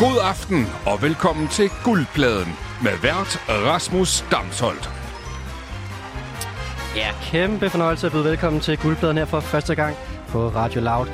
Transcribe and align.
God 0.00 0.18
aften 0.22 0.66
og 0.86 1.02
velkommen 1.02 1.48
til 1.48 1.70
Guldpladen 1.84 2.52
med 2.82 2.92
vært 3.02 3.42
Rasmus 3.48 4.24
Damsholdt. 4.30 4.90
Ja, 6.96 7.08
kæmpe 7.22 7.70
fornøjelse 7.70 8.06
at 8.06 8.12
byde 8.12 8.24
velkommen 8.24 8.60
til 8.60 8.78
Guldpladen 8.78 9.18
her 9.18 9.24
for 9.24 9.40
første 9.40 9.74
gang 9.74 9.96
på 10.28 10.48
Radio 10.48 10.80
Loud. 10.80 11.06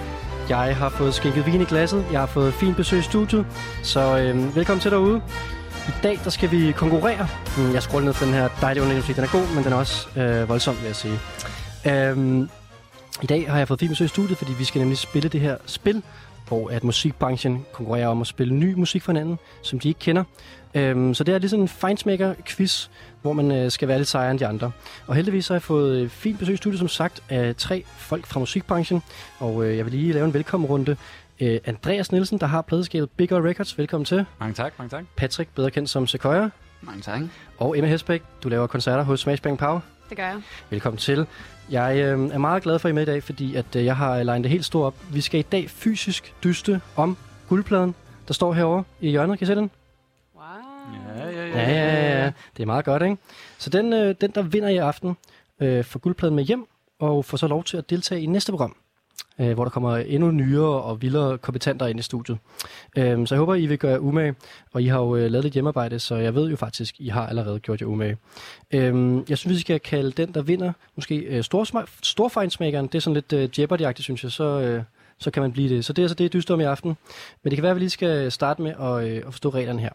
Jeg 0.49 0.76
har 0.76 0.88
fået 0.88 1.15
skænket 1.15 1.47
vin 1.47 1.61
i 1.61 1.65
glasset, 1.65 2.07
jeg 2.12 2.21
har 2.21 2.26
fået 2.26 2.54
fint 2.54 2.76
besøg 2.76 2.99
i 2.99 3.03
studiet, 3.03 3.47
så 3.83 4.19
øh, 4.19 4.57
velkommen 4.57 4.80
til 4.80 4.90
derude. 4.90 5.22
I 5.89 5.93
dag 6.03 6.19
der 6.25 6.30
skal 6.30 6.51
vi 6.51 6.72
konkurrere. 6.72 7.29
Mm, 7.58 7.72
jeg 7.72 7.83
scroller 7.83 8.04
ned 8.04 8.15
for 8.15 8.25
den 8.25 8.34
her 8.34 8.48
dejlige 8.61 8.83
underlægningsmusik. 8.83 9.16
Den 9.16 9.25
er 9.25 9.29
god, 9.29 9.54
men 9.54 9.65
den 9.65 9.72
er 9.72 9.76
også 9.76 10.21
øh, 10.21 10.48
voldsom, 10.48 10.76
vil 10.76 10.87
jeg 10.87 10.97
sige. 10.97 11.19
Øhm, 11.87 12.51
I 13.22 13.26
dag 13.26 13.51
har 13.51 13.58
jeg 13.58 13.69
fået 13.69 13.80
fint 13.80 13.90
besøg 13.90 14.04
i 14.04 14.08
studiet, 14.08 14.39
fordi 14.39 14.53
vi 14.58 14.65
skal 14.65 14.79
nemlig 14.79 14.98
spille 14.98 15.29
det 15.29 15.40
her 15.40 15.57
spil, 15.66 16.03
hvor 16.48 16.70
at 16.70 16.84
musikbranchen 16.84 17.66
konkurrerer 17.73 18.09
om 18.09 18.21
at 18.21 18.27
spille 18.27 18.55
ny 18.55 18.75
musik 18.75 19.02
for 19.02 19.12
hinanden, 19.12 19.39
som 19.62 19.79
de 19.79 19.89
ikke 19.89 20.01
kender. 20.01 20.25
Øhm, 20.75 21.15
så 21.15 21.25
det 21.25 21.34
er 21.34 21.38
ligesom 21.38 21.61
en 21.61 21.69
feinsmaker-quiz, 21.69 22.88
hvor 23.23 23.33
man 23.33 23.52
øh, 23.52 23.71
skal 23.71 23.88
være 23.88 23.98
lidt 23.98 24.09
sejere 24.09 24.30
end 24.30 24.38
de 24.38 24.47
andre. 24.47 24.71
Og 25.07 25.15
heldigvis 25.15 25.48
har 25.48 25.55
jeg 25.55 25.62
fået 25.62 25.97
øh, 25.97 26.09
fint 26.09 26.38
besøg 26.38 26.55
i 26.55 26.57
studiet, 26.57 26.79
som 26.79 26.88
sagt, 26.88 27.23
af 27.29 27.57
tre 27.57 27.85
folk 27.97 28.27
fra 28.27 28.41
musikbranchen. 28.41 29.02
Og 29.38 29.65
øh, 29.65 29.77
jeg 29.77 29.85
vil 29.85 29.95
lige 29.95 30.12
lave 30.12 30.24
en 30.24 30.35
velkommenrunde. 30.35 30.97
Øh, 31.41 31.61
Andreas 31.65 32.12
Nielsen, 32.12 32.38
der 32.38 32.47
har 32.47 32.63
pladeskabet 32.63 33.10
Big 33.10 33.33
Ol 33.33 33.43
Records. 33.43 33.79
Velkommen 33.79 34.05
til. 34.05 34.24
Mange 34.41 34.55
tak, 34.55 34.73
mange 34.79 34.91
tak. 34.91 35.05
Patrick, 35.16 35.51
bedre 35.55 35.71
kendt 35.71 35.91
som 35.91 36.07
Sequoia. 36.07 36.49
Mange 36.80 37.02
tak. 37.02 37.21
Og 37.59 37.79
Emma 37.79 37.91
Hesbæk, 37.91 38.23
du 38.43 38.49
laver 38.49 38.66
koncerter 38.66 39.02
hos 39.02 39.21
Smashbang 39.21 39.59
Power. 39.59 39.80
Det 40.09 40.16
gør 40.16 40.24
jeg. 40.24 40.43
Velkommen 40.71 40.99
til. 40.99 41.27
Jeg 41.70 41.97
øh, 41.97 42.30
er 42.34 42.38
meget 42.38 42.62
glad 42.62 42.79
for, 42.79 42.88
at 42.88 42.91
I 42.91 42.93
er 42.93 42.95
med 42.95 43.02
i 43.02 43.06
dag, 43.06 43.23
fordi 43.23 43.55
at, 43.55 43.77
øh, 43.77 43.84
jeg 43.84 43.97
har 43.97 44.23
legnet 44.23 44.45
det 44.45 44.51
helt 44.51 44.65
stort 44.65 44.87
op. 44.87 44.95
Vi 45.12 45.20
skal 45.20 45.41
i 45.41 45.43
dag 45.43 45.70
fysisk 45.70 46.34
dyste 46.45 46.80
om 46.97 47.16
guldpladen, 47.48 47.95
der 48.29 48.34
står 48.34 48.52
herovre 48.52 48.85
i 49.01 49.10
hjørnet. 49.10 49.38
Kan 49.38 49.45
I 49.45 49.46
se 49.46 49.54
den? 49.54 49.71
Wow. 50.35 50.45
Ja, 51.18 51.29
ja, 51.29 51.46
Ja, 51.46 51.71
ja, 51.71 52.10
ja. 52.10 52.24
ja. 52.24 52.32
Det 52.57 52.63
er 52.63 52.66
meget 52.66 52.85
godt, 52.85 53.02
ikke? 53.02 53.16
Så 53.59 53.71
den, 53.71 53.93
øh, 53.93 54.15
den 54.21 54.30
der 54.30 54.43
vinder 54.43 54.68
i 54.68 54.76
aften, 54.76 55.16
øh, 55.60 55.85
får 55.85 55.99
guldpladen 55.99 56.37
med 56.37 56.45
hjem, 56.45 56.66
og 56.99 57.24
får 57.24 57.37
så 57.37 57.46
lov 57.46 57.65
til 57.65 57.76
at 57.76 57.91
deltage 57.91 58.21
i 58.21 58.26
næste 58.26 58.52
program, 58.52 58.76
øh, 59.39 59.53
hvor 59.53 59.65
der 59.65 59.71
kommer 59.71 59.97
endnu 59.97 60.31
nyere 60.31 60.83
og 60.83 61.03
vildere 61.03 61.39
kompetenter 61.39 61.87
ind 61.87 61.99
i 61.99 62.03
studiet. 62.03 62.39
Øh, 62.97 63.27
så 63.27 63.35
jeg 63.35 63.39
håber, 63.39 63.55
I 63.55 63.67
vil 63.67 63.79
gøre 63.79 64.00
umage, 64.00 64.34
og 64.72 64.83
I 64.83 64.86
har 64.86 64.98
jo 64.98 65.17
øh, 65.17 65.31
lavet 65.31 65.45
lidt 65.45 65.55
hjemmearbejde, 65.55 65.98
så 65.98 66.17
jeg 66.17 66.34
ved 66.34 66.50
jo 66.50 66.56
faktisk, 66.56 66.95
I 66.98 67.09
har 67.09 67.27
allerede 67.27 67.61
gjort 67.61 67.81
jer 67.81 67.87
umage. 67.87 68.17
Øh, 68.70 69.20
jeg 69.28 69.39
synes, 69.39 69.55
vi 69.55 69.61
skal 69.61 69.81
kalde 69.81 70.11
den, 70.11 70.34
der 70.34 70.42
vinder, 70.42 70.72
måske 70.97 71.17
øh, 71.17 71.44
storfejnsmageren. 72.03 72.87
Det 72.87 72.94
er 72.94 73.00
sådan 73.00 73.14
lidt 73.14 73.33
øh, 73.33 73.61
jeopardy 73.61 74.00
synes 74.00 74.22
jeg, 74.25 74.33
så... 74.33 74.61
Øh, 74.61 74.83
så 75.19 75.31
kan 75.31 75.42
man 75.42 75.53
blive 75.53 75.69
det. 75.69 75.84
Så 75.84 75.92
det 75.92 76.05
er 76.05 76.09
så 76.09 76.14
det, 76.14 76.25
jeg 76.25 76.33
dyster 76.33 76.55
om 76.55 76.61
i 76.61 76.64
aften. 76.64 76.97
Men 77.42 77.50
det 77.50 77.56
kan 77.56 77.62
være, 77.62 77.70
at 77.70 77.77
vi 77.77 77.81
lige 77.81 77.91
skal 77.91 78.33
starte 78.33 78.62
med 78.62 78.70
at, 78.81 79.09
øh, 79.09 79.17
at 79.17 79.33
forstå 79.33 79.50
reglerne 79.50 79.81
her. 79.81 79.91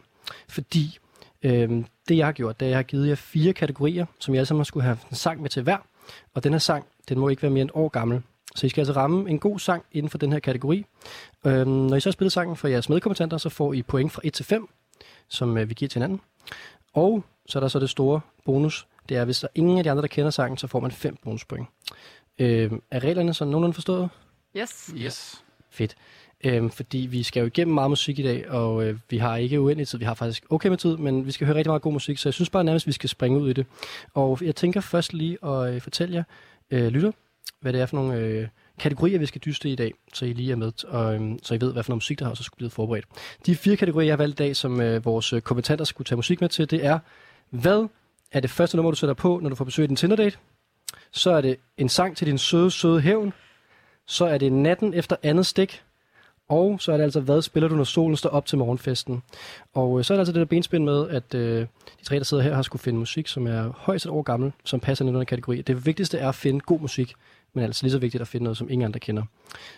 Fordi 0.49 0.99
Øhm, 1.43 1.85
det 2.09 2.17
jeg 2.17 2.25
har 2.25 2.31
gjort, 2.31 2.59
det 2.59 2.65
er, 2.65 2.67
at 2.67 2.71
jeg 2.71 2.77
har 2.77 2.83
givet 2.83 3.07
jer 3.07 3.15
fire 3.15 3.53
kategorier, 3.53 4.05
som 4.19 4.33
jeg 4.33 4.39
alle 4.39 4.45
sammen 4.45 4.65
skulle 4.65 4.83
have 4.83 4.97
en 5.09 5.15
sang 5.15 5.41
med 5.41 5.49
til 5.49 5.63
hver. 5.63 5.77
Og 6.33 6.43
den 6.43 6.51
her 6.51 6.59
sang, 6.59 6.85
den 7.09 7.19
må 7.19 7.29
ikke 7.29 7.41
være 7.41 7.51
mere 7.51 7.61
end 7.61 7.69
et 7.69 7.75
år 7.75 7.89
gammel. 7.89 8.21
Så 8.55 8.65
I 8.65 8.69
skal 8.69 8.81
altså 8.81 8.93
ramme 8.93 9.29
en 9.29 9.39
god 9.39 9.59
sang 9.59 9.83
inden 9.91 10.09
for 10.09 10.17
den 10.17 10.31
her 10.31 10.39
kategori. 10.39 10.85
Øhm, 11.45 11.69
når 11.69 11.95
I 11.95 11.99
så 11.99 12.09
har 12.09 12.11
spillet 12.11 12.31
sangen 12.31 12.55
for 12.55 12.67
jeres 12.67 12.89
medkommentander, 12.89 13.37
så 13.37 13.49
får 13.49 13.73
I 13.73 13.81
point 13.81 14.11
fra 14.11 14.21
1 14.23 14.33
til 14.33 14.45
5, 14.45 14.69
som 15.27 15.57
øh, 15.57 15.69
vi 15.69 15.73
giver 15.73 15.89
til 15.89 15.99
hinanden. 15.99 16.21
Og 16.93 17.23
så 17.45 17.59
er 17.59 17.61
der 17.61 17.67
så 17.67 17.79
det 17.79 17.89
store 17.89 18.21
bonus. 18.45 18.87
Det 19.09 19.17
er, 19.17 19.25
hvis 19.25 19.39
der 19.39 19.47
er 19.47 19.51
ingen 19.55 19.77
af 19.77 19.83
de 19.83 19.91
andre, 19.91 20.01
der 20.01 20.07
kender 20.07 20.29
sangen, 20.29 20.57
så 20.57 20.67
får 20.67 20.79
man 20.79 20.91
5 20.91 21.17
bonuspoint. 21.23 21.67
Øhm, 22.39 22.81
er 22.91 23.03
reglerne 23.03 23.33
så 23.33 23.45
nogenlunde 23.45 23.73
forstået? 23.73 24.09
Yes. 24.57 24.93
Yes. 24.97 25.43
Fedt. 25.69 25.95
Øhm, 26.43 26.69
fordi 26.69 26.97
vi 26.97 27.23
skal 27.23 27.39
jo 27.39 27.45
igennem 27.45 27.73
meget 27.73 27.91
musik 27.91 28.19
i 28.19 28.23
dag, 28.23 28.49
og 28.49 28.83
øh, 28.83 28.99
vi 29.09 29.17
har 29.17 29.37
ikke 29.37 29.61
uendelig 29.61 29.87
tid. 29.87 29.97
Vi 29.97 30.05
har 30.05 30.13
faktisk 30.13 30.43
okay 30.49 30.69
med 30.69 30.77
tid, 30.77 30.97
men 30.97 31.25
vi 31.25 31.31
skal 31.31 31.47
høre 31.47 31.55
rigtig 31.55 31.69
meget 31.69 31.81
god 31.81 31.93
musik, 31.93 32.17
så 32.17 32.29
jeg 32.29 32.33
synes 32.33 32.49
bare 32.49 32.63
nærmest, 32.63 32.87
vi 32.87 32.91
skal 32.91 33.09
springe 33.09 33.39
ud 33.39 33.49
i 33.49 33.53
det. 33.53 33.65
Og 34.13 34.39
jeg 34.41 34.55
tænker 34.55 34.81
først 34.81 35.13
lige 35.13 35.45
at 35.45 35.73
øh, 35.73 35.81
fortælle 35.81 36.15
jer, 36.15 36.23
øh, 36.71 36.87
lytter, 36.87 37.11
hvad 37.61 37.73
det 37.73 37.81
er 37.81 37.85
for 37.85 37.95
nogle 37.95 38.17
øh, 38.17 38.47
kategorier, 38.79 39.19
vi 39.19 39.25
skal 39.25 39.41
dyste 39.45 39.69
i 39.69 39.75
dag, 39.75 39.93
så 40.13 40.25
I 40.25 40.33
lige 40.33 40.51
er 40.51 40.55
med, 40.55 40.85
og 40.87 41.15
øh, 41.15 41.31
så 41.43 41.53
I 41.53 41.61
ved, 41.61 41.73
hvad 41.73 41.83
for 41.83 41.91
noget 41.91 41.97
musik, 41.97 42.19
der 42.19 42.25
har 42.25 42.33
så 42.33 42.43
skulle 42.43 42.57
blive 42.57 42.69
forberedt. 42.69 43.05
De 43.45 43.55
fire 43.55 43.77
kategorier, 43.77 44.05
jeg 44.05 44.13
har 44.13 44.17
valgt 44.17 44.39
i 44.39 44.43
dag, 44.43 44.55
som 44.55 44.81
øh, 44.81 45.05
vores 45.05 45.33
øh, 45.33 45.41
kompetenter 45.41 45.85
skulle 45.85 46.05
tage 46.05 46.15
musik 46.15 46.41
med 46.41 46.49
til, 46.49 46.71
det 46.71 46.85
er, 46.85 46.99
hvad 47.49 47.87
er 48.31 48.39
det 48.39 48.49
første 48.49 48.77
nummer, 48.77 48.91
du 48.91 48.97
sætter 48.97 49.13
på, 49.13 49.39
når 49.41 49.49
du 49.49 49.55
får 49.55 49.65
besøg 49.65 49.83
i 49.83 49.87
din 49.87 49.95
Tinder-date? 49.95 50.37
Så 51.11 51.31
er 51.31 51.41
det 51.41 51.57
en 51.77 51.89
sang 51.89 52.17
til 52.17 52.27
din 52.27 52.37
søde, 52.37 52.71
søde 52.71 53.01
hævn. 53.01 53.33
Så 54.07 54.25
er 54.25 54.37
det 54.37 54.53
natten 54.53 54.93
efter 54.93 55.15
andet 55.23 55.45
stik. 55.45 55.83
Og 56.49 56.81
så 56.81 56.91
er 56.91 56.97
det 56.97 57.03
altså, 57.03 57.19
hvad 57.19 57.41
spiller 57.41 57.69
du, 57.69 57.75
når 57.75 57.83
solen 57.83 58.17
står 58.17 58.29
op 58.29 58.45
til 58.45 58.57
morgenfesten? 58.57 59.23
Og 59.73 59.99
øh, 59.99 60.05
så 60.05 60.13
er 60.13 60.15
det 60.15 60.19
altså 60.19 60.33
det 60.33 60.39
der 60.39 60.45
benspænd 60.45 60.83
med, 60.83 61.09
at 61.09 61.33
øh, 61.33 61.67
de 61.99 62.05
tre, 62.05 62.15
der 62.15 62.23
sidder 62.23 62.43
her, 62.43 62.55
har 62.55 62.61
skulle 62.61 62.81
finde 62.81 62.99
musik, 62.99 63.27
som 63.27 63.47
er 63.47 63.73
højst 63.77 64.05
et 64.05 64.11
år 64.11 64.21
gammel, 64.21 64.51
som 64.63 64.79
passer 64.79 65.05
ind 65.05 65.15
i 65.15 65.17
den 65.17 65.25
kategori. 65.25 65.61
Det 65.61 65.85
vigtigste 65.85 66.17
er 66.17 66.29
at 66.29 66.35
finde 66.35 66.59
god 66.59 66.79
musik, 66.79 67.13
men 67.53 67.63
altså 67.63 67.83
lige 67.83 67.91
så 67.91 67.97
vigtigt 67.97 68.21
at 68.21 68.27
finde 68.27 68.43
noget, 68.43 68.57
som 68.57 68.69
ingen 68.69 68.85
andre 68.85 68.99
kender. 68.99 69.23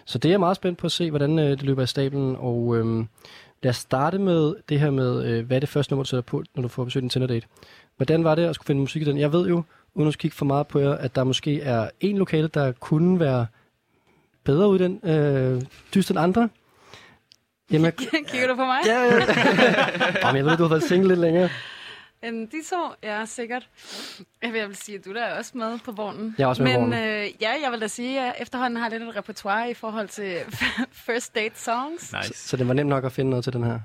Så 0.05 0.17
det 0.17 0.29
er 0.29 0.33
jeg 0.33 0.39
meget 0.39 0.55
spændt 0.55 0.77
på 0.77 0.87
at 0.87 0.91
se, 0.91 1.09
hvordan 1.09 1.39
øh, 1.39 1.49
det 1.49 1.63
løber 1.63 1.81
af 1.81 1.89
stablen. 1.89 2.35
Og 2.39 2.77
øh, 2.77 3.05
lad 3.63 3.69
os 3.69 3.75
starte 3.77 4.19
med 4.19 4.55
det 4.69 4.79
her 4.79 4.91
med, 4.91 5.25
øh, 5.25 5.45
hvad 5.45 5.57
er 5.57 5.59
det 5.59 5.69
første 5.69 5.93
nummer, 5.93 6.03
du 6.03 6.07
sætter 6.07 6.21
på, 6.21 6.43
når 6.55 6.61
du 6.61 6.67
får 6.67 6.83
besøg 6.83 7.01
i 7.01 7.03
en 7.03 7.09
Tinder-date? 7.09 7.47
Hvordan 7.97 8.23
var 8.23 8.35
det 8.35 8.45
at 8.45 8.55
skulle 8.55 8.67
finde 8.67 8.81
musik 8.81 9.01
i 9.01 9.05
den? 9.05 9.17
Jeg 9.17 9.33
ved 9.33 9.47
jo, 9.47 9.63
uden 9.93 10.07
at 10.07 10.17
kigge 10.17 10.35
for 10.35 10.45
meget 10.45 10.67
på 10.67 10.79
jer, 10.79 10.91
at 10.91 11.15
der 11.15 11.23
måske 11.23 11.61
er 11.61 11.89
en 11.99 12.17
lokale, 12.17 12.47
der 12.47 12.71
kunne 12.71 13.19
være 13.19 13.45
bedre 14.43 14.69
ud 14.69 14.79
i 14.79 14.83
den 14.83 14.99
øh, 15.03 15.61
dyst 15.95 16.09
end 16.09 16.19
andre. 16.19 16.49
Jamen, 17.71 17.85
jeg, 18.13 18.21
Kigger 18.27 18.47
du 18.47 18.55
på 18.55 18.65
mig? 18.65 18.79
ja, 18.85 19.03
ja. 19.03 19.25
Jamen, 20.23 20.37
jeg 20.37 20.45
ved, 20.45 20.57
du 20.57 20.63
har 20.63 20.69
været 20.69 20.83
single 20.83 21.07
lidt 21.07 21.19
længere. 21.19 21.49
Øhm, 22.25 22.47
de 22.47 22.57
to, 22.69 22.93
ja, 23.03 23.25
sikkert. 23.25 23.69
Jeg 24.41 24.53
vil, 24.53 24.59
jeg 24.59 24.67
vil 24.67 24.75
sige, 24.75 24.97
at 24.97 25.05
du 25.05 25.13
der 25.13 25.23
er 25.23 25.37
også 25.37 25.51
med 25.57 25.79
på 25.79 25.91
vognen. 25.91 26.35
Jeg 26.37 26.43
er 26.43 26.47
også 26.47 26.63
med 26.63 26.73
på 26.75 26.79
Men 26.79 26.89
vognen. 26.91 27.07
øh, 27.09 27.29
ja, 27.41 27.51
jeg 27.63 27.71
vil 27.71 27.81
da 27.81 27.87
sige, 27.87 28.19
at 28.19 28.25
jeg 28.25 28.35
efterhånden 28.39 28.77
har 28.79 28.89
lidt 28.89 29.03
et 29.03 29.15
repertoire 29.15 29.69
i 29.71 29.73
forhold 29.73 30.07
til 30.07 30.37
first 31.07 31.35
date 31.35 31.59
songs. 31.59 32.13
Nice. 32.13 32.33
Så 32.33 32.57
det 32.57 32.67
var 32.67 32.73
nemt 32.73 32.89
nok 32.89 33.03
at 33.05 33.11
finde 33.11 33.29
noget 33.29 33.43
til 33.43 33.53
den 33.53 33.63
her. 33.63 33.79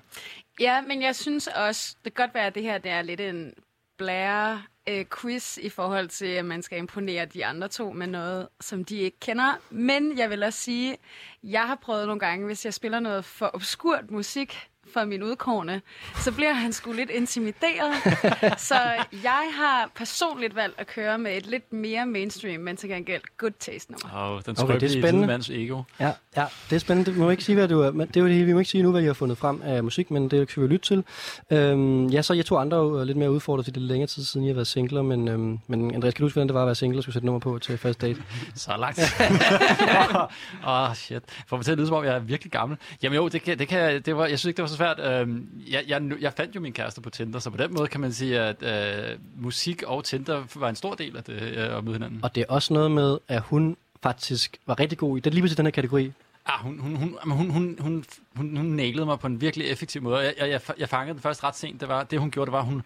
Ja, 0.61 0.81
men 0.81 1.03
jeg 1.03 1.17
synes 1.17 1.47
også, 1.47 1.97
det 2.05 2.15
kan 2.15 2.25
godt 2.25 2.35
være, 2.35 2.47
at 2.47 2.55
det 2.55 2.63
her 2.63 2.79
det 2.79 2.91
er 2.91 3.03
lidt 3.03 3.21
en 3.21 3.53
blære 3.99 4.63
øh, 4.89 5.05
quiz 5.21 5.59
i 5.59 5.69
forhold 5.69 6.09
til, 6.09 6.27
at 6.27 6.45
man 6.45 6.63
skal 6.63 6.79
imponere 6.79 7.25
de 7.27 7.47
andre 7.47 7.69
to 7.69 7.91
med 7.93 8.07
noget, 8.07 8.49
som 8.61 8.85
de 8.85 8.97
ikke 8.97 9.21
kender. 9.21 9.59
Men 9.71 10.19
jeg 10.19 10.31
vil 10.31 10.43
også 10.43 10.59
sige, 10.59 10.97
jeg 11.43 11.67
har 11.67 11.75
prøvet 11.75 12.07
nogle 12.07 12.21
gange, 12.21 12.47
hvis 12.47 12.65
jeg 12.65 12.75
spiller 12.75 13.01
noget 13.01 13.25
for 13.25 13.51
obskurt 13.55 14.11
musik 14.11 14.69
for 14.93 15.05
min 15.05 15.23
udkårne, 15.23 15.83
så 16.17 16.33
bliver 16.33 16.53
han 16.53 16.73
sgu 16.73 16.93
lidt 16.93 17.11
intimideret. 17.11 17.95
så 18.69 18.75
jeg 19.23 19.51
har 19.55 19.91
personligt 19.95 20.55
valgt 20.55 20.81
at 20.81 20.87
køre 20.87 21.19
med 21.19 21.37
et 21.37 21.47
lidt 21.47 21.73
mere 21.73 22.07
mainstream, 22.07 22.61
men 22.61 22.77
til 22.77 22.89
gengæld 22.89 23.23
good 23.39 23.53
taste 23.61 23.93
nummer. 23.93 24.29
Åh, 24.29 24.33
oh, 24.33 24.43
den 24.47 24.57
Okay, 24.59 24.75
det 24.75 24.83
er 24.97 25.01
spændende. 25.03 25.27
mands 25.27 25.51
ego. 25.51 25.83
Ja, 26.01 26.13
ja, 26.37 26.45
det 26.71 26.77
er 26.77 26.81
spændende. 26.81 27.15
Du 27.15 27.19
må 27.19 27.31
ikke 27.31 27.45
sige, 27.45 27.57
hvad 27.57 27.69
du 27.69 27.81
er. 27.81 27.91
Men 27.91 28.09
det 28.09 28.17
er 28.17 28.21
jo 28.21 28.29
det, 28.29 28.47
vi 28.47 28.53
må 28.53 28.59
ikke 28.59 28.71
sige 28.71 28.83
nu, 28.83 28.91
hvad 28.91 29.03
I 29.03 29.07
har 29.07 29.13
fundet 29.13 29.39
frem 29.39 29.63
af 29.65 29.85
musik, 29.85 30.11
men 30.11 30.31
det 30.31 30.49
kan 30.49 30.63
vi 30.63 30.69
lytte 30.69 30.87
til. 30.87 31.05
Øhm, 31.51 32.07
ja, 32.07 32.23
så 32.23 32.35
jeg 32.35 32.47
to 32.47 32.57
andre 32.57 32.77
jo 32.77 33.05
lidt 33.05 33.17
mere 33.17 33.31
udfordret 33.31 33.65
til 33.65 33.75
det 33.75 33.83
længere 33.83 34.07
tid 34.07 34.25
siden, 34.25 34.45
I 34.45 34.49
har 34.49 34.55
været 34.55 34.67
singler, 34.67 35.03
men, 35.03 35.29
øhm, 35.29 35.59
men 35.67 35.95
Andreas, 35.95 36.15
kan 36.15 36.21
du 36.21 36.25
huske, 36.25 36.35
hvordan 36.35 36.49
det 36.49 36.55
var 36.55 36.61
at 36.61 36.67
være 36.67 36.75
single 36.75 36.99
og 36.99 37.03
skulle 37.03 37.13
sætte 37.13 37.27
nummer 37.27 37.39
på 37.41 37.59
til 37.59 37.79
første 37.79 38.07
date? 38.07 38.23
Så 38.55 38.77
langt. 38.79 39.01
Åh, 40.67 40.91
oh, 40.91 40.95
shit. 40.95 41.23
For 41.47 41.57
mig 41.57 41.65
til 41.65 41.73
at 41.73 41.79
lyde, 41.79 41.87
som 41.87 41.97
om 41.97 42.05
jeg 42.05 42.15
er 42.15 42.19
virkelig 42.19 42.53
gammel. 42.53 42.79
Jamen 43.03 43.17
jo, 43.17 43.29
det 43.29 43.43
kan, 43.43 43.59
det 43.59 43.69
kan, 43.69 44.03
det 44.03 44.17
var, 44.17 44.27
jeg 44.27 44.39
synes 44.39 44.49
ikke, 44.51 44.57
det 44.57 44.63
var 44.63 44.69
så 44.69 44.77
svært. 44.79 45.01
Øhm, 45.01 45.49
jeg, 45.71 45.85
jeg, 45.89 46.03
jeg 46.21 46.33
fandt 46.33 46.55
jo 46.55 46.61
min 46.61 46.73
kæreste 46.73 47.01
på 47.01 47.11
Tinder, 47.11 47.39
så 47.39 47.51
på 47.51 47.57
den 47.57 47.75
måde 47.75 47.89
kan 47.89 48.01
man 48.01 48.13
sige, 48.13 48.41
at 48.41 48.63
øh, 48.63 49.19
musik 49.37 49.83
og 49.83 50.05
Tinder 50.05 50.45
var 50.55 50.69
en 50.69 50.77
stor 50.77 50.95
del 50.95 51.17
af 51.17 51.25
det 51.25 51.43
øh, 51.43 51.77
at 51.77 51.85
møde 51.85 51.95
hinanden. 51.95 52.21
Og 52.23 52.35
det 52.35 52.41
er 52.41 52.47
også 52.49 52.75
noget 52.75 52.91
med, 52.91 53.19
at 53.29 53.43
hun 53.43 53.77
faktisk 54.03 54.57
var 54.67 54.81
rigtig 54.81 54.99
god 54.99 55.19
i, 55.19 55.21
det 55.21 55.35
lige 55.35 55.43
præcis 55.43 55.57
den 55.57 55.67
her 55.67 55.71
kategori. 55.71 56.13
Ah, 56.47 56.61
hun, 56.61 56.79
hun, 56.79 56.97
hun, 56.97 57.19
hun, 57.25 57.51
hun, 57.51 57.79
hun, 57.81 58.05
hun, 58.37 58.57
hun, 58.57 58.67
nailede 58.67 59.07
mig 59.07 59.19
på 59.19 59.27
en 59.27 59.41
virkelig 59.41 59.67
effektiv 59.67 60.03
måde. 60.03 60.19
Jeg, 60.19 60.35
jeg, 60.39 60.61
jeg, 60.79 60.89
fangede 60.89 61.15
den 61.15 61.23
først 61.23 61.45
ret 61.45 61.57
sent. 61.57 61.81
Det, 61.81 61.89
var, 61.89 62.05
det 62.05 62.21
hun 62.21 62.31
gjorde, 62.31 62.47
det 62.47 62.53
var, 62.53 62.63
hun, 62.63 62.83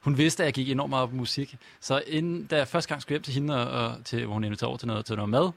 hun 0.00 0.18
vidste, 0.18 0.42
at 0.42 0.46
jeg 0.46 0.54
gik 0.54 0.70
enormt 0.70 0.90
meget 0.90 1.02
op 1.02 1.12
musik. 1.12 1.56
Så 1.80 2.02
inden, 2.06 2.46
da 2.46 2.56
jeg 2.56 2.68
første 2.68 2.88
gang 2.88 3.02
skulle 3.02 3.14
hjem 3.14 3.22
til 3.22 3.34
hende, 3.34 3.68
og, 3.68 3.86
og 3.86 4.04
til, 4.04 4.24
hvor 4.24 4.34
hun 4.34 4.44
inviterede 4.44 4.68
over 4.68 4.78
til 4.78 4.88
noget, 4.88 5.04
til 5.04 5.16
noget 5.16 5.28
mad, 5.28 5.50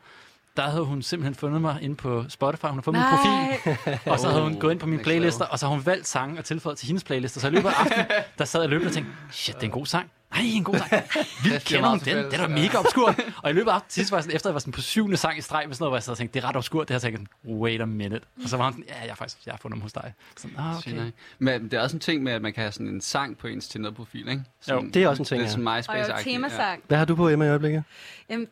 der 0.57 0.63
havde 0.63 0.85
hun 0.85 1.01
simpelthen 1.01 1.35
fundet 1.35 1.61
mig 1.61 1.77
inde 1.81 1.95
på 1.95 2.25
Spotify. 2.29 2.65
Hun 2.65 2.75
har 2.77 2.81
fundet 2.81 3.03
min 3.03 3.09
profil, 3.17 3.99
og 4.11 4.19
så 4.19 4.29
havde 4.29 4.43
hun 4.43 4.59
gået 4.59 4.71
ind 4.71 4.79
på 4.79 4.85
next 4.85 5.03
playlister, 5.03 5.45
og 5.45 5.59
så 5.59 5.65
har 5.65 5.73
hun 5.75 5.85
valgt 5.85 6.07
sange 6.07 6.39
og 6.39 6.45
tilføjet 6.45 6.77
til 6.77 6.87
hendes 6.87 7.03
playlister. 7.03 7.39
Så 7.39 7.47
i 7.47 7.51
løbet 7.51 7.69
af 7.69 7.73
aftenen, 7.79 8.05
der 8.37 8.45
sad 8.45 8.61
jeg 8.61 8.69
løbende 8.69 8.89
og 8.89 8.93
tænkte, 8.93 9.11
shit, 9.31 9.55
det 9.55 9.61
er 9.61 9.65
en 9.65 9.71
god 9.71 9.85
sang. 9.85 10.11
Nej, 10.31 10.41
en 10.45 10.63
god 10.63 10.75
sang. 10.77 10.91
Vi 11.43 11.49
kender 11.65 11.97
til 11.97 12.15
den. 12.15 12.25
Den 12.25 12.33
er 12.33 12.41
ja. 12.41 12.47
mega 12.47 12.77
obskur. 12.77 13.15
Og 13.43 13.49
i 13.49 13.53
løbet 13.53 13.71
af 13.71 13.75
aftenen, 13.75 13.91
sidst 13.91 14.11
var 14.11 14.17
jeg 14.17 14.23
sådan, 14.23 14.35
efter 14.35 14.49
jeg 14.49 14.53
var 14.53 14.59
sådan 14.59 14.73
på 14.73 14.81
syvende 14.81 15.17
sang 15.17 15.37
i 15.37 15.41
streg 15.41 15.63
med 15.67 15.75
sådan 15.75 15.83
noget, 15.83 15.91
hvor 15.91 15.97
jeg 15.97 16.03
sad 16.03 16.11
og 16.11 16.17
tænkte, 16.17 16.33
det 16.33 16.43
er 16.43 16.49
ret 16.49 16.55
obskurt. 16.55 16.87
Det 16.87 16.93
har 17.01 17.09
jeg 17.09 17.13
tænkt, 17.13 17.31
wait 17.45 17.81
a 17.81 17.85
minute. 17.85 18.21
Og 18.43 18.49
så 18.49 18.57
var 18.57 18.63
hun 18.63 18.73
sådan, 18.73 18.85
ja, 18.89 19.01
jeg 19.01 19.09
har 19.11 19.15
faktisk 19.15 19.45
jeg 19.45 19.53
har 19.53 19.57
fundet 19.57 19.75
dem 19.75 19.81
hos 19.81 19.93
dig. 19.93 20.13
Sådan, 20.37 20.57
ah, 20.59 20.77
Okay. 20.77 21.11
Men 21.39 21.63
det 21.63 21.73
er 21.73 21.81
også 21.81 21.95
en 21.95 21.99
ting 21.99 22.23
med, 22.23 22.33
at 22.33 22.41
man 22.41 22.53
kan 22.53 22.61
have 22.61 22.71
sådan 22.71 22.87
en 22.87 23.01
sang 23.01 23.37
på 23.37 23.47
ens 23.47 23.67
Tinder-profil, 23.67 24.27
ikke? 24.29 24.43
Sådan, 24.61 24.83
Jo, 24.83 24.89
det 24.93 25.03
er 25.03 25.07
også 25.07 25.21
en 25.21 25.25
ting, 25.25 25.39
Det 25.39 25.45
er 25.45 25.49
ja. 25.49 25.51
sådan 25.51 25.67
Og 25.67 25.77
MySpace-agtigt. 25.79 26.23
temasang. 26.23 26.83
Hvad 26.87 26.97
har 26.97 27.05
du 27.05 27.15
på 27.15 27.29
Emma 27.29 27.45
i 27.45 27.49
øjeblikket? 27.49 27.83
Jamen, 28.29 28.47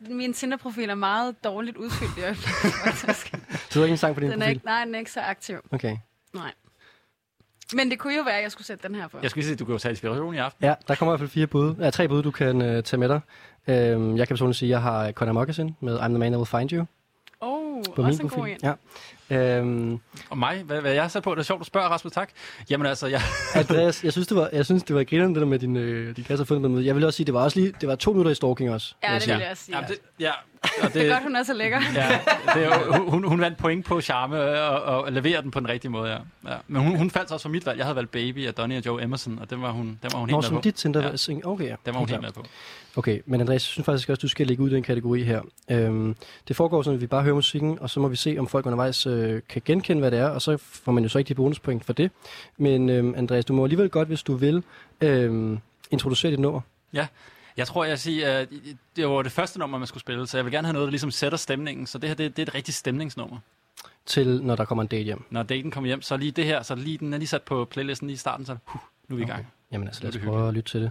min 0.00 0.32
Tinder-profil 0.32 0.90
er 0.90 0.94
meget 0.94 1.44
dårligt 1.44 1.76
udfyldt 1.76 2.18
i 2.18 2.20
øjeblikket. 2.22 2.50
Så 3.00 3.28
du 3.74 3.78
har 3.78 3.84
ikke 3.84 3.92
en 3.92 3.96
sang 3.98 4.14
på 4.14 4.20
din 4.20 4.30
Den 4.30 4.42
er 4.42 4.44
profil? 4.46 4.54
ikke, 4.54 4.66
nej, 4.66 4.84
den 4.84 4.94
er 4.94 4.98
ikke 4.98 5.12
så 5.12 5.20
aktiv. 5.20 5.56
Okay. 5.72 5.96
Nej. 6.34 6.52
Men 7.74 7.90
det 7.90 7.98
kunne 7.98 8.16
jo 8.16 8.22
være, 8.22 8.36
at 8.36 8.42
jeg 8.42 8.52
skulle 8.52 8.66
sætte 8.66 8.88
den 8.88 8.94
her 8.96 9.08
på. 9.08 9.18
Jeg 9.22 9.30
skulle 9.30 9.40
lige 9.40 9.46
sige, 9.46 9.54
at 9.54 9.58
du 9.58 9.64
kan 9.64 9.72
jo 9.72 9.78
tage 9.78 9.92
inspiration 9.92 10.34
i 10.34 10.38
aften. 10.38 10.64
Ja, 10.64 10.74
der 10.88 10.94
kommer 10.94 11.10
i 11.10 11.12
hvert 11.12 11.20
fald 11.20 11.30
fire 11.30 11.46
bud. 11.46 11.74
Ja, 11.80 11.90
tre 11.90 12.08
bud, 12.08 12.22
du 12.22 12.30
kan 12.30 12.62
øh, 12.62 12.82
tage 12.82 13.00
med 13.00 13.08
dig. 13.08 13.20
Øhm, 13.68 14.16
jeg 14.16 14.26
kan 14.28 14.34
personligt 14.34 14.58
sige, 14.58 14.68
at 14.68 14.70
jeg 14.70 14.82
har 14.82 15.12
Conor 15.12 15.32
Moccasin 15.32 15.76
med 15.80 15.98
I'm 15.98 16.08
the 16.08 16.18
Man 16.18 16.32
That 16.32 16.36
Will 16.36 16.46
Find 16.46 16.72
You 16.72 16.84
Oh, 17.40 17.69
på 17.96 18.02
også 18.02 18.22
min 18.22 18.32
en 18.32 18.38
god 18.38 18.46
en. 18.48 18.56
Ja. 18.62 18.72
Øhm, 19.58 19.98
Og 20.30 20.38
mig, 20.38 20.62
hvad, 20.62 20.80
hvad 20.80 20.92
jeg 20.92 21.02
har 21.02 21.08
sat 21.08 21.22
på, 21.22 21.34
det 21.34 21.38
er 21.38 21.42
sjovt, 21.42 21.60
du 21.60 21.64
spørger, 21.64 21.88
Rasmus, 21.88 22.12
tak. 22.12 22.30
Jamen 22.70 22.86
altså, 22.86 23.06
jeg, 23.06 23.20
Andreas, 23.54 24.04
jeg 24.04 24.12
synes, 24.12 24.28
det 24.28 24.36
var, 24.36 24.48
jeg 24.52 24.64
synes, 24.64 24.82
det 24.82 24.96
var 24.96 25.04
grineren, 25.04 25.34
det 25.34 25.40
der 25.40 25.46
med 25.46 25.58
din, 25.58 25.76
øh, 25.76 26.16
din 26.16 26.24
kasse 26.24 26.46
fundet 26.46 26.70
med. 26.70 26.82
Jeg 26.82 26.94
vil 26.94 27.04
også 27.04 27.16
sige, 27.16 27.26
det 27.26 27.34
var 27.34 27.42
også 27.42 27.60
lige, 27.60 27.72
det 27.80 27.88
var 27.88 27.94
to 27.94 28.10
minutter 28.12 28.30
i 28.30 28.34
stalking 28.34 28.70
også. 28.70 28.94
Ja, 29.02 29.14
det 29.14 29.28
vil 29.28 29.38
jeg 29.40 29.50
også 29.50 29.64
sige. 29.64 29.76
Jamen, 29.76 29.90
det, 29.90 29.98
ja, 30.20 30.30
og 30.82 30.94
Det 30.94 31.06
er 31.08 31.12
godt, 31.12 31.22
hun 31.22 31.36
er 31.36 31.42
så 31.42 31.54
lækker. 31.54 31.80
Ja, 31.94 32.18
det 32.54 32.64
er, 32.64 32.98
hun, 33.10 33.24
hun 33.28 33.40
vandt 33.40 33.58
point 33.58 33.86
på 33.86 34.00
charme 34.00 34.40
og, 34.60 35.02
og 35.04 35.12
leverer 35.12 35.40
den 35.40 35.50
på 35.50 35.60
den 35.60 35.68
rigtige 35.68 35.90
måde, 35.90 36.10
ja. 36.10 36.18
ja. 36.50 36.56
Men 36.68 36.82
hun, 36.82 36.96
hun 36.96 37.10
faldt 37.10 37.28
så 37.28 37.34
også 37.34 37.44
for 37.44 37.50
mit 37.50 37.66
valg. 37.66 37.78
Jeg 37.78 37.86
havde 37.86 37.96
valgt 37.96 38.10
Baby 38.10 38.46
af 38.46 38.54
Donnie 38.54 38.78
og 38.78 38.86
Joe 38.86 39.02
Emerson, 39.02 39.38
og 39.38 39.50
den 39.50 39.62
var 39.62 39.70
hun, 39.70 39.98
den 40.02 40.10
var 40.12 40.18
hun 40.18 40.28
Nå, 40.28 40.40
helt 40.40 40.52
med 40.52 40.58
på. 40.58 40.62
dit 40.64 40.74
Tinder 40.74 41.00
Ja. 41.00 41.08
ja. 41.28 41.34
Okay, 41.44 41.64
ja. 41.64 41.74
Den 41.86 41.94
var 41.94 41.98
hun 41.98 42.08
Helt 42.08 42.10
helt 42.10 42.36
med 42.36 42.42
på. 42.42 42.48
Okay, 42.96 43.20
men 43.26 43.40
Andreas, 43.40 43.54
jeg 43.54 43.60
synes 43.60 43.84
faktisk 43.86 44.08
også, 44.08 44.20
du 44.20 44.28
skal 44.28 44.46
ligge 44.46 44.62
ud 44.62 44.70
i 44.70 44.74
den 44.74 44.82
kategori 44.82 45.22
her. 45.22 45.40
Øhm, 45.70 46.16
det 46.48 46.56
foregår 46.56 46.82
sådan, 46.82 46.94
at 46.94 47.00
vi 47.00 47.06
bare 47.06 47.22
hører 47.22 47.34
musikken, 47.60 47.82
og 47.82 47.90
så 47.90 48.00
må 48.00 48.08
vi 48.08 48.16
se, 48.16 48.36
om 48.38 48.46
folk 48.46 48.66
undervejs 48.66 49.06
øh, 49.06 49.42
kan 49.48 49.62
genkende, 49.64 50.00
hvad 50.00 50.10
det 50.10 50.18
er, 50.18 50.28
og 50.28 50.42
så 50.42 50.56
får 50.56 50.92
man 50.92 51.02
jo 51.02 51.08
så 51.08 51.18
ikke 51.18 51.28
de 51.28 51.34
bonuspoint 51.34 51.84
for 51.84 51.92
det. 51.92 52.10
Men 52.56 52.88
øhm, 52.88 53.14
Andreas, 53.16 53.44
du 53.44 53.52
må 53.52 53.64
alligevel 53.64 53.90
godt, 53.90 54.08
hvis 54.08 54.22
du 54.22 54.34
vil, 54.34 54.62
øhm, 55.00 55.58
introducere 55.90 56.30
dit 56.32 56.40
nummer. 56.40 56.60
Jeg 57.56 57.66
tror, 57.66 57.84
jeg 57.84 57.98
siger, 57.98 58.38
at 58.38 58.48
det 58.96 59.08
var 59.08 59.22
det 59.22 59.32
første 59.32 59.58
nummer, 59.58 59.78
man 59.78 59.86
skulle 59.86 60.00
spille, 60.00 60.26
så 60.26 60.38
jeg 60.38 60.44
vil 60.44 60.52
gerne 60.52 60.66
have 60.66 60.72
noget, 60.72 60.86
der 60.86 60.90
ligesom 60.90 61.10
sætter 61.10 61.38
stemningen. 61.38 61.86
Så 61.86 61.98
det 61.98 62.08
her, 62.08 62.14
det, 62.14 62.36
det 62.36 62.42
er 62.42 62.46
et 62.46 62.54
rigtigt 62.54 62.76
stemningsnummer. 62.76 63.38
til, 64.06 64.42
når 64.42 64.56
der 64.56 64.64
kommer 64.64 64.82
en 64.82 64.88
date 64.88 65.02
hjem. 65.02 65.24
Når 65.30 65.42
daten 65.42 65.70
kommer 65.70 65.88
hjem, 65.88 66.02
så 66.02 66.16
lige 66.16 66.32
det 66.32 66.44
her, 66.44 66.62
så 66.62 66.74
lige, 66.74 66.98
den 66.98 67.12
er 67.12 67.18
lige 67.18 67.28
sat 67.28 67.42
på 67.42 67.64
playlisten 67.64 68.08
lige 68.08 68.14
i 68.14 68.18
starten, 68.18 68.46
så 68.46 68.56
huh, 68.64 68.80
nu 69.08 69.16
er 69.16 69.16
vi 69.16 69.22
i 69.22 69.26
gang. 69.26 69.46
Jamen 69.72 69.88
altså, 69.88 70.02
lad 70.02 70.16
os 70.16 70.22
prøve 70.24 70.48
at 70.48 70.54
lytte 70.54 70.70
til 70.70 70.80
det. 70.82 70.90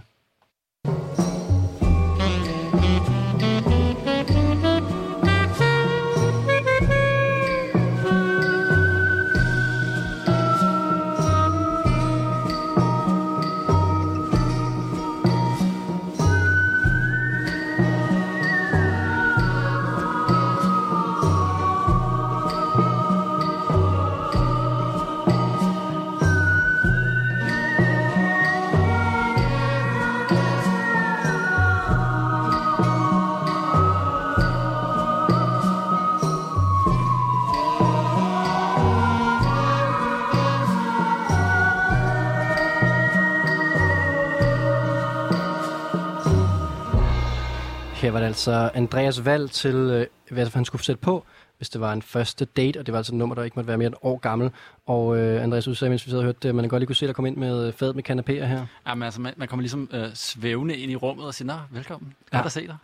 Altså 48.40 48.70
Andreas 48.74 49.24
valg 49.24 49.50
til, 49.50 49.74
øh, 49.74 50.06
hvad 50.30 50.46
han 50.54 50.64
skulle 50.64 50.84
sætte 50.84 51.00
på, 51.00 51.24
hvis 51.58 51.68
det 51.68 51.80
var 51.80 51.92
en 51.92 52.02
første 52.02 52.44
date, 52.44 52.78
og 52.78 52.86
det 52.86 52.92
var 52.92 52.98
altså 52.98 53.12
et 53.12 53.18
nummer, 53.18 53.34
der 53.34 53.42
ikke 53.42 53.54
måtte 53.56 53.68
være 53.68 53.78
mere 53.78 53.86
end 53.86 53.94
et 53.94 53.98
år 54.02 54.18
gammel. 54.18 54.50
Og 54.86 55.18
øh, 55.18 55.42
Andreas, 55.42 55.64
du 55.64 55.74
sagde, 55.74 55.90
mens 55.90 56.06
vi 56.06 56.10
sad 56.10 56.18
og 56.18 56.24
hørte 56.24 56.38
det, 56.42 56.54
man 56.54 56.68
godt 56.68 56.80
lige 56.80 56.86
kunne 56.86 56.96
se, 56.96 57.06
der 57.06 57.12
kom 57.12 57.26
ind 57.26 57.36
med 57.36 57.66
øh, 57.66 57.72
fadet 57.72 57.96
med 57.96 58.10
kanapéer 58.10 58.44
her. 58.44 58.66
Jamen, 58.88 59.02
altså, 59.02 59.20
man, 59.20 59.34
man 59.36 59.48
kommer 59.48 59.60
ligesom 59.62 59.88
øh, 59.92 60.06
svævende 60.14 60.76
ind 60.76 60.92
i 60.92 60.96
rummet 60.96 61.26
og 61.26 61.34
siger, 61.34 61.46
nå, 61.46 61.58
velkommen. 61.70 62.14
Godt 62.30 62.40
Ja. 62.40 62.44
at 62.46 62.52
se 62.52 62.66
dig. 62.66 62.76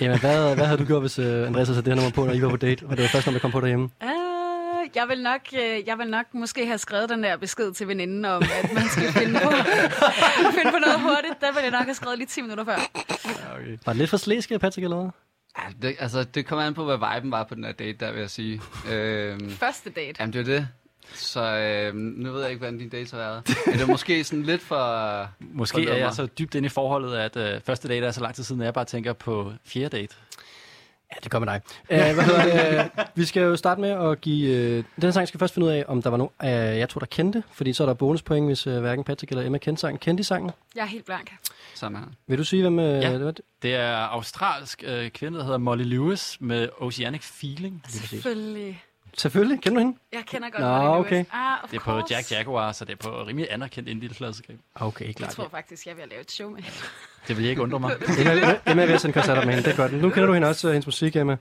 Jamen, 0.00 0.20
hvad, 0.20 0.54
hvad 0.54 0.66
havde 0.66 0.78
du 0.78 0.84
gjort, 0.84 1.02
hvis 1.02 1.18
øh, 1.18 1.46
Andreas 1.46 1.68
havde 1.68 1.76
sat 1.76 1.84
det 1.84 1.92
her 1.94 1.96
nummer 2.00 2.10
på, 2.14 2.24
når 2.24 2.32
I 2.32 2.42
var 2.42 2.48
på 2.48 2.56
date? 2.56 2.86
Og 2.86 2.96
det 2.96 3.02
var 3.02 3.08
først, 3.08 3.26
når 3.26 3.32
der 3.32 3.40
kom 3.40 3.50
på 3.50 3.60
derhjemme. 3.60 3.84
Uh, 3.84 4.08
jeg 4.94 5.08
vil 5.08 5.22
nok, 5.22 5.40
øh, 5.54 5.86
jeg 5.86 5.98
vil 5.98 6.06
nok 6.10 6.26
måske 6.34 6.66
have 6.66 6.78
skrevet 6.78 7.08
den 7.08 7.22
der 7.22 7.36
besked 7.36 7.72
til 7.72 7.88
veninden 7.88 8.24
om, 8.24 8.42
at 8.62 8.72
man 8.72 8.84
skal 8.88 9.12
finde 9.12 9.40
på, 9.40 9.50
finde 10.56 10.70
på 10.70 10.78
noget 10.78 11.00
hurtigt. 11.00 11.40
Der 11.40 11.52
vil 11.52 11.62
jeg 11.62 11.70
nok 11.70 11.84
have 11.84 11.94
skrevet 11.94 12.18
lige 12.18 12.26
10 12.28 12.40
minutter 12.40 12.64
før. 12.64 12.76
Okay. 13.56 13.78
Var 13.86 13.92
det 13.92 13.96
lidt 13.96 14.10
for 14.10 14.16
slæsk, 14.16 14.48
Patrick, 14.60 14.84
eller 14.84 14.96
hvad? 14.96 15.10
Ja, 15.58 15.88
det, 15.88 15.96
altså, 15.98 16.24
det 16.24 16.46
kommer 16.46 16.64
an 16.64 16.74
på, 16.74 16.84
hvad 16.84 17.14
viben 17.14 17.30
var 17.30 17.44
på 17.44 17.54
den 17.54 17.64
her 17.64 17.72
date, 17.72 17.98
der 18.00 18.12
vil 18.12 18.20
jeg 18.20 18.30
sige. 18.30 18.60
øhm, 18.90 19.50
Første 19.50 19.90
date. 19.90 20.14
jamen, 20.20 20.32
det 20.32 20.40
er 20.40 20.44
det. 20.44 20.68
Så 21.14 21.56
øhm, 21.56 21.96
nu 21.96 22.32
ved 22.32 22.40
jeg 22.40 22.50
ikke, 22.50 22.58
hvordan 22.58 22.78
din 22.78 22.88
date 22.88 23.10
har 23.10 23.18
været. 23.18 23.42
Men 23.66 23.74
det 23.74 23.82
er 23.82 23.86
måske 23.86 24.24
sådan 24.24 24.42
lidt 24.42 24.62
for... 24.62 25.28
Måske 25.40 25.86
for 25.86 25.92
er 25.94 25.96
jeg 25.98 26.12
så 26.14 26.26
dybt 26.26 26.54
inde 26.54 26.66
i 26.66 26.68
forholdet, 26.68 27.16
at 27.16 27.36
øh, 27.36 27.60
første 27.60 27.88
date 27.88 28.06
er 28.06 28.10
så 28.10 28.20
lang 28.20 28.34
tid 28.34 28.44
siden, 28.44 28.60
at 28.60 28.64
jeg 28.64 28.74
bare 28.74 28.84
tænker 28.84 29.12
på 29.12 29.52
fjerde 29.64 29.96
date. 29.96 30.14
Ja, 31.12 31.16
det 31.24 31.30
kommer 31.30 31.52
dig. 31.52 31.60
Uh, 31.90 32.14
hvad 32.14 32.24
hedder 32.24 32.82
det? 32.82 32.90
Vi 33.14 33.24
skal 33.24 33.42
jo 33.42 33.56
starte 33.56 33.80
med 33.80 33.90
at 33.90 34.20
give... 34.20 34.78
Uh, 34.78 34.84
den 35.02 35.12
sang 35.12 35.28
skal 35.28 35.40
først 35.40 35.54
finde 35.54 35.66
ud 35.66 35.72
af, 35.72 35.84
om 35.88 36.02
der 36.02 36.10
var 36.10 36.16
nogen, 36.16 36.30
uh, 36.42 36.48
jeg 36.78 36.88
tror, 36.88 36.98
der 36.98 37.06
kendte. 37.06 37.42
Fordi 37.52 37.72
så 37.72 37.82
er 37.82 37.86
der 37.86 37.94
bonuspoint, 37.94 38.46
hvis 38.46 38.66
uh, 38.66 38.78
hverken 38.78 39.04
Patrick 39.04 39.30
eller 39.32 39.44
Emma 39.46 39.58
kendte 39.58 39.80
sangen. 39.80 39.98
Kendte 39.98 40.22
de 40.22 40.26
sangen? 40.26 40.50
Jeg 40.74 40.82
er 40.82 40.86
helt 40.86 41.04
blank. 41.06 41.32
Samme 41.74 41.98
her. 41.98 42.04
Vil 42.26 42.38
du 42.38 42.44
sige, 42.44 42.62
hvem 42.62 42.78
uh, 42.78 42.84
Ja. 42.84 43.12
det 43.12 43.24
var? 43.24 43.34
Det 43.62 43.74
er 43.74 43.96
australsk 43.96 44.84
øh, 44.86 45.10
kvinde, 45.10 45.38
der 45.38 45.44
hedder 45.44 45.58
Molly 45.58 45.82
Lewis 45.84 46.36
med 46.40 46.68
Oceanic 46.78 47.22
Feeling. 47.22 47.82
Selvfølgelig. 47.88 48.82
Selvfølgelig. 49.18 49.60
Kender 49.60 49.78
du 49.80 49.84
hende? 49.86 49.98
Jeg 50.12 50.22
kender 50.26 50.50
godt 50.50 50.60
Nå, 50.62 50.94
Lewis. 50.94 51.06
okay. 51.06 51.24
Ah, 51.32 51.64
of 51.64 51.70
Det 51.70 51.76
er 51.76 51.80
på 51.80 51.84
course. 51.90 52.14
Jack 52.14 52.32
Jaguar, 52.32 52.72
så 52.72 52.84
det 52.84 52.92
er 52.92 52.96
på 52.96 53.22
rimelig 53.26 53.48
anerkendt 53.50 53.88
indie-klassikab. 53.88 54.56
Okay, 54.74 55.06
Jeg 55.06 55.14
klart. 55.14 55.30
tror 55.32 55.48
faktisk, 55.48 55.86
jeg 55.86 55.96
vil 55.96 56.04
lave 56.10 56.20
et 56.20 56.30
show 56.30 56.50
med 56.50 56.62
hende. 56.62 56.78
Det 57.28 57.36
vil 57.36 57.44
ikke 57.46 57.62
undre 57.62 57.80
mig. 57.80 57.90
Emma, 58.66 58.82
er 58.82 58.86
ved 58.86 58.94
at 58.94 59.00
sende 59.00 59.12
koncerter 59.12 59.44
med 59.44 59.54
hende, 59.54 59.68
det 59.70 59.78
er 59.78 59.88
godt. 59.88 60.02
Nu 60.02 60.10
kender 60.10 60.26
du 60.26 60.32
hende 60.32 60.48
også, 60.48 60.68
uh, 60.68 60.72
hendes 60.72 60.86
musik, 60.86 61.16
Emma. 61.16 61.36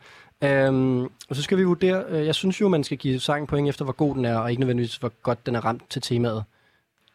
Um, 0.68 1.04
og 1.30 1.36
så 1.36 1.42
skal 1.42 1.58
vi 1.58 1.64
vurdere, 1.64 2.06
uh, 2.20 2.26
jeg 2.26 2.36
synes 2.36 2.62
jo, 2.62 2.68
man 2.70 2.84
skal 2.84 2.98
give 2.98 3.20
sangen 3.20 3.48
point 3.48 3.70
efter, 3.70 3.84
hvor 3.86 3.94
god 3.94 4.16
den 4.16 4.26
er, 4.26 4.38
og 4.38 4.50
ikke 4.52 4.60
nødvendigvis, 4.60 4.96
hvor 4.96 5.10
godt 5.22 5.46
den 5.46 5.56
er 5.56 5.66
ramt 5.66 5.84
til 5.90 6.02
temaet. 6.02 6.44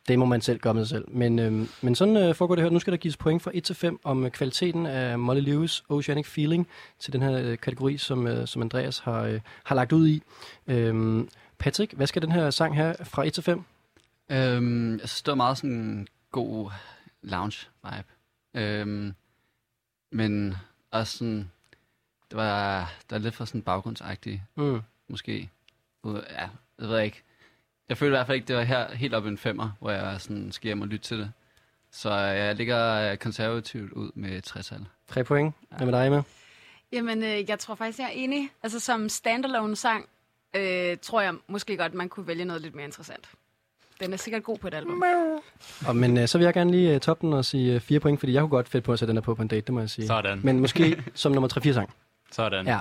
Det 0.08 0.19
må 0.19 0.25
man 0.25 0.40
selv 0.40 0.58
gøre 0.60 0.75
med 0.75 0.84
sig 0.84 0.88
selv. 0.88 1.05
Men, 1.08 1.38
øhm, 1.38 1.69
men 1.82 1.94
sådan 1.94 2.16
øh, 2.16 2.34
foregår 2.34 2.55
det 2.55 2.64
her. 2.64 2.70
Nu 2.70 2.78
skal 2.78 2.90
der 2.93 2.96
gives 2.96 3.16
point 3.16 3.43
fra 3.43 3.50
1 3.55 3.64
til 3.64 3.75
5 3.75 4.00
om 4.05 4.25
øh, 4.25 4.31
kvaliteten 4.31 4.87
af 4.87 5.19
Molly 5.19 5.40
Lewis 5.40 5.84
Oceanic 5.88 6.26
Feeling 6.26 6.69
til 6.99 7.12
den 7.12 7.22
her 7.22 7.38
øh, 7.38 7.58
kategori, 7.58 7.96
som, 7.96 8.26
øh, 8.26 8.46
som 8.46 8.62
Andreas 8.62 8.99
har, 8.99 9.22
øh, 9.22 9.40
har 9.64 9.75
lagt 9.75 9.93
ud 9.93 10.08
i. 10.08 10.22
Øhm, 10.66 11.28
Patrick, 11.58 11.93
hvad 11.93 12.06
skal 12.06 12.22
den 12.22 12.32
her 12.32 12.50
sang 12.50 12.76
have 12.76 12.94
fra 13.04 13.26
1 13.26 13.33
til 13.33 13.42
5? 13.42 13.64
Øhm, 14.30 14.92
jeg 14.99 15.09
synes, 15.09 15.23
det 15.23 15.30
var 15.30 15.35
meget 15.37 15.56
sådan 15.56 15.71
en 15.71 16.09
god 16.33 16.71
lounge-vibe. 17.23 18.04
Øhm, 18.54 19.14
men 20.12 20.54
også 20.90 21.18
sådan... 21.18 21.50
Det 22.30 22.37
var, 22.37 22.80
det 23.02 23.11
var 23.11 23.18
lidt 23.18 23.35
for 23.35 23.44
sådan 23.44 23.62
baggrundsagtigt, 23.62 24.40
Mm. 24.56 24.80
måske. 25.09 25.50
Ja, 26.04 26.11
jeg 26.78 26.88
ved 26.88 27.00
ikke. 27.00 27.23
Jeg 27.88 27.97
føler 27.99 28.12
i 28.12 28.16
hvert 28.18 28.26
fald 28.26 28.37
ikke, 28.37 28.49
det 28.49 28.57
var 28.57 28.62
her 28.62 28.95
helt 28.95 29.14
op 29.14 29.25
i 29.25 29.28
en 29.28 29.38
femmer, 29.38 29.71
hvor 29.80 29.90
jeg 29.90 30.21
sådan 30.21 30.52
skal 30.52 30.68
hjem 30.68 30.80
og 30.80 30.88
lytte 30.88 31.04
til 31.04 31.18
det. 31.18 31.33
Så 31.90 32.14
jeg 32.14 32.54
ligger 32.54 33.11
øh, 33.11 33.16
konservativt 33.16 33.92
ud 33.92 34.11
med 34.14 34.42
60 34.42 34.73
Tre 35.09 35.25
point. 35.25 35.54
Hvad 35.76 35.87
med 35.87 35.99
dig, 35.99 36.07
Emma? 36.07 36.23
Jamen, 36.92 37.23
øh, 37.23 37.49
jeg 37.50 37.59
tror 37.59 37.75
faktisk, 37.75 37.99
jeg 37.99 38.04
er 38.07 38.11
enig. 38.11 38.50
Altså, 38.62 38.80
som 38.80 39.09
standalone-sang, 39.09 40.09
øh, 40.57 40.97
tror 41.02 41.21
jeg 41.21 41.35
måske 41.47 41.76
godt, 41.76 41.95
man 41.95 42.09
kunne 42.09 42.26
vælge 42.26 42.45
noget 42.45 42.62
lidt 42.62 42.75
mere 42.75 42.85
interessant. 42.85 43.28
Den 44.00 44.12
er 44.12 44.16
sikkert 44.16 44.42
god 44.42 44.59
på 44.59 44.68
et 44.68 44.75
album. 44.75 45.02
Og, 45.87 45.97
men 45.97 46.18
øh, 46.18 46.28
så 46.28 46.38
vil 46.38 46.45
jeg 46.45 46.54
gerne 46.54 46.71
lige 46.71 46.95
øh, 46.95 47.00
toppe 47.00 47.26
den 47.26 47.35
og 47.35 47.45
sige 47.45 47.75
øh, 47.75 47.80
4 47.80 48.00
point, 48.00 48.21
fordi 48.21 48.33
jeg 48.33 48.40
kunne 48.40 48.50
godt 48.50 48.68
fedt 48.68 48.85
på 48.85 48.92
at 48.92 48.99
sætte 48.99 49.11
den 49.11 49.16
her 49.16 49.23
på 49.23 49.35
på 49.35 49.42
en 49.42 49.49
date, 49.49 49.61
det 49.61 49.75
må 49.75 49.80
jeg 49.80 49.90
sige. 49.90 50.07
Sådan. 50.07 50.40
Men 50.45 50.61
måske 50.61 51.02
som 51.14 51.33
nummer 51.33 51.49
3-4 51.59 51.73
sang. 51.73 51.95
Sådan. 52.33 52.66
Ja. 52.66 52.78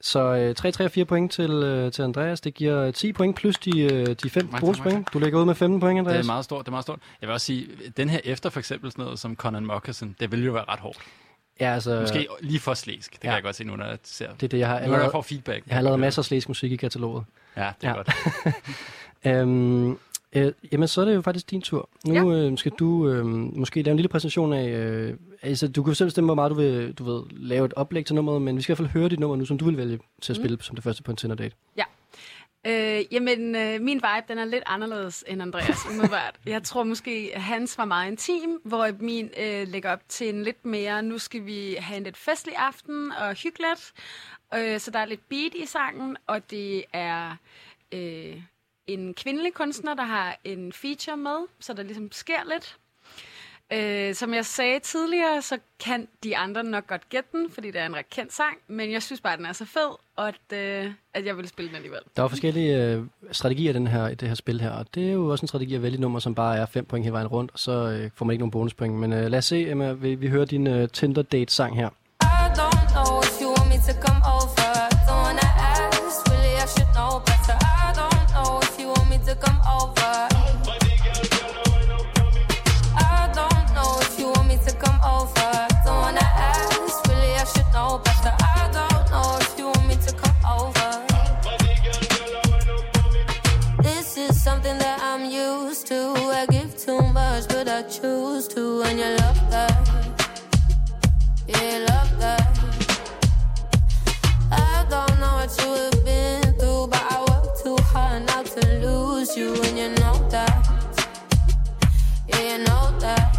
Så 0.00 0.20
øh, 0.34 0.54
3, 0.54 0.70
3 0.72 0.84
og 0.84 0.90
4 0.90 1.04
point 1.04 1.32
til, 1.32 1.50
øh, 1.50 1.92
til 1.92 2.02
Andreas. 2.02 2.40
Det 2.40 2.54
giver 2.54 2.82
øh, 2.82 2.92
10 2.94 3.12
point 3.12 3.36
plus 3.36 3.58
de, 3.58 3.80
øh, 3.80 4.06
de 4.22 4.30
5 4.30 4.48
tak, 4.48 4.60
bonuspoint. 4.60 5.08
Du 5.12 5.18
lægger 5.18 5.40
ud 5.40 5.44
med 5.44 5.54
15 5.54 5.80
point, 5.80 5.94
Det 5.96 5.98
Andreas. 6.00 6.24
er 6.26 6.26
meget 6.26 6.44
stort, 6.44 6.60
det 6.64 6.68
er 6.68 6.70
meget 6.70 6.84
stort. 6.84 6.98
Jeg 7.20 7.26
vil 7.28 7.32
også 7.34 7.44
sige, 7.46 7.66
den 7.96 8.08
her 8.08 8.20
efter 8.24 8.50
for 8.50 8.58
eksempel 8.58 8.90
sådan 8.92 9.04
noget 9.04 9.18
som 9.18 9.36
Conan 9.36 9.66
Moccasin, 9.66 10.16
det 10.20 10.30
ville 10.30 10.44
jo 10.46 10.52
være 10.52 10.64
ret 10.68 10.80
hårdt. 10.80 10.98
Ja, 11.60 11.74
altså, 11.74 12.00
Måske 12.00 12.26
lige 12.40 12.60
for 12.60 12.74
slæsk, 12.74 13.12
det 13.12 13.20
kan 13.20 13.28
ja. 13.30 13.34
jeg 13.34 13.42
godt 13.42 13.56
se 13.56 13.64
nu, 13.64 13.76
når 13.76 13.84
jeg 13.86 13.98
ser 14.04 14.32
det 14.32 14.42
er 14.42 14.48
det, 14.48 14.58
jeg 14.58 14.68
har 14.68 14.74
Nu 14.74 14.78
når 14.80 14.84
jeg 14.86 14.92
allerede, 14.94 15.12
får 15.12 15.22
feedback. 15.22 15.66
jeg 15.66 15.74
har 15.76 15.82
lavet 15.82 16.00
masser 16.00 16.20
af 16.20 16.24
slæsk 16.26 16.48
musik 16.48 16.72
i 16.72 16.76
kataloget. 16.76 17.24
Ja, 17.56 17.70
det 17.80 17.86
er 17.88 17.90
Ja. 17.90 17.96
godt. 17.96 18.10
Øhm, 19.26 19.98
øh, 20.32 20.52
jamen, 20.72 20.88
så 20.88 21.00
er 21.00 21.04
det 21.04 21.14
jo 21.14 21.20
faktisk 21.20 21.50
din 21.50 21.62
tur. 21.62 21.88
Nu 22.06 22.34
øh, 22.34 22.58
skal 22.58 22.72
du 22.78 23.08
øh, 23.08 23.26
måske 23.26 23.82
lave 23.82 23.92
en 23.92 23.96
lille 23.96 24.08
præsentation 24.08 24.52
af... 24.52 24.68
Øh, 24.68 25.14
altså, 25.42 25.68
du 25.68 25.82
kan 25.82 25.94
selv 25.94 26.06
bestemme, 26.06 26.28
hvor 26.28 26.34
meget 26.34 26.50
du 26.50 26.54
vil 26.54 26.92
du 26.92 27.04
ved, 27.04 27.22
lave 27.30 27.66
et 27.66 27.74
oplæg 27.74 28.06
til 28.06 28.14
nummeret, 28.14 28.42
men 28.42 28.56
vi 28.56 28.62
skal 28.62 28.72
i 28.72 28.76
hvert 28.76 28.90
fald 28.90 29.00
høre 29.00 29.08
dit 29.08 29.20
nummer 29.20 29.36
nu, 29.36 29.44
som 29.44 29.58
du 29.58 29.64
vil 29.64 29.76
vælge 29.76 29.98
til 30.22 30.32
at 30.32 30.36
spille 30.36 30.56
mm. 30.56 30.60
som 30.60 30.76
det 30.76 30.84
første 30.84 31.02
på 31.02 31.10
en 31.10 31.16
Tinder-date. 31.16 31.56
Øh, 32.66 33.04
jamen, 33.12 33.56
øh, 33.56 33.80
min 33.80 33.96
vibe, 33.96 34.24
den 34.28 34.38
er 34.38 34.44
lidt 34.44 34.64
anderledes 34.66 35.24
end 35.26 35.42
Andreas, 35.42 35.86
umiddelbart. 35.90 36.34
Jeg 36.46 36.62
tror 36.62 36.84
måske, 36.84 37.30
at 37.34 37.42
hans 37.42 37.78
var 37.78 37.84
meget 37.84 38.10
intim, 38.10 38.60
hvor 38.64 38.88
min 39.00 39.30
øh, 39.38 39.68
lægger 39.68 39.92
op 39.92 40.00
til 40.08 40.28
en 40.28 40.42
lidt 40.42 40.64
mere, 40.64 41.02
nu 41.02 41.18
skal 41.18 41.46
vi 41.46 41.76
have 41.78 41.96
en 41.96 42.02
lidt 42.02 42.16
festlig 42.16 42.54
aften 42.56 43.12
og 43.12 43.34
hyggeligt. 43.34 43.92
Øh, 44.54 44.80
så 44.80 44.90
der 44.90 44.98
er 44.98 45.04
lidt 45.04 45.28
beat 45.28 45.54
i 45.54 45.66
sangen, 45.66 46.16
og 46.26 46.50
det 46.50 46.84
er... 46.92 47.36
Øh, 47.92 48.42
en 48.86 49.14
kvindelig 49.14 49.54
kunstner, 49.54 49.94
der 49.94 50.02
har 50.02 50.36
en 50.44 50.72
feature 50.72 51.16
med, 51.16 51.46
så 51.60 51.72
der 51.72 51.82
ligesom 51.82 52.12
sker 52.12 52.44
lidt. 52.52 52.76
Øh, 53.72 54.14
som 54.14 54.34
jeg 54.34 54.46
sagde 54.46 54.78
tidligere, 54.78 55.42
så 55.42 55.58
kan 55.84 56.08
de 56.24 56.36
andre 56.36 56.64
nok 56.64 56.86
godt 56.86 57.08
gætte 57.08 57.28
den, 57.32 57.50
fordi 57.50 57.70
det 57.70 57.80
er 57.80 57.86
en 57.86 57.96
ret 57.96 58.10
kendt 58.10 58.32
sang, 58.32 58.56
men 58.68 58.92
jeg 58.92 59.02
synes 59.02 59.20
bare, 59.20 59.32
at 59.32 59.38
den 59.38 59.46
er 59.46 59.52
så 59.52 59.64
fed, 59.64 59.96
og 60.16 60.28
at, 60.28 60.58
øh, 60.58 60.92
at 61.14 61.26
jeg 61.26 61.36
vil 61.36 61.48
spille 61.48 61.68
den 61.68 61.76
alligevel. 61.76 62.00
Der 62.16 62.22
er 62.22 62.28
forskellige 62.28 62.84
øh, 62.84 63.02
strategier 63.32 63.70
i, 63.70 63.74
den 63.74 63.86
her, 63.86 64.08
i 64.08 64.14
det 64.14 64.28
her 64.28 64.34
spil 64.34 64.60
her, 64.60 64.70
og 64.70 64.86
det 64.94 65.08
er 65.08 65.12
jo 65.12 65.28
også 65.28 65.44
en 65.44 65.48
strategi 65.48 65.74
at 65.74 65.82
vælge 65.82 66.00
nummer, 66.00 66.18
som 66.18 66.34
bare 66.34 66.56
er 66.56 66.66
5 66.66 66.84
point 66.84 67.04
hele 67.04 67.12
vejen 67.12 67.26
rundt, 67.26 67.50
og 67.52 67.58
så 67.58 67.72
øh, 67.72 68.10
får 68.14 68.24
man 68.24 68.32
ikke 68.32 68.40
nogen 68.40 68.50
bonuspoint. 68.50 68.94
Men 68.94 69.12
øh, 69.12 69.30
lad 69.30 69.38
os 69.38 69.44
se, 69.44 69.70
Emma, 69.70 69.92
vi, 69.92 70.14
vi 70.14 70.28
hører 70.28 70.44
din 70.44 70.66
øh, 70.66 70.88
Tinder-date-sang 70.88 71.76
her. 71.76 71.88
I 71.88 72.48
don't 72.60 72.92
know 72.92 73.20
if 73.22 73.40
you 73.40 73.48
want 73.48 73.68
me 73.68 73.92
to 73.92 74.00
come 74.08 74.22
over. 74.26 74.55
Know. 87.76 88.00
I 88.56 88.70
don't 88.72 89.06
know 89.12 89.38
if 89.44 89.58
you 89.58 89.66
want 89.66 89.86
me 89.86 89.96
to 90.06 90.12
come 90.22 90.38
over. 90.58 90.90
This 93.82 94.16
is 94.16 94.32
something 94.42 94.78
that 94.78 94.98
I'm 95.02 95.24
used 95.30 95.86
to. 95.88 95.98
I 96.40 96.46
give 96.46 96.72
too 96.84 97.02
much, 97.18 97.48
but 97.48 97.68
I 97.68 97.82
choose 97.82 98.48
to, 98.54 98.82
and 98.86 98.98
you 98.98 99.10
love 99.22 99.40
that. 99.54 99.74
Yeah, 101.46 101.84
love 101.90 102.12
that. 102.22 102.44
I 104.50 104.86
don't 104.92 105.14
know 105.20 105.34
what 105.40 105.52
you 105.60 105.70
have 105.80 106.00
been 106.04 106.44
through, 106.58 106.86
but 106.92 107.04
I 107.12 107.16
too 107.62 107.76
hard 107.92 108.26
now 108.26 108.42
to 108.42 108.60
lose 108.84 109.36
you, 109.36 109.50
and 109.66 109.76
you 109.82 109.88
know 110.00 110.16
that. 110.30 110.62
Yeah, 112.28 112.42
you 112.50 112.58
know 112.64 112.84
that. 113.00 113.35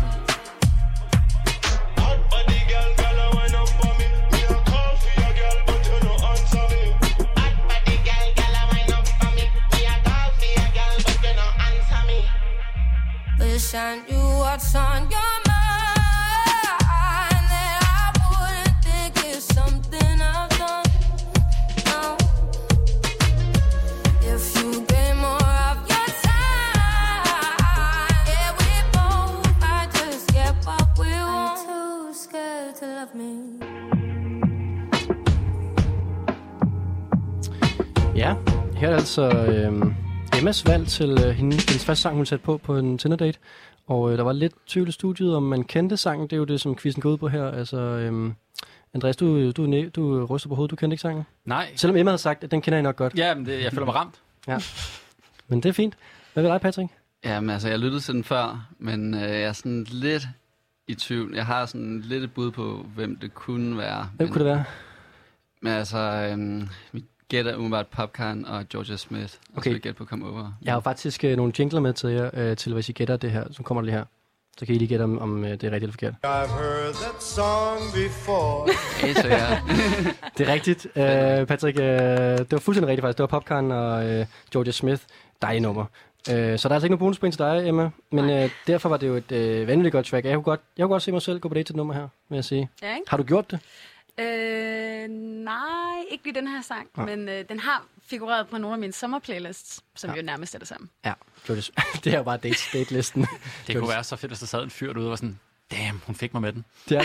Wish 13.68 13.76
I 13.76 13.96
knew 14.08 14.28
what's 14.40 14.74
on 14.76 15.12
your 15.12 15.34
mind. 15.46 15.96
That 17.52 17.84
I 17.84 18.14
wouldn't 18.32 18.78
think 18.82 19.14
it's 19.26 19.46
something 19.54 20.22
I've 20.22 20.50
done. 20.58 20.86
No. 21.88 22.16
If 24.22 24.56
you 24.56 24.86
gave 24.86 25.16
more 25.18 25.52
of 25.68 25.78
your 25.92 26.10
time, 26.24 28.16
yeah, 28.32 28.52
we 28.60 28.72
both 28.96 29.52
might 29.60 29.90
just 29.96 30.28
get 30.32 30.56
what 30.66 30.88
we 30.98 31.12
want. 31.12 31.60
I'm 31.60 31.66
too 31.68 32.14
scared 32.14 32.76
to 32.78 32.86
love 32.86 33.14
me. 33.16 33.32
Ja, 38.16 38.36
her 38.80 38.90
er 38.90 38.96
altså 38.96 39.22
øh, 39.22 40.07
Emmas 40.40 40.68
valg 40.68 40.88
til 40.88 41.10
øh, 41.10 41.30
hende, 41.30 41.56
hendes 41.56 41.86
første 41.86 42.02
sang, 42.02 42.16
hun 42.16 42.26
satte 42.26 42.46
på 42.46 42.58
på 42.58 42.78
en 42.78 42.98
Tinder-date. 42.98 43.40
Og 43.88 44.12
øh, 44.12 44.18
der 44.18 44.24
var 44.24 44.34
lidt 44.34 44.54
tvivl 44.68 44.90
i 44.90 44.92
studiet, 44.92 45.36
om 45.36 45.44
man 45.44 45.64
kendte 45.64 45.98
sangen. 45.98 46.28
Det 46.28 46.34
er 46.34 46.38
jo 46.38 46.44
det, 46.44 46.62
som 46.62 46.76
quizzen 46.76 47.02
går 47.02 47.10
ud 47.10 47.18
på 47.18 47.28
her. 47.28 47.52
Altså, 47.52 47.78
øh, 47.78 48.32
Andreas, 48.94 49.16
du, 49.16 49.52
du, 49.52 49.74
er 49.74 49.90
du 49.90 50.26
ryster 50.26 50.50
på 50.50 50.56
hovedet. 50.56 50.72
Du 50.72 50.76
kendte 50.76 50.94
ikke 50.94 51.02
sangen? 51.02 51.24
Nej. 51.46 51.68
Selvom 51.76 51.98
Emma 51.98 52.12
havde 52.12 52.22
sagt, 52.22 52.44
at 52.44 52.52
den 52.52 52.62
kender 52.62 52.80
I 52.80 52.82
nok 52.82 52.96
godt. 52.96 53.18
Ja, 53.18 53.36
men 53.36 53.46
det, 53.46 53.64
jeg 53.64 53.72
føler 53.72 53.86
mig 53.86 53.96
ramt. 53.96 54.16
Men 55.48 55.64
det 55.64 55.70
er 55.70 55.74
fint. 55.74 55.98
Hvad 56.34 56.44
vil 56.44 56.52
dig, 56.52 56.62
Patrick? 56.62 56.90
Jamen, 57.26 57.50
altså, 57.50 57.70
jeg 57.70 57.80
lyttede 57.80 58.02
til 58.02 58.14
den 58.14 58.24
før, 58.24 58.68
men 58.80 59.14
øh, 59.14 59.22
jeg 59.22 59.42
er 59.42 59.54
sådan 59.54 59.86
lidt 59.90 60.28
i 60.88 60.96
tvivl. 60.96 61.36
Jeg 61.36 61.46
har 61.46 61.66
sådan 61.66 62.02
lidt 62.02 62.24
et 62.24 62.34
bud 62.34 62.52
på, 62.52 62.86
hvem 62.96 63.16
det 63.16 63.34
kunne 63.34 63.78
være. 63.78 64.10
Hvem 64.16 64.28
men, 64.28 64.34
kunne 64.34 64.46
det 64.46 64.54
være? 64.54 64.64
Men 65.62 65.74
altså, 65.74 65.98
øhm, 65.98 66.70
mit 66.92 67.06
gæt 67.30 67.48
er 67.48 67.56
umiddelbart 67.56 67.88
Popcorn 67.88 68.46
og 68.46 68.70
Georgia 68.70 68.98
Smith. 68.98 69.34
Og 69.54 69.58
Okay. 69.58 69.74
så 69.74 69.80
gætte 69.80 69.98
på 69.98 70.04
at 70.04 70.10
komme 70.10 70.30
over. 70.30 70.52
Jeg 70.62 70.74
har 70.74 70.80
faktisk 70.80 71.24
øh, 71.24 71.38
nogle 71.38 71.54
jingler 71.60 71.80
med 71.80 71.94
til 71.94 72.10
jer, 72.10 72.30
øh, 72.34 72.58
til 72.58 72.74
hvis 72.74 72.90
I 72.90 72.92
gætter 72.92 73.18
det 73.18 73.32
her, 73.32 73.44
som 73.52 73.64
kommer 73.64 73.82
lige 73.84 73.96
her. 73.96 74.04
Så 74.60 74.66
kan 74.66 74.76
I 74.76 74.78
lige 74.78 74.88
gætte, 74.88 75.04
om, 75.04 75.20
om 75.20 75.44
øh, 75.46 75.52
det 75.52 75.64
er 75.64 75.72
rigtigt 75.72 75.74
eller 75.84 75.92
forkert. 75.92 76.14
I've 76.14 76.52
heard 76.62 76.94
that 76.94 77.24
song 77.24 77.80
before. 77.94 78.68
Så 79.22 79.28
jeg, 79.28 79.62
Det 80.38 80.50
er 80.50 80.54
rigtigt. 80.54 80.86
Øh, 80.96 81.48
Patrick, 81.48 81.80
øh, 81.80 81.86
det 81.86 82.52
var 82.52 82.58
fuldstændig 82.60 82.88
rigtigt 82.88 83.02
faktisk. 83.04 83.18
Det 83.18 83.22
var 83.22 83.28
Popcorn 83.28 83.72
og 83.72 84.10
øh, 84.10 84.26
Georgia 84.54 84.72
Smith. 84.72 85.02
Dejlig 85.42 85.62
nummer. 85.62 85.86
Øh, 86.32 86.60
så 86.60 86.68
der 86.68 86.74
er 86.74 86.76
altså 86.76 86.86
ikke 86.86 86.88
nogen 86.92 86.98
bonuspoint 87.00 87.34
til 87.34 87.40
dig, 87.40 87.68
Emma. 87.68 87.90
Men 88.12 88.30
øh, 88.30 88.50
derfor 88.68 88.90
var 88.90 88.98
det 88.98 89.08
jo 89.08 89.14
et 89.16 89.32
øh, 89.32 89.68
vanvittigt 89.68 89.92
godt 89.94 90.06
track. 90.06 90.26
Jeg 90.26 90.34
kunne, 90.34 90.44
godt, 90.44 90.60
jeg 90.78 90.84
kunne 90.84 90.94
godt 90.94 91.04
se 91.04 91.12
mig 91.12 91.22
selv 91.22 91.40
gå 91.40 91.50
på 91.50 91.56
det 91.56 91.66
til 91.66 91.76
nummer 91.76 91.94
her, 91.94 92.08
vil 92.30 92.38
jeg 92.38 92.46
sige. 92.46 92.70
Ja, 92.82 92.88
ikke? 92.96 93.10
Har 93.10 93.18
du 93.18 93.24
gjort 93.24 93.52
det? 93.52 93.60
Øh, 94.20 95.08
nej, 95.44 96.04
ikke 96.12 96.24
lige 96.24 96.36
den 96.36 96.48
her 96.48 96.62
sang, 96.62 96.88
Nej. 96.98 97.06
men 97.06 97.30
øh, 97.30 97.44
den 97.50 97.60
har 97.60 97.84
figureret 98.08 98.48
på 98.48 98.58
nogle 98.58 98.74
af 98.76 98.80
mine 98.80 98.94
sommerplaylists, 98.94 99.80
som 99.96 100.10
Ja. 100.10 100.16
jo 100.16 100.22
nærmest 100.22 100.56
er 100.56 100.60
det 100.60 100.68
samme. 100.68 100.88
Ja, 101.06 101.14
det 102.04 102.14
er 102.14 102.18
jo 102.18 102.24
bare 102.24 102.38
date, 102.38 102.58
date-listen. 102.74 103.26
Det 103.68 103.76
kunne 103.78 103.90
være 103.90 104.04
så 104.04 104.16
fedt, 104.16 104.30
hvis 104.30 104.40
der 104.40 104.46
sad 104.46 104.64
en 104.64 104.70
fyr 104.70 104.94
derude 104.94 105.08
og 105.08 105.10
var 105.10 105.16
sådan, 105.16 105.40
damn, 105.72 106.02
hun 106.06 106.16
fik 106.16 106.34
mig 106.34 106.42
med 106.42 106.54
den. 106.54 106.66
Det. 106.90 107.02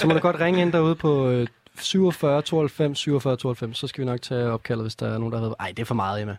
Så 0.00 0.06
må 0.06 0.12
du 0.14 0.18
godt 0.20 0.40
ringe 0.40 0.62
ind 0.62 0.72
derude 0.72 0.94
på 0.94 1.28
øh, 1.28 1.46
47 1.80 2.42
92 2.42 2.98
47 2.98 3.36
92, 3.36 3.78
så 3.78 3.86
skal 3.86 4.00
vi 4.02 4.06
nok 4.06 4.22
tage 4.22 4.50
opkaldet, 4.50 4.84
hvis 4.84 4.94
der 4.94 5.14
er 5.14 5.18
nogen, 5.18 5.32
der 5.32 5.40
har. 5.40 5.54
Ej, 5.60 5.68
det 5.68 5.78
er 5.78 5.84
for 5.84 5.94
meget, 5.94 6.22
Emma. 6.22 6.36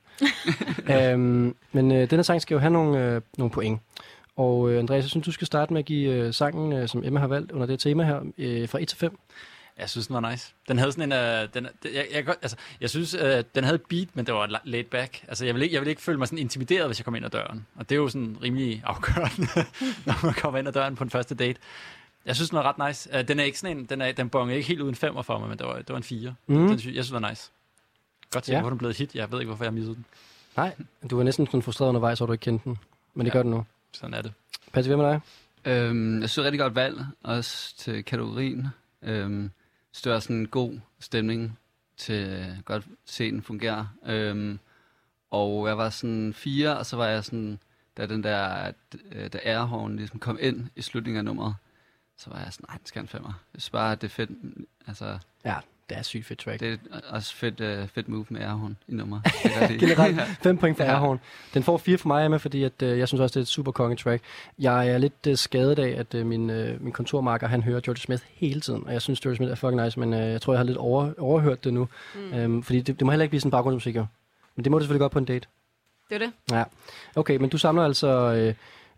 øhm, 1.12 1.56
men 1.72 1.92
øh, 1.92 2.10
denne 2.10 2.24
sang 2.24 2.42
skal 2.42 2.56
jo 2.56 2.60
have 2.60 2.72
nogle, 2.74 3.06
øh, 3.06 3.22
nogle 3.38 3.52
point. 3.52 3.82
Og 4.38 4.72
øh, 4.72 4.80
Andreas, 4.80 5.04
jeg 5.04 5.10
synes, 5.10 5.26
du 5.26 5.32
skal 5.32 5.48
starte 5.48 5.74
med 5.74 5.80
at 5.80 5.86
give 5.86 6.12
øh, 6.14 6.34
sangen, 6.34 6.74
øh, 6.74 6.88
som 6.88 7.04
Emma 7.04 7.20
har 7.20 7.28
valgt 7.28 7.52
under 7.52 7.68
det 7.68 7.80
tema 7.80 8.04
her, 8.04 8.20
øh, 8.38 8.70
fra 8.70 8.82
1 8.82 8.88
til 8.88 8.98
5. 8.98 9.20
Jeg 9.80 9.90
synes, 9.90 10.08
den 10.08 10.14
var 10.14 10.30
nice. 10.32 10.54
Den 10.68 10.78
havde 10.78 10.92
sådan 10.92 11.12
en... 11.12 11.44
Uh, 11.44 11.54
den, 11.54 11.68
jeg, 11.94 12.08
jeg, 12.14 12.28
altså, 12.42 12.58
jeg 12.82 12.90
synes, 12.90 13.14
uh, 13.16 13.22
den 13.56 13.64
havde 13.64 13.76
et 13.76 13.82
beat, 13.90 14.08
men 14.14 14.26
det 14.26 14.34
var 14.34 14.48
la- 14.48 14.62
laid 14.64 14.84
back. 14.84 15.24
Altså, 15.28 15.46
jeg 15.46 15.56
vil, 15.56 15.62
ikke, 15.64 15.74
jeg 15.74 15.82
vil 15.82 15.90
ikke 15.90 16.02
føle 16.02 16.18
mig 16.18 16.28
sådan 16.28 16.40
intimideret, 16.40 16.88
hvis 16.88 17.00
jeg 17.00 17.06
kommer 17.06 17.16
ind 17.18 17.26
ad 17.26 17.30
døren. 17.32 17.66
Og 17.76 17.90
det 17.90 17.96
er 17.96 18.00
jo 18.00 18.10
sådan 18.10 18.38
rimelig 18.44 18.82
afgørende, 18.86 19.48
når 20.06 20.26
man 20.26 20.34
kommer 20.34 20.60
ind 20.60 20.68
ad 20.68 20.74
døren 20.74 20.96
på 20.96 21.04
en 21.04 21.10
første 21.10 21.36
date. 21.36 21.60
Jeg 22.26 22.36
synes, 22.36 22.50
den 22.50 22.58
var 22.58 22.64
ret 22.80 22.88
nice. 22.90 23.10
Uh, 23.14 23.28
den 23.28 23.40
er 23.40 23.44
ikke 23.44 23.60
sådan 23.60 23.78
en... 23.78 23.86
Den, 23.86 24.02
er, 24.02 24.12
den 24.12 24.30
bonger 24.30 24.56
ikke 24.56 24.68
helt 24.68 24.82
uden 24.82 24.96
femmer 24.96 25.22
for 25.22 25.40
mig, 25.40 25.50
men 25.50 25.58
det 25.58 25.68
var, 25.68 25.76
det 25.76 25.90
var 25.90 25.98
en 25.98 26.04
fire. 26.04 26.36
Mm. 26.48 26.68
Den, 26.68 26.80
sy- 26.80 26.86
jeg 26.86 26.94
synes, 26.94 27.08
den 27.10 27.22
var 27.22 27.30
nice. 27.30 27.52
Godt 28.32 28.44
til, 28.44 28.52
Ja. 28.54 28.60
hvor 28.62 28.70
den 28.70 28.78
blev 28.78 28.90
et 28.90 28.98
hit. 28.98 29.16
Jeg 29.16 29.32
ved 29.32 29.40
ikke, 29.40 29.50
hvorfor 29.50 29.64
jeg 29.64 29.74
missede 29.74 29.96
den. 29.96 30.06
Nej, 30.58 30.76
du 31.10 31.18
var 31.18 31.24
næsten 31.24 31.46
sådan 31.48 31.62
frustreret 31.62 31.90
undervejs, 31.90 32.18
så 32.18 32.26
du 32.26 32.32
ikke 32.32 32.42
kendte 32.44 32.64
den. 32.70 32.78
Men 33.14 33.26
det 33.26 33.32
Ja. 33.32 33.38
gør 33.38 33.44
den 33.44 33.52
nu. 33.52 33.66
Sådan 33.94 34.14
er 34.14 34.22
det. 34.22 34.34
Patrick, 34.74 34.88
hvad 34.96 34.98
med 34.98 35.06
dig? 35.06 35.20
øhm, 35.66 36.22
jeg 36.22 36.30
synes, 36.30 36.34
det 36.36 36.42
er 36.42 36.46
rigtig 36.46 36.60
godt 36.60 36.76
valg, 36.76 37.06
også 37.24 37.76
til 37.78 38.04
kategorien. 38.04 38.68
Øhm, 39.04 39.52
større 39.92 40.22
sådan 40.22 40.36
en 40.36 40.48
god 40.48 40.80
stemning 41.00 41.60
til 41.98 42.56
godt 42.66 42.88
se 43.06 43.32
den. 43.32 43.42
Øhm, 44.06 44.60
og 45.32 45.68
jeg 45.68 45.78
var 45.78 45.90
sådan 45.90 46.34
fire, 46.34 46.78
og 46.78 46.86
så 46.86 46.98
var 46.98 47.08
jeg 47.08 47.26
sådan, 47.26 47.60
da 47.98 48.06
den 48.06 48.24
der, 48.24 48.72
øh, 49.12 49.34
da 49.34 49.40
airhorn 49.44 49.96
ligesom 49.96 50.20
kom 50.20 50.38
ind 50.42 50.68
i 50.76 50.82
slutningen 50.82 51.18
af 51.18 51.26
nummeret, 51.26 51.56
så 52.18 52.30
var 52.30 52.40
jeg 52.40 52.54
sådan, 52.54 52.66
nej, 52.70 52.78
den 52.78 52.86
skal 52.86 53.02
en 53.02 53.08
femmer. 53.08 53.34
Jeg 53.54 53.62
synes 53.62 53.70
bare, 53.70 53.96
det 53.96 54.04
er 54.04 54.08
fedt, 54.10 54.30
altså, 54.88 55.20
Ja, 55.46 55.56
det 55.90 55.98
er 55.98 56.02
sygt 56.02 56.26
fedt 56.26 56.40
track. 56.40 56.60
det 56.60 56.80
er 56.92 57.00
også 57.10 57.36
fedt, 57.36 57.60
øh, 57.62 57.88
fedt 57.88 58.10
move 58.10 58.26
med 58.30 58.42
airhorn 58.42 58.78
i 58.88 58.92
lide. 58.94 59.80
Generelt 59.80 60.22
5 60.44 60.58
point 60.58 60.78
for 60.78 60.84
Ja. 60.84 60.92
Airhorn. 60.92 61.20
Den 61.54 61.64
får 61.64 61.78
4 61.78 61.98
for 61.98 62.08
mig, 62.08 62.26
Emma, 62.26 62.38
fordi 62.38 62.64
at, 62.64 62.82
øh, 62.84 63.00
jeg 63.00 63.08
synes 63.08 63.22
også, 63.22 63.34
det 63.34 63.38
er 63.40 63.42
et 63.42 63.48
super 63.48 63.72
konge 63.72 63.96
track. 63.96 64.24
Jeg 64.60 64.88
er 64.90 64.98
lidt 64.98 65.28
øh, 65.28 65.38
skadet 65.38 65.80
af, 65.80 65.90
at 66.00 66.14
øh, 66.14 66.26
min, 66.26 66.50
øh, 66.50 66.84
min 66.84 66.94
kontormarker, 66.94 67.48
han 67.48 67.64
hører 67.64 67.80
George 67.82 68.00
Smith 68.00 68.24
hele 68.34 68.62
tiden, 68.62 68.84
og 68.88 68.94
jeg 68.94 69.02
synes, 69.02 69.20
George 69.20 69.36
Smith 69.38 69.52
er 69.52 69.56
fucking 69.56 69.84
nice, 69.84 70.00
men 70.00 70.14
øh, 70.14 70.20
jeg 70.20 70.42
tror, 70.42 70.54
jeg 70.54 70.60
har 70.60 70.64
lidt 70.66 70.78
over, 70.78 71.14
overhørt 71.18 71.64
det 71.64 71.74
nu. 71.74 71.88
Mm. 72.16 72.34
Øhm, 72.34 72.64
fordi 72.64 72.82
det, 72.82 73.00
det 73.00 73.06
må 73.06 73.12
heller 73.12 73.24
ikke 73.24 73.32
blive 73.32 73.42
sådan 73.42 73.52
baggrundsmusik, 73.52 73.96
jo. 73.96 74.06
Men 74.56 74.64
det 74.64 74.72
må 74.72 74.80
det 74.80 74.84
selvfølgelig 74.84 75.02
godt 75.02 75.12
på 75.12 75.20
en 75.20 75.26
date. 75.26 75.48
Det 76.10 76.16
er 76.16 76.20
det. 76.20 76.32
Ja. 76.52 76.64
Okay, 77.16 77.36
men 77.38 77.50
du 77.50 77.58
samler 77.58 77.84
altså 77.84 78.08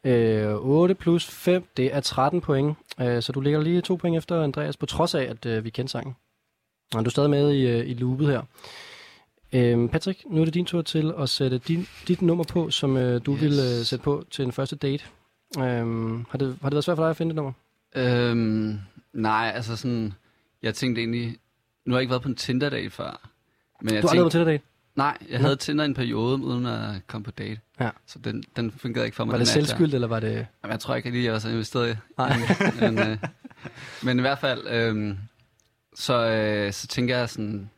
øh, 0.04 0.46
øh, 0.50 0.56
8 0.56 0.96
plus 0.96 1.28
5, 1.28 1.66
det 1.78 1.96
er 1.96 2.00
13 2.00 2.42
point. 2.42 2.78
Øh, 3.02 3.22
så 3.22 3.32
du 3.32 3.42
ligger 3.42 3.62
lige 3.62 3.82
to 3.82 3.96
point 3.96 4.18
efter 4.18 4.44
Andreas, 4.44 4.78
på 4.78 4.86
trods 4.86 5.16
af, 5.16 5.24
at 5.24 5.46
øh, 5.46 5.64
vi 5.66 5.70
kendte 5.70 5.92
sangen. 5.92 6.16
Du 6.94 6.98
er 7.00 7.10
stadig 7.10 7.30
med 7.30 7.52
i, 7.52 7.68
øh, 7.68 7.90
i 7.90 7.94
loopet 7.94 8.28
her. 8.28 8.42
Øhm, 9.54 9.90
Patrick, 9.90 10.24
nu 10.30 10.42
er 10.42 10.46
det 10.46 10.54
din 10.54 10.66
tur 10.66 10.82
til 10.82 11.14
at 11.20 11.30
sætte 11.30 11.58
din, 11.58 11.88
dit 12.08 12.22
nummer 12.22 12.44
på, 12.44 12.70
som 12.70 12.98
øh, 12.98 13.22
du 13.26 13.34
yes. 13.34 13.42
Vil 13.42 13.52
øh, 13.52 13.86
sætte 13.86 14.04
på 14.04 14.26
til 14.32 14.46
en 14.46 14.52
første 14.52 14.76
date. 14.76 15.04
Øhm, 15.60 16.26
har, 16.30 16.38
det, 16.38 16.58
har 16.62 16.70
det 16.70 16.76
været 16.76 16.84
svært 16.84 16.98
for 16.98 17.04
dig 17.04 17.10
at 17.10 17.18
finde 17.18 17.30
det 17.30 17.36
nummer? 17.36 17.52
Øhm, 17.96 18.80
nej, 19.14 19.52
altså 19.56 19.76
sådan, 19.76 20.14
jeg 20.64 20.76
tænkte 20.76 21.02
egentlig, 21.02 21.38
nu 21.86 21.94
har 21.94 21.98
jeg 21.98 22.02
ikke 22.02 22.12
været 22.12 22.22
på 22.22 22.30
en 22.30 22.36
Tinder-date 22.36 22.90
før. 22.90 23.30
Men 23.82 23.94
jeg 23.94 24.04
Du 24.04 24.08
har 24.08 24.12
aldrig 24.12 24.24
været 24.24 24.32
tænkte, 24.32 24.46
til 24.46 24.54
date? 24.54 24.64
nej, 24.96 25.18
jeg 25.30 25.40
Nå. 25.40 25.42
havde 25.44 25.56
Tinder 25.56 25.86
en 25.86 25.94
periode, 25.94 26.38
uden 26.38 26.66
at 26.66 27.08
komme 27.08 27.24
på 27.26 27.32
date. 27.32 27.60
Ja. 27.80 27.90
Så 28.08 28.20
den, 28.20 28.44
den 28.56 28.72
fungerede 28.72 29.08
ikke 29.08 29.16
for 29.16 29.26
mig. 29.26 29.32
Var 29.32 29.38
det 29.38 29.48
selvskyldt, 29.48 29.94
eller 29.94 30.08
var 30.08 30.20
det... 30.20 30.48
Jamen, 30.64 30.72
jeg 30.72 30.80
tror 30.80 30.96
ikke 30.96 31.12
lige, 31.12 31.24
jeg 31.24 31.34
var 31.34 31.40
så 31.40 31.50
investeret 31.50 31.94
i. 31.94 31.96
Nej. 32.18 32.38
men, 32.82 33.00
øh, 33.00 33.18
men 34.04 34.18
i 34.18 34.22
hvert 34.22 34.40
fald, 34.40 34.68
øh, 34.68 35.16
så, 35.96 36.14
øh, 36.30 36.74
så 36.74 36.88
tænker 36.88 37.18
jeg 37.18 37.30
sådan, 37.30 37.70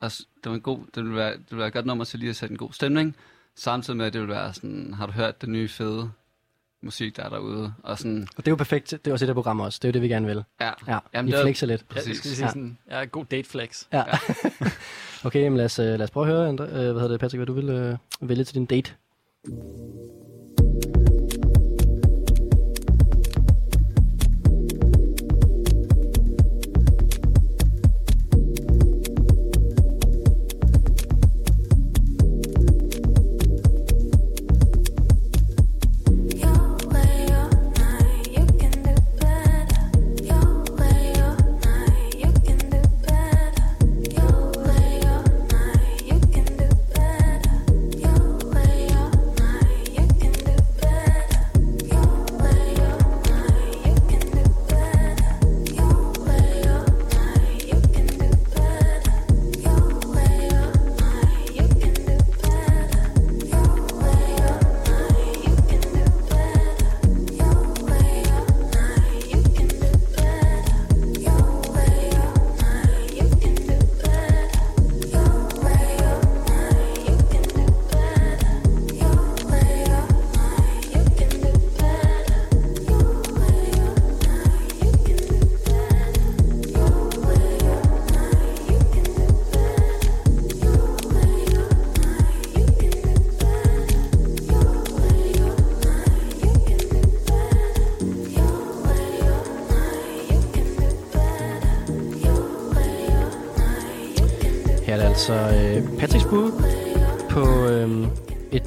altså, 0.00 0.26
det 0.44 0.50
var 0.50 0.56
en 0.56 0.62
god, 0.62 0.78
det 0.94 1.02
ville 1.02 1.16
være, 1.16 1.32
det 1.32 1.40
ville 1.50 1.58
være 1.58 1.68
et 1.68 1.74
godt 1.74 1.86
nummer 1.86 2.04
til 2.04 2.18
lige 2.18 2.30
at 2.30 2.36
sætte 2.36 2.52
en 2.52 2.58
god 2.58 2.72
stemning. 2.72 3.16
samtidig 3.54 3.96
med, 3.96 4.06
at 4.06 4.12
det 4.12 4.20
vil 4.20 4.28
være 4.28 4.54
sådan, 4.54 4.94
har 4.94 5.06
du 5.06 5.12
hørt 5.12 5.40
det 5.40 5.48
nye 5.48 5.68
fede 5.68 6.10
musik, 6.82 7.16
der 7.16 7.22
er 7.24 7.28
derude? 7.28 7.74
Og 7.82 7.98
sådan, 7.98 8.22
Og 8.22 8.36
det 8.36 8.46
er 8.46 8.52
jo 8.52 8.56
perfekt. 8.56 8.90
Det 8.90 9.06
er 9.06 9.12
også 9.12 9.22
det 9.24 9.28
der 9.28 9.34
program 9.34 9.60
også. 9.60 9.78
Det 9.82 9.84
er 9.84 9.88
jo 9.88 9.92
det, 9.92 10.02
vi 10.02 10.08
gerne 10.08 10.26
vil. 10.26 10.44
ja, 10.60 10.70
Ja, 10.88 10.98
Jamen, 11.14 11.26
vi 11.26 11.32
det 11.32 11.38
er- 11.38 11.44
flexer 11.44 11.66
lidt. 11.66 11.80
Ja, 11.80 11.86
det 11.86 11.94
Præcis. 11.94 12.16
skal 12.18 12.30
vi 12.30 12.34
sige 12.36 12.44
Ja. 12.46 12.50
sådan, 12.50 12.78
ja, 12.90 13.04
god 13.04 13.24
date 13.24 13.48
flex. 13.48 13.84
Ja. 13.92 14.04
okay, 15.26 15.40
jamen 15.42 15.56
lad 15.56 15.64
os, 15.64 15.78
øh, 15.78 15.86
lad 15.86 16.02
os 16.02 16.10
prøve 16.10 16.26
at 16.26 16.32
høre, 16.32 16.48
Andre, 16.48 16.64
øh, 16.64 16.70
hvad 16.72 16.84
hedder 16.86 17.08
det, 17.08 17.20
Patrick, 17.20 17.38
hvad 17.38 17.46
du 17.46 17.52
vil 17.52 17.68
øh, 17.68 17.96
vælge 18.20 18.44
til 18.44 18.54
din 18.54 18.66
date. 18.66 18.94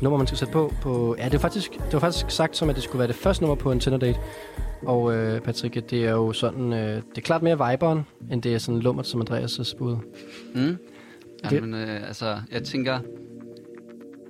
Nummer, 0.05 0.17
man 0.17 0.27
skal 0.27 0.37
sætte 0.37 0.51
på. 0.51 0.73
på 0.81 1.15
ja, 1.19 1.23
det 1.25 1.33
var, 1.33 1.39
faktisk, 1.39 1.71
det 1.73 1.93
var 1.93 1.99
faktisk 1.99 2.29
sagt 2.29 2.57
som, 2.57 2.69
at 2.69 2.75
det 2.75 2.83
skulle 2.83 2.99
være 2.99 3.07
det 3.07 3.15
første 3.15 3.43
nummer 3.43 3.55
på 3.55 3.71
en 3.71 3.79
Tinder-date. 3.79 4.19
Og 4.81 5.13
øh, 5.15 5.41
Patrick, 5.41 5.89
det 5.89 6.05
er 6.05 6.11
jo 6.11 6.33
sådan, 6.33 6.73
øh, 6.73 6.79
det 6.95 7.17
er 7.17 7.21
klart 7.21 7.41
mere 7.43 7.71
viberen, 7.71 8.05
end 8.31 8.41
det 8.41 8.53
er 8.53 8.57
sådan 8.57 8.79
lummert 8.81 9.07
som 9.07 9.21
Andreas' 9.21 9.77
bud. 9.77 9.97
Mm. 10.55 10.61
Det- 11.43 11.51
Jamen, 11.51 11.73
øh, 11.73 12.07
altså, 12.07 12.37
jeg 12.51 12.63
tænker, 12.63 12.99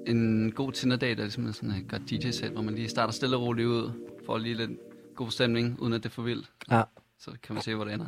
en 0.07 0.51
god 0.51 0.71
Tinder-date 0.71 1.11
er 1.21 1.23
ligesom 1.25 1.53
sådan 1.53 1.69
et 1.69 1.85
godt 1.89 2.01
DJ-sæt, 2.09 2.49
hvor 2.51 2.61
man 2.61 2.75
lige 2.75 2.89
starter 2.89 3.13
stille 3.13 3.35
og 3.37 3.41
roligt 3.41 3.67
ud, 3.67 3.91
får 4.25 4.37
lige 4.37 4.55
lidt 4.55 4.71
god 5.15 5.31
stemning, 5.31 5.75
uden 5.79 5.93
at 5.93 6.03
det 6.03 6.09
er 6.09 6.13
for 6.13 6.21
vildt. 6.21 6.45
Ja. 6.71 6.81
Så 7.19 7.31
kan 7.43 7.53
man 7.53 7.63
se, 7.63 7.75
hvor 7.75 7.83
det 7.85 7.93
ender. 7.93 8.07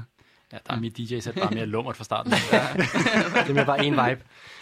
Ja, 0.53 0.57
der 0.67 0.73
er 0.73 0.79
mit 0.79 0.97
DJ-sæt 0.97 1.35
bare 1.35 1.51
mere 1.53 1.65
lummert 1.65 1.95
fra 1.97 2.03
starten. 2.03 2.31
Det 3.43 3.49
er 3.49 3.53
mere 3.53 3.65
bare 3.65 3.85
en 3.85 3.93
vibe. 3.93 4.21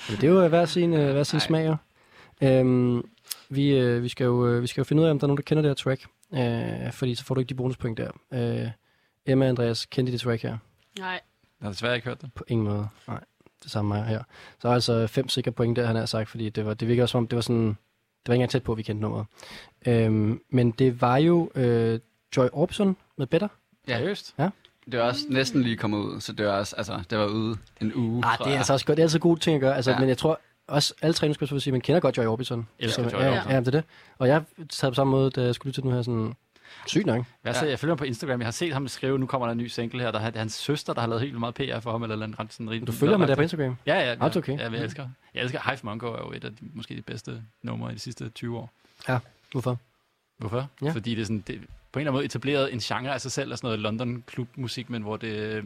Men 0.09 0.17
det 0.21 0.23
er 0.23 0.27
jo 0.27 0.41
øh, 0.43 0.49
hver 0.49 0.65
sin, 0.65 0.93
øh, 0.93 1.11
hver 1.11 1.23
sin 1.23 1.39
smag. 1.39 1.67
jo. 1.67 1.75
Øhm, 2.41 3.09
vi, 3.49 3.77
øh, 3.77 4.03
vi, 4.03 4.09
skal 4.09 4.25
jo, 4.25 4.47
øh, 4.47 4.61
vi 4.61 4.67
skal 4.67 4.81
jo 4.81 4.85
finde 4.85 5.01
ud 5.01 5.07
af, 5.07 5.11
om 5.11 5.19
der 5.19 5.25
er 5.25 5.27
nogen, 5.27 5.37
der 5.37 5.43
kender 5.43 5.61
det 5.61 5.69
her 5.69 5.75
track. 5.75 6.05
Øh, 6.33 6.91
fordi 6.91 7.15
så 7.15 7.23
får 7.25 7.35
du 7.35 7.39
ikke 7.39 7.49
de 7.49 7.55
bonuspoint 7.55 7.97
der. 7.97 8.11
Øh, 8.33 8.69
Emma 9.25 9.45
og 9.45 9.49
Andreas, 9.49 9.85
kendte 9.85 10.11
det 10.11 10.21
track 10.21 10.41
her? 10.41 10.57
Nej. 10.99 11.21
Jeg 11.61 11.65
har 11.65 11.71
desværre 11.71 11.95
ikke 11.95 12.07
hørt 12.07 12.21
det. 12.21 12.33
På 12.33 12.43
ingen 12.47 12.67
måde. 12.67 12.87
Nej, 13.07 13.19
det 13.63 13.71
samme 13.71 13.87
mig 13.87 14.05
her. 14.05 14.23
Så 14.59 14.67
er 14.67 14.73
altså 14.73 15.07
fem 15.07 15.29
sikre 15.29 15.51
point 15.51 15.75
der, 15.75 15.85
han 15.85 15.95
har 15.95 16.05
sagt, 16.05 16.29
fordi 16.29 16.49
det, 16.49 16.65
var, 16.65 16.73
det 16.73 16.87
virker 16.87 17.03
også 17.03 17.11
som 17.11 17.17
om, 17.17 17.27
det 17.27 17.35
var 17.35 17.41
sådan, 17.41 17.67
det 17.67 17.75
var 18.27 18.33
ikke 18.33 18.35
engang 18.35 18.51
tæt 18.51 18.63
på, 18.63 18.71
at 18.71 18.77
vi 18.77 18.83
kendte 18.83 19.01
nummeret. 19.01 19.25
Øhm, 19.85 20.41
men 20.49 20.71
det 20.71 21.01
var 21.01 21.17
jo 21.17 21.51
øh, 21.55 21.99
Joy 22.37 22.47
Orbison 22.53 22.97
med 23.17 23.27
Better. 23.27 23.47
Ja. 23.87 23.97
Seriøst? 23.97 24.35
Det 24.91 24.99
var 24.99 25.05
også 25.05 25.25
næsten 25.29 25.61
lige 25.61 25.77
kommet 25.77 25.97
ud, 25.97 26.21
så 26.21 26.33
det 26.33 26.45
var 26.45 26.51
også, 26.51 26.75
altså, 26.75 27.03
det 27.09 27.17
var 27.17 27.25
ude 27.25 27.57
en 27.81 27.93
uge. 27.95 28.25
Ah, 28.25 28.37
det 28.37 28.53
er 28.53 28.57
altså 28.57 28.73
også 28.73 28.85
godt. 28.85 28.97
Det 28.97 29.01
er 29.01 29.05
altid 29.05 29.19
gode 29.19 29.39
ting 29.39 29.55
at 29.55 29.61
gøre. 29.61 29.75
Altså, 29.75 29.91
ja. 29.91 29.95
Ja. 29.95 29.99
Men 29.99 30.09
jeg 30.09 30.17
tror 30.17 30.39
også, 30.67 30.93
alle 31.01 31.13
træningsspillere 31.13 31.53
vil 31.53 31.61
sige, 31.61 31.71
man 31.71 31.81
kender 31.81 31.99
godt 31.99 32.17
Joy 32.17 32.25
Orbison. 32.25 32.67
Elsker 32.79 33.03
Joy 33.03 33.21
ja, 33.21 33.31
Orbison. 33.31 33.51
Ja, 33.51 33.59
det 33.59 33.67
er 33.67 33.71
det. 33.71 33.83
Og 34.17 34.27
jeg 34.27 34.43
sad 34.69 34.91
på 34.91 34.95
samme 34.95 35.11
måde, 35.11 35.31
da 35.31 35.41
jeg 35.41 35.55
skulle 35.55 35.69
lytte 35.69 35.77
til 35.77 35.83
den 35.83 35.91
her 35.91 36.01
sådan... 36.01 36.35
Sygt 36.87 37.05
nok. 37.05 37.25
Jeg, 37.43 37.55
ja. 37.61 37.69
jeg 37.69 37.79
følger 37.79 37.91
ham 37.91 37.97
på 37.97 38.03
Instagram. 38.03 38.39
Jeg 38.39 38.47
har 38.47 38.51
set 38.51 38.73
ham 38.73 38.87
skrive, 38.87 39.19
nu 39.19 39.25
kommer 39.25 39.47
der 39.47 39.51
en 39.51 39.57
ny 39.57 39.67
single 39.67 40.01
her. 40.01 40.11
Der 40.11 40.19
er 40.19 40.37
hans 40.37 40.53
søster, 40.53 40.93
der 40.93 41.01
har 41.01 41.07
lavet 41.07 41.21
helt 41.21 41.39
meget 41.39 41.55
PR 41.55 41.79
for 41.79 41.91
ham. 41.91 42.03
Eller 42.03 42.25
en 42.25 42.39
ret 42.39 42.53
sådan 42.53 42.69
rigtig 42.69 42.87
Du 42.87 42.91
følger 42.91 43.17
mig 43.17 43.27
der 43.27 43.35
på 43.35 43.41
Instagram? 43.41 43.77
Ja, 43.85 43.99
ja. 43.99 44.05
ja. 44.11 44.25
Alt 44.25 44.37
okay. 44.37 44.57
Ja, 44.57 44.71
jeg 44.71 44.83
elsker. 44.83 45.09
Jeg 45.33 45.41
elsker 45.41 45.69
Hive 45.69 45.79
Mongo 45.83 46.07
er 46.07 46.17
jo 46.17 46.31
et 46.31 46.43
af 46.43 46.51
de, 46.51 46.57
måske 46.73 46.95
de 46.95 47.01
bedste 47.01 47.41
numre 47.63 47.91
i 47.91 47.95
de 47.95 47.99
sidste 47.99 48.29
20 48.29 48.57
år. 48.57 48.71
Hvorfor? 49.51 49.77
Hvorfor? 50.37 50.69
Ja. 50.81 50.85
Ja. 50.85 50.91
Fordi 50.91 51.15
det 51.15 51.21
er 51.21 51.25
sådan, 51.25 51.43
det, 51.47 51.61
på 51.91 51.99
en 51.99 52.01
eller 52.01 52.11
anden 52.11 52.13
måde 52.13 52.25
etableret 52.25 52.73
en 52.73 52.79
genre 52.79 53.13
af 53.13 53.21
sig 53.21 53.31
selv, 53.31 53.51
af 53.51 53.57
sådan 53.57 53.67
noget 53.67 53.79
London 53.79 54.23
klubmusik, 54.27 54.89
men 54.89 55.01
hvor 55.01 55.17
det 55.17 55.63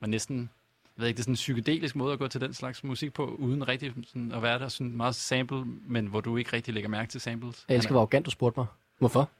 var 0.00 0.06
næsten, 0.06 0.50
jeg 0.96 1.02
ved 1.02 1.08
ikke, 1.08 1.16
det 1.16 1.20
er 1.20 1.24
sådan 1.24 1.32
en 1.32 1.36
psykedelisk 1.36 1.96
måde 1.96 2.12
at 2.12 2.18
gå 2.18 2.28
til 2.28 2.40
den 2.40 2.54
slags 2.54 2.84
musik 2.84 3.12
på, 3.12 3.26
uden 3.38 3.68
rigtig 3.68 3.92
sådan 4.06 4.32
at 4.32 4.42
være 4.42 4.58
der 4.58 4.68
sådan 4.68 4.96
meget 4.96 5.14
sample, 5.14 5.64
men 5.88 6.06
hvor 6.06 6.20
du 6.20 6.36
ikke 6.36 6.52
rigtig 6.52 6.74
lægger 6.74 6.90
mærke 6.90 7.10
til 7.10 7.20
samples. 7.20 7.64
Jeg 7.68 7.76
elsker, 7.76 7.92
hvor 7.92 8.00
arrogant 8.00 8.26
du 8.26 8.30
spurgte 8.30 8.60
mig. 8.60 8.66
Hvorfor? 8.98 9.30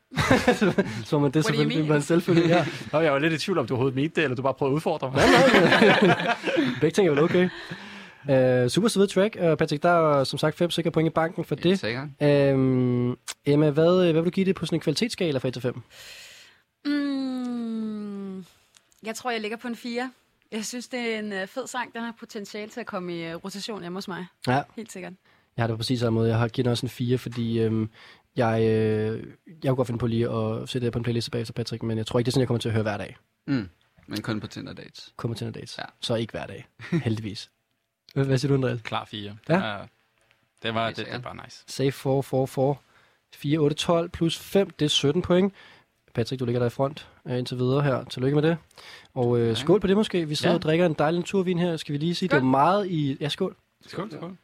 så 1.05 1.19
man 1.19 1.31
det 1.31 1.45
selvfølgelig 1.45 1.91
en 1.91 2.03
selvfølgelig. 2.03 2.49
Ja. 2.49 2.67
Nå, 2.93 3.01
jeg 3.01 3.13
var 3.13 3.19
lidt 3.19 3.33
i 3.33 3.39
tvivl 3.39 3.59
om, 3.59 3.67
du 3.67 3.75
overhovedet 3.75 3.97
mente 3.97 4.17
det, 4.17 4.25
eller 4.25 4.37
du 4.37 4.43
bare 4.43 4.55
prøvede 4.55 4.73
at 4.73 4.77
udfordre 4.77 5.11
mig. 5.11 5.23
Begge 6.81 6.95
ting 6.95 7.09
er 7.09 7.13
vel 7.13 7.23
okay. 7.23 7.49
Uh, 8.29 8.69
super 8.69 8.89
sød 8.89 9.07
track. 9.07 9.37
Uh, 9.41 9.57
Patrick, 9.57 9.83
der 9.83 9.89
er 9.89 10.25
som 10.25 10.39
sagt 10.39 10.57
fem 10.57 10.71
sikre 10.71 10.91
point 10.91 11.07
i 11.07 11.11
banken 11.11 11.45
for 11.45 11.55
det. 11.55 11.79
sikkert. 11.79 12.09
Um, 12.55 13.19
Emma, 13.47 13.71
hvad, 13.71 14.13
hvad 14.13 14.13
vil 14.13 14.25
du 14.25 14.31
give 14.31 14.47
det 14.47 14.55
på 14.55 14.67
sådan 14.67 14.77
en 14.77 14.81
kvalitetsskala 14.81 15.39
fra 15.39 15.49
1 15.49 15.55
til 15.55 15.63
5? 15.63 15.83
Mm, 16.85 18.45
jeg 19.03 19.15
tror, 19.15 19.31
jeg 19.31 19.41
ligger 19.41 19.57
på 19.57 19.69
en 19.69 19.77
4. 19.77 20.11
Jeg 20.53 20.65
synes, 20.65 20.89
det 20.89 21.01
er 21.01 21.19
en 21.19 21.33
øh, 21.33 21.47
fed 21.47 21.67
sang. 21.67 21.95
Den 21.95 22.03
har 22.03 22.15
potentiale 22.19 22.71
til 22.71 22.81
at 22.81 22.87
komme 22.87 23.17
i 23.19 23.25
øh, 23.25 23.35
rotation 23.35 23.81
hjemme 23.81 23.97
hos 23.97 24.09
mig. 24.09 24.27
Ja. 24.47 24.63
Helt 24.77 24.93
sikkert. 24.93 25.13
Jeg 25.57 25.63
har 25.63 25.67
det 25.67 25.75
på 25.75 25.79
præcis 25.79 26.01
samme 26.01 26.15
måde. 26.15 26.29
Jeg 26.29 26.39
har 26.39 26.49
givet 26.49 26.65
den 26.65 26.71
også 26.71 26.87
en 26.87 26.91
4, 26.91 27.19
fordi 27.19 27.61
øhm, 27.61 27.91
jeg, 28.37 28.63
øh, 28.63 29.27
jeg 29.49 29.69
kunne 29.69 29.77
godt 29.77 29.87
finde 29.87 29.99
på 29.99 30.07
lige 30.07 30.31
at 30.31 30.69
sætte 30.69 30.85
det 30.85 30.93
på 30.93 30.99
en 30.99 31.03
playliste 31.03 31.31
bagefter, 31.31 31.53
Patrick, 31.55 31.83
men 31.83 31.99
jeg 31.99 32.07
tror 32.07 32.19
ikke, 32.19 32.27
det 32.27 32.31
er 32.31 32.33
sådan, 32.33 32.41
jeg 32.41 32.49
kommer 32.49 32.61
til 32.61 32.69
at 32.69 32.73
høre 32.73 32.83
hver 32.83 32.97
dag. 32.97 33.17
Mm. 33.47 33.69
Men 34.07 34.23
kun 34.23 34.41
på 34.41 34.47
Tinder 34.47 34.73
dates. 34.73 35.13
Kommer 35.17 35.35
til 35.35 35.47
en 35.47 35.53
dates. 35.53 35.79
Ja. 35.79 35.85
Så 36.01 36.15
ikke 36.15 36.31
hver 36.31 36.47
dag, 36.47 36.69
heldigvis. 37.05 37.51
Hvad 38.15 38.25
hvad 38.25 38.39
siger 38.39 38.49
du, 38.49 38.55
Andreas? 38.55 38.81
Klar 38.83 39.05
4. 39.05 39.37
Ja. 39.49 39.55
Det, 39.55 39.89
det 40.63 40.75
var 40.75 40.87
det, 40.87 40.97
det 40.97 41.05
sikkert. 41.05 41.23
bare 41.23 41.37
nice. 41.45 41.65
Save 41.67 41.93
4, 41.93 42.23
4, 42.23 42.47
4. 42.47 42.75
4, 43.35 43.59
8, 43.59 43.77
12 43.77 44.09
plus 44.09 44.39
5, 44.39 44.71
det 44.71 44.85
er 44.85 44.89
17 44.89 45.23
point. 45.23 45.55
Patrick, 46.15 46.41
du 46.41 46.45
ligger 46.45 46.59
der 46.59 46.67
i 46.67 46.71
front 46.71 47.09
øh, 47.29 47.39
indtil 47.39 47.59
videre 47.59 47.83
her. 47.83 48.05
Tillykke 48.05 48.35
med 48.35 48.43
det. 48.43 48.57
Og 49.15 49.39
øh, 49.39 49.57
skål 49.57 49.81
på 49.81 49.87
det 49.87 49.97
måske. 49.97 50.29
Vi 50.29 50.35
sidder 50.35 50.51
Ja. 50.51 50.57
og 50.59 50.63
drikker 50.63 50.87
en 50.87 50.95
dejlig 50.99 51.25
turvin 51.25 51.59
her. 51.59 51.77
Skal 51.77 51.93
vi 51.93 51.99
lige 51.99 52.15
sige, 52.15 52.29
det 52.29 52.35
er 52.35 52.41
jo 52.41 52.45
meget 52.47 52.87
i... 52.87 53.17
Ja, 53.21 53.29
skål. 53.29 53.57
Skål, 53.87 54.11
skål. 54.13 54.37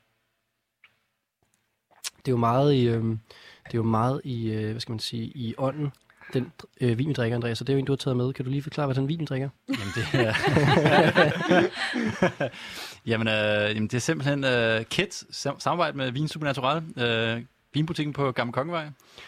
Det 2.19 2.29
er 2.29 2.33
jo 2.33 2.37
meget 2.37 2.75
i... 2.75 2.87
Øh, 2.89 3.03
det 3.05 3.75
er 3.75 3.79
jo 3.79 3.83
meget 3.83 4.21
i, 4.25 4.51
øh, 4.51 4.71
hvad 4.71 4.81
skal 4.81 4.93
man 4.93 4.99
sige, 4.99 5.25
i 5.27 5.55
ånden. 5.59 5.93
Den 6.33 6.53
øh, 6.81 6.99
vin, 6.99 7.09
vi 7.09 7.13
drikker, 7.13 7.37
Andreas, 7.37 7.59
så 7.59 7.65
det 7.65 7.71
er 7.73 7.75
jo 7.75 7.79
en, 7.79 7.85
du 7.85 7.93
har 7.93 7.97
taget 7.97 8.17
med. 8.17 8.33
Kan 8.33 8.45
du 8.45 8.51
lige 8.51 8.63
forklare, 8.63 8.87
hvad 8.87 8.95
den 8.95 9.09
vin, 9.09 9.21
vi 9.21 9.25
drikker? 9.25 9.49
Jamen, 9.69 9.93
det 9.95 10.27
er... 10.27 10.35
jamen, 13.11 13.29
øh, 13.29 13.75
jamen, 13.75 13.83
det 13.89 13.95
er 13.95 13.99
simpelthen 13.99 14.45
øh, 14.45 14.85
Kit, 14.85 15.15
sam- 15.15 15.59
samarbejde 15.59 15.97
med 15.97 16.11
Vin 16.11 16.29
Supernatural, 16.29 16.83
øh, 16.97 17.43
vinbutikken 17.77 18.13
på 18.13 18.33
Gamle 18.33 18.53
Kongevej. 18.53 18.87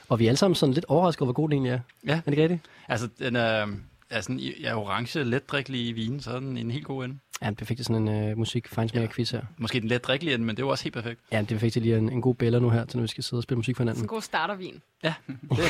Og 0.08 0.18
vi 0.18 0.24
er 0.24 0.28
alle 0.30 0.36
sammen 0.38 0.54
sådan 0.54 0.72
lidt 0.74 0.84
overrasket 0.88 1.20
over, 1.22 1.26
hvor 1.26 1.32
god 1.32 1.48
den 1.48 1.52
egentlig 1.52 1.72
er. 1.72 1.80
Ja. 2.06 2.12
Er 2.12 2.20
det 2.20 2.32
ikke 2.32 2.42
rigtigt? 2.42 2.60
Altså, 2.88 3.08
den 3.18 3.36
er, 3.36 3.66
er 4.10 4.20
sådan 4.20 4.38
ja, 4.38 4.74
orange, 4.78 5.24
letdrikkelig 5.24 5.96
vin, 5.96 6.20
så 6.20 6.30
er 6.30 6.40
den 6.40 6.56
en 6.56 6.70
helt 6.70 6.84
god 6.84 7.04
ende. 7.04 7.18
Ja, 7.42 7.46
det 7.46 7.52
er 7.52 7.56
perfekt 7.56 7.84
sådan 7.86 8.08
en 8.08 8.30
øh, 8.30 8.38
musik 8.38 8.68
fejnsmager 8.68 9.08
quiz 9.08 9.30
her. 9.30 9.42
Måske 9.58 9.80
den 9.80 9.88
letdrikkelige 9.88 10.34
ende, 10.34 10.46
men 10.46 10.56
det 10.56 10.62
er 10.62 10.66
jo 10.66 10.70
også 10.70 10.84
helt 10.84 10.94
perfekt. 10.94 11.20
Ja, 11.32 11.40
det 11.40 11.44
er 11.50 11.54
perfekt 11.54 11.72
til 11.72 11.82
lige 11.82 11.96
en, 11.98 12.12
en 12.12 12.20
god 12.20 12.34
bæller 12.34 12.58
nu 12.60 12.70
her, 12.70 12.84
til 12.84 12.96
når 12.96 13.02
vi 13.02 13.08
skal 13.08 13.24
sidde 13.24 13.38
og 13.38 13.42
spille 13.42 13.56
musik 13.56 13.76
for 13.76 13.82
hinanden. 13.82 14.04
en 14.04 14.08
god 14.08 14.22
startervin. 14.22 14.80
Det 15.02 15.14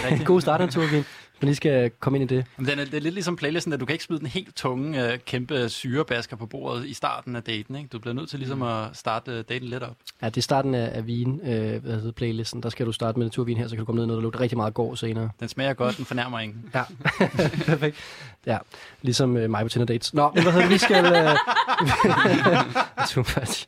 er 0.04 0.08
En 0.20 0.24
god 0.24 0.40
start 0.40 0.60
af 0.60 0.64
en 0.64 0.70
turvin. 0.70 1.04
Man 1.40 1.46
lige 1.46 1.56
skal 1.56 1.90
komme 2.00 2.18
ind 2.18 2.30
i 2.30 2.34
det. 2.34 2.44
Men 2.56 2.66
den 2.66 2.78
er, 2.78 2.84
det 2.84 2.94
er 2.94 3.00
lidt 3.00 3.14
ligesom 3.14 3.36
playlisten, 3.36 3.72
at 3.72 3.80
du 3.80 3.84
kan 3.86 3.92
ikke 3.92 4.04
smide 4.04 4.20
den 4.20 4.28
helt 4.28 4.56
tunge, 4.56 5.12
øh, 5.12 5.18
kæmpe 5.26 5.68
syrebasker 5.68 6.36
på 6.36 6.46
bordet 6.46 6.86
i 6.86 6.94
starten 6.94 7.36
af 7.36 7.42
daten. 7.42 7.76
Ikke? 7.76 7.88
Du 7.88 7.98
bliver 7.98 8.14
nødt 8.14 8.28
til 8.30 8.38
ligesom 8.38 8.62
at 8.62 8.84
starte 8.92 9.32
øh, 9.32 9.44
daten 9.48 9.68
lidt 9.68 9.82
op. 9.82 9.96
Ja, 10.22 10.26
det 10.26 10.36
er 10.36 10.42
starten 10.42 10.74
af, 10.74 10.90
af 10.94 11.06
vin, 11.06 11.40
øh, 11.44 11.82
hvad 11.82 11.94
hedder 11.94 12.12
playlisten. 12.12 12.62
Der 12.62 12.68
skal 12.68 12.86
du 12.86 12.92
starte 12.92 13.18
med 13.18 13.26
naturvin 13.26 13.56
her, 13.56 13.68
så 13.68 13.70
kan 13.70 13.78
du 13.78 13.84
komme 13.84 13.96
ned 13.96 14.04
i 14.04 14.06
noget, 14.06 14.18
der 14.18 14.22
lugter 14.22 14.40
rigtig 14.40 14.56
meget 14.56 14.74
går 14.74 14.94
senere. 14.94 15.30
Den 15.40 15.48
smager 15.48 15.72
godt, 15.74 15.96
den 15.96 16.04
fornærmer 16.04 16.38
ingen. 16.38 16.64
Ja, 16.74 16.82
perfekt. 17.72 17.96
Ja, 18.46 18.58
ligesom 19.02 19.36
øh, 19.36 19.50
mig 19.50 19.62
på 19.62 19.68
Tinder 19.68 19.86
Dates. 19.86 20.14
Nå, 20.14 20.30
men 20.34 20.42
hvad 20.42 20.52
hedder 20.52 20.66
det, 20.66 20.74
vi 20.74 20.78
skal... 20.78 21.04
Øh, 21.04 21.30
Super. 23.14 23.66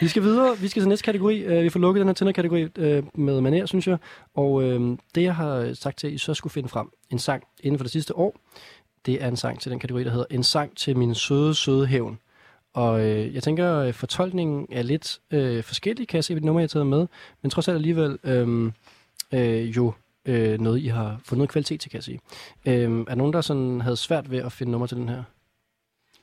vi 0.00 0.08
skal 0.08 0.22
videre. 0.22 0.58
Vi 0.58 0.68
skal 0.68 0.82
til 0.82 0.88
næste 0.88 1.04
kategori. 1.04 1.38
Øh, 1.40 1.62
vi 1.64 1.68
får 1.68 1.80
lukket 1.80 2.00
den 2.00 2.08
her 2.08 2.14
Tinder-kategori 2.14 2.68
øh, 2.78 3.02
med 3.14 3.40
maner, 3.40 3.66
synes 3.66 3.86
jeg. 3.86 3.98
Og 4.34 4.62
øh, 4.62 4.98
det, 5.14 5.22
jeg 5.22 5.34
har 5.34 5.74
sagt 5.74 5.98
til, 5.98 6.06
at 6.06 6.12
I 6.12 6.18
så 6.18 6.34
skulle 6.34 6.52
finde 6.52 6.68
frem 6.68 6.90
en 7.10 7.18
sang 7.18 7.44
inden 7.60 7.78
for 7.78 7.84
det 7.84 7.92
sidste 7.92 8.16
år, 8.16 8.36
det 9.06 9.22
er 9.22 9.28
en 9.28 9.36
sang 9.36 9.60
til 9.60 9.70
den 9.70 9.78
kategori, 9.78 10.04
der 10.04 10.10
hedder 10.10 10.26
En 10.30 10.42
sang 10.42 10.76
til 10.76 10.96
min 10.96 11.14
søde, 11.14 11.54
søde 11.54 11.86
hævn. 11.86 12.18
Og 12.74 13.00
øh, 13.00 13.34
jeg 13.34 13.42
tænker, 13.42 13.78
at 13.78 13.94
fortolkningen 13.94 14.66
er 14.70 14.82
lidt 14.82 15.20
øh, 15.30 15.64
forskellig, 15.64 16.08
kan 16.08 16.16
jeg 16.16 16.24
se 16.24 16.34
ved 16.34 16.40
det 16.40 16.46
nummer, 16.46 16.60
jeg 16.60 16.64
har 16.64 16.68
taget 16.68 16.86
med. 16.86 17.06
Men 17.42 17.50
trods 17.50 17.68
alt 17.68 17.74
alligevel 17.74 18.18
øh, 18.24 18.72
øh, 19.32 19.76
jo 19.76 19.92
øh, 20.24 20.60
noget, 20.60 20.80
I 20.80 20.86
har 20.86 21.20
fundet 21.24 21.38
noget 21.38 21.50
kvalitet 21.50 21.80
til, 21.80 21.90
kan 21.90 21.96
jeg 21.96 22.04
sige. 22.04 22.20
Øh, 22.66 23.04
er 23.08 23.14
nogen, 23.14 23.32
der 23.32 23.40
sådan 23.40 23.80
havde 23.80 23.96
svært 23.96 24.30
ved 24.30 24.38
at 24.38 24.52
finde 24.52 24.72
nummer 24.72 24.86
til 24.86 24.96
den 24.96 25.08
her? 25.08 25.22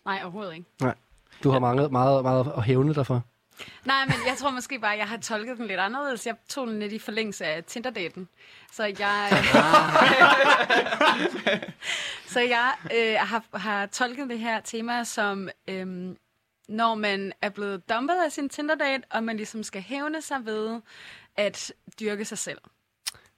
Nej, 0.06 0.20
overhovedet 0.24 0.54
ikke. 0.54 0.66
Du 1.44 1.50
har 1.50 1.60
meget, 1.60 1.92
meget, 1.92 2.24
meget 2.24 2.52
at 2.58 2.64
hævne 2.64 2.94
dig 2.94 3.06
for. 3.06 3.24
Nej, 3.86 4.06
men 4.06 4.16
jeg 4.28 4.38
tror 4.38 4.50
måske 4.52 4.80
bare, 4.80 4.94
at 4.94 5.00
jeg 5.00 5.08
har 5.08 5.18
tolket 5.18 5.58
den 5.58 5.68
lidt 5.68 5.80
anderledes. 5.80 6.26
Jeg 6.28 6.36
tog 6.50 6.68
den 6.68 6.80
lidt 6.80 6.94
i 6.94 7.00
forlængelse 7.00 7.46
af 7.46 7.64
Tinder-daten. 7.64 8.28
Så 8.72 8.84
jeg, 9.00 9.30
så 12.34 12.40
jeg 12.40 12.72
øh, 12.96 13.16
har, 13.20 13.58
har 13.58 13.86
tolket 13.86 14.30
det 14.30 14.40
her 14.40 14.60
tema 14.62 15.04
som, 15.04 15.50
øhm, 15.68 16.18
når 16.70 16.96
man 16.96 17.34
er 17.42 17.50
blevet 17.50 17.90
dumpet 17.90 18.16
af 18.26 18.32
sin 18.32 18.50
Tinder-date, 18.50 19.04
og 19.12 19.24
man 19.24 19.38
ligesom 19.38 19.64
skal 19.64 19.82
hævne 19.82 20.22
sig 20.22 20.38
ved 20.46 20.82
at 21.36 21.72
dyrke 22.00 22.26
sig 22.26 22.38
selv. 22.38 22.58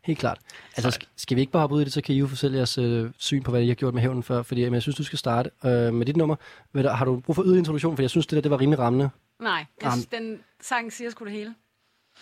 Helt 0.03 0.19
klart. 0.19 0.39
Altså, 0.77 0.99
sk- 0.99 1.07
skal 1.15 1.35
vi 1.35 1.41
ikke 1.41 1.51
bare 1.51 1.59
hoppe 1.61 1.75
ud 1.75 1.81
i 1.81 1.85
det, 1.85 1.93
så 1.93 2.01
kan 2.01 2.15
I 2.15 2.17
jo 2.17 2.27
fortælle 2.27 2.57
jeres 2.57 2.77
øh, 2.77 3.09
syn 3.17 3.43
på, 3.43 3.51
hvad 3.51 3.61
I 3.61 3.67
har 3.67 3.75
gjort 3.75 3.93
med 3.93 4.01
hævnen 4.01 4.23
før. 4.23 4.43
Fordi 4.43 4.61
jamen, 4.61 4.73
jeg 4.73 4.81
synes, 4.81 4.95
du 4.95 5.03
skal 5.03 5.19
starte 5.19 5.49
øh, 5.65 5.93
med 5.93 6.05
dit 6.05 6.17
nummer. 6.17 6.35
Du, 6.75 6.87
har 6.87 7.05
du 7.05 7.19
brug 7.19 7.35
for 7.35 7.43
yderligere 7.43 7.59
introduktion? 7.59 7.95
For 7.97 8.03
jeg 8.03 8.09
synes, 8.09 8.27
det 8.27 8.35
der 8.35 8.41
det 8.41 8.51
var 8.51 8.59
rimelig 8.61 8.79
rammende. 8.79 9.09
Nej, 9.41 9.51
jeg 9.53 9.65
Jamen. 9.81 9.91
synes, 9.91 10.05
den 10.11 10.43
sang 10.61 10.93
siger 10.93 11.09
sgu 11.09 11.25
det 11.25 11.33
hele. 11.33 11.55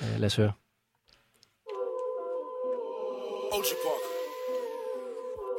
Øh, 0.02 0.20
lad 0.20 0.26
os 0.26 0.36
høre. 0.36 0.54
Ocean 3.58 3.80
Park. 3.86 4.04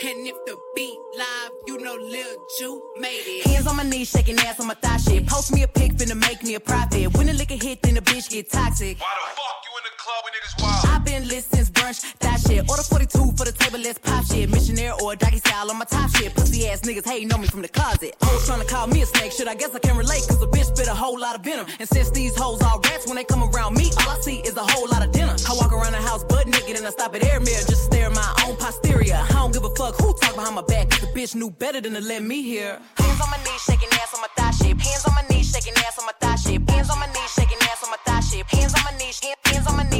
And 0.08 0.20
if 0.30 0.38
the 0.48 0.56
beat 0.76 1.00
live, 1.22 1.52
you 1.68 1.76
know 1.84 1.96
Lil 2.14 2.32
Ju 2.58 2.70
made 3.04 3.24
it. 3.34 3.40
Hands 3.50 3.66
on 3.70 3.76
my 3.80 3.86
knees, 3.92 4.08
shaking 4.14 4.38
ass 4.46 4.56
on 4.62 4.66
my 4.72 4.78
thigh 4.84 5.00
shit. 5.04 5.22
Post 5.32 5.48
me 5.54 5.60
a 5.68 5.70
pic, 5.78 5.90
finna 6.00 6.16
make 6.28 6.40
me 6.48 6.52
a 6.60 6.62
profit. 6.70 7.06
When 7.16 7.26
the 7.30 7.34
liquor 7.40 7.60
hit, 7.66 7.76
then 7.84 7.94
the 7.98 8.04
bitch 8.10 8.26
get 8.34 8.44
toxic. 8.58 8.94
Why 9.04 9.12
the 9.20 9.26
fuck 9.38 9.56
you 9.66 9.72
in 9.78 9.84
the 9.88 9.94
club 10.02 10.20
when 10.24 10.32
niggas 10.36 10.54
wild? 10.62 10.82
I've 10.92 10.99
been 11.20 11.28
lit 11.28 11.44
since 11.44 11.70
brunch, 11.70 12.00
that 12.18 12.40
shit. 12.40 12.68
Order 12.68 12.82
42 12.82 13.32
for 13.36 13.44
the 13.44 13.52
table, 13.52 13.78
let's 13.78 13.98
pop 13.98 14.24
shit. 14.24 14.48
Missionaire 14.50 14.94
or 15.02 15.16
doggy 15.16 15.38
style 15.38 15.70
on 15.70 15.78
my 15.78 15.84
top 15.84 16.10
shit. 16.16 16.34
Pussy 16.34 16.68
ass 16.68 16.80
niggas 16.80 17.06
hating 17.06 17.32
on 17.32 17.40
me 17.40 17.46
from 17.48 17.62
the 17.62 17.68
closet. 17.68 18.14
Hoes 18.22 18.46
trying 18.46 18.60
to 18.60 18.66
call 18.66 18.86
me 18.86 19.02
a 19.02 19.06
snake, 19.06 19.32
shit. 19.32 19.48
I 19.48 19.54
guess 19.54 19.74
I 19.74 19.78
can 19.78 19.96
relate, 19.96 20.24
cause 20.28 20.42
a 20.42 20.46
bitch 20.46 20.66
spit 20.72 20.88
a 20.88 20.94
whole 20.94 21.18
lot 21.18 21.36
of 21.36 21.44
venom. 21.44 21.66
And 21.78 21.88
since 21.88 22.10
these 22.10 22.34
hoes 22.36 22.62
all 22.62 22.80
rats, 22.84 23.06
when 23.06 23.16
they 23.16 23.24
come 23.24 23.42
around 23.42 23.76
me, 23.76 23.90
all 24.00 24.10
I 24.16 24.20
see 24.20 24.40
is 24.40 24.56
a 24.56 24.64
whole 24.64 24.88
lot 24.88 25.04
of 25.04 25.12
dinner. 25.12 25.34
I 25.48 25.52
walk 25.54 25.72
around 25.72 25.92
the 25.92 26.02
house 26.02 26.24
butt 26.24 26.46
naked 26.46 26.76
and 26.76 26.86
I 26.86 26.90
stop 26.90 27.14
at 27.14 27.24
air 27.24 27.40
mirror 27.40 27.64
just 27.68 27.84
stare 27.84 28.06
at 28.06 28.14
my 28.14 28.30
own 28.46 28.56
posterior. 28.56 29.20
I 29.20 29.32
don't 29.32 29.52
give 29.52 29.64
a 29.64 29.74
fuck 29.74 29.94
who 30.00 30.14
talk 30.20 30.34
behind 30.34 30.54
my 30.54 30.62
back, 30.62 30.90
cause 30.90 31.00
the 31.00 31.08
bitch 31.08 31.34
knew 31.34 31.50
better 31.50 31.80
than 31.80 31.94
to 31.94 32.00
let 32.00 32.22
me 32.22 32.42
hear. 32.42 32.80
Hands 32.96 33.20
on 33.20 33.30
my 33.30 33.38
knees, 33.44 33.62
shaking 33.62 33.90
ass 34.00 34.14
on 34.14 34.20
my 34.20 34.30
thigh 34.36 34.52
shit. 34.52 34.76
Hands 34.80 35.04
on 35.06 35.14
my 35.14 35.24
knees, 35.28 35.50
shaking 35.50 35.74
ass 35.84 35.98
on 35.98 36.06
my 36.06 36.16
thigh 36.20 36.36
shit. 36.36 36.70
Hands 36.70 36.90
on 36.90 36.98
my 36.98 37.06
knees, 37.06 37.30
shaking 37.34 37.60
ass 37.68 37.82
on 37.84 37.90
my 37.90 38.00
thigh 38.06 38.20
shit. 38.20 38.46
Hands 38.46 38.74
on 38.74 38.82
my 38.84 38.96
knees, 38.98 39.20
hands 39.20 39.39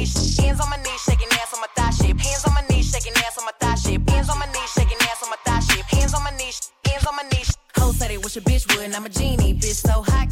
hands 0.09 0.59
on 0.59 0.69
my 0.69 0.77
knees, 0.77 1.01
shaking 1.01 1.27
ass 1.33 1.53
on 1.53 1.61
my 1.61 1.67
thigh 1.75 1.91
shit. 1.91 2.19
Hands 2.19 2.45
on 2.45 2.53
my 2.53 2.63
knees, 2.69 2.91
shaking 2.91 3.13
ass 3.17 3.37
on 3.37 3.45
my 3.45 3.51
thigh 3.59 3.75
shit. 3.75 4.09
Hands 4.09 4.29
on 4.29 4.39
my 4.39 4.45
knees, 4.47 4.69
shaking 4.73 4.97
ass 5.01 5.23
on 5.23 5.29
my 5.29 5.37
thigh 5.45 5.59
shit. 5.59 5.85
Hands 5.85 6.13
on 6.13 6.23
my 6.23 6.31
knees, 6.31 6.71
hands 6.85 7.05
say 8.01 8.07
they 8.07 8.17
wish 8.17 8.35
a 8.35 8.41
bitch 8.41 8.65
would, 8.69 8.85
and 8.85 8.95
I'm 8.95 9.05
a 9.05 9.09
genie. 9.09 9.53
Bitch 9.53 9.79
so 9.85 10.01
hot, 10.01 10.30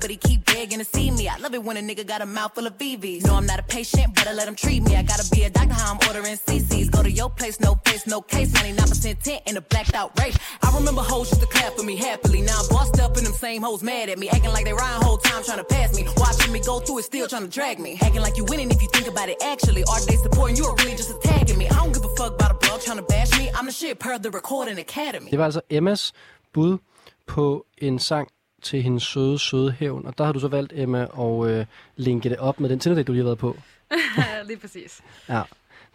but 0.00 0.10
he 0.10 0.16
keep 0.16 0.44
begging 0.46 0.78
to 0.78 0.84
see 0.84 1.10
me. 1.10 1.28
I 1.28 1.36
love 1.36 1.54
it 1.54 1.62
when 1.62 1.76
a 1.76 1.80
nigga 1.80 2.06
got 2.06 2.22
a 2.22 2.26
mouth 2.26 2.54
full 2.54 2.66
of 2.66 2.76
VVs. 2.78 3.26
No, 3.26 3.34
I'm 3.34 3.46
not 3.46 3.58
a 3.58 3.62
patient, 3.62 4.14
but 4.14 4.26
let 4.34 4.48
him 4.48 4.54
treat 4.54 4.82
me. 4.82 4.96
I 4.96 5.02
gotta 5.02 5.28
be 5.30 5.42
a 5.42 5.50
doctor, 5.50 5.74
how 5.74 5.92
I'm 5.92 6.00
ordering 6.08 6.36
CCs. 6.36 6.90
Go 6.90 7.02
to 7.02 7.10
your 7.10 7.30
place, 7.30 7.60
no 7.60 7.74
face, 7.86 8.06
no 8.06 8.20
case. 8.20 8.52
99% 8.52 9.22
tent 9.22 9.42
in 9.46 9.56
a 9.56 9.60
blacked 9.60 9.94
out 9.94 10.18
race. 10.20 10.36
I 10.62 10.74
remember 10.76 11.02
hoes 11.02 11.30
used 11.30 11.40
to 11.42 11.46
clap 11.46 11.74
for 11.74 11.82
me 11.82 11.96
happily. 11.96 12.40
Now 12.42 12.60
I'm 12.60 12.68
bossed 12.68 12.98
up 13.00 13.16
and 13.16 13.26
them 13.26 13.34
same 13.34 13.62
hoes 13.62 13.82
mad 13.82 14.08
at 14.08 14.18
me. 14.18 14.28
Acting 14.28 14.52
like 14.52 14.64
they 14.64 14.72
riding 14.72 15.02
whole 15.02 15.18
time 15.18 15.42
trying 15.44 15.58
to 15.58 15.64
pass 15.64 15.94
me. 15.96 16.06
Watching 16.16 16.52
me 16.52 16.60
go 16.60 16.80
through 16.80 16.98
it, 17.00 17.04
still 17.04 17.28
trying 17.28 17.42
to 17.42 17.48
drag 17.48 17.78
me. 17.78 17.98
Acting 18.00 18.22
like 18.22 18.36
you 18.36 18.44
winning 18.44 18.70
if 18.70 18.80
you 18.82 18.88
think 18.88 19.06
about 19.06 19.28
it 19.28 19.38
actually. 19.42 19.84
Are 19.84 20.00
they 20.06 20.16
supporting 20.16 20.56
you 20.56 20.64
or 20.66 20.74
really 20.76 20.96
just 20.96 21.10
attacking 21.10 21.58
me? 21.58 21.68
I 21.68 21.74
don't 21.74 21.92
give 21.92 22.04
a 22.04 22.14
fuck 22.16 22.34
about 22.34 22.50
a 22.52 22.54
blog 22.54 22.80
trying 22.80 22.98
to 22.98 23.02
bash 23.02 23.30
me. 23.38 23.50
I'm 23.56 23.66
the 23.66 23.72
shit 23.72 23.98
per 23.98 24.18
the 24.18 24.30
recording 24.30 24.78
academy. 24.78 25.30
Det 25.30 25.38
var 25.38 25.44
altså 25.44 25.60
Emmas 25.70 26.12
bud 26.54 26.78
på 27.26 27.64
en 27.78 27.98
sang 27.98 28.28
til 28.62 28.82
hendes 28.82 29.02
søde, 29.02 29.38
søde 29.38 29.72
hævn. 29.78 30.06
Og 30.06 30.18
der 30.18 30.24
har 30.24 30.32
du 30.32 30.40
så 30.40 30.48
valgt, 30.48 30.72
Emma, 30.76 31.06
at 31.18 31.50
øh, 31.50 31.66
linke 31.96 32.28
det 32.28 32.38
op 32.38 32.60
med 32.60 32.68
den 32.68 32.80
Tinder, 32.80 33.02
du 33.02 33.12
lige 33.12 33.22
har 33.22 33.28
været 33.28 33.38
på. 33.38 33.56
Lige 34.48 34.58
præcis. 34.58 35.00
Ja, 35.28 35.42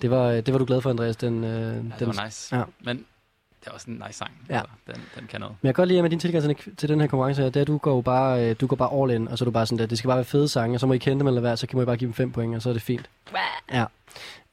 det 0.02 0.12
var, 0.12 0.32
det 0.32 0.52
var 0.54 0.58
du 0.58 0.66
glad 0.66 0.82
for, 0.82 0.90
Andreas. 0.90 1.16
Den, 1.16 1.44
øh, 1.44 1.52
Ja, 1.52 1.68
den, 1.68 1.94
det 2.00 2.08
var 2.08 2.26
nice. 2.26 2.56
Ja. 2.56 2.64
Men 2.84 2.98
det 3.60 3.68
er 3.68 3.72
også 3.72 3.92
en 3.92 4.04
nice 4.08 4.18
sang. 4.18 4.32
Ja. 4.50 4.60
Altså, 4.60 4.72
den, 4.88 5.02
den 5.20 5.28
kan 5.28 5.40
noget. 5.40 5.56
Men 5.62 5.68
jeg 5.68 5.76
kan 5.76 5.82
godt 5.82 5.88
lide, 5.88 6.00
at 6.00 6.04
med 6.04 6.10
din 6.10 6.20
tilgang 6.20 6.58
til, 6.78 6.90
den 6.90 7.02
her 7.02 7.08
konkurrence 7.08 7.42
her, 7.42 7.50
det 7.50 7.56
er, 7.60 7.62
at 7.62 7.68
du 7.68 7.78
går 7.78 8.02
bare, 8.02 8.50
øh, 8.50 8.56
du 8.62 8.68
går 8.68 8.76
bare 8.76 9.02
all 9.02 9.12
in, 9.12 9.28
og 9.28 9.38
så 9.38 9.44
er 9.44 9.46
du 9.46 9.52
bare 9.52 9.66
sådan 9.66 9.80
der, 9.80 9.86
det 9.86 9.98
skal 9.98 10.08
bare 10.08 10.18
være 10.18 10.26
fede 10.26 10.48
sange, 10.48 10.76
og 10.76 10.80
så 10.80 10.88
må 10.88 10.94
I 10.94 10.98
kende 10.98 11.20
dem 11.20 11.28
eller 11.28 11.42
hvad, 11.42 11.58
så 11.58 11.68
kan 11.68 11.82
I 11.82 11.86
bare 11.86 11.98
give 11.98 12.08
dem 12.08 12.14
fem 12.14 12.32
point, 12.32 12.56
og 12.56 12.62
så 12.62 12.70
er 12.70 12.74
det 12.74 12.82
fint. 12.82 13.10
Ja. 13.74 13.86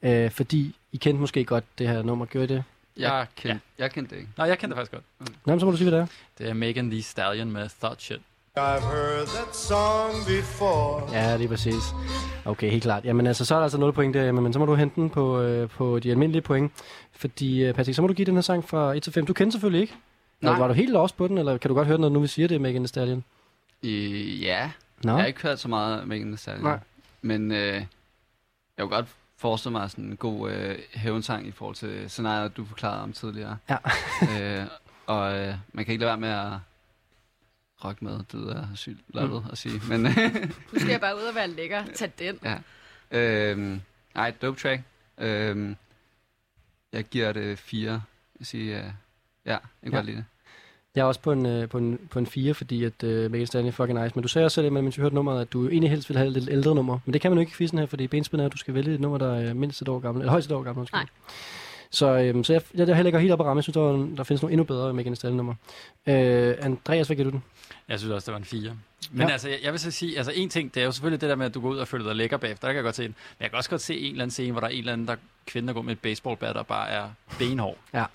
Øh, 0.01 0.31
fordi 0.31 0.75
I 0.91 0.97
kendte 0.97 1.21
måske 1.21 1.45
godt 1.45 1.63
det 1.77 1.87
her 1.87 2.01
nummer, 2.01 2.25
gjorde 2.25 2.53
I 2.53 2.55
det? 2.55 2.63
Jeg, 2.97 3.27
kendte, 3.35 3.61
jeg 3.79 3.91
kendte 3.91 4.15
det 4.15 4.21
ikke. 4.21 4.31
Nej, 4.37 4.47
jeg 4.47 4.59
kender 4.59 4.75
det 4.75 4.79
faktisk 4.87 4.91
godt. 5.19 5.35
Nå, 5.45 5.53
men 5.53 5.59
så 5.59 5.65
må 5.65 5.71
du 5.71 5.77
sige, 5.77 5.89
hvad 5.89 5.99
det 5.99 6.03
er. 6.03 6.07
Det 6.37 6.49
er 6.49 6.53
Megan 6.53 6.89
Thee 6.89 7.01
Stallion 7.03 7.51
med 7.51 7.69
Thought 7.79 8.01
Shit. 8.01 8.21
I've 8.57 8.81
heard 8.81 9.27
that 9.27 9.55
song 9.55 10.13
before. 10.27 11.11
Ja, 11.11 11.35
lige 11.37 11.47
præcis. 11.47 11.83
Okay, 12.45 12.69
helt 12.69 12.83
klart. 12.83 13.05
Jamen 13.05 13.27
altså, 13.27 13.45
så 13.45 13.55
er 13.55 13.59
der 13.59 13.63
altså 13.63 13.77
0 13.77 13.93
point 13.93 14.13
der, 14.13 14.31
men 14.31 14.53
så 14.53 14.59
må 14.59 14.65
du 14.65 14.75
hente 14.75 14.95
den 15.01 15.09
på, 15.09 15.41
øh, 15.41 15.69
på 15.69 15.99
de 15.99 16.11
almindelige 16.11 16.41
point. 16.41 16.71
Fordi, 17.11 17.63
øh, 17.63 17.73
Patrick, 17.73 17.95
så 17.95 18.01
må 18.01 18.07
du 18.07 18.13
give 18.13 18.25
den 18.25 18.33
her 18.33 18.41
sang 18.41 18.69
fra 18.69 18.93
1 18.93 19.03
til 19.03 19.13
5. 19.13 19.25
Du 19.25 19.33
kender 19.33 19.51
selvfølgelig 19.51 19.81
ikke. 19.81 19.95
Nej. 20.41 20.59
Var 20.59 20.67
du 20.67 20.73
helt 20.73 20.91
lost 20.91 21.17
på 21.17 21.27
den, 21.27 21.37
eller 21.37 21.57
kan 21.57 21.69
du 21.69 21.75
godt 21.75 21.87
høre 21.87 21.97
den, 21.97 22.01
når 22.01 22.09
nu 22.09 22.19
vi 22.19 22.27
siger 22.27 22.47
det, 22.47 22.61
Megan 22.61 22.81
Thee 22.81 22.87
Stallion? 22.87 23.23
I, 23.81 24.39
ja, 24.41 24.71
Nå, 25.03 25.11
jeg 25.11 25.19
har 25.19 25.25
ikke 25.27 25.41
hørt 25.41 25.59
så 25.59 25.67
meget 25.67 25.99
af 25.99 26.07
Megan 26.07 26.27
Thee 26.27 26.37
Stallion. 26.37 26.63
Nej. 26.63 26.79
Men 27.21 27.51
øh, 27.51 27.57
jeg 27.57 27.85
kunne 28.79 28.89
godt 28.89 29.05
forestille 29.43 29.71
mig 29.71 29.89
sådan 29.91 30.05
en 30.05 30.17
god 30.17 30.51
øh, 30.51 30.79
hævnsang 30.93 31.47
i 31.47 31.51
forhold 31.51 31.75
til 31.75 32.09
scenariet, 32.09 32.57
du 32.57 32.65
forklarede 32.65 33.01
om 33.03 33.13
tidligere. 33.13 33.57
Ja. 33.69 33.77
øh, 34.61 34.67
og 35.07 35.35
øh, 35.39 35.55
man 35.73 35.85
kan 35.85 35.91
ikke 35.91 36.01
lade 36.05 36.09
være 36.09 36.17
med 36.17 36.29
at 36.29 36.59
rock 37.85 38.01
med, 38.01 38.19
det 38.31 38.55
er 38.57 38.67
sygt 38.75 38.99
lottet 39.09 39.43
Mm. 39.43 39.49
at 39.51 39.57
sige. 39.57 39.81
Men 39.89 40.01
Nu 40.73 40.79
skal 40.79 40.89
jeg 40.89 41.01
bare 41.01 41.15
ud 41.15 41.21
og 41.21 41.35
være 41.35 41.47
lækker. 41.47 41.83
Tag 41.95 42.11
den. 42.19 42.39
ja. 42.43 42.57
Øh, 43.11 43.77
ej, 44.15 44.31
dope 44.31 44.59
track. 44.59 44.81
Øh, 45.17 45.75
jeg 46.93 47.03
giver 47.03 47.31
det 47.33 47.59
fire. 47.59 48.01
Jeg 48.39 48.47
siger, 48.47 48.77
øh, 48.79 48.91
ja, 49.45 49.51
jeg 49.51 49.59
kan 49.83 49.91
Ja. 49.91 49.97
godt 49.97 50.05
lide 50.05 50.17
det. 50.17 50.25
Jeg 50.95 51.01
er 51.01 51.05
også 51.05 51.19
på 51.19 51.31
en, 51.31 51.45
øh, 51.45 51.69
på 51.69 51.77
en, 51.77 51.99
på 52.09 52.19
en 52.19 52.25
4, 52.27 52.53
fordi 52.53 52.83
at 52.83 53.03
øh, 53.03 53.31
Megan 53.31 53.47
Stallion 53.47 53.67
er 53.67 53.71
fucking 53.71 54.03
nice. 54.03 54.15
Men 54.15 54.21
du 54.21 54.27
sagde 54.27 54.45
også 54.45 54.55
selv, 54.55 54.71
mens 54.71 54.97
vi 54.97 55.01
hørte 55.01 55.15
nummeret, 55.15 55.41
at 55.41 55.53
du 55.53 55.67
egentlig 55.69 55.89
helst 55.89 56.09
ville 56.09 56.17
have 56.17 56.27
et 56.27 56.33
lidt 56.33 56.49
ældre 56.49 56.75
nummer. 56.75 56.99
Men 57.05 57.13
det 57.13 57.21
kan 57.21 57.31
man 57.31 57.37
jo 57.37 57.39
ikke 57.39 57.49
i 57.49 57.53
quizzen 57.53 57.79
her, 57.79 57.85
fordi 57.85 58.07
benspænden 58.07 58.41
er, 58.43 58.45
at 58.45 58.53
du 58.53 58.57
skal 58.57 58.73
vælge 58.73 58.93
et 58.93 58.99
nummer, 58.99 59.17
der 59.17 59.35
er 59.35 59.53
mindst 59.53 59.81
et 59.81 59.87
år 59.87 59.99
gammel, 59.99 60.21
eller 60.21 60.31
højst 60.31 60.45
et 60.47 60.51
år 60.55 60.63
gammel. 60.63 60.79
undskyld. 60.79 60.99
Nej. 60.99 61.07
Så, 61.91 62.17
øhm, 62.17 62.43
så 62.43 62.53
jeg, 62.53 62.61
jeg, 62.73 62.87
jeg 62.87 62.95
heller 62.95 63.07
ikke 63.07 63.19
helt 63.19 63.33
op 63.33 63.39
at 63.39 63.45
ramme. 63.45 63.57
Jeg 63.59 63.63
synes, 63.63 63.73
der, 63.73 64.15
der 64.17 64.23
findes 64.23 64.41
nogle 64.41 64.51
endnu 64.53 64.63
bedre 64.63 64.93
Megan 64.93 65.15
Stallion 65.15 65.37
nummer. 65.37 65.53
Øh, 66.07 66.55
Andreas, 66.61 67.07
hvad 67.07 67.15
giver 67.15 67.29
du 67.29 67.31
den? 67.31 67.43
Jeg 67.89 67.99
synes 67.99 68.11
også, 68.13 68.25
det 68.25 68.31
var 68.33 68.37
en 68.39 68.45
4. 68.45 68.61
Men 69.11 69.21
Ja. 69.21 69.25
ja. 69.27 69.31
altså, 69.31 69.49
jeg, 69.49 69.57
jeg 69.63 69.71
vil 69.71 69.79
så 69.79 69.91
sige, 69.91 70.17
altså 70.17 70.31
en 70.35 70.49
ting, 70.49 70.73
det 70.75 70.81
er 70.81 70.85
jo 70.85 70.91
selvfølgelig 70.91 71.21
det 71.21 71.29
der 71.29 71.35
med, 71.35 71.45
at 71.45 71.53
du 71.53 71.61
går 71.61 71.69
ud 71.69 71.77
og 71.77 71.87
føler 71.87 72.05
dig 72.05 72.15
lækker 72.15 72.37
bagefter. 72.37 72.67
Der 72.67 72.71
kan 72.73 72.75
jeg 72.75 72.83
godt 72.83 72.95
se 72.95 73.03
den. 73.03 73.15
Men 73.39 73.43
jeg 73.43 73.49
kan 73.49 73.57
også 73.57 73.69
godt 73.69 73.81
se 73.81 73.99
en 73.99 74.11
eller 74.11 74.23
anden 74.23 74.31
scene, 74.31 74.51
hvor 74.51 74.59
der 74.61 74.67
er 74.67 74.71
en 74.71 74.77
eller 74.79 74.93
anden 74.93 75.07
der, 75.07 75.15
kvinde, 75.45 75.67
der 75.67 75.73
går 75.73 75.81
med 75.81 75.91
et 75.91 75.99
baseballbat 75.99 76.57
og 76.57 76.67
bare 76.67 76.89
er 76.89 77.09
benhård. 77.39 77.77
Ja. 77.93 78.05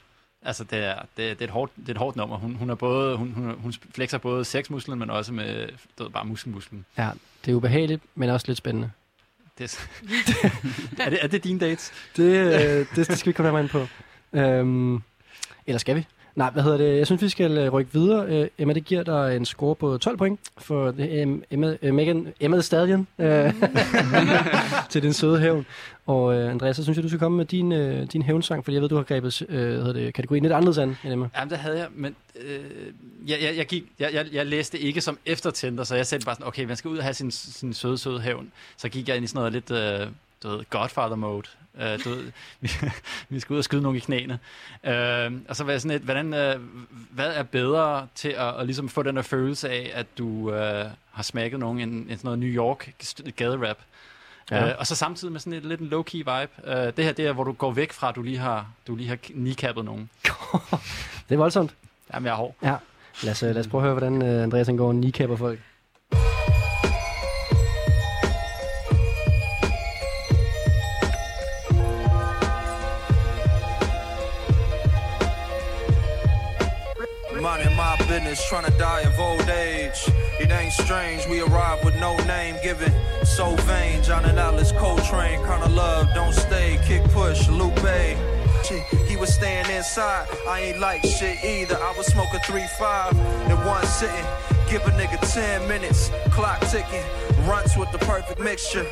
Altså, 0.42 0.64
det 0.64 0.78
er, 0.84 0.94
det, 1.16 1.30
er- 1.30 1.34
det, 1.34 1.40
er 1.40 1.44
et 1.44 1.50
hårdt, 1.50 1.72
det 1.76 1.88
er 1.88 1.92
et 1.92 1.96
hårdt 1.96 2.16
nummer. 2.16 2.36
Hun, 2.36 2.54
hun, 2.54 2.70
er 2.70 2.74
både, 2.74 3.16
hun, 3.16 3.32
hun, 3.32 3.54
hun 3.58 3.74
flexer 3.94 4.18
både 4.18 4.44
sexmusklen, 4.44 4.98
men 4.98 5.10
også 5.10 5.32
med 5.32 5.68
du 5.98 6.02
ved, 6.02 6.10
bare 6.10 6.24
muskelmusklen. 6.24 6.84
Ja, 6.98 7.10
det 7.44 7.50
er 7.52 7.56
ubehageligt, 7.56 8.02
men 8.14 8.30
også 8.30 8.44
lidt 8.48 8.58
spændende. 8.58 8.90
Det 9.58 9.64
er, 10.98 11.06
det, 11.10 11.18
er 11.22 11.26
det 11.26 11.44
dine 11.44 11.60
dates? 11.60 11.92
Det, 12.16 12.22
øh, 12.24 12.86
det, 12.96 13.08
det 13.08 13.18
skal 13.18 13.26
vi 13.26 13.32
komme 13.32 13.46
nærmere 13.46 13.62
ind 13.62 13.70
på. 13.70 13.86
Øhm, 14.32 15.02
eller 15.66 15.78
skal 15.78 15.96
vi? 15.96 16.06
Nej, 16.34 16.50
hvad 16.50 16.62
hedder 16.62 16.76
det? 16.78 16.98
Jeg 16.98 17.06
synes, 17.06 17.22
vi 17.22 17.28
skal 17.28 17.58
øh, 17.58 17.72
rykke 17.72 17.92
videre. 17.92 18.26
Øh, 18.26 18.48
Emma, 18.58 18.72
det 18.72 18.84
giver 18.84 19.02
dig 19.02 19.36
en 19.36 19.44
score 19.44 19.74
på 19.74 19.98
12 19.98 20.16
point 20.16 20.40
for 20.58 20.94
øh, 20.98 21.38
Emma, 21.50 21.76
øh, 21.82 21.94
Megan, 21.94 22.32
Emma 22.40 22.56
the 22.56 22.62
Stallion 22.62 23.06
øh, 23.18 23.52
til 24.90 25.02
den 25.02 25.12
søde 25.12 25.40
hævn. 25.40 25.66
Og 26.08 26.34
øh, 26.34 26.50
Andreas, 26.50 26.76
så 26.76 26.82
synes 26.82 26.96
jeg, 26.96 27.02
du 27.02 27.08
skal 27.08 27.18
komme 27.18 27.36
med 27.36 27.44
din, 27.44 27.72
øh, 27.72 28.06
din 28.12 28.22
hævnsang, 28.22 28.64
fordi 28.64 28.74
jeg 28.74 28.82
ved, 28.82 28.88
du 28.88 28.96
har 28.96 29.02
grebet 29.02 29.42
øh, 29.42 29.48
hvad 29.48 29.76
hedder 29.76 29.92
det, 29.92 30.14
kategorien 30.14 30.42
lidt 30.42 30.52
anderledes 30.52 30.78
an 30.78 30.96
end 31.04 31.12
Emma. 31.12 31.28
Jamen, 31.36 31.50
det 31.50 31.58
havde 31.58 31.78
jeg, 31.78 31.88
men 31.94 32.16
øh, 32.40 32.60
jeg, 33.26 33.38
jeg, 33.42 33.56
jeg, 33.56 33.66
gik, 33.66 33.84
jeg, 33.98 34.14
jeg, 34.14 34.26
jeg 34.32 34.46
læste 34.46 34.78
ikke 34.78 35.00
som 35.00 35.18
eftertænder, 35.26 35.84
så 35.84 35.96
jeg 35.96 36.06
sagde 36.06 36.24
bare 36.24 36.34
sådan, 36.34 36.46
okay, 36.46 36.64
man 36.64 36.76
skal 36.76 36.88
ud 36.88 36.98
og 36.98 37.04
have 37.04 37.14
sin, 37.14 37.30
sin 37.30 37.74
søde, 37.74 37.98
søde 37.98 38.20
hævn. 38.20 38.52
Så 38.76 38.88
gik 38.88 39.08
jeg 39.08 39.16
ind 39.16 39.24
i 39.24 39.28
sådan 39.28 39.38
noget 39.38 39.52
lidt, 39.52 39.70
øh, 39.70 40.06
du 40.42 40.48
ved, 40.48 40.64
Godfather-mode. 40.70 41.48
Øh, 41.80 42.04
du 42.04 42.08
ved, 42.08 42.22
vi, 42.60 42.70
vi 43.28 43.40
skal 43.40 43.54
ud 43.54 43.58
og 43.58 43.64
skyde 43.64 43.82
nogle 43.82 43.98
i 43.98 44.00
knæene. 44.00 44.38
Øh, 44.84 45.32
og 45.48 45.56
så 45.56 45.64
var 45.64 45.70
jeg 45.70 45.80
sådan 45.80 45.94
lidt, 45.94 46.02
hvordan, 46.02 46.34
øh, 46.34 46.56
hvad 47.10 47.32
er 47.34 47.42
bedre 47.42 48.06
til 48.14 48.28
at, 48.28 48.60
at 48.60 48.66
ligesom 48.66 48.88
få 48.88 49.02
den 49.02 49.16
der 49.16 49.22
følelse 49.22 49.70
af, 49.70 49.90
at 49.94 50.06
du 50.18 50.52
øh, 50.52 50.84
har 51.10 51.22
smækket 51.22 51.60
nogen 51.60 51.80
end, 51.80 51.92
end 51.92 52.10
sådan 52.10 52.20
noget 52.24 52.38
New 52.38 52.48
York 52.48 52.90
gaderap. 53.36 53.78
Ja. 54.50 54.68
Øh, 54.68 54.74
og 54.78 54.86
så 54.86 54.94
samtidig 54.94 55.32
med 55.32 55.40
sådan 55.40 55.52
et 55.52 55.64
lidt 55.64 55.80
en 55.80 55.88
low-key 55.88 56.16
vibe. 56.16 56.48
Øh, 56.64 56.92
det 56.96 57.04
her, 57.04 57.12
det 57.12 57.26
er, 57.26 57.32
hvor 57.32 57.44
du 57.44 57.52
går 57.52 57.72
væk 57.72 57.92
fra, 57.92 58.08
at 58.08 58.16
du 58.16 58.22
lige 58.22 58.38
har, 58.38 58.66
du 58.86 58.96
lige 58.96 59.08
har 59.08 59.16
kneecappet 59.16 59.84
nogen. 59.84 60.10
Det 61.28 61.34
er 61.34 61.36
voldsomt. 61.36 61.74
Jamen, 62.14 62.26
jeg 62.26 62.32
er 62.32 62.36
hård. 62.36 62.54
Ja. 62.62 62.74
Lad 63.22 63.32
os, 63.32 63.42
øh, 63.42 63.50
lad 63.50 63.60
os 63.60 63.66
prøve 63.66 63.80
at 63.82 63.84
høre, 63.84 63.94
hvordan 63.94 64.22
øh, 64.22 64.42
Andreas 64.42 64.66
han 64.66 64.76
går 64.76 64.88
og 64.88 64.94
kneecapper 64.94 65.36
folk. 65.36 65.58
Minding 77.32 77.76
my 77.76 77.96
business, 78.08 78.40
trying 78.48 78.64
to 78.64 78.70
die 78.78 79.02
of 79.08 79.18
old 79.18 79.48
age. 79.50 80.27
It 80.48 80.52
ain't 80.52 80.72
strange, 80.72 81.26
we 81.26 81.42
arrive 81.42 81.84
with 81.84 81.94
no 82.00 82.16
name 82.24 82.56
given. 82.62 82.90
So 83.22 83.54
vain, 83.68 84.02
John 84.02 84.24
and 84.24 84.38
Alice 84.38 84.72
Coltrane, 84.72 85.44
kind 85.44 85.62
of 85.62 85.72
love, 85.72 86.08
don't 86.14 86.32
stay, 86.32 86.80
kick 86.86 87.04
push, 87.10 87.48
Lupe. 87.48 88.16
He 89.06 89.16
was 89.18 89.34
staying 89.34 89.68
inside, 89.68 90.26
I 90.48 90.60
ain't 90.60 90.80
like 90.80 91.04
shit 91.04 91.44
either. 91.44 91.76
I 91.76 91.94
was 91.98 92.06
smoking 92.06 92.40
3-5 92.40 93.12
in 93.50 93.66
one 93.66 93.84
sitting. 93.84 94.24
Give 94.70 94.80
a 94.86 94.90
nigga 94.92 95.20
10 95.34 95.68
minutes, 95.68 96.10
clock 96.30 96.60
ticking, 96.70 97.04
runts 97.46 97.76
with 97.76 97.92
the 97.92 97.98
perfect 97.98 98.40
mixture. 98.40 98.86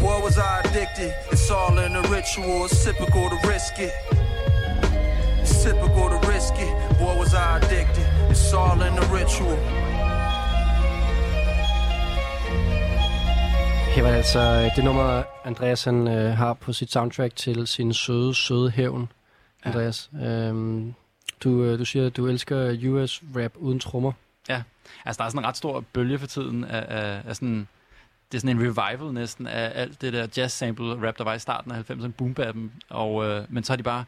Boy, 0.00 0.18
was 0.22 0.38
I 0.38 0.60
addicted. 0.60 1.14
It's 1.30 1.50
all 1.50 1.78
in 1.78 1.92
the 1.92 2.02
ritual, 2.08 2.64
it's 2.64 2.82
typical 2.82 3.28
to 3.28 3.38
risk 3.46 3.78
it. 3.78 3.92
It's 5.42 5.62
typical 5.62 6.08
to 6.08 6.26
risk 6.26 6.54
it. 6.56 6.98
Boy, 6.98 7.18
was 7.18 7.34
I 7.34 7.58
addicted. 7.58 8.06
It's 8.30 8.54
all 8.54 8.80
in 8.80 8.94
the 8.94 9.06
ritual. 9.08 9.91
Her 13.94 14.02
var 14.02 14.10
det 14.10 14.16
altså 14.16 14.40
øh, 14.40 14.76
det 14.76 14.84
nummer, 14.84 15.22
Andreas 15.44 15.84
han, 15.84 16.08
øh, 16.08 16.36
har 16.36 16.54
på 16.54 16.72
sit 16.72 16.92
soundtrack 16.92 17.36
til 17.36 17.66
sin 17.66 17.94
søde, 17.94 18.34
søde 18.34 18.70
hævn. 18.70 19.08
Ja. 19.64 19.70
Andreas, 19.70 20.10
øhm, 20.22 20.94
du, 21.44 21.62
øh, 21.62 21.78
du 21.78 21.84
siger, 21.84 22.06
at 22.06 22.16
du 22.16 22.26
elsker 22.26 22.88
US 22.88 23.22
rap 23.36 23.52
uden 23.56 23.80
trommer. 23.80 24.12
Altså, 25.04 25.18
der 25.18 25.24
er 25.24 25.28
sådan 25.28 25.38
en 25.38 25.46
ret 25.46 25.56
stor 25.56 25.84
bølge 25.92 26.18
for 26.18 26.26
tiden 26.26 26.64
af, 26.64 26.84
af, 26.88 27.22
af 27.28 27.36
sådan... 27.36 27.68
Det 28.32 28.38
er 28.38 28.40
sådan 28.40 28.56
en 28.56 28.62
revival 28.62 29.12
næsten 29.12 29.46
af 29.46 29.72
alt 29.74 30.00
det 30.00 30.12
der 30.12 30.26
jazz-sample 30.36 31.06
rap, 31.06 31.18
der 31.18 31.24
var 31.24 31.34
i 31.34 31.38
starten 31.38 31.72
af 31.72 31.90
90'erne, 31.90 32.08
boom 32.08 32.70
og 32.88 33.24
øh, 33.24 33.44
Men 33.48 33.64
så 33.64 33.72
har 33.72 33.76
de 33.76 33.82
bare 33.82 34.04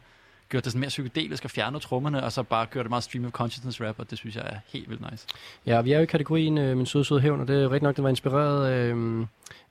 gjort 0.49 0.63
det 0.63 0.71
sådan 0.71 0.79
mere 0.79 0.89
psykedelisk 0.89 1.45
og 1.45 1.51
fjernet 1.51 1.81
trommerne, 1.81 2.23
og 2.23 2.31
så 2.31 2.43
bare 2.43 2.65
gjort 2.65 2.85
det 2.85 2.89
meget 2.89 3.03
stream 3.03 3.25
of 3.25 3.31
consciousness 3.31 3.81
rap, 3.81 3.99
og 3.99 4.09
det 4.09 4.17
synes 4.17 4.35
jeg 4.35 4.43
er 4.45 4.57
helt 4.67 4.89
vildt 4.89 5.11
nice. 5.11 5.27
Ja, 5.65 5.81
vi 5.81 5.91
er 5.91 5.97
jo 5.97 6.03
i 6.03 6.05
kategorien 6.05 6.57
øh, 6.57 6.77
Min 6.77 6.85
søde, 6.85 7.05
søde 7.05 7.21
hævn, 7.21 7.41
og 7.41 7.47
det 7.47 7.55
er 7.55 7.61
jo 7.61 7.69
rigtig 7.69 7.83
nok, 7.83 7.95
det 7.95 8.03
var 8.03 8.09
inspireret 8.09 8.73
øh, 8.73 9.25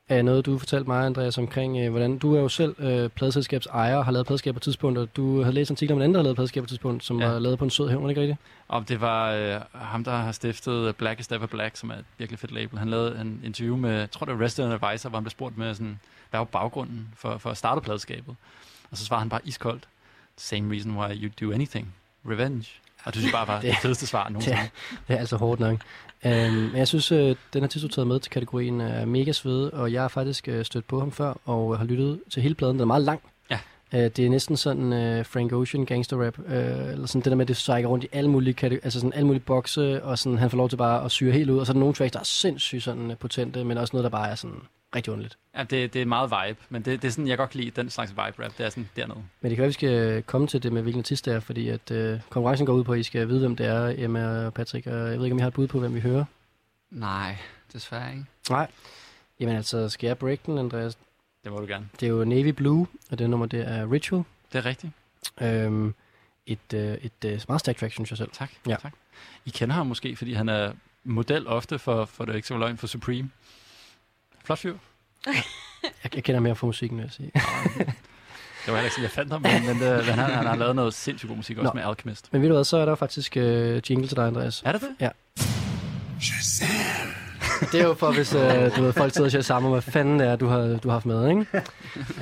af 0.09 0.25
noget, 0.25 0.47
du 0.47 0.59
fortalte 0.59 0.87
mig, 0.91 1.07
Andreas, 1.07 1.39
omkring, 1.39 1.79
øh, 1.79 1.91
hvordan 1.91 2.19
du 2.19 2.35
er 2.35 2.41
jo 2.41 2.49
selv 2.49 2.75
øh, 2.79 3.09
pladeselskabs 3.11 3.67
ejer 3.67 3.97
og 3.97 4.05
har 4.05 4.13
lavet 4.13 4.27
pladeskab 4.27 4.55
på 4.55 4.59
et 4.59 4.63
tidspunkt, 4.63 4.99
og 4.99 5.09
du 5.17 5.43
havde 5.43 5.55
læst 5.55 5.71
en 5.71 5.75
artikel 5.75 5.93
om 5.93 5.99
en 5.99 6.03
anden, 6.03 6.15
der 6.15 6.19
havde 6.19 6.25
lavet 6.27 6.37
pladeskab 6.37 6.61
på 6.63 6.65
et 6.65 6.69
tidspunkt, 6.69 7.05
som 7.05 7.21
Ja. 7.21 7.29
var 7.29 7.39
lavet 7.39 7.59
på 7.59 7.65
en 7.65 7.71
sød 7.71 7.89
hævn, 7.89 8.03
det 8.05 8.11
ikke 8.11 8.21
rigtigt? 8.21 8.39
Og 8.69 8.89
det 8.89 9.01
var 9.01 9.31
øh, 9.33 9.61
ham, 9.73 10.05
der 10.05 10.17
har 10.17 10.33
stiftet 10.33 10.97
Black 10.97 11.21
is 11.21 11.27
Ever 11.29 11.47
Black, 11.47 11.77
som 11.77 11.91
er 11.91 11.95
et 11.95 12.05
virkelig 12.19 12.39
fedt 12.39 12.53
label. 12.53 12.79
Han 12.79 12.89
lavede 12.91 13.21
en 13.21 13.41
interview 13.45 13.77
med, 13.77 13.99
jeg 13.99 14.11
tror 14.11 14.27
det 14.27 14.39
var 14.39 14.45
Resident 14.45 14.73
Advisor, 14.85 15.09
hvor 15.09 15.17
han 15.17 15.25
blev 15.25 15.31
spurgt 15.31 15.59
med 15.59 15.75
sådan, 15.75 15.99
hvad 16.31 16.41
var 16.41 16.45
baggrunden 16.45 17.09
for, 17.17 17.39
for 17.39 17.51
at 17.51 17.57
starte 17.57 17.81
pladeskabet? 17.81 18.37
Og 18.91 18.97
så 18.99 19.05
svarede 19.05 19.21
han 19.21 19.29
bare 19.29 19.41
iskoldt, 19.45 19.89
same 20.37 20.73
reason 20.75 20.97
why 20.97 21.15
you 21.23 21.31
do 21.49 21.53
anything, 21.55 21.95
revenge. 22.31 22.69
Og 23.05 23.15
det 23.15 23.21
synes 23.21 23.33
jeg 23.33 23.39
bare 23.47 23.49
var 23.55 23.61
det, 23.61 23.71
Det- 23.71 23.79
fedeste 23.79 24.07
svar 24.07 24.29
nogensinde. 24.29 24.59
Det 25.09 25.15
er 25.15 25.19
altså 25.21 25.37
hårdt 25.37 25.61
nok. 25.61 25.79
Um, 26.25 26.31
men 26.31 26.77
jeg 26.77 26.89
synes, 26.89 27.13
øh, 27.13 27.37
den 27.53 27.63
artist, 27.63 27.83
du 27.83 27.89
taget 27.89 28.07
med 28.07 28.21
til 28.21 28.33
kategorien, 28.33 28.81
er 28.81 29.05
mega 29.05 29.33
sved, 29.33 29.73
og 29.73 29.93
jeg 29.93 30.01
har 30.01 30.09
faktisk 30.09 30.49
øh, 30.49 30.65
stødt 30.65 30.87
på 30.87 30.99
ham 30.99 31.13
før, 31.13 31.35
og 31.45 31.79
har 31.79 31.85
lyttet 31.85 32.21
til 32.31 32.43
hele 32.43 32.55
pladen. 32.55 32.75
Den 32.75 32.81
er 32.81 32.87
meget 32.87 33.03
lang. 33.03 33.21
Uh, 33.95 34.01
det 34.01 34.19
er 34.19 34.31
næsten 34.31 34.57
sådan 34.57 35.19
uh, 35.19 35.27
Frank 35.27 35.53
Ocean 35.53 35.85
gangster 35.85 36.27
rap, 36.27 36.39
uh, 36.39 36.45
eller 36.93 37.07
sådan 37.07 37.23
det 37.23 37.31
der 37.31 37.37
med, 37.37 37.45
at 37.45 37.49
det 37.49 37.57
sejker 37.57 37.89
rundt 37.89 38.05
i 38.05 38.09
alle 38.13 38.31
mulige, 38.31 38.71
altså 38.73 39.01
sådan 39.01 39.13
alle 39.13 39.27
mulige 39.27 39.43
bokse, 39.43 40.05
og 40.05 40.19
sådan, 40.19 40.39
han 40.39 40.51
får 40.51 40.57
lov 40.57 40.69
til 40.69 40.77
bare 40.77 41.05
at 41.05 41.11
syre 41.11 41.33
helt 41.33 41.51
ud. 41.51 41.59
Og 41.59 41.67
så 41.67 41.73
er 41.73 41.75
der 41.75 41.81
nogle 41.81 41.95
tracks, 41.95 42.13
der 42.13 42.21
er 42.21 42.25
sindssygt 42.25 42.83
sådan 42.83 43.11
uh, 43.11 43.17
potente, 43.17 43.65
men 43.65 43.79
også 43.79 43.97
noget, 43.97 44.05
der 44.05 44.11
bare 44.11 44.31
er 44.31 44.35
sådan 44.35 44.61
rigtig 44.97 45.13
underligt. 45.13 45.39
Ja, 45.57 45.63
det, 45.63 45.95
det 45.95 46.03
er 46.03 46.07
meget 46.07 46.31
vibe, 46.31 46.61
men 46.69 46.83
det, 46.83 47.03
det 47.03 47.09
er 47.09 47.13
sådan, 47.13 47.29
jeg 47.29 47.39
godt 47.39 47.51
kan 47.51 47.61
lide 47.61 47.71
den 47.71 47.91
slags 47.91 48.11
vibe 48.11 48.45
rap. 48.45 48.59
Det 48.59 48.67
er 48.67 48.71
sådan 48.71 48.89
dernede. 48.97 49.19
Men 49.41 49.51
det 49.51 49.57
kan 49.57 49.63
være, 49.63 49.69
vi 49.69 49.73
skal 49.73 50.23
komme 50.23 50.47
til 50.47 50.63
det 50.63 50.73
med, 50.73 50.83
hvilken 50.83 51.01
artist 51.01 51.25
det 51.25 51.35
er, 51.35 51.41
fordi 51.41 51.69
at 51.69 51.91
uh, 51.91 52.21
konkurrencen 52.31 52.67
går 52.67 52.73
ud 52.73 52.85
på, 52.85 52.93
at 52.93 52.99
I 52.99 53.03
skal 53.03 53.29
vide, 53.29 53.41
hvem 53.41 53.57
det 53.57 53.67
er, 53.67 53.95
Emma 53.97 54.47
og 54.47 54.55
Patrick. 54.55 54.87
Og 54.87 54.93
jeg 54.93 55.19
ved 55.19 55.25
ikke, 55.25 55.33
om 55.33 55.39
I 55.39 55.41
har 55.41 55.49
et 55.49 55.55
bud 55.55 55.67
på, 55.67 55.81
hvem 55.81 55.95
vi 55.95 56.01
hører. 56.01 56.25
Nej, 56.91 57.37
desværre 57.73 58.11
ikke. 58.11 58.25
Nej. 58.51 58.71
Jamen 59.41 59.57
altså, 59.57 59.89
skal 59.89 60.07
jeg 60.07 60.19
break 60.19 60.47
den, 60.47 60.59
Andreas? 60.59 60.99
Det 61.45 61.53
må 61.53 61.59
du 61.61 61.67
gerne. 61.67 61.89
Det 62.01 62.07
er 62.07 62.11
jo 62.11 62.25
Navy 62.25 62.49
Blue, 62.49 62.87
og 63.11 63.19
det 63.19 63.31
nummer, 63.31 63.47
det 63.47 63.69
er 63.69 63.93
Ritual. 63.93 64.25
Det 64.53 64.59
er 64.59 64.65
rigtigt. 64.65 64.93
Øhm, 65.41 65.95
et, 66.47 66.59
øh, 66.75 66.81
et 66.81 67.13
øh, 67.25 67.41
meget 67.49 67.61
stærkt 67.61 67.79
track, 67.79 67.93
synes 67.93 68.11
jeg 68.11 68.19
selv. 68.19 68.31
Tak. 68.33 68.51
Ja. 68.67 68.77
tak. 68.83 68.93
I 69.45 69.51
kender 69.51 69.75
ham 69.75 69.87
måske, 69.87 70.17
fordi 70.17 70.33
han 70.33 70.49
er 70.49 70.73
model 71.05 71.47
ofte 71.47 71.79
for, 71.79 72.05
for 72.05 72.25
det 72.25 72.35
ikke 72.35 72.49
så 72.49 72.59
løgn 72.59 72.77
for 72.77 72.87
Supreme. 72.87 73.31
Flot 74.45 74.59
fyr. 74.59 74.75
Jeg, 76.05 76.15
jeg 76.15 76.25
kender 76.25 76.41
mere 76.41 76.57
fra 76.57 76.67
musikken, 76.67 76.99
vil 76.99 77.03
jeg 77.03 77.13
sige. 77.13 77.31
Det 77.35 78.73
var 78.73 78.75
heller 78.75 78.83
ikke 78.83 78.91
sådan, 78.91 79.03
jeg 79.03 79.11
fandt 79.11 79.33
ham, 79.33 79.43
men, 79.43 79.67
men, 79.67 79.81
det, 79.81 80.07
men 80.07 80.15
han, 80.15 80.31
han 80.35 80.47
har 80.47 80.57
lavet 80.57 80.77
noget 80.77 80.95
sindssygt 80.95 81.29
god 81.29 81.37
musik 81.37 81.59
også 81.59 81.69
Nå. 81.69 81.73
med 81.75 81.83
Alchemist. 81.83 82.33
Men 82.33 82.43
ved 82.43 82.49
du 82.49 82.55
hvad, 82.55 82.65
så 82.65 82.77
er 82.77 82.85
der 82.85 82.95
faktisk 82.95 83.37
øh, 83.37 83.83
jingle 83.91 84.09
til 84.09 84.17
dig, 84.17 84.27
Andreas. 84.27 84.63
Er 84.65 84.73
det 84.73 84.81
det? 84.81 84.97
Ja. 85.01 85.09
Det 87.73 87.81
er 87.81 87.85
jo 87.85 87.95
for, 87.95 88.13
hvis 88.13 88.35
øh, 88.35 88.77
du 88.77 88.83
ved, 88.83 88.93
folk 88.93 89.13
sidder 89.13 89.27
og 89.27 89.31
siger 89.31 89.43
sammen, 89.43 89.73
hvad 89.73 89.83
fanden 89.83 90.19
det 90.19 90.29
er, 90.29 90.37
du 90.37 90.47
har, 90.47 90.59
du 90.59 90.89
har 90.89 90.93
haft 90.93 91.07
med, 91.07 91.29
ikke? 91.29 91.47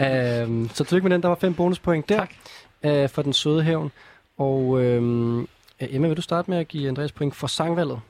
øhm, 0.43 0.71
så 0.75 0.85
tillykke 0.85 1.09
med 1.09 1.15
den, 1.15 1.23
der 1.23 1.29
var 1.29 1.35
fem 1.35 1.55
bonuspoint 1.55 2.09
der. 2.09 2.17
Tak. 2.17 2.31
Øh, 2.83 3.09
for 3.09 3.23
den 3.23 3.33
søde 3.33 3.63
hævn. 3.63 3.93
Og 4.39 4.83
øhm, 4.83 5.49
Emma, 5.81 6.09
vil 6.09 6.17
du 6.17 6.23
starte 6.23 6.51
med 6.51 6.59
at 6.59 6.69
give 6.69 6.89
Andreas 6.89 7.13
point 7.13 7.35
for 7.35 7.47
sangvalget? 7.47 8.01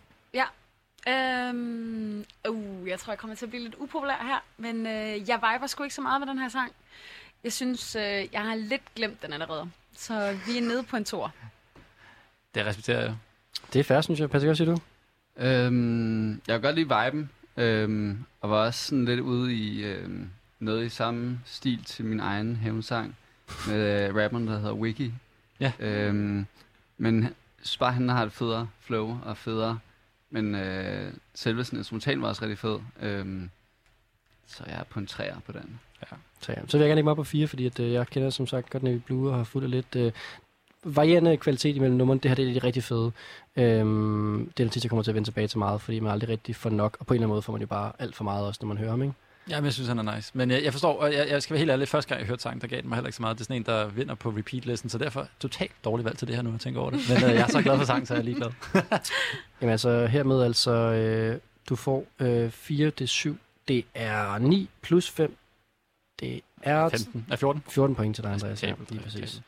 Øhm, 1.08 2.24
uh, 2.48 2.88
jeg 2.88 2.98
tror, 2.98 3.12
jeg 3.12 3.18
kommer 3.18 3.36
til 3.36 3.46
at 3.46 3.50
blive 3.50 3.62
lidt 3.62 3.74
upopulær 3.78 4.26
her, 4.26 4.44
men 4.56 4.86
øh, 4.86 5.28
jeg 5.28 5.36
viber 5.36 5.66
sgu 5.66 5.82
ikke 5.82 5.94
så 5.94 6.00
meget 6.00 6.20
med 6.20 6.28
den 6.28 6.38
her 6.38 6.48
sang. 6.48 6.72
Jeg 7.44 7.52
synes, 7.52 7.96
øh, 7.96 8.02
jeg 8.32 8.40
har 8.40 8.54
lidt 8.54 8.94
glemt 8.94 9.22
den 9.22 9.32
allerede. 9.32 9.70
Så 9.96 10.38
vi 10.46 10.58
er 10.58 10.62
nede 10.62 10.82
på 10.82 10.96
en 10.96 11.04
tor. 11.04 11.32
Det 12.54 12.66
respekterer 12.66 13.00
jeg. 13.00 13.14
Det 13.72 13.80
er 13.80 13.84
fair, 13.84 14.00
synes 14.00 14.20
jeg. 14.20 14.30
Patrick, 14.30 14.46
hvad 14.46 14.56
siger 14.56 14.74
du? 14.74 14.80
Øhm, 15.36 16.30
jeg 16.30 16.40
kan 16.46 16.60
godt 16.60 16.74
lide 16.74 17.04
viben, 17.04 17.30
øhm, 17.56 18.24
og 18.40 18.50
var 18.50 18.66
også 18.66 18.84
sådan 18.84 19.04
lidt 19.04 19.20
ude 19.20 19.54
i 19.54 19.84
øhm, 19.84 20.30
noget 20.60 20.84
i 20.84 20.88
samme 20.88 21.40
stil 21.44 21.84
til 21.84 22.04
min 22.04 22.20
egen 22.20 22.56
hævnsang 22.56 23.16
med 23.68 24.08
øh, 24.08 24.16
rapperen, 24.16 24.46
der 24.46 24.58
hedder 24.58 24.74
Wiki. 24.74 25.12
Ja. 25.60 25.72
Øhm, 25.80 26.46
men 26.98 27.34
bare, 27.78 27.92
han 27.92 28.08
har 28.08 28.26
et 28.26 28.32
federe 28.32 28.68
flow 28.80 29.18
og 29.24 29.36
federe. 29.36 29.78
Men 30.30 30.54
øh, 30.54 31.12
selve 31.34 31.64
sådan 31.64 31.78
instrumental 31.78 32.18
var 32.18 32.28
også 32.28 32.42
rigtig 32.42 32.58
fed. 32.58 32.78
Øhm, 33.02 33.50
så 34.46 34.64
jeg 34.66 34.78
er 34.78 34.84
på 34.84 34.98
en 35.00 35.06
træer 35.06 35.40
på 35.40 35.52
den. 35.52 35.80
Så, 36.40 36.52
ja. 36.52 36.58
så 36.66 36.76
vil 36.76 36.84
jeg 36.84 36.88
gerne 36.88 36.94
lægge 36.94 37.02
mig 37.02 37.10
op 37.10 37.16
på 37.16 37.24
fire, 37.24 37.48
fordi 37.48 37.66
at, 37.66 37.80
øh, 37.80 37.92
jeg 37.92 38.06
kender 38.06 38.30
som 38.30 38.46
sagt 38.46 38.70
godt 38.70 38.82
Navy 38.82 38.96
Blue 38.96 39.30
og 39.30 39.36
har 39.36 39.44
fulgt 39.44 39.70
lidt 39.70 39.96
øh, 39.96 40.12
varierende 40.84 41.36
kvalitet 41.36 41.76
imellem 41.76 41.96
numrene. 41.96 42.20
Det 42.20 42.30
her 42.30 42.34
det 42.34 42.48
er 42.48 42.52
de 42.52 42.66
rigtig 42.66 42.84
fede. 42.84 43.12
Øhm, 43.56 44.50
det 44.56 44.62
er 44.62 44.66
en 44.66 44.70
tit, 44.70 44.84
jeg 44.84 44.90
kommer 44.90 45.02
til 45.02 45.10
at 45.10 45.14
vende 45.14 45.26
tilbage 45.26 45.48
til 45.48 45.58
meget, 45.58 45.80
fordi 45.80 46.00
man 46.00 46.12
aldrig 46.12 46.28
rigtig 46.28 46.56
får 46.56 46.70
nok. 46.70 46.96
Og 47.00 47.06
på 47.06 47.14
en 47.14 47.16
eller 47.16 47.26
anden 47.26 47.32
måde 47.32 47.42
får 47.42 47.52
man 47.52 47.60
jo 47.60 47.66
bare 47.66 47.92
alt 47.98 48.16
for 48.16 48.24
meget 48.24 48.46
også, 48.46 48.58
når 48.62 48.68
man 48.68 48.78
hører 48.78 48.90
ham, 48.90 49.02
ikke? 49.02 49.14
Jamen, 49.48 49.64
jeg 49.64 49.72
synes, 49.72 49.88
han 49.88 49.98
er 49.98 50.16
nice. 50.16 50.30
Men 50.34 50.50
jeg, 50.50 50.64
jeg 50.64 50.72
forstår, 50.72 51.00
og 51.00 51.12
jeg, 51.12 51.28
jeg 51.28 51.42
skal 51.42 51.54
være 51.54 51.58
helt 51.58 51.70
ærlig, 51.70 51.88
første 51.88 52.08
gang 52.08 52.18
jeg 52.18 52.28
hørte 52.28 52.42
sangen, 52.42 52.60
der 52.60 52.66
gav 52.66 52.80
den 52.80 52.88
mig 52.88 52.96
heller 52.96 53.08
ikke 53.08 53.16
så 53.16 53.22
meget. 53.22 53.36
Det 53.36 53.40
er 53.40 53.44
sådan 53.44 53.56
en, 53.56 53.66
der 53.66 53.86
vinder 53.86 54.14
på 54.14 54.30
repeat-listen, 54.30 54.90
så 54.90 54.98
derfor 54.98 55.28
totalt 55.40 55.72
dårligt 55.84 56.04
valg 56.04 56.18
til 56.18 56.28
det 56.28 56.36
her 56.36 56.42
nu, 56.42 56.50
jeg 56.50 56.60
tænker 56.60 56.80
over 56.80 56.90
det. 56.90 57.00
Men 57.08 57.16
øh, 57.16 57.30
jeg 57.30 57.40
er 57.40 57.46
så 57.46 57.62
glad 57.62 57.78
for 57.78 57.84
sangen, 57.84 58.06
så 58.06 58.14
jeg 58.14 58.20
er 58.20 58.24
ligeglad. 58.24 58.50
Jamen 59.60 59.72
altså, 59.72 60.06
hermed 60.06 60.42
altså, 60.42 60.70
øh, 60.70 61.38
du 61.68 61.76
får 61.76 62.06
øh, 62.20 62.50
4, 62.50 62.86
det 62.86 63.00
er 63.00 63.06
7, 63.06 63.38
det 63.68 63.84
er 63.94 64.38
9 64.38 64.68
plus 64.82 65.10
5, 65.10 65.36
det 66.20 66.40
er 66.62 66.88
15 66.88 67.26
er 67.30 67.36
14. 67.36 67.62
14 67.68 67.96
point 67.96 68.14
til 68.14 68.24
dig, 68.24 68.32
Andreas. 68.32 68.62
Ja, 68.62 68.68
lige 68.88 69.00
præcis. 69.00 69.20
respektabelt. 69.20 69.42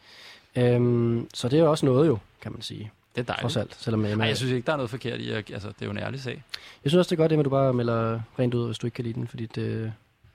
Øhm, 0.56 1.28
så 1.34 1.48
det 1.48 1.58
er 1.58 1.62
jo 1.62 1.70
også 1.70 1.86
noget 1.86 2.06
jo, 2.08 2.18
kan 2.40 2.52
man 2.52 2.62
sige. 2.62 2.90
Det 3.14 3.20
er 3.20 3.24
dejligt. 3.24 3.40
Trods 3.40 3.56
alt, 3.56 3.76
selvom 3.78 4.04
Emma... 4.04 4.14
Nej, 4.14 4.26
jeg 4.26 4.36
synes 4.36 4.52
ikke, 4.52 4.66
der 4.66 4.72
er 4.72 4.76
noget 4.76 4.90
forkert 4.90 5.20
i. 5.20 5.30
at- 5.30 5.50
Altså, 5.52 5.68
det 5.68 5.74
er 5.82 5.86
jo 5.86 5.90
en 5.90 5.98
ærlig 5.98 6.20
sag. 6.20 6.42
Jeg 6.84 6.90
synes 6.90 6.94
også, 6.98 7.08
det 7.08 7.16
er 7.16 7.22
godt, 7.22 7.32
Emma, 7.32 7.42
du 7.42 7.50
bare 7.50 7.72
melder 7.74 8.20
rent 8.38 8.54
ud, 8.54 8.66
hvis 8.66 8.78
du 8.78 8.86
ikke 8.86 8.94
kan 8.94 9.04
lide 9.04 9.14
den, 9.14 9.28
fordi 9.28 9.46
det, 9.46 9.92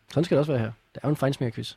sådan 0.10 0.23
skal 0.23 0.36
det 0.36 0.39
også 0.39 0.51
være 0.51 0.62
her. 0.62 0.71
Det 0.95 1.01
er 1.03 1.08
jo 1.08 1.10
en 1.10 1.15
fejnsmager-quiz. 1.15 1.73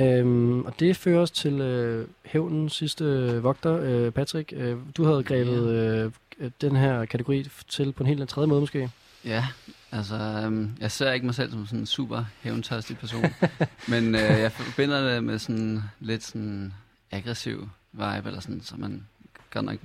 Øhm, 0.00 0.60
og 0.64 0.74
det 0.80 0.96
fører 0.96 1.20
os 1.20 1.30
til 1.30 1.60
øh, 1.60 2.06
hævnens 2.24 2.72
sidste 2.72 3.04
øh, 3.04 3.42
vogter, 3.44 3.78
øh, 3.82 4.12
Patrick. 4.12 4.52
Øh, 4.56 4.76
du 4.96 5.04
havde 5.04 5.22
grebet 5.24 5.68
øh, 5.68 6.10
øh, 6.38 6.50
den 6.60 6.76
her 6.76 7.04
kategori 7.04 7.46
til 7.68 7.92
på 7.92 8.02
en 8.02 8.06
helt 8.06 8.28
tredje 8.28 8.46
måde 8.46 8.60
måske. 8.60 8.90
Ja, 9.24 9.46
altså, 9.92 10.14
øhm, 10.44 10.70
jeg 10.80 10.90
ser 10.90 11.12
ikke 11.12 11.26
mig 11.26 11.34
selv 11.34 11.50
som 11.50 11.66
sådan 11.66 11.78
en 11.80 11.86
super 11.86 12.24
hævntørstig 12.40 12.98
person, 12.98 13.24
men 13.88 14.14
øh, 14.14 14.20
jeg 14.20 14.52
forbinder 14.52 15.14
det 15.14 15.24
med 15.24 15.38
sådan 15.38 15.82
lidt 16.00 16.24
sådan 16.24 16.72
aggressiv 17.10 17.68
vibe, 17.92 18.22
eller 18.26 18.40
sådan, 18.40 18.60
så 18.60 18.76
man 18.76 19.06
godt 19.50 19.64
nok 19.64 19.78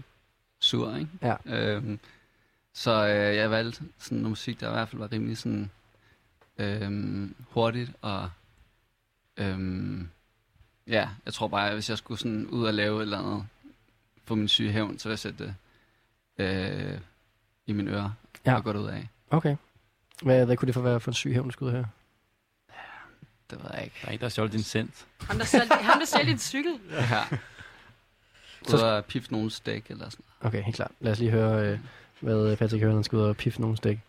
sur, 0.59 0.95
ikke? 0.95 1.09
Ja. 1.21 1.35
Øhm, 1.45 1.99
så 2.73 2.91
øh, 3.07 3.35
jeg 3.35 3.51
valgte 3.51 3.81
sådan 3.97 4.17
noget 4.17 4.29
musik, 4.29 4.59
der 4.59 4.67
i 4.69 4.71
hvert 4.71 4.89
fald 4.89 4.99
var 4.99 5.11
rimelig 5.11 5.37
sådan 5.37 5.71
øhm, 6.57 7.35
hurtigt, 7.49 7.91
og 8.01 8.29
øhm, 9.37 10.09
ja, 10.87 11.09
jeg 11.25 11.33
tror 11.33 11.47
bare, 11.47 11.67
at 11.67 11.73
hvis 11.73 11.89
jeg 11.89 11.97
skulle 11.97 12.19
sådan 12.19 12.45
ud 12.47 12.65
og 12.65 12.73
lave 12.73 12.97
et 12.97 13.01
eller 13.01 13.19
andet 13.19 13.45
for 14.23 14.35
min 14.35 14.47
syge 14.47 14.71
hævn, 14.71 14.99
så 14.99 15.09
ville 15.09 15.13
jeg 15.13 15.19
sætte 15.19 15.45
det 15.45 15.55
øh, 16.37 16.99
i 17.65 17.71
mine 17.73 17.91
ører 17.91 18.11
Ja. 18.45 18.55
og 18.55 18.63
gå 18.63 18.73
ud 18.73 18.87
af. 18.87 19.07
Okay. 19.29 19.55
Hvad, 20.23 20.45
hvad 20.45 20.57
kunne 20.57 20.67
det 20.67 20.73
for 20.73 20.81
være 20.81 20.99
for 20.99 21.11
en 21.11 21.15
syg 21.15 21.33
hævnskud 21.33 21.71
her? 21.71 21.85
Det 23.51 23.63
ved 23.63 23.69
jeg 23.73 23.83
ikke. 23.83 23.95
Der 24.01 24.07
er 24.07 24.11
en, 24.11 24.19
der 24.19 24.25
har 24.25 24.29
stjålet 24.29 24.51
din 24.53 24.63
cent. 24.63 25.05
Ham, 25.21 25.37
der 25.37 25.45
sælger, 25.45 25.75
ham, 25.75 25.99
der 25.99 26.05
sælger 26.05 26.25
din 26.25 26.39
cykel. 26.53 26.79
Ja. 26.91 27.23
Så- 28.67 28.75
Ud 28.77 28.81
og 28.81 29.05
pifte 29.05 29.31
nogle 29.33 29.51
stik 29.51 29.85
eller 29.89 30.09
sådan 30.09 30.25
Okay, 30.41 30.63
helt 30.63 30.75
klart. 30.75 30.91
Lad 30.99 31.11
os 31.11 31.19
lige 31.19 31.31
høre, 31.31 31.67
øh, 31.67 31.79
hvad 32.19 32.57
Patrick 32.57 32.83
han 32.83 33.03
skal 33.03 33.15
ud 33.17 33.23
og 33.23 33.37
piffe 33.37 33.61
nogle 33.61 33.77
stik. 33.77 33.99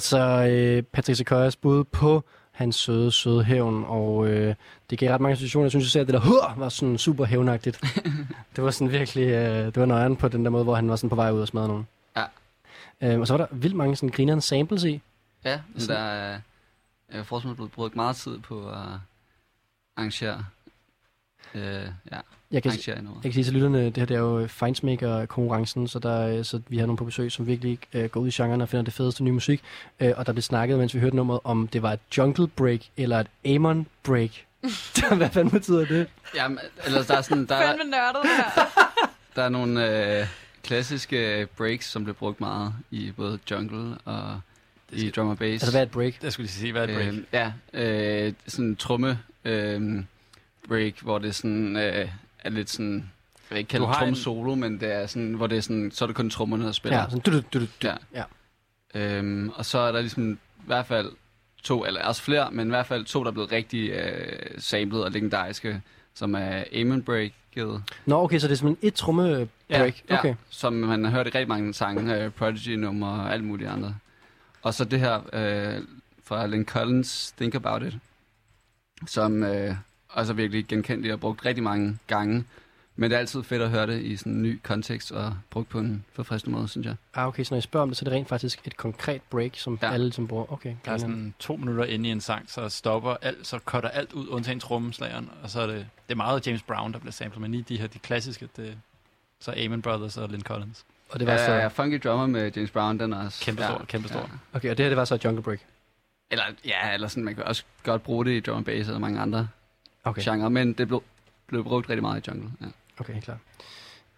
Altså 0.00 0.46
øh, 0.50 0.82
Patrick 0.82 1.18
Sequoias 1.18 1.56
bud 1.56 1.84
på 1.84 2.24
hans 2.50 2.76
søde, 2.76 3.12
søde 3.12 3.44
hævn, 3.44 3.84
og 3.86 4.28
øh, 4.28 4.54
det 4.90 4.98
gav 4.98 5.12
ret 5.12 5.20
mange 5.20 5.36
situationer. 5.36 5.64
Jeg 5.64 5.70
synes 5.70 5.86
især, 5.86 6.00
at 6.00 6.06
det 6.06 6.14
der 6.14 6.20
Hur! 6.20 6.54
var 6.56 6.68
sådan 6.68 6.98
super 6.98 7.24
hævnagtigt. 7.24 7.80
det 8.56 8.64
var 8.64 8.70
sådan 8.70 8.92
virkelig, 8.92 9.26
øh, 9.26 9.66
det 9.66 9.76
var 9.76 9.86
nøjeren 9.86 10.16
på 10.16 10.28
den 10.28 10.44
der 10.44 10.50
måde, 10.50 10.64
hvor 10.64 10.74
han 10.74 10.88
var 10.88 10.96
sådan 10.96 11.10
på 11.10 11.16
vej 11.16 11.30
ud 11.30 11.40
og 11.40 11.48
smadre 11.48 11.68
nogen. 11.68 11.86
Ja. 12.16 12.24
Øh, 13.00 13.20
og 13.20 13.26
så 13.26 13.32
var 13.32 13.46
der 13.46 13.54
vildt 13.54 13.76
mange 13.76 13.96
sådan 13.96 14.08
grinerende 14.08 14.42
samples 14.42 14.84
i. 14.84 15.00
Ja, 15.44 15.60
men 15.74 15.82
der 15.88 15.98
er, 15.98 16.40
jeg 17.12 17.24
simpelthen 17.24 17.54
blevet 17.54 17.72
brugt 17.72 17.96
meget 17.96 18.16
tid 18.16 18.38
på 18.38 18.68
at 18.68 18.88
arrangere, 19.96 20.44
øh, 21.54 21.88
ja, 22.12 22.20
Jeg 22.52 22.62
kan, 22.62 22.70
arrangere 22.70 23.02
noget. 23.02 23.16
jeg 23.16 23.22
kan 23.22 23.32
sige 23.32 23.44
til 23.44 23.54
lytterne, 23.54 23.84
det 23.84 23.96
her 23.96 24.04
det 24.04 24.14
er 24.14 24.20
jo 24.20 24.46
Feinsmaker-konkurrencen, 24.46 25.88
så, 25.88 25.98
der, 25.98 26.38
øh, 26.38 26.44
så 26.44 26.60
vi 26.68 26.78
har 26.78 26.86
nogen 26.86 26.96
på 26.96 27.04
besøg, 27.04 27.32
som 27.32 27.46
virkelig 27.46 27.78
øh, 27.92 28.04
går 28.04 28.20
ud 28.20 28.28
i 28.28 28.30
genren 28.30 28.60
og 28.60 28.68
finder 28.68 28.84
det 28.84 28.92
fedeste 28.92 29.24
nye 29.24 29.32
musik. 29.32 29.62
Øh, 30.00 30.12
og 30.16 30.26
der 30.26 30.32
blev 30.32 30.42
snakket, 30.42 30.78
mens 30.78 30.94
vi 30.94 31.00
hørte 31.00 31.16
nummeret, 31.16 31.40
om 31.44 31.68
det 31.68 31.82
var 31.82 31.92
et 31.92 32.00
jungle 32.16 32.48
break 32.48 32.80
eller 32.96 33.24
et 33.44 33.54
Amon 33.54 33.86
break. 34.02 34.30
Hvad 35.16 35.30
fanden 35.30 35.50
betyder 35.50 35.84
det? 35.84 36.06
Jamen, 36.34 36.58
ellers 36.86 37.06
der 37.06 37.16
er 37.16 37.22
sådan, 37.22 37.46
der, 37.46 37.54
er, 37.54 37.66
Fandme 37.66 37.90
nørdet 37.90 38.30
her. 38.36 38.66
der 39.36 39.42
er 39.42 39.48
nogle 39.48 40.18
øh, 40.20 40.26
klassiske 40.62 41.48
breaks, 41.56 41.90
som 41.90 42.04
bliver 42.04 42.14
brugt 42.14 42.40
meget 42.40 42.74
i 42.90 43.12
både 43.16 43.38
jungle 43.50 43.96
og 44.04 44.40
i 44.92 45.10
drum 45.10 45.30
and 45.30 45.38
bass. 45.38 45.62
Altså, 45.62 45.70
hvad 45.70 45.80
er 45.80 45.84
et 45.84 45.90
break? 45.90 46.22
Jeg 46.22 46.32
skulle 46.32 46.44
lige 46.44 46.52
sige, 46.52 46.72
hvad 46.72 46.88
er 46.88 46.88
et 46.88 46.94
break? 46.94 47.14
Øh, 47.14 47.24
ja, 47.32 47.52
øh, 48.26 48.32
sådan 48.46 48.64
en 48.64 48.76
tromme 48.76 49.18
øh, 49.44 50.02
break, 50.68 51.00
hvor 51.00 51.18
det 51.18 51.34
sådan 51.34 51.76
øh, 51.76 52.08
er 52.44 52.50
lidt 52.50 52.70
sådan, 52.70 52.94
jeg 53.50 53.54
vil 53.54 53.58
ikke 53.58 53.68
kalde 53.68 53.86
det 53.86 54.08
en- 54.08 54.14
solo, 54.14 54.54
men 54.54 54.80
det 54.80 54.92
er 54.92 55.06
sådan, 55.06 55.34
hvor 55.34 55.46
det 55.46 55.58
er 55.58 55.62
sådan, 55.62 55.90
så 55.90 56.04
er 56.04 56.06
det 56.06 56.16
kun 56.16 56.30
trommerne, 56.30 56.64
der 56.64 56.72
spiller. 56.72 56.98
Ja, 56.98 57.04
sådan 57.10 57.20
du, 57.20 57.30
du, 57.32 57.42
du, 57.60 57.64
du. 57.82 57.88
Ja. 57.88 57.94
ja. 58.14 58.24
Øhm, 58.94 59.48
og 59.54 59.64
så 59.66 59.78
er 59.78 59.92
der 59.92 60.00
ligesom 60.00 60.32
i 60.32 60.66
hvert 60.66 60.86
fald 60.86 61.12
to, 61.62 61.84
eller 61.84 62.04
også 62.04 62.22
flere, 62.22 62.50
men 62.50 62.66
i 62.66 62.70
hvert 62.70 62.86
fald 62.86 63.04
to, 63.04 63.20
der 63.22 63.28
er 63.28 63.32
blevet 63.32 63.52
rigtig 63.52 63.90
øh, 63.90 64.38
samlet 64.58 65.04
og 65.04 65.10
legendariske, 65.10 65.82
som 66.14 66.34
er 66.34 66.64
Amen 66.80 67.02
Breaket. 67.02 67.82
Nå, 68.06 68.22
okay, 68.22 68.38
så 68.38 68.46
det 68.46 68.52
er 68.52 68.56
simpelthen 68.56 68.88
et 68.88 68.94
tromme 68.94 69.48
break. 69.68 70.02
Ja, 70.10 70.18
okay. 70.18 70.28
ja, 70.28 70.34
som 70.50 70.72
man 70.72 71.04
har 71.04 71.10
hørt 71.10 71.26
i 71.26 71.30
rigtig 71.30 71.48
mange 71.48 71.74
sange, 71.74 72.26
uh, 72.26 72.32
Prodigy-nummer 72.32 73.18
og 73.18 73.32
alt 73.32 73.44
muligt 73.44 73.70
andet. 73.70 73.94
Og 74.62 74.74
så 74.74 74.84
det 74.84 75.00
her 75.00 75.16
uh, 75.18 75.84
fra 76.24 76.46
Lynn 76.46 76.64
Collins, 76.64 77.34
Think 77.36 77.54
About 77.54 77.82
It, 77.82 77.94
som 79.06 79.42
uh, 79.42 79.48
er 80.16 80.32
virkelig 80.32 80.66
genkendeligt 80.66 81.12
og 81.12 81.20
brugt 81.20 81.46
rigtig 81.46 81.64
mange 81.64 81.98
gange. 82.06 82.44
Men 82.96 83.10
det 83.10 83.16
er 83.16 83.20
altid 83.20 83.42
fedt 83.42 83.62
at 83.62 83.70
høre 83.70 83.86
det 83.86 84.02
i 84.02 84.16
sådan 84.16 84.32
en 84.32 84.42
ny 84.42 84.60
kontekst 84.62 85.12
og 85.12 85.36
brugt 85.50 85.68
på 85.68 85.78
en 85.78 86.04
forfriskende 86.12 86.56
måde, 86.56 86.68
synes 86.68 86.86
jeg. 86.86 86.94
Ah, 87.14 87.26
okay, 87.26 87.44
så 87.44 87.54
når 87.54 87.56
jeg 87.56 87.62
spørger 87.62 87.82
om 87.82 87.88
det, 87.88 87.96
så 87.96 88.02
er 88.02 88.04
det 88.04 88.12
rent 88.12 88.28
faktisk 88.28 88.66
et 88.66 88.76
konkret 88.76 89.22
break, 89.30 89.50
som 89.54 89.78
ja. 89.82 89.86
Ja. 89.86 89.92
alle 89.92 90.04
ligesom 90.06 90.28
bruger. 90.28 90.52
Okay, 90.52 90.74
Der 90.84 90.92
er 90.92 90.98
sådan 90.98 91.34
to 91.38 91.56
minutter 91.56 91.84
inde 91.84 92.08
i 92.08 92.12
en 92.12 92.20
sang, 92.20 92.50
så 92.50 92.68
stopper 92.68 93.16
alt, 93.22 93.46
så 93.46 93.58
cutter 93.58 93.88
alt 93.88 94.12
ud, 94.12 94.28
undtagen 94.28 94.60
trommeslageren. 94.60 95.30
Og 95.42 95.50
så 95.50 95.60
er 95.60 95.66
det, 95.66 95.86
det 96.06 96.12
er 96.12 96.16
meget 96.16 96.46
James 96.46 96.62
Brown, 96.62 96.92
der 96.92 96.98
bliver 96.98 97.12
samlet, 97.12 97.40
men 97.40 97.50
lige 97.50 97.64
de 97.68 97.78
her, 97.78 97.86
de 97.86 97.98
klassiske, 97.98 98.48
det, 98.56 98.78
så 99.40 99.54
Amen 99.64 99.82
Brothers 99.82 100.16
og 100.16 100.28
Lynn 100.28 100.42
Collins. 100.42 100.84
Og 101.10 101.20
det 101.20 101.26
var 101.26 101.32
ja, 101.32 101.46
så... 101.46 101.52
ja, 101.52 101.66
Funky 101.66 102.00
Drummer 102.04 102.26
med 102.26 102.52
James 102.56 102.70
Brown, 102.70 103.00
den 103.00 103.12
er 103.12 103.24
også... 103.24 103.44
Kæmpe 103.44 103.62
stor, 103.62 103.84
kæmpe 103.88 104.08
stor. 104.08 104.30
Okay, 104.52 104.70
og 104.70 104.78
det 104.78 104.84
her, 104.84 104.90
det 104.90 104.96
var 104.96 105.04
så 105.04 105.18
Jungle 105.24 105.42
Break. 105.42 105.60
Eller, 106.30 106.44
ja, 106.64 106.94
eller 106.94 107.08
sådan, 107.08 107.24
man 107.24 107.34
kan 107.34 107.44
også 107.44 107.64
godt 107.84 108.02
bruge 108.02 108.24
det 108.24 108.30
i 108.30 108.40
drum 108.40 108.56
and 108.56 108.64
bass 108.64 108.88
eller 108.88 109.00
mange 109.00 109.20
andre 109.20 109.48
Okay, 110.04 110.22
genrer, 110.24 110.48
men 110.48 110.72
det 110.72 110.88
blev, 110.88 111.02
blev 111.46 111.64
brugt 111.64 111.88
rigtig 111.88 112.02
meget 112.02 112.26
i 112.26 112.30
jungle. 112.30 112.50
Ja. 112.60 112.66
okay 112.98 113.20
klart. 113.20 113.38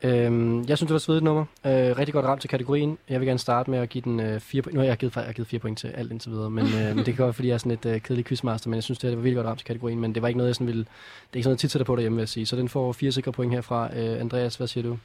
Øhm, 0.05 0.65
jeg 0.69 0.79
synes, 0.79 0.89
det 0.89 0.91
var 0.91 0.97
et 0.97 1.03
svedigt 1.03 1.25
nummer. 1.25 1.43
Øh, 1.67 1.73
rigtig 1.73 2.13
godt 2.13 2.27
ramt 2.27 2.41
til 2.41 2.51
kategorien. 2.51 2.99
Jeg 3.09 3.21
vil 3.21 3.27
gerne 3.27 3.39
starte 3.39 3.71
med 3.71 3.79
at 3.79 3.89
give 3.89 4.03
den 4.03 4.21
øh, 4.21 4.41
fire 4.41 4.63
point. 4.63 4.75
Nu 4.75 4.81
har 4.81 4.87
jeg 4.87 4.97
givet, 4.97 5.17
jeg 5.17 5.25
har 5.25 5.33
givet 5.33 5.49
fire 5.49 5.61
point 5.61 5.79
til 5.79 5.89
alt 5.89 6.11
indtil 6.13 6.31
videre, 6.31 6.51
men, 6.51 6.67
øh, 6.67 6.73
men 6.73 6.99
det 6.99 7.05
kan 7.05 7.15
godt 7.15 7.27
være, 7.27 7.33
fordi 7.33 7.49
jeg 7.49 7.55
er 7.55 7.59
sådan 7.59 7.73
et 7.73 7.87
øh, 7.87 8.01
kedelig 8.01 8.25
quizmaster, 8.25 8.71
men 8.71 8.75
jeg 8.75 8.83
synes, 8.83 8.99
det, 8.99 9.09
her, 9.09 9.11
det 9.11 9.17
var 9.17 9.23
virkelig 9.23 9.37
godt 9.37 9.47
ramt 9.47 9.59
til 9.59 9.67
kategorien, 9.67 10.01
men 10.01 10.15
det 10.15 10.23
var 10.23 10.29
ikke 10.29 10.39
noget, 10.39 10.49
jeg 10.49 10.55
sådan 10.55 10.67
ville... 10.67 10.81
Det 10.81 10.87
er 11.33 11.37
ikke 11.37 11.43
sådan 11.45 11.51
noget, 11.51 11.57
jeg 11.57 11.61
tit 11.61 11.71
sætter 11.71 11.85
på 11.85 11.97
derhjemme, 11.97 12.17
vil 12.17 12.23
jeg 12.23 12.29
sige. 12.29 12.47
Så 12.47 12.57
den 12.57 12.69
får 12.69 12.93
fire 12.93 13.13
sikre 13.13 13.33
point 13.33 13.53
herfra. 13.55 13.97
Øh, 13.97 14.21
Andreas, 14.21 14.57
hvad 14.57 14.67
siger 14.67 14.85
du? 14.85 14.99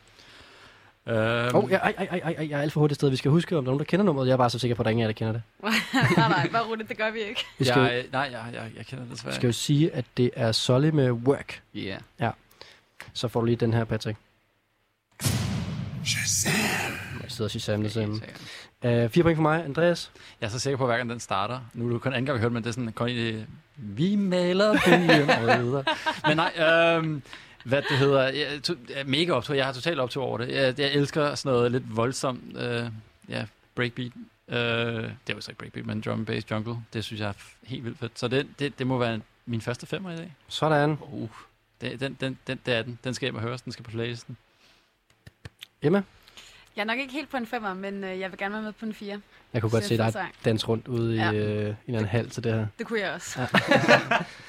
Øhm, 1.08 1.56
oh, 1.56 1.72
ja, 1.72 1.78
ej, 1.78 1.94
ej, 1.98 2.08
ej, 2.12 2.36
ej, 2.38 2.48
jeg 2.50 2.58
er 2.58 2.62
alt 2.62 2.74
for 2.74 2.80
hurtigt 2.80 3.00
sted. 3.00 3.10
Vi 3.10 3.16
skal 3.16 3.32
huske, 3.32 3.58
om 3.58 3.64
der 3.64 3.70
er 3.70 3.72
nogen, 3.72 3.80
der 3.80 3.86
kender 3.86 4.06
nummeret. 4.06 4.28
Jeg 4.28 4.34
er 4.34 4.38
bare 4.38 4.50
så 4.50 4.60
sikker 4.60 4.76
på, 4.76 4.82
at 4.82 4.86
der 4.86 4.90
er 4.90 4.92
ingen 4.92 5.04
af 5.04 5.08
jer, 5.08 5.14
der 5.14 5.18
kender 5.18 5.34
det. 5.34 5.42
nej, 6.18 6.30
nej, 6.30 6.50
bare 6.52 6.64
roligt, 6.70 6.90
det 6.90 6.98
gør 6.98 7.12
vi 7.12 7.20
ikke. 7.20 7.46
Vi 7.58 7.66
skal, 7.66 7.82
jeg, 7.82 8.06
nej, 8.12 8.30
jeg, 8.32 8.42
jeg, 8.54 8.72
jeg 8.78 8.86
kender 8.86 9.04
det 9.04 9.10
vi 9.10 9.16
desværre. 9.16 9.36
skal 9.36 9.48
jo 9.48 9.54
sige, 9.54 9.94
at 9.94 10.06
det 10.18 10.32
er 10.36 10.52
Solly 10.52 10.90
med 10.90 11.12
Work. 11.12 11.62
Yeah. 11.76 12.00
Så 13.14 13.28
får 13.28 13.40
du 13.40 13.46
lige 13.46 13.56
den 13.56 13.74
her, 13.74 13.84
Patrick. 13.84 14.18
Shazam! 16.06 16.54
Jeg 17.24 17.32
sidder 17.32 17.44
og 17.44 17.52
Shazam 17.52 17.82
det 17.82 17.92
sammen. 17.92 18.24
Uh, 18.84 19.10
fire 19.10 19.24
point 19.24 19.36
for 19.36 19.42
mig. 19.42 19.64
Andreas? 19.66 20.12
Jeg 20.42 20.48
er 20.48 20.52
så 20.52 20.60
sikker 20.60 20.78
på, 20.78 20.84
at 20.84 20.90
hver 20.90 20.98
gang 20.98 21.10
den 21.10 21.20
starter, 21.20 21.60
nu 21.74 21.84
er 21.84 21.88
det 21.88 21.94
jo 21.94 22.00
kun 22.00 22.14
anden 22.14 22.26
gang, 22.26 22.38
vi 22.38 22.42
hørt, 22.42 22.52
men 22.52 22.64
det 22.64 22.70
er 22.70 22.74
sådan, 22.74 22.92
kun 22.92 23.10
i, 23.10 23.44
vi 23.76 24.16
maler 24.16 24.78
byen. 24.86 25.76
Men 26.28 26.38
nej, 26.38 26.54
øhm, 26.58 27.22
hvad 27.68 27.82
det 27.82 27.98
hedder, 27.98 28.24
jeg, 28.24 28.64
to, 28.64 28.74
er 28.94 29.04
mega 29.04 29.32
optur. 29.32 29.54
Jeg 29.56 29.66
har 29.66 29.74
totalt 29.74 30.00
optur 30.00 30.24
over 30.24 30.38
det. 30.38 30.50
Jeg, 30.50 30.80
jeg 30.80 30.94
elsker 30.94 31.36
sådan 31.36 31.56
noget 31.56 31.72
lidt 31.72 31.96
voldsomt, 31.96 32.58
øh, 32.58 32.86
ja, 33.30 33.46
breakbeat. 33.76 34.12
Øh, 34.48 34.58
det 34.58 35.12
er 35.30 35.34
jo 35.34 35.42
så 35.42 35.52
ikke 35.52 35.60
breakbeat, 35.60 35.86
men 35.86 36.02
drum 36.02 36.20
and 36.20 36.26
bass 36.26 36.52
jungle. 36.52 36.76
Det 36.94 37.04
synes 37.04 37.20
jeg 37.22 37.30
er 37.30 37.34
helt 37.64 37.86
vildt 37.86 38.00
fedt. 38.00 38.20
Så 38.20 38.28
det, 38.28 38.48
det, 38.60 38.80
det 38.80 38.88
må 38.88 38.98
være 38.98 39.20
min 39.46 39.62
første 39.62 39.86
femmer 39.86 40.12
i 40.12 40.16
dag. 40.16 40.34
Sådan. 40.48 40.98
Uh, 41.02 41.30
det, 41.82 42.00
den, 42.00 42.18
den, 42.20 42.40
den, 42.48 42.60
det 42.66 42.74
er 42.74 42.82
den. 42.82 43.00
Den 43.04 43.14
skal 43.14 43.26
hjem 43.26 43.36
og 43.36 43.42
høres. 43.42 43.62
Den 43.62 43.72
skal 43.72 43.84
på 43.86 43.92
playlisten. 43.92 44.38
Emma? 45.82 46.04
Jeg 46.76 46.82
er 46.82 46.86
nok 46.86 47.00
ikke 47.00 47.14
helt 47.14 47.30
på 47.30 47.38
en 47.38 47.48
femmer, 47.48 47.74
men 47.74 48.04
øh, 48.04 48.20
jeg 48.20 48.32
vil 48.32 48.38
gerne 48.40 48.54
være 48.54 48.64
med 48.64 48.72
på 48.72 48.86
en 48.86 48.94
fire. 48.94 49.22
Jeg 49.54 49.62
kunne 49.62 49.72
godt 49.72 49.84
se 49.84 49.98
dig 49.98 50.14
danse 50.46 50.68
rundt 50.68 50.88
ude 50.88 51.16
i 51.16 51.18
Ja. 51.18 51.32
øh, 51.32 51.36
en 51.36 51.38
eller 51.48 51.76
anden 51.88 52.06
hal 52.06 52.30
til 52.30 52.44
det 52.44 52.54
her. 52.54 52.68
Det 52.78 52.88
kunne 52.88 53.00
jeg 53.00 53.12
også. 53.14 53.40
Ja. 53.42 53.48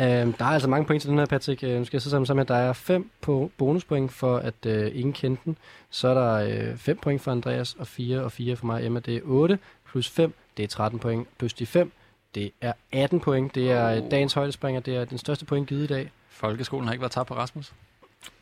Øhm, 0.00 0.32
der 0.32 0.44
er 0.44 0.48
altså 0.48 0.68
mange 0.68 0.86
point 0.86 1.02
til 1.02 1.10
den 1.10 1.18
her, 1.18 1.26
Patrick. 1.26 1.62
Øh, 1.62 1.78
Nu 1.78 1.84
skal 1.84 1.96
jeg 1.96 2.02
så 2.02 2.10
sammen 2.10 2.26
sammen 2.26 2.40
med, 2.40 2.46
der 2.46 2.54
er 2.54 2.72
fem 2.72 3.10
på 3.20 3.50
bonuspoint 3.58 4.12
for, 4.12 4.36
at 4.36 4.66
øh, 4.66 4.90
ingen 4.94 5.12
kendte 5.12 5.42
den. 5.44 5.56
Så 5.90 6.08
er 6.08 6.14
der 6.14 6.68
øh, 6.70 6.76
5 6.76 6.98
point 7.02 7.20
for 7.22 7.30
Andreas, 7.32 7.74
og 7.78 7.86
4 7.86 8.20
og 8.22 8.32
4 8.32 8.56
for 8.56 8.66
mig. 8.66 8.86
Emma, 8.86 9.00
det 9.00 9.16
er 9.16 9.20
8 9.24 9.58
plus 9.90 10.08
5, 10.08 10.34
det 10.56 10.62
er 10.62 10.68
13 10.68 10.98
point. 10.98 11.28
Plus 11.38 11.52
de 11.52 11.66
5, 11.66 11.92
det 12.34 12.50
er 12.60 12.72
18 12.92 13.20
point. 13.20 13.54
Det 13.54 13.70
er 13.72 13.86
øh, 13.96 14.10
dagens 14.10 14.32
højdespringer. 14.32 14.80
Det 14.80 14.96
er 14.96 15.04
den 15.04 15.18
største 15.18 15.44
point 15.44 15.68
givet 15.68 15.84
i 15.84 15.86
dag. 15.86 16.10
Folkeskolen 16.28 16.86
har 16.86 16.92
ikke 16.92 17.02
været 17.02 17.12
tabt 17.12 17.28
på 17.28 17.34
Rasmus. 17.34 17.72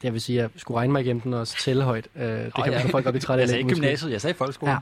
Jeg 0.03 0.13
vil 0.13 0.21
sige, 0.21 0.39
at 0.39 0.43
jeg 0.43 0.51
skulle 0.57 0.79
regne 0.79 0.93
mig 0.93 1.03
igennem 1.03 1.21
den 1.21 1.35
og 1.35 1.49
tælle 1.49 1.83
højt. 1.85 2.09
Øh, 2.17 2.23
det 2.29 2.55
kan 2.55 2.73
ja. 2.73 2.83
man 2.83 2.91
folk 2.91 3.05
godt 3.05 3.13
blive 3.13 3.21
træt 3.21 3.37
af. 3.39 3.41
Jeg 3.41 3.49
sagde 3.49 3.59
ikke 3.59 3.69
måske. 3.69 3.81
gymnasiet, 3.81 4.13
jeg 4.13 4.21
sagde 4.21 4.35
folkeskolen. 4.35 4.75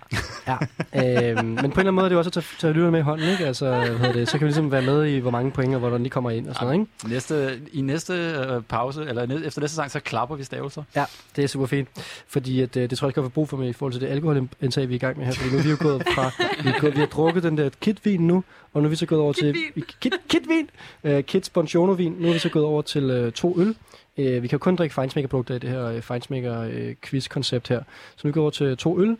Ja, 0.47 0.57
ja. 0.95 1.31
øhm, 1.31 1.47
men 1.47 1.57
på 1.57 1.63
en 1.63 1.67
eller 1.71 1.79
anden 1.79 1.95
måde 1.95 2.05
er 2.05 2.09
det 2.09 2.15
jo 2.15 2.19
også 2.19 2.29
at 2.29 2.33
tage, 2.33 2.47
tage 2.59 2.73
lytterne 2.73 2.91
med 2.93 3.01
i 3.01 3.03
hånden, 3.03 3.29
ikke? 3.29 3.47
Altså, 3.47 3.67
hvad 3.71 3.89
hedder 3.89 4.13
det, 4.13 4.29
så 4.29 4.39
kan 4.39 4.41
vi 4.41 4.49
ligesom 4.49 4.73
være 4.73 4.83
med 4.83 5.05
i, 5.05 5.19
hvor 5.19 5.31
mange 5.31 5.51
point 5.51 5.75
og 5.75 5.81
hvordan 5.81 6.05
de 6.05 6.11
kommer 6.11 6.31
ind 6.31 6.49
og 6.49 6.55
sådan 6.55 6.67
noget, 6.67 6.81
ikke? 6.81 7.15
Næste, 7.15 7.61
I 7.73 7.81
næste 7.81 8.13
øh, 8.15 8.63
pause, 8.63 9.05
eller 9.05 9.27
næ- 9.27 9.47
efter 9.47 9.61
næste 9.61 9.77
sang, 9.77 9.91
så 9.91 10.01
klapper 10.01 10.37
vi 10.37 10.45
stavelser. 10.45 10.83
Ja, 10.97 11.05
det 11.37 11.45
er 11.45 11.49
super 11.49 11.67
fint. 11.67 11.89
Fordi 12.29 12.61
at, 12.61 12.77
øh, 12.77 12.91
det 12.91 12.99
tror 12.99 13.07
jeg, 13.07 13.09
jeg 13.09 13.13
skal 13.13 13.23
få 13.23 13.29
brug 13.29 13.49
for 13.49 13.57
med 13.57 13.69
i 13.69 13.73
forhold 13.73 13.93
til 13.93 14.01
det 14.01 14.07
alkoholindtag, 14.07 14.89
vi 14.89 14.95
er 14.95 14.97
i 14.97 14.99
gang 14.99 15.19
med 15.19 15.27
her. 15.27 15.33
Fordi 15.33 15.51
nu 15.51 15.59
er 15.59 15.63
vi 15.63 15.71
jo 15.71 15.77
gået 15.81 16.03
fra, 16.15 16.31
vi, 16.63 16.69
er 16.69 16.81
gået, 16.81 16.95
vi 16.95 17.01
har 17.01 17.07
drukket 17.07 17.43
den 17.43 17.59
der 17.59 17.71
kitvin 17.81 18.21
nu, 18.27 18.45
og 18.73 18.83
nu 18.83 18.87
er 18.87 18.91
vi 18.91 18.97
så 18.97 19.07
gået 19.07 19.21
over 19.21 19.33
til 19.33 19.57
kit, 20.01 20.15
kitvin, 20.29 20.71
uh, 21.03 21.21
kit 21.21 21.51
Bonjono-vin. 21.55 22.13
Nu 22.19 22.29
er 22.29 22.33
vi 22.33 22.39
så 22.39 22.49
gået 22.49 22.65
over 22.65 22.83
til 22.83 23.25
uh, 23.27 23.33
to 23.33 23.61
øl. 23.61 23.77
Uh, 24.19 24.25
vi 24.25 24.49
kan 24.49 24.53
jo 24.53 24.59
kun 24.59 24.77
drikke 24.77 24.95
Feinsmaker-produkter 24.95 25.55
i 25.55 25.59
det 25.59 25.71
her 25.71 25.97
uh, 25.97 25.99
Feinsmaker-quiz-koncept 26.03 27.69
her. 27.69 27.83
Så 28.17 28.21
nu 28.27 28.29
er 28.29 28.35
vi 28.35 28.41
over 28.41 28.51
til 28.51 28.77
to 28.77 29.01
øl. 29.01 29.17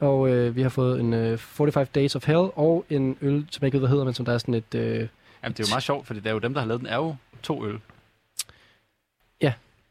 Og 0.00 0.20
uh, 0.20 0.56
vi 0.56 0.62
har 0.62 0.68
fået 0.68 1.00
en 1.00 1.32
uh, 1.32 1.38
45 1.38 1.84
Days 1.84 2.14
of 2.16 2.26
Hell 2.26 2.48
og 2.56 2.84
en 2.90 3.16
øl, 3.22 3.46
som 3.50 3.62
jeg 3.62 3.66
ikke 3.66 3.74
ved, 3.74 3.80
hvad 3.80 3.88
hedder, 3.88 4.04
men 4.04 4.14
som 4.14 4.24
der 4.24 4.32
er 4.32 4.38
sådan 4.38 4.54
et... 4.54 4.74
Uh, 4.74 4.80
Jamen, 4.80 5.08
det 5.42 5.60
er 5.60 5.68
jo 5.68 5.72
meget 5.72 5.82
sjovt, 5.82 6.06
fordi 6.06 6.20
det 6.20 6.26
er 6.26 6.32
jo 6.32 6.38
dem, 6.38 6.54
der 6.54 6.60
har 6.60 6.68
lavet 6.68 6.80
den, 6.80 6.88
er 6.88 6.96
jo 6.96 7.16
to 7.42 7.66
øl. 7.66 7.78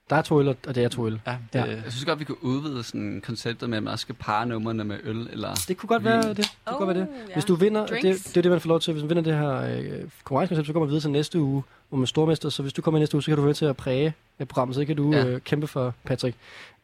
Der 0.10 0.16
er 0.16 0.22
to 0.22 0.40
øl, 0.40 0.48
og 0.48 0.58
det 0.76 0.78
er 0.84 0.90
to 0.90 1.06
øl. 1.08 1.22
Ja, 1.28 1.32
Ja. 1.54 1.62
det, 1.62 1.68
Jeg 1.84 1.92
synes 1.92 2.06
godt, 2.06 2.20
vi 2.20 2.24
kunne 2.26 2.44
udvide 2.44 2.84
sådan 2.84 3.22
konceptet 3.26 3.70
med, 3.70 3.78
at 3.78 3.84
man 3.84 3.92
også 3.94 4.02
skal 4.04 4.16
parre 4.16 4.46
numrene 4.46 4.84
med 4.84 4.98
øl. 5.04 5.28
Eller 5.32 5.54
Det 5.68 5.78
kunne 5.78 5.88
godt 5.88 6.04
være 6.04 6.30
det. 6.30 6.38
Det 6.38 6.50
kunne 6.66 6.78
godt 6.78 6.88
være 6.90 6.98
det. 6.98 7.08
Oh. 7.28 7.34
Hvis 7.34 7.46
du 7.46 7.56
vinder, 7.56 7.82
det, 7.82 7.90
Drinks. 7.90 8.24
det 8.24 8.38
er 8.38 8.42
det, 8.42 8.52
man 8.52 8.60
får 8.62 8.68
lov 8.68 8.80
til. 8.80 8.94
Hvis 8.94 9.04
man 9.04 9.10
vinder 9.10 9.24
det 9.24 9.36
her 9.40 9.52
øh, 9.54 10.10
konkurrencekoncept, 10.24 10.68
så 10.68 10.74
kommer 10.74 10.86
man 10.86 10.90
videre 10.90 11.02
til 11.02 11.12
næste 11.12 11.40
uge, 11.40 11.64
hvor 11.90 11.98
man 11.98 12.04
er 12.04 12.08
stormester. 12.08 12.50
Så 12.50 12.62
hvis 12.62 12.74
du 12.74 12.82
kommer 12.82 12.98
i 12.98 13.02
næste 13.02 13.16
uge, 13.16 13.24
så 13.24 13.32
kan 13.32 13.38
du 13.38 13.44
være 13.44 13.54
til 13.54 13.66
at 13.66 13.78
præge 13.78 14.14
øh, 14.40 14.48
programmet. 14.48 14.76
Så 14.76 14.86
kan 14.86 14.96
du 14.96 15.12
Ja. 15.14 15.26
øh, 15.26 15.42
kæmpe 15.42 15.68
for 15.68 15.94
Patrick. 16.04 16.36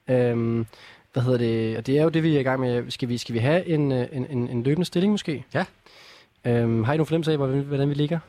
Øhm, 0.07 0.65
hvad 1.13 1.23
hedder 1.23 1.37
det? 1.37 1.77
Og 1.77 1.87
det 1.87 1.97
er 1.97 2.03
jo 2.03 2.09
det, 2.09 2.23
vi 2.23 2.35
er 2.35 2.39
i 2.39 2.43
gang 2.43 2.59
med. 2.59 2.91
Skal 2.91 3.09
vi, 3.09 3.17
skal 3.17 3.33
vi 3.33 3.39
have 3.39 3.65
en, 3.65 3.91
øh, 3.91 4.07
en, 4.11 4.25
en, 4.29 4.47
en 4.49 4.63
løbende 4.63 4.85
stilling 4.85 5.11
måske? 5.11 5.45
Ja. 5.53 5.65
Øhm, 6.45 6.83
har 6.83 6.93
I 6.93 6.97
nogen 6.97 7.05
fornemmelse 7.05 7.31
af, 7.31 7.37
hvordan, 7.37 7.61
hvordan 7.61 7.89
vi 7.89 7.93
ligger? 7.93 8.19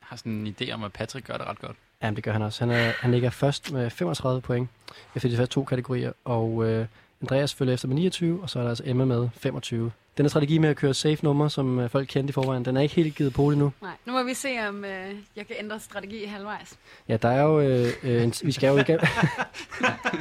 har 0.00 0.16
sådan 0.16 0.32
en 0.32 0.54
idé 0.60 0.72
om, 0.72 0.84
at 0.84 0.92
Patrick 0.92 1.26
gør 1.26 1.36
det 1.36 1.46
ret 1.46 1.60
godt. 1.60 1.76
Jamen, 2.02 2.16
det 2.16 2.24
gør 2.24 2.32
han 2.32 2.42
også. 2.42 2.64
Han, 2.64 2.70
er, 2.70 2.92
han 3.00 3.10
ligger 3.10 3.30
først 3.30 3.72
med 3.72 3.90
35 3.90 4.40
point 4.40 4.68
efter 5.14 5.28
de 5.28 5.36
første 5.36 5.54
to 5.54 5.64
kategorier, 5.64 6.12
og 6.24 6.64
øh, 6.64 6.86
Andreas 7.22 7.54
følger 7.54 7.74
efter 7.74 7.88
med 7.88 7.96
29, 7.96 8.42
og 8.42 8.50
så 8.50 8.58
er 8.58 8.62
der 8.62 8.70
altså 8.70 8.84
Emma 8.86 9.04
med 9.04 9.28
25. 9.36 9.92
Den 10.16 10.24
her 10.24 10.28
strategi 10.28 10.58
med 10.58 10.68
at 10.68 10.76
køre 10.76 10.94
safe 10.94 11.18
nummer, 11.22 11.48
som 11.48 11.78
øh, 11.78 11.90
folk 11.90 12.08
kendte 12.08 12.30
i 12.30 12.32
forvejen, 12.32 12.64
den 12.64 12.76
er 12.76 12.80
ikke 12.80 12.94
helt 12.94 13.14
givet 13.14 13.34
på 13.34 13.50
endnu. 13.50 13.72
Nej, 13.82 13.92
nu 14.06 14.12
må 14.12 14.22
vi 14.22 14.34
se, 14.34 14.48
om 14.68 14.84
øh, 14.84 15.14
jeg 15.36 15.46
kan 15.46 15.56
ændre 15.58 15.80
strategi 15.80 16.24
halvvejs. 16.24 16.78
Ja, 17.08 17.16
der 17.16 17.28
er 17.28 17.42
jo... 17.42 17.60
Øh, 17.60 17.92
øh, 18.02 18.22
en, 18.22 18.34
vi 18.42 18.52
skal 18.52 18.68
jo 18.68 18.78
igennem... 18.78 19.06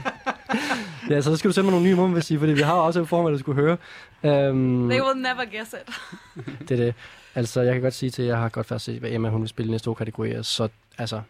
ja, 1.10 1.22
så 1.22 1.38
skal 1.38 1.50
du 1.50 1.54
sende 1.54 1.66
mig 1.66 1.72
nogle 1.72 1.90
nye 1.90 1.96
numre, 1.96 2.16
jeg 2.16 2.24
sige, 2.24 2.40
fordi 2.40 2.54
vi 2.54 2.62
har 2.62 2.74
også 2.74 3.00
en 3.00 3.08
form, 3.08 3.26
at 3.26 3.34
du 3.34 3.38
skulle 3.38 3.62
høre. 3.62 3.78
Um, 4.50 4.90
They 4.90 5.02
will 5.02 5.22
never 5.22 5.46
guess 5.52 5.74
it. 5.74 5.94
det 6.70 6.80
er 6.80 6.86
det. 6.86 6.96
Altså, 7.36 7.62
jeg 7.62 7.74
kan 7.74 7.82
godt 7.82 7.94
sige 7.94 8.10
til, 8.10 8.22
at 8.22 8.28
jeg 8.28 8.38
har 8.38 8.50
godt 8.50 8.68
først 8.68 8.86
set, 8.86 9.00
hvad 9.00 9.12
Emma 9.12 9.30
hun 9.30 9.42
vil 9.42 9.50
spille 9.50 9.70
i 9.70 9.72
næste 9.72 9.86
to 9.86 9.94
kategorier, 9.94 10.42
så 10.42 10.68
altså, 10.98 11.22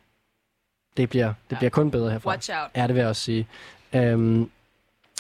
det 0.98 1.10
bliver, 1.10 1.28
det 1.28 1.34
Ja. 1.52 1.58
bliver 1.58 1.70
kun 1.70 1.92
bedre 1.92 2.12
herfra. 2.12 2.30
Watch 2.30 2.50
out. 2.52 2.70
Ja, 2.76 2.82
det 2.88 2.96
vil 2.96 3.00
jeg 3.02 3.10
også 3.10 3.22
sige. 3.22 3.48
Um, 3.94 4.50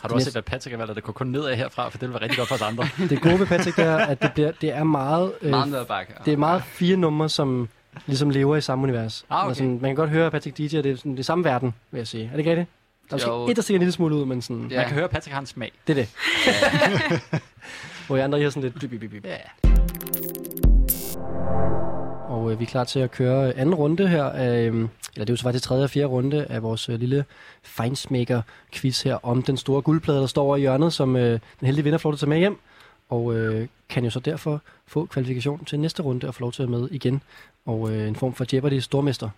Har 0.01 0.07
du 0.09 0.13
også 0.15 0.25
set, 0.25 0.33
hvad 0.33 0.41
Patrick 0.41 0.71
har 0.71 0.77
valgt, 0.77 0.89
at 0.89 0.95
det 0.95 1.03
går 1.03 1.13
kun 1.13 1.27
nedad 1.27 1.55
herfra, 1.55 1.89
for 1.89 1.97
det 1.97 2.07
vil 2.07 2.13
være 2.13 2.21
rigtig 2.21 2.37
godt 2.37 2.47
for 2.47 2.55
os 2.55 2.61
andre. 2.61 2.87
det 3.09 3.21
gode 3.21 3.39
ved 3.39 3.47
Patrick 3.47 3.79
er, 3.79 3.97
at 3.97 4.21
det, 4.21 4.31
bliver, 4.33 4.51
det 4.61 4.69
er 4.69 4.83
meget... 4.83 5.31
Øh, 5.41 5.49
Meget 5.49 5.67
ned 5.67 5.77
ad 5.79 5.85
bakke. 5.85 6.13
det 6.25 6.33
er 6.33 6.37
meget 6.37 6.63
fire 6.63 6.97
numre, 6.97 7.29
som 7.29 7.69
ligesom 8.05 8.29
lever 8.29 8.55
i 8.55 8.61
samme 8.61 8.83
univers. 8.83 9.25
Ah, 9.29 9.45
okay. 9.45 9.55
Sådan, 9.55 9.71
man 9.71 9.89
kan 9.89 9.95
godt 9.95 10.09
høre, 10.09 10.25
at 10.25 10.31
Patrick 10.31 10.57
DJ, 10.57 10.63
det 10.67 10.85
er 10.85 10.95
sådan, 10.95 11.11
det 11.11 11.19
er 11.19 11.23
samme 11.23 11.43
verden, 11.43 11.73
vil 11.91 11.97
jeg 11.99 12.07
sige. 12.07 12.25
Er 12.25 12.29
det 12.31 12.37
ikke 12.39 12.49
rigtigt? 12.51 12.69
Der 13.09 13.15
er 13.25 13.37
måske 13.37 13.51
et, 13.51 13.55
der 13.55 13.61
stikker 13.61 13.77
en 13.77 13.81
lille 13.81 13.91
smule 13.91 14.15
ud, 14.15 14.25
men 14.25 14.41
sådan, 14.41 14.67
Ja. 14.71 14.75
Man 14.77 14.85
kan 14.85 14.93
høre, 14.93 15.03
at 15.03 15.09
Patrick 15.09 15.33
har 15.33 15.39
en 15.39 15.45
smag. 15.45 15.71
det 15.87 15.99
er 15.99 16.03
det. 16.03 16.09
Hvor 18.07 18.17
I 18.17 18.19
andre, 18.19 18.39
I 18.39 18.43
har 18.43 18.49
sådan 18.49 18.63
lidt... 18.63 18.79
Bip, 18.79 18.99
bip, 18.99 19.11
bip. 19.11 19.25
Ja. 19.25 19.37
Og 22.37 22.51
øh, 22.51 22.59
vi 22.59 22.63
er 22.63 22.67
klar 22.67 22.83
til 22.83 22.99
at 22.99 23.11
køre 23.11 23.53
anden 23.53 23.75
runde 23.75 24.07
her. 24.07 24.23
Af, 24.23 24.59
øh, 24.61 24.73
eller 24.75 24.89
det 25.25 25.29
er 25.29 25.33
jo 25.33 25.35
så 25.37 25.43
faktisk 25.43 25.63
tredje 25.63 25.83
og 25.83 25.89
fjerde 25.89 26.07
runde 26.07 26.45
af 26.49 26.63
vores 26.63 26.89
øh, 26.89 26.99
lille 26.99 27.25
Feinsmaker-quiz 27.63 29.03
her 29.03 29.25
om 29.25 29.43
den 29.43 29.57
store 29.57 29.81
guldplade, 29.81 30.19
der 30.19 30.27
står 30.27 30.43
over 30.43 30.55
i 30.55 30.59
hjørnet, 30.59 30.93
som 30.93 31.15
øh, 31.15 31.39
den 31.59 31.65
heldige 31.65 31.83
vinder 31.83 31.99
får 31.99 32.09
lov 32.09 32.17
til 32.17 32.25
at 32.25 32.27
tage 32.27 32.29
med 32.29 32.37
hjem. 32.39 32.57
Og 33.09 33.35
øh, 33.35 33.67
kan 33.89 34.03
jo 34.03 34.09
så 34.09 34.19
derfor 34.19 34.61
få 34.87 35.05
kvalifikation 35.05 35.65
til 35.65 35.79
næste 35.79 36.03
runde 36.03 36.27
og 36.27 36.35
få 36.35 36.41
lov 36.41 36.51
til 36.51 36.63
at 36.63 36.71
være 36.71 36.79
med 36.79 36.89
igen. 36.91 37.21
Og 37.65 37.91
øh, 37.93 38.07
en 38.07 38.15
form 38.15 38.33
for 38.33 38.45
Jeopardy 38.53 38.79
stormester. 38.79 39.29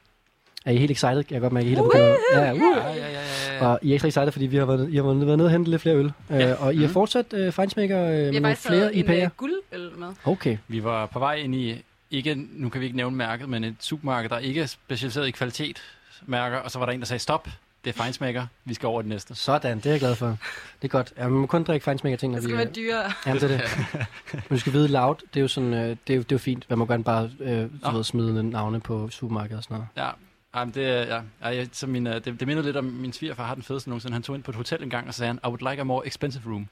Er 0.65 0.71
I 0.71 0.77
helt 0.77 0.91
excited? 0.91 1.15
Jeg 1.17 1.25
kan 1.25 1.41
godt 1.41 1.53
mærke, 1.53 1.65
at 1.65 1.71
I 1.71 1.75
helt 1.75 1.81
er. 1.95 2.15
Ja, 2.33 2.45
ja, 2.45 2.53
uh. 2.53 2.59
Ja, 2.59 2.87
ja, 2.87 2.95
ja, 2.95 3.11
ja, 3.11 3.19
ja. 3.59 3.67
Og 3.67 3.79
I 3.81 3.89
er 3.89 3.93
ekstra 3.93 4.07
excited, 4.07 4.31
fordi 4.31 4.45
vi 4.45 4.57
har 4.57 4.65
været, 4.65 4.89
I 4.91 4.95
har 4.95 5.03
været 5.03 5.17
nede 5.17 5.43
og 5.45 5.51
hente 5.51 5.69
lidt 5.71 5.81
flere 5.81 5.95
øl. 5.95 6.11
Ja. 6.29 6.49
Øh, 6.51 6.63
og 6.65 6.73
I 6.73 6.77
har 6.81 6.87
fortsat 6.87 7.25
øh, 7.33 7.51
Feinsmaker 7.51 8.03
øh, 8.03 8.11
Vi 8.11 8.15
med 8.17 8.25
har 8.25 8.31
nogle 8.31 8.47
faktisk 8.55 8.67
flere 8.67 8.79
taget 8.81 8.99
en 8.99 9.05
IPA'er. 9.05 9.23
øh, 9.23 9.29
guldøl 9.37 9.89
med. 9.97 10.07
Okay. 10.25 10.57
Vi 10.67 10.83
var 10.83 11.05
på 11.05 11.19
vej 11.19 11.33
ind 11.35 11.55
i, 11.55 11.81
ikke, 12.11 12.35
nu 12.35 12.69
kan 12.69 12.81
vi 12.81 12.85
ikke 12.85 12.97
nævne 12.97 13.15
mærket, 13.17 13.49
men 13.49 13.63
et 13.63 13.75
supermarked, 13.79 14.29
der 14.29 14.37
ikke 14.37 14.61
er 14.61 14.65
specialiseret 14.65 15.27
i 15.27 15.31
kvalitetsmærker, 15.31 16.57
og 16.57 16.71
så 16.71 16.79
var 16.79 16.85
der 16.85 16.93
en, 16.93 16.99
der 16.99 17.05
sagde, 17.05 17.19
stop, 17.19 17.47
det 17.83 17.89
er 17.89 17.93
fejnsmækker, 17.93 18.45
vi 18.65 18.73
skal 18.73 18.87
over 18.87 19.01
det 19.01 19.09
næste. 19.09 19.35
Sådan, 19.35 19.77
det 19.77 19.85
er 19.85 19.89
jeg 19.91 19.99
glad 19.99 20.15
for. 20.15 20.27
Det 20.27 20.37
er 20.83 20.87
godt. 20.87 21.13
Ja, 21.17 21.23
man 21.23 21.39
må 21.39 21.45
kun 21.45 21.63
drikke 21.63 21.83
Feinsmaker 21.83 22.17
ting, 22.17 22.31
når 22.33 22.39
Det 22.39 22.49
vi 22.49 22.51
skal 22.51 22.59
er... 22.59 22.63
være 22.65 22.73
dyrere. 22.73 23.11
Jamen, 23.25 23.41
det 23.41 23.51
er 23.51 23.57
det. 23.57 24.07
Men 24.33 24.41
du 24.49 24.59
skal 24.59 24.73
vide, 24.73 24.87
loud, 24.87 25.15
det 25.33 25.39
er 25.39 25.41
jo 25.41 25.47
sådan, 25.47 25.73
øh, 25.73 25.79
det, 25.79 26.13
er 26.13 26.15
jo, 26.15 26.21
det 26.21 26.31
er 26.31 26.35
jo 26.35 26.37
fint. 26.37 26.65
Man 26.69 26.77
må 26.79 26.85
gerne 26.85 27.03
bare 27.03 27.31
øh, 27.39 27.93
ved, 27.95 28.03
smide 28.03 28.49
navne 28.49 28.79
på 28.79 29.09
supermarkedet 29.09 29.57
og 29.57 29.63
sådan 29.63 29.75
noget. 29.75 29.87
Ja, 29.97 30.09
Jamen, 30.55 30.73
det, 30.73 30.87
er- 30.87 31.21
ja, 31.41 31.47
jeg, 31.47 31.67
så 31.71 31.87
min, 31.87 32.07
øh, 32.07 32.13
det, 32.13 32.25
det 32.25 32.47
minder 32.47 32.63
lidt 32.63 32.77
om, 32.77 32.83
min 32.83 33.13
svigerfar 33.13 33.45
har 33.45 33.53
den 33.53 33.63
fedeste 33.63 33.89
nogensinde. 33.89 34.13
Han 34.13 34.23
tog 34.23 34.35
ind 34.35 34.43
på 34.43 34.51
et 34.51 34.55
hotel 34.55 34.83
en 34.83 34.89
gang, 34.89 35.07
og 35.07 35.13
sagde 35.13 35.27
han, 35.27 35.39
I 35.43 35.47
would 35.47 35.69
like 35.69 35.81
a 35.81 35.83
more 35.83 36.07
expensive 36.07 36.43
room. 36.45 36.67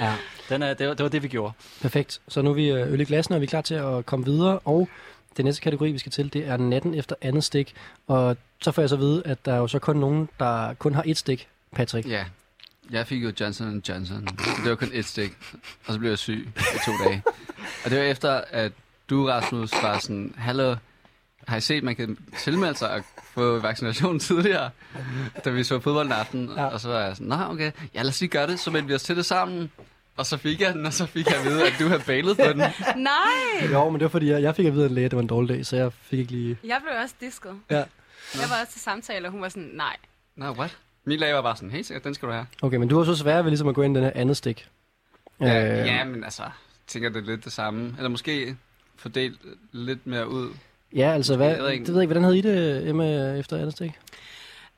Ja. 0.02 0.16
Den 0.50 0.64
er, 0.64 0.74
det, 0.74 0.88
var, 0.88 0.94
det 0.94 1.04
var 1.04 1.10
det, 1.10 1.24
vi 1.24 1.28
gjorde. 1.28 1.54
Perfekt. 1.82 2.22
Så 2.28 2.42
nu 2.42 2.50
er 2.50 2.54
vi 2.54 2.68
øh, 2.70 2.94
øl 2.94 3.00
i 3.02 3.04
glassen, 3.04 3.34
og 3.34 3.42
vi 3.42 3.46
er 3.46 3.50
klar 3.50 3.62
til 3.62 3.76
at 3.76 4.06
komme 4.06 4.26
videre. 4.26 4.60
Og 4.60 4.90
den 5.38 5.46
næste 5.46 5.62
kategori, 5.62 5.92
vi 5.92 5.98
skal 5.98 6.12
til, 6.12 6.34
det 6.34 6.48
er 6.48 6.58
natten 6.58 6.94
efter 6.94 7.16
andet 7.22 7.44
stik. 7.44 7.74
Og 8.08 8.38
så 8.62 8.72
får 8.72 8.82
jeg 8.82 8.90
så 8.90 8.96
at 8.96 9.02
vide, 9.02 9.22
at 9.26 9.46
der 9.46 9.54
er 9.54 9.58
jo 9.58 9.68
så 9.68 9.80
kun 9.80 9.96
nogen, 9.98 10.30
der 10.40 10.74
kun 10.74 10.94
har 10.96 11.04
et 11.06 11.18
stik, 11.18 11.48
Patrick. 11.76 12.08
Ja. 12.08 12.26
Jeg 12.92 13.08
fik 13.08 13.24
jo 13.24 13.32
Johnson 13.40 13.84
Johnson. 13.90 14.26
Det 14.64 14.70
var 14.70 14.76
kun 14.76 14.90
et 14.94 15.06
stik. 15.06 15.32
Og 15.88 15.94
så 15.94 16.00
blev 16.00 16.10
jeg 16.12 16.18
syg 16.18 16.50
i 16.58 16.78
to 16.86 16.92
dage. 17.04 17.24
Og 17.86 17.90
det 17.92 17.98
var 18.00 18.04
efter, 18.06 18.42
at 18.50 18.72
du, 19.10 19.26
Rasmus, 19.28 19.72
var 19.84 20.00
sådan, 20.00 20.34
Hallo, 20.38 20.76
har 21.50 21.58
I 21.58 21.62
set, 21.62 21.84
man 21.84 21.96
kan 21.96 22.18
tilmelde 22.40 22.78
sig 22.78 22.90
og 22.92 23.04
få 23.34 23.60
vaccination 23.60 24.20
tidligere? 24.30 24.70
Da 25.46 25.50
vi 25.50 25.64
så 25.64 25.80
fodbold 25.80 26.06
en 26.06 26.12
aften. 26.12 26.52
Ja. 26.56 26.66
Og 26.66 26.80
så 26.80 26.90
var 26.90 27.00
jeg 27.00 27.16
sådan, 27.16 27.28
nej, 27.28 27.46
okay. 27.50 27.72
Ja, 27.94 28.02
lad 28.02 28.10
os 28.10 28.20
lige 28.22 28.30
gøre 28.30 28.48
det. 28.48 28.60
Så 28.60 28.72
meldte 28.72 28.88
vi 28.88 28.94
os 28.96 29.04
til 29.04 29.16
det 29.16 29.26
sammen. 29.26 29.72
Og 30.18 30.26
så 30.26 30.38
fik 30.38 30.62
jeg 30.62 30.74
den, 30.74 30.86
og 30.86 30.94
så 30.94 31.06
fik 31.06 31.26
jeg 31.28 31.36
at 31.40 31.46
vide, 31.46 31.68
at 31.68 31.74
du 31.80 31.88
havde 31.88 32.02
bailet 32.06 32.38
på 32.38 32.44
den. 32.44 32.58
Nej! 32.96 33.72
Jo, 33.72 33.90
men 33.90 33.94
det 34.00 34.02
var 34.04 34.10
fordi, 34.10 34.30
jeg, 34.30 34.42
jeg 34.42 34.56
fik 34.56 34.66
at 34.66 34.74
vide 34.74 34.84
af 34.84 34.90
en 34.90 34.96
læge, 34.96 35.06
at 35.06 35.12
det 35.12 35.16
var 35.18 35.22
en 35.22 35.28
dårlig 35.28 35.56
dag, 35.56 35.66
så 35.66 35.76
jeg 35.76 35.94
fik 35.94 36.20
ikke 36.20 36.32
lige... 36.32 36.58
Jeg 36.64 36.80
blev 36.84 36.94
også 37.04 37.16
disket. 37.22 37.52
Ja. 37.70 37.76
Jeg 37.76 38.50
var 38.50 38.62
også 38.62 38.74
til 38.74 38.82
samtale, 38.82 39.28
og 39.28 39.32
hun 39.32 39.42
var 39.42 39.50
sådan, 39.50 39.70
nej. 39.74 39.96
Nå, 40.36 40.46
what? 40.52 40.78
Min 41.06 41.20
læge 41.20 41.34
var 41.34 41.42
bare 41.42 41.56
sådan, 41.56 41.72
helt 41.72 41.86
sikkert, 41.86 42.04
den 42.04 42.14
skal 42.14 42.28
du 42.28 42.34
have. 42.34 42.46
Okay, 42.62 42.78
men 42.78 42.88
du 42.88 42.98
har 42.98 43.06
så 43.06 43.16
svært 43.16 43.46
ved 43.46 43.52
ligesom 43.52 43.68
at 43.68 43.76
gå 43.76 43.82
ind 43.82 43.98
i 43.98 44.00
den 44.00 44.04
her 44.06 44.12
andet 44.16 44.38
stik. 44.38 44.68
Ja, 45.42 45.80
Øh, 45.82 45.88
ja, 45.88 46.04
men 46.04 46.24
altså, 46.24 46.44
tænker, 46.88 47.10
det 47.10 47.18
er 47.18 47.26
lidt 47.26 47.44
det 47.46 47.54
samme. 47.54 47.94
Eller 47.98 48.10
måske 48.10 48.56
fordelt 48.98 49.40
lidt 49.72 50.08
mere 50.08 50.28
ud. 50.30 50.50
Ja, 50.96 51.14
altså, 51.14 51.36
hvad, 51.36 51.48
Jeg 51.50 51.58
ved 51.58 51.66
det 51.66 51.74
ikke. 51.74 51.88
ved 51.88 51.94
jeg 51.96 52.02
ikke, 52.02 52.08
hvordan 52.08 52.24
havde 52.24 52.38
I 52.38 52.42
det, 52.42 52.88
Emma, 52.90 53.34
efter 53.36 53.58
andet 53.58 53.72
stik? 53.74 53.92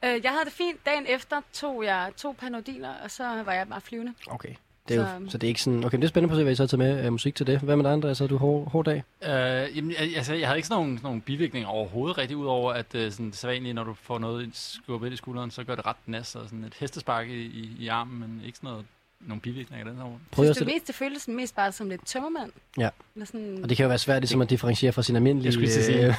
Øh, 0.05 0.19
jeg 0.23 0.31
havde 0.31 0.45
det 0.45 0.53
fint. 0.53 0.85
Dagen 0.85 1.05
efter 1.09 1.35
tog 1.53 1.83
jeg 1.83 2.11
to 2.17 2.35
panodiler, 2.39 2.89
og 3.03 3.11
så 3.11 3.23
var 3.45 3.53
jeg 3.53 3.67
bare 3.69 3.81
flyvende. 3.81 4.13
Okay. 4.27 4.53
Det 4.87 4.97
er 4.97 5.01
jo, 5.19 5.29
så 5.29 5.37
det 5.37 5.43
er 5.43 5.47
ikke 5.47 5.61
sådan... 5.61 5.83
Okay, 5.83 5.97
det 5.97 6.03
er 6.03 6.07
spændende 6.07 6.29
på 6.31 6.35
at 6.35 6.39
se, 6.39 6.43
hvad 6.43 6.51
I 6.53 6.55
så 6.55 6.63
har 6.63 6.67
taget 6.67 6.79
med 6.79 7.05
uh, 7.07 7.11
musik 7.11 7.35
til 7.35 7.47
det. 7.47 7.59
Hvad 7.59 7.75
med 7.75 7.85
dig, 7.85 7.93
Andreas? 7.93 8.19
Har 8.19 8.27
du 8.27 8.37
hård, 8.37 8.71
hård 8.71 8.85
dag? 8.85 9.03
Øh, 9.23 9.77
jamen, 9.77 9.91
jeg- 9.91 10.15
altså, 10.17 10.33
jeg 10.33 10.47
havde 10.47 10.57
ikke 10.57 10.67
sådan 10.67 10.81
nogle, 10.83 10.97
sådan 10.97 11.07
nogle 11.07 11.21
bivirkninger 11.21 11.69
overhovedet 11.69 12.17
rigtig, 12.17 12.37
udover 12.37 12.73
at 12.73 12.95
øh, 12.95 13.11
sådan, 13.11 13.25
det 13.25 13.35
sædvanlige, 13.35 13.73
når 13.73 13.83
du 13.83 13.93
får 13.93 14.19
noget 14.19 14.49
skubbet 14.53 15.07
ind 15.07 15.13
i 15.13 15.17
skulderen, 15.17 15.51
så 15.51 15.63
gør 15.63 15.75
det 15.75 15.85
ret 15.85 15.95
nas 16.05 16.35
og 16.35 16.43
sådan 16.45 16.63
et 16.63 16.73
hestespark 16.79 17.27
i, 17.29 17.41
i, 17.41 17.75
i 17.79 17.87
armen, 17.87 18.19
men 18.19 18.41
ikke 18.45 18.57
sådan 18.57 18.69
noget, 18.69 18.85
nogle 19.27 19.41
bivirkninger 19.41 19.85
af 19.87 19.91
den 19.91 20.01
her. 20.01 20.09
Prøv 20.31 20.45
Synes 20.45 20.57
at 20.57 20.61
du 20.67 20.69
mest, 20.73 20.87
det 20.87 20.95
føles 20.95 21.27
mest 21.27 21.55
bare 21.55 21.71
som 21.71 21.89
lidt 21.89 22.05
tømmermand? 22.07 22.51
Ja. 22.77 22.89
Eller 23.15 23.25
sådan, 23.25 23.59
Og 23.63 23.69
det 23.69 23.77
kan 23.77 23.83
jo 23.83 23.87
være 23.87 23.97
svært 23.99 24.21
ligesom 24.21 24.41
at 24.41 24.49
differentiere 24.49 24.91
fra 24.91 25.03
sin 25.03 25.15
almindelige... 25.15 25.45
Jeg 25.45 25.53
skulle 25.53 25.71
sige. 25.71 26.07
øh, 26.07 26.13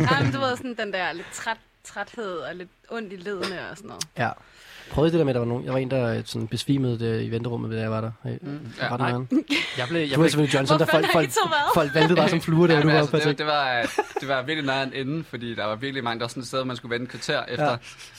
Nej, 0.10 0.22
men 0.22 0.32
du 0.32 0.38
ved, 0.40 0.56
sådan 0.62 0.74
den 0.78 0.92
der 0.92 1.12
lidt 1.12 1.26
træt, 1.32 1.56
træthed 1.84 2.36
og 2.36 2.54
lidt 2.54 2.68
ondt 2.90 3.12
i 3.12 3.16
ledene 3.16 3.70
og 3.70 3.76
sådan 3.76 3.88
noget. 3.88 4.04
ja. 4.18 4.30
Prøvede 4.90 5.12
det 5.12 5.18
der 5.18 5.24
med, 5.24 5.30
at 5.30 5.34
der 5.34 5.38
var 5.40 5.46
nogen... 5.48 5.64
Jeg 5.64 5.72
var 5.72 5.78
en, 5.78 5.90
der 5.90 6.14
øh, 6.16 6.22
sådan 6.24 6.48
besvimede 6.48 6.98
det 6.98 7.22
i 7.22 7.30
venterummet, 7.30 7.72
da 7.72 7.80
jeg 7.80 7.90
var 7.90 8.00
der. 8.00 8.10
Mm. 8.24 8.60
ja, 8.80 8.96
nej. 8.96 9.10
Jeg 9.78 9.88
blev, 9.88 10.00
jeg 10.00 10.10
Du 10.10 10.14
var 10.14 10.22
blev, 10.22 10.30
selvfølgelig 10.30 10.54
Johnson, 10.54 10.78
der 10.78 10.86
folk, 10.86 11.06
folk, 11.12 11.30
folk 11.74 11.94
valgte 11.94 12.14
bare 12.14 12.28
som 12.28 12.40
fluer, 12.40 12.66
der 12.66 12.74
Ja, 12.74 12.82
du 12.82 12.88
var 12.88 12.98
altså, 12.98 13.28
det, 13.28 13.38
det, 13.38 13.46
var, 13.46 13.90
det 14.20 14.28
var 14.28 14.42
virkelig 14.42 14.64
meget 14.64 14.86
en 14.86 15.08
ende, 15.08 15.24
fordi 15.24 15.54
der 15.54 15.64
var 15.64 15.74
virkelig 15.76 16.04
mange, 16.04 16.18
der 16.18 16.24
var 16.24 16.28
sådan 16.28 16.40
et 16.40 16.46
sted, 16.46 16.64
man 16.64 16.76
skulle 16.76 16.92
vente 16.98 17.04
et 17.04 17.10
kvarter 17.10 17.44
efter, 17.48 17.70
Ja. 17.70 17.76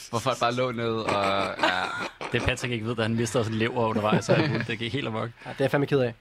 hvor 0.10 0.20
folk 0.20 0.40
bare 0.40 0.54
lå 0.54 0.72
ned, 0.72 0.94
og 0.94 1.46
ja, 1.64 1.84
det 2.32 2.42
Patrick 2.42 2.74
ikke 2.74 2.86
ved, 2.86 2.96
da 2.96 3.02
han 3.02 3.16
mistede 3.16 3.46
sin 3.46 3.54
lever 3.54 3.88
undervejs, 3.88 4.30
og 4.30 4.38
det 4.68 4.80
gik 4.80 4.94
helt 4.94 5.08
amok. 5.08 5.30
Ja, 5.46 5.50
det 5.50 5.60
er 5.60 5.64
jeg 5.64 5.72
fandme 5.72 5.88
ked 5.88 6.00
af. 6.00 6.14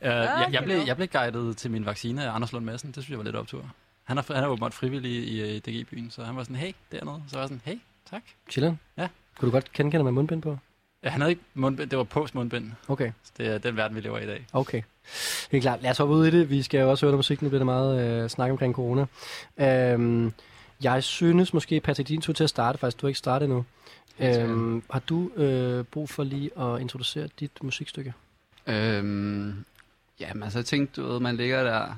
Uh, 0.00 0.06
jeg, 0.06 0.14
jeg, 0.38 0.46
okay, 0.48 0.64
blev, 0.64 0.76
jeg 0.86 0.96
blev 0.96 1.08
guidet 1.08 1.56
til 1.56 1.70
min 1.70 1.86
vaccine 1.86 2.24
af 2.24 2.34
Anders 2.34 2.52
Lund 2.52 2.64
Madsen. 2.64 2.88
Det 2.88 2.94
synes 2.94 3.10
jeg 3.10 3.18
var 3.18 3.24
lidt 3.24 3.36
optur. 3.36 3.70
Han 4.04 4.18
er, 4.18 4.34
han 4.34 4.44
er 4.44 4.48
åbenbart 4.48 4.74
frivillig 4.74 5.12
i, 5.12 5.56
i 5.56 5.58
DG-byen, 5.58 6.10
så 6.10 6.24
han 6.24 6.36
var 6.36 6.42
sådan, 6.42 6.56
hey, 6.56 6.72
dernede. 6.92 7.22
Så 7.28 7.36
var 7.36 7.42
jeg 7.42 7.48
sådan, 7.48 7.60
hey, 7.64 7.78
tak. 8.10 8.22
Chillen? 8.50 8.80
Ja. 8.96 9.08
Kunne 9.38 9.46
du 9.46 9.52
godt 9.52 9.72
kende 9.72 10.02
med 10.02 10.12
mundbind 10.12 10.42
på? 10.42 10.58
Ja, 11.04 11.08
han 11.08 11.20
havde 11.20 11.30
ikke 11.30 11.42
mundbind, 11.54 11.90
det 11.90 11.98
var 11.98 12.04
post 12.04 12.34
mundbind. 12.34 12.72
Okay, 12.88 13.12
Så 13.22 13.32
det 13.38 13.46
er 13.46 13.58
den 13.58 13.76
verden, 13.76 13.96
vi 13.96 14.00
lever 14.00 14.18
i 14.18 14.24
i 14.24 14.26
dag. 14.26 14.46
okay. 14.52 14.82
Helt 15.50 15.62
klart. 15.62 15.82
Lad 15.82 15.90
os 15.90 15.98
hoppe 15.98 16.14
ud 16.14 16.26
i 16.26 16.30
det. 16.30 16.50
Vi 16.50 16.62
skal 16.62 16.80
jo 16.80 16.90
også 16.90 17.06
høre 17.06 17.10
noget 17.10 17.18
musik. 17.18 17.42
Nu 17.42 17.48
bliver 17.48 17.58
det 17.58 17.66
meget 17.66 18.22
øh, 18.22 18.30
snak 18.30 18.50
omkring 18.50 18.74
corona. 18.74 19.06
Øhm, 19.58 20.32
jeg 20.82 21.04
synes 21.04 21.54
måske, 21.54 21.80
Patrick, 21.80 22.08
din 22.08 22.20
tur 22.20 22.32
til 22.32 22.44
at 22.44 22.50
starte 22.50 22.78
faktisk. 22.78 23.00
Du 23.00 23.06
har 23.06 23.08
ikke 23.08 23.18
startet 23.18 23.46
endnu. 23.46 23.64
Øhm, 24.20 24.82
har 24.90 24.98
du 25.08 25.30
øh, 25.36 25.84
brug 25.84 26.10
for 26.10 26.24
lige 26.24 26.58
at 26.58 26.80
introducere 26.80 27.28
dit 27.40 27.50
musikstykke? 27.62 28.14
Øhm, 28.66 29.64
jamen, 30.20 30.42
altså, 30.42 30.58
jeg 30.58 30.66
tænkte, 30.66 31.00
du 31.00 31.06
ved, 31.12 31.20
man 31.20 31.36
ligger 31.36 31.64
der, 31.64 31.94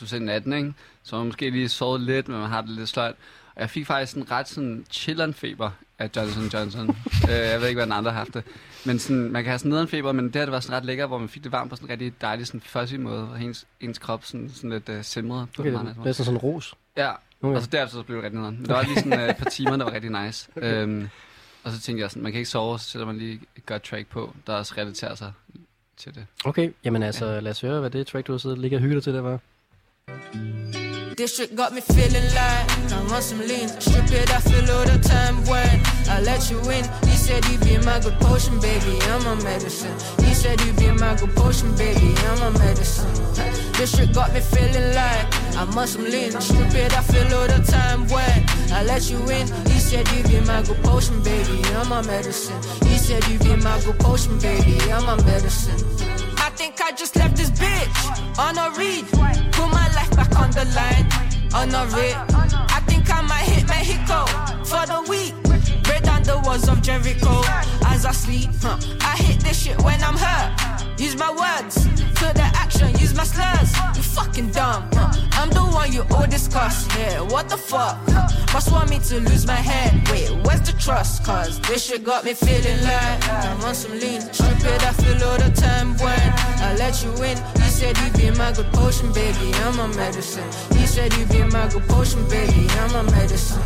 du 0.00 0.06
ser 0.06 0.18
natten, 0.18 0.52
ikke? 0.52 0.74
Så 1.02 1.16
man 1.16 1.26
måske 1.26 1.50
lige 1.50 1.68
sovet 1.68 2.00
lidt, 2.00 2.28
men 2.28 2.40
man 2.40 2.48
har 2.50 2.60
det 2.60 2.70
lidt 2.70 2.88
sløjt. 2.88 3.14
Og 3.54 3.60
jeg 3.60 3.70
fik 3.70 3.86
faktisk 3.86 4.16
en 4.16 4.30
ret 4.30 4.48
sådan 4.48 4.86
chilleren 4.90 5.34
feber 5.34 5.70
af 5.98 6.10
Johnson 6.16 6.44
Johnson. 6.44 6.88
øh, 7.30 7.34
jeg 7.34 7.60
ved 7.60 7.68
ikke, 7.68 7.78
hvad 7.78 7.86
den 7.86 7.92
andre 7.92 8.10
har 8.10 8.18
haft 8.18 8.34
det. 8.34 8.44
Men 8.86 8.98
sådan, 8.98 9.32
man 9.32 9.44
kan 9.44 9.50
have 9.50 9.58
sådan 9.58 9.68
nederen 9.68 9.88
feber, 9.88 10.12
men 10.12 10.24
det 10.24 10.36
her 10.36 10.44
det 10.44 10.52
var 10.52 10.60
sådan 10.60 10.76
ret 10.76 10.84
lækker, 10.84 11.06
hvor 11.06 11.18
man 11.18 11.28
fik 11.28 11.44
det 11.44 11.52
varmt 11.52 11.70
på 11.70 11.76
sådan 11.76 11.86
en 11.86 11.90
rigtig 11.90 12.20
dejlig, 12.20 12.46
sådan 12.46 12.60
fuzzy 12.60 12.94
måde, 12.94 13.22
hvor 13.22 13.36
ens, 13.36 13.66
ens 13.80 13.98
krop 13.98 14.24
sådan, 14.24 14.50
sådan 14.54 14.70
lidt 14.70 14.88
uh, 14.88 14.94
simrede 15.02 15.46
på 15.56 15.62
Okay, 15.62 15.72
det 15.72 16.06
er 16.06 16.12
sådan 16.12 16.32
en 16.32 16.38
ros. 16.38 16.74
Ja, 16.96 17.12
Okay. 17.42 17.56
og 17.56 17.62
så 17.62 17.68
derefter 17.72 17.96
så 17.96 18.02
blev 18.02 18.16
det 18.16 18.24
rigtig 18.24 18.38
nederen. 18.38 18.56
Men 18.56 18.66
der 18.66 18.74
var 18.74 18.82
lige 18.82 18.94
sådan 18.94 19.12
uh, 19.12 19.28
et 19.28 19.36
par 19.36 19.50
timer, 19.50 19.76
der 19.76 19.84
var 19.84 19.92
rigtig 19.92 20.24
nice. 20.24 20.48
Øhm, 20.56 21.08
og 21.64 21.72
så 21.72 21.80
tænkte 21.80 22.02
jeg 22.02 22.10
sådan, 22.10 22.22
man 22.22 22.32
kan 22.32 22.38
ikke 22.38 22.50
sove, 22.50 22.78
så 22.78 22.84
sætter 22.84 23.06
man 23.06 23.18
lige 23.18 23.40
et 23.56 23.66
godt 23.66 23.82
track 23.82 24.06
på, 24.08 24.34
der 24.46 24.52
også 24.52 24.74
relaterer 24.76 25.14
sig 25.14 25.32
til 25.96 26.14
det. 26.14 26.26
Okay, 26.44 26.72
jamen 26.84 27.02
altså, 27.02 27.40
lad 27.40 27.50
os 27.50 27.60
høre, 27.60 27.80
hvad 27.80 27.90
det 27.90 28.06
track, 28.06 28.26
du 28.26 28.32
har 28.32 28.38
siddet 28.38 28.58
og 28.58 28.62
ligger 28.62 28.78
og 28.78 28.82
hygget 28.82 29.04
til, 29.04 29.14
der 29.14 29.20
var. 29.20 29.38
This 31.18 31.30
shit 31.34 31.56
got 31.56 31.72
me 31.72 31.80
feeling 31.80 32.26
like 32.40 32.66
I'm 32.94 33.12
on 33.16 33.22
some 33.22 33.42
lean. 33.50 33.68
Strip 33.80 34.10
it, 34.18 34.30
I 34.30 34.40
feel 34.48 34.70
all 34.70 34.86
the 34.86 34.98
time 35.02 35.36
when 35.50 35.74
I 36.14 36.16
let 36.30 36.42
you 36.50 36.58
in. 36.76 36.84
He 37.10 37.16
said 37.26 37.42
you 37.50 37.58
be 37.66 37.74
my 37.88 37.98
good 38.04 38.18
potion, 38.20 38.54
baby. 38.60 38.94
I'm 39.12 39.26
a 39.26 39.34
medicine. 39.42 39.96
He 40.24 40.32
said 40.32 40.60
you 40.64 40.72
be 40.74 40.88
my 40.92 41.16
good 41.20 41.34
potion, 41.34 41.74
baby. 41.74 42.14
I'm 42.30 42.42
a 42.48 42.50
medicine. 42.64 43.10
This 43.76 43.96
shit 43.96 44.14
got 44.14 44.32
me 44.32 44.40
feeling 44.40 44.94
like 44.94 45.26
On 45.58 45.86
some 45.88 46.04
lean. 46.04 46.30
Strip 46.30 46.72
it, 46.74 46.96
I 46.96 47.02
feel 47.02 47.34
all 47.36 47.48
the 47.48 47.60
time 47.66 48.06
when 48.06 48.44
I 48.72 48.84
let 48.84 49.10
you 49.10 49.18
in. 49.28 49.46
He 49.66 49.80
said 49.80 50.08
you 50.12 50.22
be 50.22 50.38
my 50.46 50.62
good 50.62 50.80
potion, 50.84 51.20
baby. 51.24 51.60
I'm 51.74 51.90
a 51.90 52.00
medicine. 52.04 52.62
He 52.86 52.96
said 52.96 53.26
you 53.26 53.40
be 53.40 53.56
my 53.56 53.80
good 53.84 53.98
potion, 53.98 54.38
baby. 54.38 54.78
I'm 54.92 55.08
a 55.08 55.20
medicine. 55.24 55.74
I 56.38 56.50
think 56.50 56.80
I 56.80 56.92
just 56.92 57.16
left 57.16 57.36
this 57.36 57.50
bitch 57.50 58.38
on 58.38 58.56
a 58.56 58.70
read. 58.78 59.04
Put 59.50 59.68
my 59.72 59.88
life 59.96 60.14
back 60.14 60.38
on 60.38 60.52
the 60.52 60.64
line, 60.78 61.06
on 61.52 61.74
a 61.74 61.84
rip. 61.90 62.16
I 62.70 62.80
think 62.86 63.12
I 63.12 63.20
might 63.22 63.48
hit 63.50 63.66
Mexico 63.66 64.26
for 64.64 64.86
the 64.86 65.10
week. 65.10 65.37
Walls 66.58 66.68
of 66.68 66.82
Jericho 66.82 67.42
as 67.86 68.04
I 68.04 68.10
sleep. 68.10 68.50
Huh. 68.60 68.78
I 69.00 69.16
hit 69.16 69.40
this 69.40 69.62
shit 69.62 69.80
when 69.82 70.02
I'm 70.02 70.16
hurt. 70.16 70.98
Use 70.98 71.16
my 71.16 71.30
words, 71.30 71.86
feel 72.18 72.32
the 72.32 72.50
action, 72.56 72.90
use 72.98 73.14
my 73.14 73.22
slurs. 73.22 73.70
You 73.96 74.02
fucking 74.02 74.50
dumb. 74.50 74.88
Huh. 74.92 75.12
I'm 75.32 75.50
the 75.50 75.62
one 75.62 75.92
you 75.92 76.04
all 76.10 76.26
discuss. 76.26 76.88
Yeah, 76.96 77.20
what 77.20 77.48
the 77.48 77.56
fuck? 77.56 77.96
Huh. 78.08 78.28
Must 78.52 78.72
want 78.72 78.90
me 78.90 78.98
to 78.98 79.20
lose 79.20 79.46
my 79.46 79.54
head. 79.70 80.08
Wait, 80.10 80.30
where's 80.44 80.62
the 80.62 80.72
trust? 80.80 81.24
Cause 81.24 81.60
this 81.60 81.86
shit 81.86 82.02
got 82.02 82.24
me 82.24 82.34
feeling 82.34 82.82
like 82.82 83.28
I'm 83.28 83.60
on 83.62 83.74
some 83.74 83.92
lean. 83.92 84.20
Strip 84.20 84.58
it, 84.58 84.82
I 84.82 84.92
feel 84.92 85.22
all 85.28 85.38
the 85.38 85.52
time 85.52 85.96
when 85.98 86.18
I 86.66 86.74
let 86.76 87.04
you 87.04 87.12
in. 87.22 87.38
He 87.68 87.74
said 87.74 87.98
you 87.98 88.10
be 88.12 88.30
my 88.30 88.50
good 88.50 88.72
potion, 88.72 89.12
baby. 89.12 89.52
I'm 89.56 89.78
a 89.78 89.88
medicine. 89.88 90.48
He 90.74 90.86
said 90.86 91.12
you 91.12 91.26
be 91.26 91.42
my 91.44 91.68
good 91.68 91.86
potion, 91.86 92.26
baby. 92.26 92.66
I'm 92.80 92.94
a 92.94 93.02
medicine. 93.10 93.60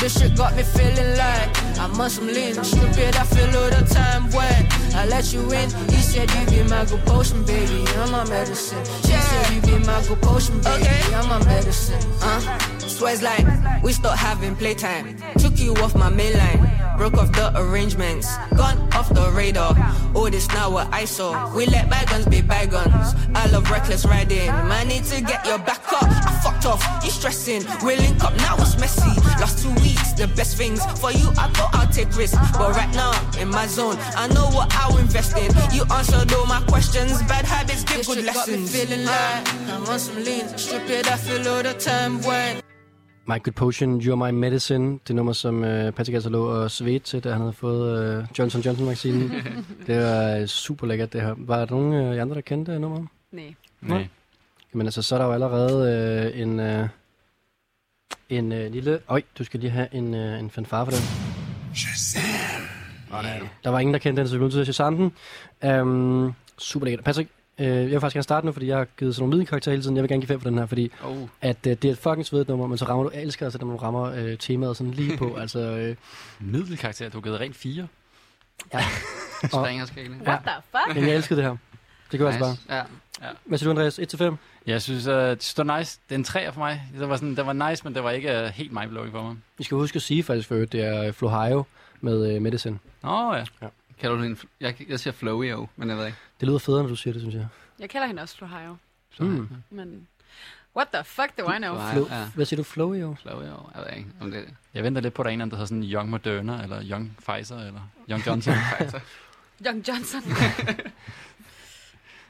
This 0.00 0.18
shit 0.18 0.36
got 0.36 0.56
me 0.56 0.64
feeling 0.64 1.16
like 1.16 1.78
on 1.78 2.10
some 2.10 2.26
lean. 2.26 2.54
Strip 2.64 2.98
it, 2.98 3.16
I 3.16 3.22
feel 3.22 3.46
all 3.56 3.70
the 3.70 3.86
time 3.94 4.24
when 4.32 4.66
I 4.98 5.06
let 5.06 5.32
you 5.32 5.42
in. 5.52 5.70
He 5.90 6.02
said 6.02 6.28
you 6.32 6.44
be 6.50 6.68
my 6.68 6.84
good 6.84 7.04
potion, 7.06 7.44
baby. 7.44 7.84
I'm 7.98 8.14
a 8.14 8.28
medicine. 8.28 8.84
She 9.02 9.12
said 9.12 9.54
you 9.54 9.60
be 9.60 9.86
my 9.86 10.04
good 10.08 10.20
potion, 10.20 10.60
baby. 10.60 10.88
I'm 11.14 11.30
a 11.30 11.44
medicine. 11.44 12.02
Uh, 12.20 12.58
swears 12.80 13.22
like 13.22 13.46
we 13.84 13.92
stopped 13.92 14.18
having 14.18 14.56
playtime. 14.56 15.16
Took 15.38 15.60
you 15.60 15.72
off 15.76 15.94
my 15.94 16.10
main 16.10 16.36
line. 16.36 16.88
Broke 16.98 17.14
off 17.14 17.30
the 17.30 17.52
arrangements, 17.54 18.36
gone 18.56 18.76
off 18.92 19.08
the 19.14 19.30
radar. 19.30 19.72
All 20.16 20.28
this 20.28 20.48
now 20.48 20.68
what 20.68 20.92
I 20.92 21.04
saw. 21.04 21.54
We 21.54 21.64
let 21.66 21.88
bygones 21.88 22.26
be 22.26 22.42
bygones. 22.42 23.14
I 23.36 23.46
love 23.52 23.70
reckless 23.70 24.04
riding. 24.04 24.48
Man, 24.48 24.88
need 24.88 25.04
to 25.04 25.20
get 25.20 25.46
your 25.46 25.58
back 25.58 25.80
up. 25.92 26.02
I 26.02 26.40
fucked 26.42 26.66
off, 26.66 26.82
you 27.04 27.10
stressing. 27.12 27.62
We 27.86 27.94
link 27.94 28.24
up 28.24 28.34
now, 28.38 28.56
it's 28.58 28.76
messy. 28.80 29.14
Last 29.38 29.62
two 29.62 29.72
weeks, 29.80 30.12
the 30.14 30.26
best 30.26 30.56
things 30.56 30.84
for 30.98 31.12
you. 31.12 31.28
I 31.38 31.46
thought 31.54 31.70
I'll 31.72 31.86
take 31.86 32.10
risks, 32.16 32.36
but 32.58 32.72
right 32.72 32.92
now 32.92 33.12
in 33.38 33.48
my 33.48 33.68
zone, 33.68 33.96
I 34.16 34.26
know 34.34 34.48
what 34.50 34.74
I'll 34.74 34.87
invest 34.96 35.36
in. 35.36 35.50
You 35.76 35.82
answered 35.98 36.32
all 36.36 36.46
my 36.54 36.60
questions. 36.72 37.12
Bad 37.32 37.44
habits 37.54 37.82
give 37.84 38.06
good 38.06 38.22
lessons. 38.30 38.64
feeling 38.74 39.04
like 39.12 39.44
I'm 39.72 39.82
on 39.92 39.98
some 39.98 40.18
lean. 40.26 40.44
Strip 40.56 40.88
it, 40.96 41.06
I 41.14 41.16
feel 41.16 41.42
all 41.52 41.62
the 41.62 41.74
time 41.90 42.14
when. 42.28 42.52
My 43.26 43.38
Good 43.38 43.54
Potion, 43.54 44.00
You're 44.00 44.16
My 44.16 44.30
Medicine. 44.30 45.00
Det 45.08 45.16
nummer, 45.16 45.32
som 45.32 45.64
øh, 45.64 45.92
Patrick 45.92 46.14
altså 46.14 46.30
lå 46.30 46.46
og 46.46 46.70
svedte 46.70 47.06
til, 47.06 47.24
da 47.24 47.32
han 47.32 47.40
havde 47.40 47.52
fået 47.52 48.18
øh, 48.18 48.24
Johnson 48.38 48.60
Johnson-vaccinen. 48.60 49.32
det 49.86 49.96
var 49.98 50.36
øh, 50.36 50.46
super 50.46 50.86
lækkert, 50.86 51.12
det 51.12 51.20
her. 51.20 51.34
Var 51.38 51.58
der 51.58 51.66
nogen 51.70 51.92
øh, 51.92 52.22
andre, 52.22 52.34
der 52.34 52.40
kendte 52.40 52.72
det 52.72 52.80
nummer? 52.80 53.06
Nej. 53.32 53.54
Nej. 53.80 54.08
Jamen 54.74 54.86
altså, 54.86 55.02
så 55.02 55.14
er 55.14 55.18
der 55.18 55.26
jo 55.26 55.32
allerede 55.32 55.92
øh, 56.34 56.40
en, 56.40 56.60
øh, 56.60 56.88
en 58.28 58.52
øh, 58.52 58.72
lille... 58.72 59.00
Øj, 59.08 59.22
du 59.38 59.44
skal 59.44 59.60
lige 59.60 59.70
have 59.70 59.88
en, 59.92 60.14
øh, 60.14 60.38
en 60.38 60.50
fanfare 60.50 60.86
for 60.86 60.92
den. 60.92 61.02
Yeah. 63.12 63.40
Der 63.64 63.70
var 63.70 63.78
ingen, 63.78 63.94
der 63.94 63.98
kendte 64.00 64.20
den, 64.20 64.28
så 64.28 64.34
vi 64.34 64.38
blev 64.38 64.44
nødt 64.44 64.52
til 64.52 64.60
at 64.60 64.74
Shazam 64.74 65.12
den. 65.62 65.80
Um, 65.80 66.34
super 66.58 66.84
lækkert. 66.86 67.04
Patrick, 67.04 67.30
øh, 67.58 67.66
jeg 67.66 67.84
vil 67.90 68.00
faktisk 68.00 68.14
gerne 68.14 68.22
starte 68.22 68.46
nu, 68.46 68.52
fordi 68.52 68.66
jeg 68.66 68.76
har 68.76 68.86
givet 68.98 69.14
sådan 69.14 69.22
nogle 69.22 69.30
middelkarakterer 69.36 69.72
hele 69.72 69.82
tiden. 69.82 69.96
Jeg 69.96 70.02
vil 70.02 70.08
gerne 70.08 70.20
give 70.22 70.28
fem 70.28 70.40
for 70.40 70.48
den 70.48 70.58
her, 70.58 70.66
fordi 70.66 70.92
Oh. 71.04 71.28
at 71.40 71.56
øh, 71.66 71.76
det 71.82 71.84
er 71.84 71.92
et 71.92 71.98
fucking 71.98 72.26
svedigt 72.26 72.48
nummer, 72.48 72.66
men 72.66 72.78
så 72.78 72.84
rammer 72.84 73.04
du, 73.04 73.10
jeg 73.14 73.22
elsker 73.22 73.46
altså, 73.46 73.58
når 73.58 73.70
du 73.70 73.76
rammer 73.76 74.02
øh, 74.02 74.38
temaet 74.38 74.76
sådan 74.76 74.92
lige 74.92 75.16
på. 75.16 75.34
altså, 75.40 75.58
øh, 75.58 75.96
Middelkarakter, 76.40 77.08
du 77.08 77.16
har 77.18 77.22
givet 77.22 77.40
rent 77.40 77.56
fire. 77.56 77.86
Springerskala. 79.46 80.08
What 80.26 80.40
the 80.46 80.54
fuck? 80.70 80.96
men 80.96 81.08
jeg 81.08 81.14
elskede 81.16 81.40
det 81.40 81.48
her. 81.50 81.56
Det 82.12 82.20
gør 82.20 82.26
nice. 82.26 82.44
altså 82.44 82.60
bare. 82.68 82.76
Ja. 82.76 82.82
Hvad 83.44 83.58
siger 83.58 83.72
du, 83.74 83.80
Andreas? 83.80 83.98
1-5? 83.98 84.34
Jeg 84.66 84.82
synes, 84.82 85.06
uh, 85.06 85.14
det 85.14 85.42
står 85.42 85.78
nice. 85.78 86.00
Det 86.08 86.14
er 86.14 86.18
en 86.18 86.24
træer 86.24 86.50
for 86.50 86.60
mig. 86.60 86.82
Det 86.98 87.08
var, 87.08 87.16
sådan, 87.16 87.36
det 87.36 87.46
var 87.46 87.70
nice, 87.70 87.84
men 87.84 87.94
det 87.94 88.04
var 88.04 88.10
ikke 88.10 88.42
uh, 88.42 88.48
helt 88.48 88.72
mindblowing 88.72 89.12
for 89.12 89.22
mig. 89.22 89.36
Vi 89.58 89.64
skal 89.64 89.76
huske 89.76 89.96
at 89.96 90.02
sige 90.02 90.22
faktisk 90.22 90.48
for 90.48 90.54
øvrigt, 90.54 90.72
det 90.72 90.84
er 90.84 91.12
Flohio 91.12 91.64
med 92.00 92.34
øh, 92.34 92.42
Medicine. 92.42 92.78
Nå 93.02 93.34
ja. 93.34 93.44
Kan 94.00 94.10
du 94.10 94.22
en, 94.22 94.38
jeg, 94.60 94.74
jeg 94.88 95.00
siger 95.00 95.12
flowy 95.14 95.50
jo, 95.50 95.66
men 95.76 95.88
jeg 95.88 95.98
ved 95.98 96.06
ikke. 96.06 96.18
Det 96.40 96.48
lyder 96.48 96.58
federe, 96.58 96.82
når 96.82 96.88
du 96.88 96.96
siger 96.96 97.12
det, 97.12 97.22
synes 97.22 97.34
jeg. 97.34 97.46
Jeg 97.78 97.90
kalder 97.90 98.06
hende 98.06 98.22
også 98.22 98.36
Flohio. 98.36 98.76
Mm. 99.20 99.48
Men 99.70 100.08
what 100.76 100.88
the 100.94 101.04
fuck 101.04 101.38
do 101.38 101.52
I 101.52 101.56
know? 101.56 101.74
Flo- 101.76 102.14
Ja. 102.14 102.26
Hvad 102.34 102.44
siger 102.46 102.56
du, 102.56 102.62
Flohio? 102.62 103.16
Flowy 103.22 103.42
jo, 103.42 103.56
jeg 103.74 103.84
ved 103.86 103.96
ikke. 103.96 104.08
Om 104.20 104.30
det, 104.30 104.44
Jeg 104.74 104.84
venter 104.84 105.00
lidt 105.02 105.14
på, 105.14 105.22
at 105.22 105.24
der 105.24 105.30
er 105.30 105.34
en, 105.34 105.40
anden, 105.40 105.50
der 105.50 105.56
hedder 105.56 105.66
sådan 105.68 105.82
Young 105.84 106.10
Moderna, 106.10 106.62
eller 106.62 106.82
Young 106.90 107.16
Pfizer, 107.28 107.56
eller 107.58 107.80
Young 108.10 108.26
Johnson. 108.26 108.54
Young 109.66 109.88
Johnson. 109.88 110.22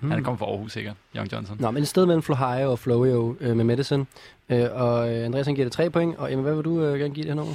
Mm. 0.00 0.10
Han 0.10 0.24
kommer 0.24 0.38
fra 0.38 0.46
Aarhus, 0.46 0.72
sikkert. 0.72 0.96
Young 1.16 1.32
Johnson. 1.32 1.56
Nå, 1.60 1.70
men 1.70 1.82
et 1.82 1.88
sted 1.88 2.06
mellem 2.06 2.22
Flohio 2.22 2.70
og 2.70 2.78
Flowio 2.78 3.36
øh, 3.40 3.56
med 3.56 3.64
Medicine. 3.64 4.06
Øh, 4.48 4.66
og 4.72 5.14
øh, 5.16 5.24
Andreas 5.24 5.46
han 5.46 5.54
giver 5.54 5.64
det 5.64 5.72
tre 5.72 5.90
point, 5.90 6.16
og 6.16 6.32
Emma, 6.32 6.42
hvad 6.42 6.54
vil 6.54 6.64
du 6.64 6.82
øh, 6.84 6.98
gerne 7.00 7.14
give 7.14 7.22
det 7.22 7.30
her 7.30 7.34
nummer? 7.34 7.54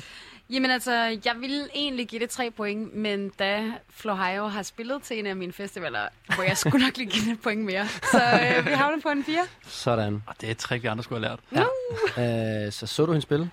Jamen 0.53 0.71
altså, 0.71 0.91
jeg 1.25 1.35
ville 1.39 1.67
egentlig 1.75 2.07
give 2.07 2.21
det 2.21 2.29
tre 2.29 2.51
point, 2.51 2.95
men 2.95 3.29
da 3.29 3.71
Flohaio 3.89 4.47
har 4.47 4.63
spillet 4.63 5.03
til 5.03 5.19
en 5.19 5.25
af 5.25 5.35
mine 5.35 5.53
festivaler, 5.53 6.07
hvor 6.35 6.43
jeg 6.43 6.57
skulle 6.57 6.85
nok 6.85 6.97
lige 6.97 7.09
give 7.09 7.25
det 7.25 7.31
et 7.31 7.41
point 7.41 7.61
mere. 7.61 7.87
Så 7.87 8.21
øh, 8.57 8.65
vi 8.65 8.71
havner 8.71 9.01
på 9.01 9.09
en 9.09 9.23
4. 9.23 9.39
Sådan. 9.67 10.23
Og 10.27 10.35
det 10.41 10.47
er 10.47 10.51
et 10.51 10.57
trick, 10.57 10.83
vi 10.83 10.87
andre 10.87 11.03
skulle 11.03 11.27
have 11.27 11.37
lært. 11.53 11.67
Ja. 12.17 12.65
Øh, 12.65 12.71
så 12.71 12.87
så 12.87 13.05
du 13.05 13.11
hende 13.11 13.21
spille? 13.21 13.51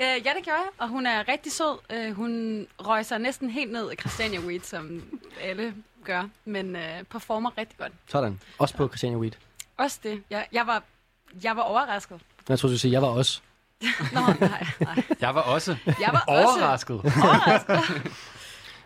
Øh, 0.00 0.06
ja, 0.06 0.14
det 0.14 0.44
gjorde 0.44 0.58
jeg, 0.58 0.68
og 0.78 0.88
hun 0.88 1.06
er 1.06 1.28
rigtig 1.28 1.52
sød. 1.52 1.78
Øh, 1.90 2.12
hun 2.12 2.66
røg 2.78 3.06
sig 3.06 3.18
næsten 3.18 3.50
helt 3.50 3.72
ned 3.72 3.92
i 3.92 3.96
Christiania 3.96 4.40
Weed, 4.40 4.60
som 4.60 5.02
alle 5.42 5.74
gør, 6.04 6.28
men 6.44 6.76
øh, 6.76 7.02
performer 7.10 7.58
rigtig 7.58 7.78
godt. 7.78 7.92
Sådan. 8.08 8.40
Også 8.58 8.74
på 8.76 8.88
Christiania 8.88 9.18
Weed. 9.18 9.32
Også 9.76 9.98
det. 10.02 10.22
Jeg, 10.30 10.46
jeg, 10.52 10.66
var, 10.66 10.82
jeg 11.42 11.56
var 11.56 11.62
overrasket. 11.62 12.20
Jeg 12.48 12.58
tror 12.58 12.66
du 12.66 12.70
ville 12.70 12.80
sige, 12.80 12.92
jeg 12.92 13.02
var 13.02 13.08
også. 13.08 13.40
Nå, 14.12 14.20
nej, 14.40 14.66
nej. 14.80 15.02
Jeg 15.20 15.34
var 15.34 15.40
også 15.42 15.76
Jeg 15.86 16.10
var 16.12 16.24
overrasket. 16.26 16.96
også 16.96 17.20
overrasket. 17.22 18.12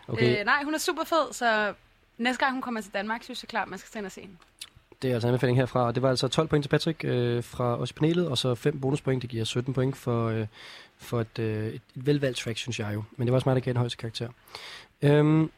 Okay, 0.07 0.39
Øh, 0.39 0.45
nej, 0.45 0.63
hun 0.63 0.73
er 0.73 0.77
super 0.77 1.03
fed, 1.03 1.33
så 1.33 1.73
næste 2.17 2.39
gang 2.45 2.53
hun 2.53 2.61
kommer 2.61 2.81
til 2.81 2.91
Danmark, 2.93 3.23
synes 3.23 3.43
jeg 3.43 3.49
klart, 3.49 3.67
man 3.67 3.79
skal 3.79 3.97
ind 3.97 4.05
og 4.05 4.11
se 4.11 4.21
hende. 4.21 4.35
det 5.01 5.09
er 5.09 5.13
altså 5.13 5.27
en 5.27 5.33
anbefaling 5.33 5.57
herfra. 5.57 5.79
Og 5.87 5.95
det 5.95 6.03
var 6.03 6.09
altså 6.09 6.27
12 6.27 6.47
point 6.47 6.63
til 6.63 6.69
Patrick 6.69 7.03
øh, 7.03 7.43
fra 7.43 7.77
os 7.79 7.91
i 7.91 7.93
panelet, 7.93 8.27
og 8.27 8.37
så 8.37 8.55
5 8.55 8.79
bonuspoint. 8.81 9.21
Det 9.21 9.29
giver 9.29 9.43
17 9.43 9.73
point 9.73 9.97
for, 9.97 10.27
øh, 10.29 10.47
for 10.97 11.21
et, 11.21 11.39
øh, 11.39 11.67
et, 11.73 11.81
velvalgt 11.95 12.37
track, 12.37 12.57
synes 12.57 12.79
jeg 12.79 12.93
jo. 12.93 13.03
Men 13.17 13.27
det 13.27 13.31
var 13.31 13.37
også 13.37 13.49
mig, 13.49 13.55
der 13.55 13.61
gav 13.61 13.71
den 13.73 13.77
højeste 13.77 13.97
karakter. 13.97 14.29
Øhm, 15.01 15.51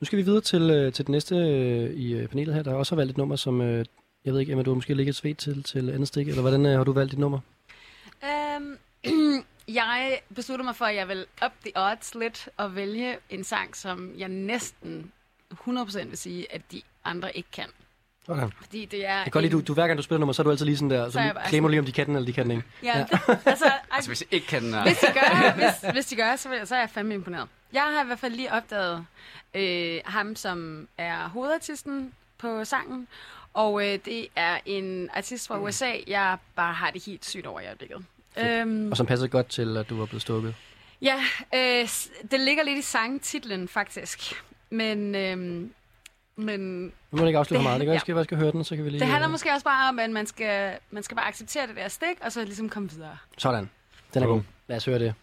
nu 0.00 0.04
skal 0.04 0.16
vi 0.16 0.22
videre 0.22 0.40
til, 0.40 0.70
øh, 0.70 0.92
til 0.92 1.04
det 1.06 1.10
næste 1.12 1.34
øh, 1.36 1.90
i 1.90 2.12
øh, 2.14 2.28
panelet 2.28 2.54
her. 2.54 2.62
Der 2.62 2.70
har 2.70 2.78
også 2.78 2.94
valgt 2.96 3.10
et 3.10 3.16
nummer, 3.18 3.36
som... 3.36 3.60
Øh, 3.60 3.84
jeg 4.24 4.32
ved 4.32 4.40
ikke, 4.40 4.52
Emma, 4.52 4.62
du 4.64 4.70
har 4.70 4.74
måske 4.74 4.94
ligget 4.94 5.12
et 5.12 5.16
svæt 5.16 5.36
til, 5.36 5.62
til 5.62 5.90
andet 5.90 6.08
stik, 6.08 6.28
eller 6.28 6.40
hvordan 6.40 6.66
øh, 6.66 6.76
har 6.76 6.84
du 6.84 6.92
valgt 6.92 7.10
dit 7.10 7.18
nummer? 7.18 7.38
Øhm, 8.24 8.78
jeg 9.68 10.20
besluttede 10.34 10.64
mig 10.66 10.76
for, 10.76 10.84
at 10.84 10.96
jeg 10.96 11.08
vil 11.08 11.26
up 11.44 11.52
the 11.64 11.72
odds 11.76 12.14
lidt 12.14 12.48
og 12.56 12.76
vælge 12.76 13.16
en 13.30 13.44
sang, 13.44 13.76
som 13.76 14.12
jeg 14.18 14.28
næsten 14.28 15.12
100% 15.52 16.04
vil 16.08 16.18
sige, 16.18 16.52
at 16.54 16.62
de 16.72 16.82
andre 17.04 17.36
ikke 17.36 17.48
kan. 17.52 17.66
Okay. 18.28 18.48
Fordi 18.62 18.84
det 18.84 19.06
er... 19.06 19.14
Jeg 19.14 19.22
kan 19.22 19.30
godt 19.30 19.42
lide, 19.42 19.52
du, 19.52 19.60
du, 19.60 19.74
hver 19.74 19.86
gang 19.86 19.96
du 19.98 20.02
spiller 20.02 20.18
nummer, 20.18 20.32
så 20.32 20.42
er 20.42 20.44
du 20.44 20.50
altid 20.50 20.64
lige 20.66 20.76
sådan 20.76 20.90
der, 20.90 21.06
så, 21.10 21.12
så 21.12 21.40
klemmer 21.48 21.70
lige, 21.70 21.80
om 21.80 21.86
de 21.86 21.92
kan 21.92 22.06
den, 22.06 22.16
eller 22.16 22.26
de 22.26 22.32
kan 22.32 22.44
den 22.44 22.50
ikke. 22.50 22.64
Ja, 22.82 22.98
Ja. 22.98 23.04
det, 23.04 23.38
altså, 23.46 23.72
Altså, 23.92 24.10
hvis 24.10 24.20
jeg 24.20 24.32
ikke 24.34 24.46
kan 24.46 24.62
den 24.62 24.82
hvis 24.82 24.98
de 24.98 25.06
gør, 25.14 25.52
hvis, 25.54 25.92
hvis 25.92 26.06
de 26.06 26.16
gør 26.16 26.36
så, 26.36 26.48
vil, 26.48 26.66
så 26.66 26.74
er 26.74 26.78
jeg 26.80 26.90
fandme 26.90 27.14
imponeret. 27.14 27.48
Jeg 27.72 27.82
har 27.82 28.02
i 28.02 28.06
hvert 28.06 28.18
fald 28.18 28.32
lige 28.34 28.52
opdaget 28.52 29.06
øh, 29.54 30.00
ham, 30.04 30.36
som 30.36 30.88
er 30.98 31.28
hovedartisten 31.28 32.12
på 32.38 32.64
sangen, 32.64 33.08
og 33.54 33.86
øh, 33.86 33.98
det 34.04 34.26
er 34.36 34.58
en 34.66 35.10
artist 35.14 35.46
fra 35.48 35.58
USA, 35.58 35.92
jeg 36.06 36.38
bare 36.56 36.74
har 36.74 36.90
det 36.90 37.04
helt 37.06 37.24
sygt 37.24 37.46
over 37.46 37.60
i 37.60 37.66
øjeblikket. 37.66 38.04
Øhm, 38.38 38.90
Og 38.90 38.96
som 38.96 39.06
passer 39.06 39.26
godt 39.26 39.48
til, 39.48 39.76
at 39.76 39.90
du 39.90 39.96
var 39.98 40.06
blevet 40.06 40.22
stukket. 40.22 40.54
Ja, 41.02 41.16
øh, 41.54 41.88
det 42.30 42.40
ligger 42.40 42.64
lidt 42.64 42.78
i 42.78 42.82
sangtitlen 42.82 43.68
faktisk. 43.68 44.42
Men, 44.70 45.14
øh, 45.14 45.36
men 46.36 46.60
Nu 46.84 46.90
må 47.10 47.18
du 47.18 47.26
ikke 47.26 47.38
afsløre 47.38 47.58
Det- 47.58 47.64
meget. 47.64 47.80
Det 47.80 47.86
kan, 47.86 47.90
ja. 47.92 47.92
jeg 47.92 48.00
skal, 48.00 48.14
jeg 48.16 48.24
skal 48.24 48.38
høre 48.38 48.52
den, 48.52 48.64
så 48.64 48.76
kan 48.76 48.84
vi 48.84 48.90
lige... 48.90 49.00
det 49.00 49.08
handler 49.08 49.28
øh, 49.28 49.32
måske 49.32 49.52
også 49.52 49.64
bare 49.64 49.88
om, 49.88 49.98
at 49.98 50.10
man 50.10 50.26
skal, 50.26 50.78
man 50.90 51.02
skal 51.02 51.16
bare 51.16 51.26
acceptere 51.26 51.66
det 51.66 51.76
der 51.76 51.88
stik, 51.88 52.16
og 52.20 52.32
så 52.32 52.44
ligesom 52.44 52.68
komme 52.68 52.90
videre. 52.90 53.16
Sådan. 53.38 53.70
Den 54.14 54.22
er 54.22 54.26
god. 54.26 54.40
Lad 54.68 54.76
os 54.76 54.84
høre 54.84 54.98
det. 54.98 55.14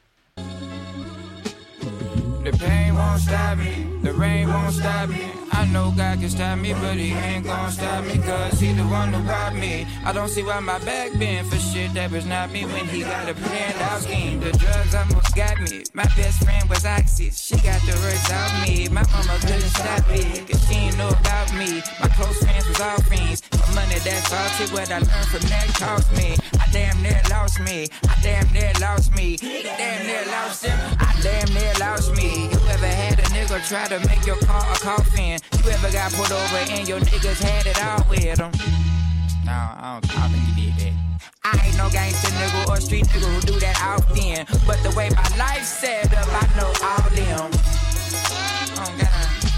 The 2.46 2.52
pain 2.60 2.94
won't 2.94 3.20
stop 3.28 3.58
me, 3.58 3.91
the 4.02 4.14
rain 4.14 4.48
won't 4.48 4.74
stop 4.74 5.10
me. 5.10 5.32
I 5.52 5.66
know 5.68 5.94
God 5.96 6.20
can 6.20 6.30
stop 6.30 6.58
me, 6.58 6.74
but 6.74 6.96
He 6.96 7.12
ain't 7.12 7.46
gonna 7.46 7.72
stop 7.72 8.04
me, 8.06 8.18
cause 8.18 8.60
He 8.60 8.74
the 8.74 8.84
one 8.84 9.14
who 9.14 9.22
brought 9.24 9.56
me. 9.56 9.86
I 10.04 10.12
don't 10.12 10.30
see 10.30 10.44
why 10.44 10.60
my 10.60 10.80
back 10.80 11.18
bend 11.20 11.48
for 11.48 11.58
shit 11.58 11.94
that 11.94 12.12
was 12.12 12.26
not 12.26 12.52
me 12.52 12.66
when 12.66 12.86
He 12.88 13.02
got 13.02 13.30
a 13.30 13.34
planned 13.34 13.82
out 13.82 14.02
scheme. 14.02 14.40
The 14.40 14.52
drugs 14.54 14.96
almost 14.96 15.36
got 15.36 15.60
me. 15.62 15.84
My 15.94 16.06
best 16.16 16.44
friend 16.44 16.68
was 16.70 16.86
Oxy, 16.86 17.30
she 17.30 17.56
got 17.56 17.82
the 17.82 17.94
words 18.02 18.32
out 18.32 18.68
me. 18.68 18.88
My 18.90 19.04
mama 19.12 19.38
couldn't 19.42 19.62
stop 19.62 20.06
it, 20.10 20.48
cause 20.50 20.68
she 20.68 20.76
ain't 20.76 20.98
know 20.98 21.10
about 21.10 21.54
me. 21.54 21.82
My 22.02 22.08
close 22.10 22.38
friends 22.44 22.68
was 22.68 22.80
all 22.80 23.02
fiends. 23.04 23.44
My 23.52 23.86
money 23.86 24.00
that's 24.00 24.34
all 24.34 24.50
shit, 24.58 24.72
what 24.72 24.90
I 24.90 24.98
learned 24.98 25.30
from 25.30 25.46
that 25.50 25.68
cost 25.78 26.12
me. 26.14 26.36
I 26.60 26.66
damn 26.72 27.02
near 27.04 27.22
lost 27.30 27.60
me, 27.60 27.88
I 28.10 28.16
damn 28.24 28.52
near 28.54 28.72
lost 28.80 29.16
me. 29.16 29.38
Damn 29.38 30.08
near 30.08 30.26
lost 30.28 30.66
him, 30.66 30.80
I 31.00 31.20
damn 31.22 31.54
near 31.54 31.74
lost 31.80 32.16
me. 32.16 32.50
You 32.50 32.60
ever 32.70 32.88
had 32.88 33.21
nigga 33.42 33.68
try 33.68 33.88
to 33.88 34.00
make 34.08 34.26
your 34.26 34.38
car 34.38 34.62
a 34.72 34.76
coffin? 34.78 35.40
You 35.64 35.72
ever 35.72 35.92
got 35.92 36.12
pulled 36.14 36.32
over 36.32 36.58
and 36.58 36.88
your 36.88 37.00
niggas 37.00 37.42
had 37.42 37.66
it 37.66 37.84
all 37.84 38.06
with 38.10 38.38
them? 38.38 38.52
No, 39.46 39.52
I 39.52 40.00
don't, 40.02 40.18
I 40.18 40.22
don't 40.22 40.32
think 40.32 40.58
you 40.58 40.72
did 40.72 40.80
that. 40.80 40.94
I 41.44 41.68
ain't 41.68 41.78
no 41.78 41.90
gangster 41.90 42.30
nigga 42.30 42.70
or 42.70 42.80
street 42.80 43.06
nigga 43.08 43.34
who 43.34 43.42
do 43.42 43.60
that 43.60 43.82
often. 43.82 44.46
But 44.68 44.82
the 44.84 44.96
way 44.96 45.10
my 45.10 45.38
life 45.38 45.64
set 45.64 46.14
up, 46.14 46.28
I 46.30 46.48
know 46.56 46.72
all 46.84 47.10
them. 47.10 47.50
Oh 48.78 48.96
God. 49.00 49.51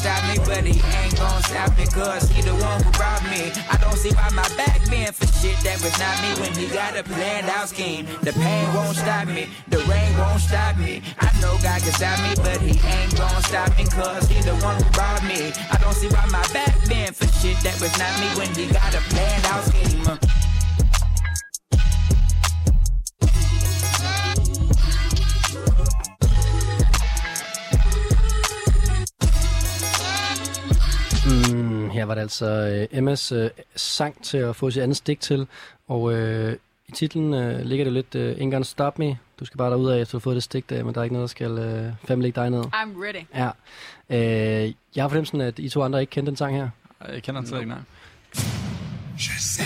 Stop 0.00 0.24
me, 0.32 0.36
but 0.48 0.64
He 0.64 0.80
ain't 0.96 1.16
gonna 1.16 1.42
stop 1.44 1.76
me, 1.76 1.84
cause 1.86 2.28
He 2.30 2.40
the 2.42 2.56
one 2.56 2.82
who 2.82 2.90
brought 2.92 3.22
me. 3.28 3.52
I 3.68 3.76
don't 3.80 3.96
see 3.96 4.10
why 4.16 4.28
my 4.32 4.48
back 4.56 4.80
bend 4.88 5.14
for 5.14 5.28
shit 5.38 5.56
that 5.60 5.78
was 5.84 5.94
not 6.00 6.16
me 6.24 6.30
when 6.40 6.52
He 6.56 6.66
got 6.72 6.96
a 6.96 7.02
planned 7.04 7.48
out 7.48 7.68
scheme. 7.68 8.06
The 8.22 8.32
pain 8.32 8.64
won't 8.74 8.96
stop 8.96 9.28
me, 9.28 9.48
the 9.68 9.78
rain 9.84 10.16
won't 10.16 10.40
stop 10.40 10.78
me. 10.78 11.02
I 11.20 11.28
know 11.40 11.52
God 11.62 11.80
can 11.84 11.92
stop 11.92 12.18
me, 12.24 12.32
but 12.40 12.58
He 12.64 12.74
ain't 12.80 13.16
gonna 13.16 13.42
stop 13.44 13.76
me, 13.76 13.84
cause 13.84 14.26
He 14.28 14.40
the 14.40 14.56
one 14.64 14.80
who 14.82 14.88
brought 14.90 15.22
me. 15.24 15.52
I 15.70 15.76
don't 15.80 15.94
see 15.94 16.08
why 16.08 16.24
my 16.32 16.44
back 16.52 16.74
bend 16.88 17.14
for 17.14 17.28
shit 17.38 17.60
that 17.60 17.76
was 17.80 17.92
not 18.00 18.12
me 18.20 18.28
when 18.40 18.48
He 18.56 18.72
got 18.72 18.94
a 18.94 19.00
planned 19.12 19.44
out 19.52 19.64
scheme. 19.68 20.39
Var 32.10 32.14
det 32.14 32.22
altså 32.22 32.46
øh, 32.46 32.98
Emmas 32.98 33.32
øh, 33.32 33.50
sang 33.76 34.22
til 34.22 34.38
at 34.38 34.56
få 34.56 34.70
sit 34.70 34.82
andet 34.82 34.96
stik 34.96 35.20
til. 35.20 35.46
Og 35.88 36.12
øh, 36.12 36.56
i 36.88 36.92
titlen 36.92 37.34
øh, 37.34 37.60
ligger 37.60 37.84
det 37.84 37.92
lidt 37.92 38.14
øh, 38.14 38.36
Ain't 38.36 38.50
Gonna 38.50 38.62
Stop 38.62 38.98
Me. 38.98 39.18
Du 39.40 39.44
skal 39.44 39.58
bare 39.58 39.70
derud 39.70 39.90
af, 39.90 40.00
efter 40.00 40.12
du 40.12 40.16
har 40.18 40.20
fået 40.20 40.34
det 40.34 40.42
stik 40.42 40.70
der, 40.70 40.84
men 40.84 40.94
der 40.94 41.00
er 41.00 41.04
ikke 41.04 41.14
noget, 41.14 41.28
der 41.28 41.30
skal 41.30 41.58
øh, 41.58 41.92
fandme 42.04 42.22
lægge 42.22 42.40
dig 42.40 42.50
ned. 42.50 42.62
I'm 42.64 43.04
ready. 43.04 43.24
Ja. 43.34 43.50
Øh, 44.10 44.72
jeg 44.96 45.04
har 45.04 45.08
fornemmelsen, 45.08 45.40
at 45.40 45.58
I 45.58 45.68
to 45.68 45.82
andre 45.82 46.00
ikke 46.00 46.10
kendte 46.10 46.30
den 46.30 46.36
sang 46.36 46.56
her. 46.56 46.68
Jeg 47.12 47.22
kender 47.22 47.40
den 47.40 47.48
slet 47.48 47.58
ikke, 47.58 47.68
nej. 47.68 47.78
Så 49.18 49.62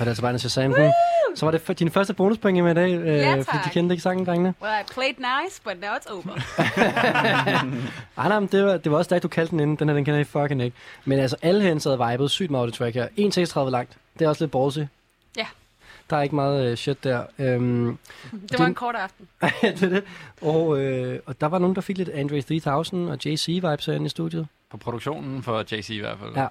er 0.00 0.04
det 0.04 0.06
altså 0.06 0.22
bare 0.22 0.32
en 0.32 0.38
Shazam. 0.38 0.72
Den. 0.72 0.92
Så 1.34 1.46
var 1.46 1.50
det 1.50 1.78
din 1.78 1.90
første 1.90 2.14
bonuspoint 2.14 2.64
med 2.64 2.70
i 2.70 2.74
dag, 2.74 2.94
øh, 2.94 3.06
Ja, 3.06 3.30
fordi 3.32 3.40
de 3.40 3.62
tak. 3.62 3.72
kendte 3.72 3.92
ikke 3.92 4.02
sangen, 4.02 4.26
drengene. 4.26 4.54
Well, 4.62 4.74
I 4.80 4.92
played 4.92 5.14
nice, 5.18 5.60
but 5.64 5.74
now 5.80 5.90
it's 5.90 6.12
over. 6.12 6.40
Ej, 8.16 8.28
nej, 8.28 8.40
men 8.40 8.48
det 8.52 8.64
var, 8.64 8.76
det 8.76 8.92
var 8.92 8.98
også 8.98 9.14
dig, 9.14 9.22
du 9.22 9.28
kaldte 9.28 9.50
den 9.50 9.60
inden. 9.60 9.76
Den 9.76 9.88
her, 9.88 9.94
den 9.94 10.04
kender 10.04 10.20
I 10.20 10.24
fucking 10.24 10.62
ikke. 10.62 10.76
Men 11.04 11.18
altså, 11.18 11.36
alle 11.42 11.62
herinde 11.62 11.80
sad 11.80 12.10
vibet 12.10 12.30
sygt 12.30 12.50
meget 12.50 12.66
det 12.66 12.74
track 12.74 12.94
her. 12.94 13.08
1.36 13.66 13.70
langt. 13.70 13.96
Det 14.18 14.24
er 14.24 14.28
også 14.28 14.44
lidt 14.44 14.52
ballsy. 14.52 14.78
Ja. 15.36 15.46
Der 16.10 16.16
er 16.16 16.22
ikke 16.22 16.34
meget 16.34 16.70
uh, 16.72 16.76
shit 16.78 17.04
der. 17.04 17.22
Øhm, 17.38 17.98
Det 18.50 18.58
var 18.58 18.66
en 18.66 18.74
kort 18.74 18.94
aften. 18.94 19.28
det 19.62 19.82
er 19.82 19.88
det. 19.88 20.04
Og, 20.42 20.78
øh, 20.78 21.20
og 21.26 21.40
der 21.40 21.46
var 21.46 21.58
nogen, 21.58 21.74
der 21.74 21.80
fik 21.80 21.98
lidt 21.98 22.08
Andre 22.08 22.42
3000 22.42 23.08
og 23.10 23.18
JC-vibes 23.26 23.86
herinde 23.86 24.06
i 24.06 24.08
studiet. 24.08 24.46
På 24.70 24.76
produktionen 24.76 25.42
for 25.42 25.64
JC 25.72 25.90
i 25.90 25.98
hvert 25.98 26.18
fald. 26.18 26.32
Ja. 26.36 26.46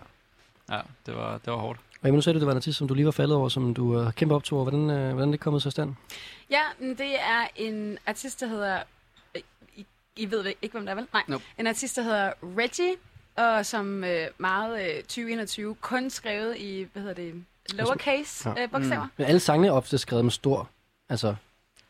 Ja, 0.72 0.80
det 1.06 1.16
var, 1.16 1.32
det 1.46 1.54
var 1.54 1.60
hårdt. 1.60 1.80
Og 2.04 2.10
nu 2.10 2.22
sagde 2.22 2.34
du, 2.36 2.40
det 2.40 2.46
var 2.46 2.52
en 2.54 2.58
artist, 2.58 2.78
som 2.78 2.88
du 2.88 2.94
lige 2.94 3.06
var 3.06 3.12
faldet 3.12 3.38
over, 3.38 3.50
som 3.50 3.74
du 3.74 4.02
uh, 4.02 4.12
kæmpe 4.12 4.36
optog 4.36 4.60
over. 4.60 4.70
Hvordan, 4.70 4.90
øh, 4.90 5.14
hvordan 5.14 5.28
er 5.28 5.32
det 5.32 5.40
kommet 5.40 5.62
så 5.62 5.70
stand? 5.72 5.96
Ja, 6.50 6.62
men 6.80 6.90
det 6.98 7.16
er 7.20 7.48
en 7.56 7.98
artist, 8.06 8.40
der 8.40 8.48
hedder... 8.48 8.80
øh, 9.36 9.42
I, 9.76 9.86
I 10.16 10.32
ved 10.32 10.46
ikke, 10.62 10.74
hvem 10.74 10.86
der 10.86 10.92
er, 10.92 10.96
vel? 10.96 11.08
Nej. 11.14 11.24
Nope. 11.28 11.44
En 11.60 11.68
artist, 11.68 11.96
der 11.96 12.02
hedder 12.02 12.32
Reggie, 12.58 12.94
og 13.36 13.66
som 13.66 14.04
øh, 14.04 14.28
meget 14.38 14.96
øh, 14.98 15.02
2021 15.04 15.76
kun 15.76 16.10
skrevet 16.10 16.58
i, 16.58 16.88
hvad 16.94 17.02
hedder 17.02 17.16
det, 17.16 17.46
lowercase 17.74 18.50
Ja. 18.50 18.64
øh, 18.64 18.72
bogstaver. 18.72 19.08
Men 19.18 19.28
alle 19.28 19.40
sangene 19.40 19.68
er 19.68 19.72
ofte 19.72 19.98
skrevet 19.98 20.26
med 20.26 20.32
stor, 20.32 20.70
altså 21.10 21.36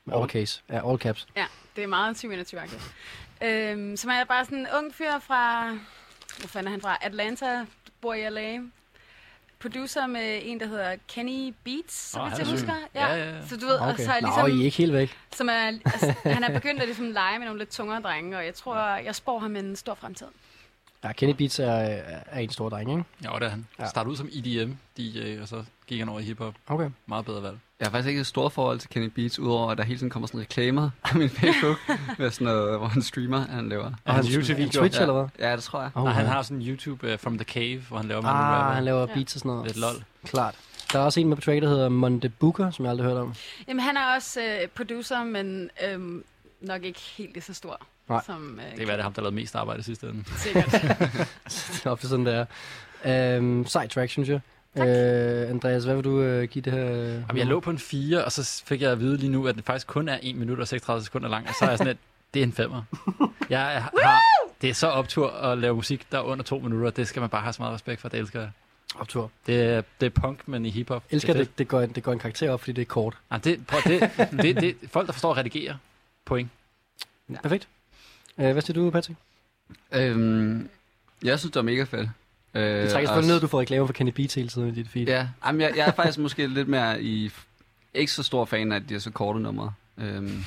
med 0.06 0.14
overcase, 0.16 0.62
ja, 0.70 0.90
all 0.92 1.00
caps. 1.00 1.28
Ja, 1.36 1.46
det 1.76 1.84
er 1.84 1.88
meget 1.88 2.24
2021-agtigt. 2.26 2.94
Øhm, 3.42 3.98
som 3.98 4.10
er 4.12 4.24
bare 4.24 4.46
sådan 4.46 4.58
en 4.58 4.68
ung 4.78 4.94
fyr 4.96 5.20
fra... 5.20 5.70
Hvor 6.40 6.48
fanden 6.48 6.68
er 6.68 6.72
han 6.72 6.82
fra? 6.82 6.98
Atlanta, 7.02 7.66
bor 8.02 8.14
i 8.14 8.30
LA. 8.30 8.60
Producer 9.64 10.08
med 10.08 10.40
en, 10.44 10.60
der 10.60 10.68
hedder 10.68 10.96
Kenny 11.08 11.54
Beats, 11.64 11.94
så 12.12 12.20
han 12.20 12.32
jeg 12.40 12.48
er 12.48 12.52
husker. 12.52 12.74
Ja, 12.96 13.16
ja, 13.16 13.36
ja. 13.36 13.48
Så 13.48 13.58
du 13.58 13.66
ved, 13.66 13.76
og 13.76 13.88
Okay. 13.90 14.04
så 14.04 14.12
er 14.12 14.22
Nå, 14.22 14.28
ligesom... 14.28 14.58
I 14.58 14.62
er 14.62 14.66
ikke 14.66 14.78
helt 14.78 14.94
væk. 14.94 15.18
Som 15.36 15.50
er, 15.50 15.68
altså, 15.86 16.14
han 16.24 16.44
er 16.44 16.54
begyndt 16.54 16.82
at 16.82 16.88
ligesom 16.88 17.12
lege 17.12 17.40
med 17.40 17.46
nogle 17.46 17.60
lidt 17.60 17.70
tungere 17.70 18.02
drenge, 18.02 18.38
og 18.38 18.46
jeg 18.46 18.54
tror, 18.54 18.96
jeg 18.96 19.16
spår 19.16 19.40
ham 19.40 19.56
en 19.56 19.76
stor 19.76 19.94
fremtid. 19.94 20.28
Ja, 21.04 21.12
Kenny 21.14 21.34
Beats 21.34 21.60
er, 21.60 21.66
er 21.68 22.40
en 22.40 22.50
stor 22.50 22.70
dreng, 22.70 22.92
ikke? 22.92 23.04
Ja, 23.24 23.30
det 23.40 23.44
er 23.44 23.50
han. 23.50 23.68
Ja. 23.80 23.84
Ja. 23.84 23.90
Startede 23.90 24.12
ud 24.12 24.18
som 24.18 24.30
EDM 24.34 24.72
DJ, 24.98 25.40
og 25.42 25.48
så 25.48 25.64
gik 25.88 26.00
han 26.00 26.10
over 26.10 26.20
i 26.20 26.24
hiphop. 26.24 26.56
Okay. 26.68 26.90
Meget 27.06 27.26
bedre 27.26 27.44
valg. 27.44 27.58
Jeg 27.80 27.88
har 27.88 27.92
faktisk 27.92 28.08
ikke 28.08 28.20
et 28.20 28.28
stort 28.28 28.52
forhold 28.52 28.80
til 28.80 28.90
Kenny 28.90 29.08
Beats, 29.08 29.40
udover 29.40 29.72
at 29.72 29.78
der 29.78 29.84
hele 29.84 30.00
tiden 30.00 30.10
kommer 30.10 30.28
sådan 30.28 30.40
reklamer 30.40 30.90
på 31.12 31.18
min 31.18 31.30
Facebook, 31.30 31.78
med 32.20 32.32
sådan 32.32 32.46
noget, 32.46 32.78
hvor 32.78 32.88
han 32.88 33.02
streamer, 33.02 33.40
han 33.48 33.70
laver. 33.70 33.92
Og 34.06 34.14
hans 34.14 34.28
YouTube-video. 34.28 34.82
Twitch, 34.82 34.98
ja. 34.98 35.02
eller 35.02 35.14
hvad? 35.14 35.48
Ja, 35.50 35.56
det 35.56 35.64
tror 35.64 35.82
jeg. 35.82 35.92
Oh, 35.96 36.04
Nej, 36.04 36.14
han 36.14 36.26
har 36.26 36.42
sådan 36.42 36.62
en 36.62 36.68
YouTube 36.68 37.14
uh, 37.14 37.20
From 37.20 37.38
The 37.38 37.46
Cave, 37.46 37.78
hvor 37.80 37.98
han 37.98 38.08
laver 38.08 38.22
mange 38.22 38.40
rapper. 38.40 38.68
Ah, 38.68 38.76
han 38.76 38.84
laver 38.84 39.06
beats 39.06 39.36
og 39.36 39.40
sådan 39.40 39.50
noget. 39.50 39.66
Lidt 39.66 39.78
lol. 39.78 40.04
Klart. 40.26 40.56
Der 40.94 41.00
er 41.00 41.04
også 41.04 41.20
en 41.20 41.28
med 41.28 41.38
på 41.38 41.42
track, 41.42 41.62
der 41.62 41.68
hedder 41.70 41.90
Monte 41.90 42.30
Booker, 42.30 42.72
som 42.72 42.86
jeg 42.86 42.90
aldrig 42.90 43.06
har 43.08 43.14
hørt 43.14 43.22
om. 43.22 43.34
Jamen, 43.68 43.80
han 43.80 43.98
er 43.98 44.16
også 44.16 44.42
øh, 44.42 44.68
producer, 44.68 45.24
men 45.24 45.70
øhm, 45.88 46.24
nok 46.62 46.84
ikke 46.84 47.00
helt 47.18 47.34
lige 47.34 47.44
så 47.44 47.54
stor. 47.54 47.82
Nej. 48.10 48.22
Som, 48.26 48.60
øh, 48.60 48.72
Det 48.72 48.80
kan 48.80 48.88
være, 48.88 48.98
det 48.98 49.02
er 49.02 49.04
ham, 49.04 49.14
der 49.14 49.22
lavede 49.22 49.36
mest 49.36 49.56
arbejde 49.56 49.84
sidste 49.84 50.08
ende. 50.08 50.24
Sikkert. 50.38 50.72
det 51.74 51.82
er 51.86 51.90
ofte 51.90 52.08
sådan, 52.08 52.26
det 52.26 52.46
er. 53.04 53.36
Øhm, 53.36 53.66
sej 53.66 53.88
track, 53.88 54.12
synes 54.12 54.30
jeg. 54.30 54.40
Øh, 54.78 55.50
Andreas, 55.50 55.84
hvad 55.84 55.96
vil 55.96 56.04
du 56.04 56.22
øh, 56.22 56.48
give 56.50 56.62
det 56.62 56.74
her? 56.74 56.84
Jamen, 56.84 57.38
jeg 57.38 57.46
lå 57.46 57.60
på 57.60 57.70
en 57.70 57.80
4, 57.80 58.26
og 58.26 58.32
så 58.32 58.64
fik 58.66 58.82
jeg 58.82 58.92
at 58.92 59.00
vide 59.00 59.18
lige 59.18 59.32
nu, 59.32 59.48
at 59.48 59.56
det 59.56 59.66
faktisk 59.66 59.88
kun 59.88 60.10
er 60.10 60.20
1 60.22 60.36
minut 60.36 60.60
og 60.60 60.68
36 60.68 61.04
sekunder 61.04 61.30
lang, 61.30 61.48
og 61.48 61.54
så 61.60 61.66
er 61.66 61.70
jeg 61.70 61.78
sådan 61.78 61.88
lidt, 61.92 62.00
det 62.34 62.40
er 62.40 62.44
en 62.44 62.54
femmer. 62.54 62.82
Jeg 63.50 63.84
har, 63.84 64.20
det 64.62 64.70
er 64.70 64.74
så 64.74 64.88
optur 64.88 65.30
at 65.32 65.58
lave 65.58 65.76
musik, 65.76 66.12
der 66.12 66.18
er 66.18 66.22
under 66.22 66.44
to 66.44 66.60
minutter. 66.60 66.90
Det 66.90 67.08
skal 67.08 67.20
man 67.20 67.30
bare 67.30 67.42
have 67.42 67.54
så 67.54 67.62
meget 67.62 67.74
respekt 67.74 68.02
for, 68.02 68.10
det 68.10 68.20
elsker 68.20 68.40
jeg. 68.40 68.50
Optur. 68.96 69.32
Det 69.48 69.62
er, 69.62 69.82
det 70.00 70.06
er 70.06 70.10
punk, 70.22 70.48
men 70.48 70.66
i 70.66 70.70
hiphop. 70.70 71.04
Jeg 71.12 71.16
elsker, 71.16 71.34
det. 71.34 71.48
det, 71.48 71.58
det, 71.58 71.68
går, 71.68 71.82
en- 71.82 71.92
det 71.92 72.04
går 72.04 72.14
en 72.14 72.20
karakter 72.20 72.52
op, 72.52 72.60
fordi 72.60 72.72
det 72.72 72.82
er 72.82 72.86
kort. 72.86 73.14
fedt. 73.14 73.24
Ah, 73.32 73.44
det, 73.44 73.68
prøv, 73.68 73.82
det, 73.86 74.10
det, 74.42 74.56
det, 74.62 74.76
folk, 74.92 75.08
der 75.08 75.14
forstår 75.14 75.32
at 75.32 75.38
redigere, 75.38 75.78
point. 76.26 76.50
Ja. 77.30 77.36
Perfekt. 77.42 77.68
Øh, 78.38 78.52
hvad 78.52 78.62
siger 78.62 78.74
du, 78.74 78.90
Patrick? 78.90 79.20
Øhm, 79.92 80.70
jeg 81.24 81.40
synes, 81.40 81.52
det 81.52 81.56
var 81.56 81.62
mega 81.62 81.84
fedt. 81.84 82.10
Øh, 82.54 82.62
Det 82.64 82.92
trækker 82.92 83.08
selvfølgelig 83.08 83.28
ned, 83.28 83.36
at 83.36 83.42
du 83.42 83.48
får 83.48 83.60
reklamer 83.60 83.86
for 83.86 83.94
Kenny 83.94 84.12
Beats 84.12 84.34
hele 84.34 84.48
tiden 84.48 84.68
i 84.68 84.72
dit 84.72 84.90
feed. 84.90 85.08
Ja, 85.08 85.28
jamen, 85.46 85.62
jeg, 85.62 85.74
jeg 85.76 85.88
er 85.88 85.92
faktisk 85.92 86.18
måske 86.20 86.48
lidt 86.48 86.68
mere 86.68 87.02
i... 87.04 87.32
Ikke 87.94 88.12
så 88.12 88.24
stor 88.24 88.46
fan 88.46 88.72
af, 88.72 88.76
at 88.76 88.84
de 88.90 88.96
er 88.96 89.00
så 89.00 89.12
korte 89.12 89.40
numre. 89.40 89.74
Øhm, 89.98 90.44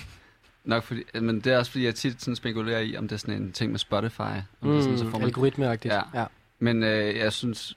nok 0.65 0.83
fordi, 0.85 1.03
men 1.15 1.41
det 1.41 1.53
er 1.53 1.59
også 1.59 1.71
fordi, 1.71 1.85
jeg 1.85 1.95
tit 1.95 2.23
sådan 2.23 2.37
spekulerer 2.37 2.81
i, 2.81 2.97
om 2.97 3.09
det 3.09 3.15
er 3.15 3.19
sådan 3.19 3.43
en 3.43 3.53
ting 3.53 3.71
med 3.71 3.79
Spotify. 3.79 4.21
Om 4.21 4.69
det 4.71 4.79
er 4.79 4.83
sådan, 4.83 4.99
så 4.99 5.05
får 5.05 5.11
Mm, 5.11 5.13
man, 5.13 5.23
algoritmeagtigt. 5.23 5.95
Ja. 5.95 6.01
ja. 6.15 6.25
Men 6.59 6.83
øh, 6.83 7.17
jeg 7.17 7.33
synes... 7.33 7.77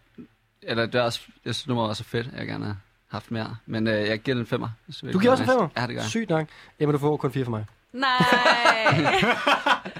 Eller 0.62 0.86
det 0.86 0.96
er 0.96 1.02
også, 1.02 1.20
jeg 1.46 1.56
synes, 1.56 1.68
nummeret 1.68 1.90
er 1.90 1.94
så 1.94 2.04
fedt, 2.04 2.30
jeg 2.38 2.48
gerne 2.48 2.66
har 2.66 2.78
haft 3.08 3.32
mere. 3.32 3.56
Men 3.66 3.88
øh, 3.88 3.94
jeg 4.08 4.20
giver 4.20 4.36
den 4.36 4.42
en 4.42 4.48
femmer. 4.48 4.70
Du 5.14 5.20
giver 5.20 5.32
også 5.32 5.44
en 5.44 5.50
femmer? 5.50 5.68
Ja, 5.78 5.82
det 5.82 5.90
gør 5.90 6.02
jeg. 6.02 6.10
Sygt 6.10 6.30
nok. 6.30 6.48
Jamen, 6.80 6.94
du 6.94 7.00
får 7.00 7.18
kun 7.18 7.32
fire 7.32 7.44
for 7.44 7.52
mig. 7.52 7.66
Nej. 7.94 8.10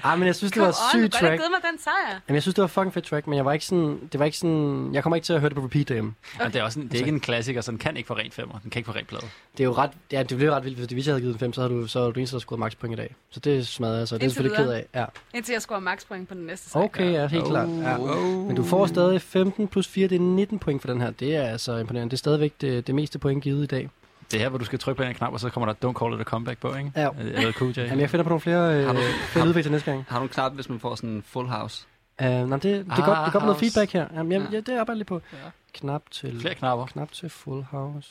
Ah, 0.04 0.18
men 0.18 0.26
jeg 0.26 0.34
synes, 0.36 0.52
det 0.52 0.54
Come 0.60 0.66
var 0.66 0.72
on, 0.94 1.00
sygt 1.02 1.12
track. 1.12 1.32
givet 1.40 1.50
mig 1.50 1.70
den 1.72 1.78
sejr. 1.80 2.20
Jamen, 2.28 2.34
jeg 2.34 2.42
synes, 2.42 2.54
det 2.54 2.62
var 2.62 2.68
fucking 2.68 2.94
fedt 2.94 3.04
track, 3.04 3.26
men 3.26 3.36
jeg 3.36 3.44
var 3.44 3.52
ikke 3.52 3.64
sådan... 3.66 3.98
Det 4.12 4.18
var 4.18 4.24
ikke 4.24 4.38
sådan... 4.38 4.90
Jeg 4.92 5.02
kommer 5.02 5.16
ikke 5.16 5.24
til 5.26 5.32
at 5.32 5.40
høre 5.40 5.48
det 5.48 5.56
på 5.56 5.64
repeat 5.64 5.88
derhjemme. 5.88 6.14
Okay. 6.34 6.44
Men 6.44 6.52
det 6.52 6.60
er, 6.60 6.64
også 6.64 6.80
en, 6.80 6.86
det 6.88 6.94
er 6.94 6.98
ikke 6.98 7.08
en 7.08 7.20
klassiker, 7.20 7.60
så 7.60 7.70
den 7.70 7.78
kan 7.78 7.96
ikke 7.96 8.06
få 8.06 8.14
rent 8.14 8.34
femmer. 8.34 8.58
Den 8.58 8.70
kan 8.70 8.78
ikke 8.78 8.86
få 8.92 8.96
rent 8.98 9.08
plade. 9.08 9.22
Det 9.52 9.60
er 9.60 9.64
jo 9.64 9.72
ret... 9.72 9.90
Ja, 10.12 10.22
det 10.22 10.36
blev 10.36 10.50
ret 10.50 10.64
vildt, 10.64 10.78
fordi 10.80 10.94
hvis 10.94 11.06
jeg 11.06 11.12
havde 11.12 11.20
givet 11.20 11.32
den 11.34 11.40
5, 11.40 11.52
så 11.52 11.60
havde 11.60 11.74
du, 11.74 11.86
så 11.86 11.98
havde 11.98 12.12
du 12.12 12.18
eneste, 12.20 12.34
der 12.34 12.40
scoret 12.40 12.58
max 12.60 12.72
point 12.80 12.92
i 12.92 12.96
dag. 12.96 13.14
Så 13.30 13.40
det 13.40 13.66
smadrer 13.66 13.98
jeg, 13.98 14.08
så 14.08 14.18
det 14.18 14.24
er 14.24 14.28
selvfølgelig 14.28 14.56
ked 14.64 14.72
af. 14.72 14.86
Ja. 14.94 15.04
Indtil 15.34 15.52
jeg 15.52 15.62
scorer 15.62 15.80
max 15.80 16.06
point 16.08 16.28
på 16.28 16.34
den 16.34 16.46
næste 16.46 16.70
sang. 16.70 16.84
Okay, 16.84 17.12
ja, 17.12 17.26
helt 17.26 17.42
Oh. 17.44 17.50
klart. 17.50 17.68
Ja. 17.68 17.98
Men 18.24 18.56
du 18.56 18.64
får 18.64 18.86
stadig 18.86 19.22
15 19.22 19.68
plus 19.68 19.88
4, 19.88 20.08
det 20.08 20.16
er 20.16 20.20
19 20.20 20.58
point 20.58 20.82
for 20.82 20.88
den 20.88 21.00
her. 21.00 21.10
Det 21.10 21.36
er 21.36 21.42
altså 21.44 21.76
imponerende. 21.76 22.10
Det 22.10 22.16
er 22.16 22.18
stadigvæk 22.18 22.52
det, 22.60 22.86
det 22.86 22.94
meste 22.94 23.18
point 23.18 23.42
givet 23.42 23.62
i 23.62 23.66
dag. 23.66 23.90
Det 24.30 24.34
er 24.36 24.38
her, 24.42 24.48
hvor 24.48 24.58
du 24.58 24.64
skal 24.64 24.78
trykke 24.78 24.96
på 24.96 25.02
en 25.08 25.14
knap, 25.14 25.32
og 25.32 25.40
så 25.40 25.48
kommer 25.50 25.72
der 25.72 25.88
Don't 25.90 25.98
Call 26.04 26.14
It 26.14 26.20
A 26.20 26.24
Comeback 26.24 26.60
på, 26.60 26.74
ikke? 26.74 26.92
Ja. 26.96 27.08
Eller 27.18 27.52
Cool 27.52 27.70
J. 27.70 27.78
Jamen, 27.78 28.00
jeg 28.00 28.10
finder 28.10 28.24
på 28.24 28.28
nogle 28.28 28.40
flere, 28.40 28.74
øh, 28.78 28.86
Har 28.86 28.92
du- 28.92 28.98
flere 29.26 29.44
lydeffekter 29.44 29.62
til 29.62 29.72
næste 29.72 29.90
gang. 29.90 30.04
Har 30.08 30.18
du 30.18 30.22
en 30.22 30.28
knap, 30.28 30.52
hvis 30.52 30.68
man 30.68 30.80
får 30.80 30.94
sådan 30.94 31.10
en 31.10 31.22
full 31.22 31.48
house? 31.48 31.86
Uh, 32.22 32.26
nej, 32.26 32.36
det, 32.42 32.62
det, 32.62 32.70
er 32.88 32.92
Ah, 32.92 33.04
godt, 33.06 33.18
det 33.24 33.32
godt 33.32 33.34
med 33.34 33.40
noget 33.40 33.44
house. 33.44 33.58
feedback 33.60 33.92
her. 33.92 34.06
Jamen, 34.14 34.32
jeg, 34.32 34.40
Ja. 34.40 34.46
ja, 34.52 34.56
det 34.60 34.68
arbejder 34.78 34.92
jeg 34.92 34.96
lige 34.96 35.04
på. 35.04 35.20
Ja. 35.32 35.36
Knap 35.74 36.02
til... 36.10 36.40
Flere 36.40 36.54
knapper. 36.54 36.86
Knap 36.86 37.12
til 37.12 37.30
full 37.30 37.62
house. 37.70 38.08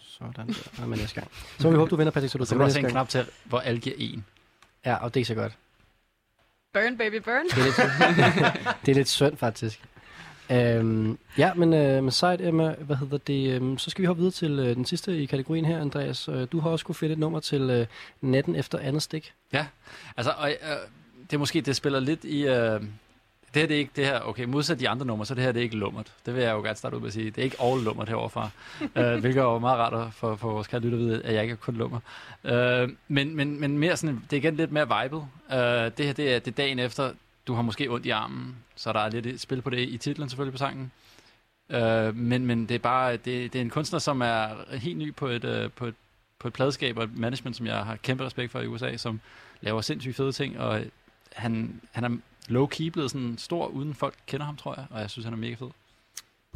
Sådan 0.00 0.32
der. 0.36 0.44
Nå, 0.80 0.86
men 0.86 0.98
næste 0.98 1.14
gang. 1.14 1.30
Så 1.58 1.66
må 1.66 1.70
vi 1.70 1.76
håbe, 1.76 1.90
du 1.90 1.96
vinder, 1.96 2.10
Patrick, 2.10 2.32
så 2.32 2.38
du 2.38 2.44
Så 2.44 2.48
kan 2.48 2.54
du 2.54 2.58
med 2.58 2.64
også 2.66 2.78
næste 2.78 2.78
en 2.78 2.94
gang. 2.94 3.08
knap 3.08 3.08
til, 3.08 3.32
hvor 3.44 3.58
alle 3.60 3.80
giver 3.80 3.96
en. 3.98 4.24
Ja, 4.86 4.94
og 4.96 5.14
det 5.14 5.20
er 5.20 5.24
så 5.24 5.34
godt. 5.34 5.52
Burn, 6.74 6.98
baby, 6.98 7.14
burn. 7.22 7.44
Det 7.44 7.58
er 7.58 7.64
lidt, 7.64 8.76
det 8.86 8.90
er 8.92 8.94
lidt 8.94 9.08
synd, 9.08 9.36
faktisk. 9.36 9.80
Øhm, 10.50 11.18
ja, 11.38 11.54
men, 11.54 11.72
øh, 11.72 12.02
men 12.02 12.10
sejt, 12.10 12.40
Emma, 12.40 12.74
hvad 12.80 12.96
hedder 12.96 13.18
det? 13.18 13.54
øhm, 13.54 13.78
så 13.78 13.90
skal 13.90 14.02
vi 14.02 14.06
hoppe 14.06 14.20
videre 14.20 14.32
til 14.32 14.58
øh, 14.58 14.76
den 14.76 14.84
sidste 14.84 15.22
i 15.22 15.26
kategorien 15.26 15.64
her, 15.64 15.80
Andreas. 15.80 16.28
Øh, 16.28 16.46
du 16.52 16.60
har 16.60 16.70
også 16.70 16.84
kunne 16.84 16.94
finde 16.94 17.12
et 17.12 17.18
nummer 17.18 17.40
til 17.40 17.60
øh, 17.70 17.86
natten 18.20 18.56
efter 18.56 18.78
andet 18.78 19.02
stik. 19.02 19.32
Altså, 20.16 20.32
og, 20.38 20.50
øh, 20.50 20.56
det 21.22 21.32
er 21.32 21.38
måske, 21.38 21.60
det 21.60 21.76
spiller 21.76 22.00
lidt 22.00 22.24
i... 22.24 22.46
Øh, 22.46 22.80
det 23.54 23.62
her, 23.62 23.66
det 23.68 23.74
er 23.74 23.78
ikke 23.78 23.92
det 23.96 24.06
her, 24.06 24.20
okay, 24.20 24.44
modsat 24.44 24.80
de 24.80 24.88
andre 24.88 25.06
numre, 25.06 25.26
så 25.26 25.34
det 25.34 25.42
her, 25.42 25.52
det 25.52 25.60
er 25.60 25.64
ikke 25.64 25.76
lummert. 25.76 26.12
Det 26.26 26.34
vil 26.34 26.42
jeg 26.42 26.52
jo 26.52 26.62
gerne 26.62 26.76
starte 26.76 26.96
ud 26.96 27.00
med 27.00 27.08
at 27.08 27.12
sige. 27.12 27.30
Det 27.30 27.38
er 27.38 27.42
ikke 27.42 27.56
all 27.62 27.82
lummert 27.82 28.08
heroverfra. 28.08 28.50
øh, 28.96 29.20
hvilket 29.20 29.40
er 29.40 29.44
jo 29.44 29.58
meget 29.58 29.78
rart 29.78 30.14
for, 30.14 30.36
for 30.36 30.50
vores 30.50 30.66
kære 30.66 30.80
lytter 30.80 30.98
at 30.98 31.04
vide, 31.04 31.22
at 31.22 31.34
jeg 31.34 31.42
ikke 31.42 31.52
er 31.52 31.56
kun 31.56 31.74
lummer. 31.74 32.00
Øh, 32.44 32.88
men, 33.08 33.36
men, 33.36 33.60
men 33.60 33.78
mere 33.78 33.96
sådan, 33.96 34.22
det 34.30 34.36
er 34.36 34.40
igen 34.40 34.56
lidt 34.56 34.72
mere 34.72 35.02
vibet. 35.02 35.24
Øh, 35.52 35.58
det 35.98 36.06
her, 36.06 36.12
det 36.12 36.34
er, 36.34 36.38
det 36.38 36.48
er 36.48 36.50
dagen 36.56 36.78
efter, 36.78 37.10
du 37.46 37.54
har 37.54 37.62
måske 37.62 37.90
ondt 37.90 38.06
i 38.06 38.10
armen, 38.10 38.56
så 38.76 38.92
der 38.92 39.00
er 39.00 39.08
lidt 39.10 39.26
et 39.26 39.40
spil 39.40 39.62
på 39.62 39.70
det 39.70 39.88
i 39.88 39.98
titlen 39.98 40.28
selvfølgelig 40.28 40.52
på 40.52 40.58
sangen. 40.58 40.92
Øh, 41.70 42.16
men, 42.16 42.46
men 42.46 42.68
det 42.68 42.74
er 42.74 42.78
bare, 42.78 43.12
det, 43.12 43.24
det 43.24 43.54
er 43.54 43.60
en 43.60 43.70
kunstner, 43.70 43.98
som 43.98 44.20
er 44.20 44.48
helt 44.76 44.98
ny 44.98 45.14
på 45.14 45.26
et, 45.26 45.44
øh, 45.44 45.70
på 45.70 45.86
et, 45.86 45.94
på 46.38 46.48
et 46.48 46.54
pladeskab 46.54 46.98
og 46.98 47.04
et 47.04 47.18
management, 47.18 47.56
som 47.56 47.66
jeg 47.66 47.76
har 47.76 47.96
kæmpe 47.96 48.24
respekt 48.24 48.52
for 48.52 48.60
i 48.60 48.66
USA, 48.66 48.96
som 48.96 49.20
laver 49.60 49.80
sindssygt 49.80 50.16
fede 50.16 50.32
ting, 50.32 50.60
og 50.60 50.82
han, 51.32 51.80
han 51.92 52.04
er 52.04 52.16
low-key 52.48 52.90
blevet 52.90 53.10
sådan 53.10 53.38
stor, 53.38 53.66
uden 53.66 53.94
folk 53.94 54.14
kender 54.26 54.46
ham, 54.46 54.56
tror 54.56 54.74
jeg, 54.74 54.86
og 54.90 55.00
jeg 55.00 55.10
synes, 55.10 55.24
han 55.24 55.34
er 55.34 55.38
mega 55.38 55.54
fed. 55.54 55.68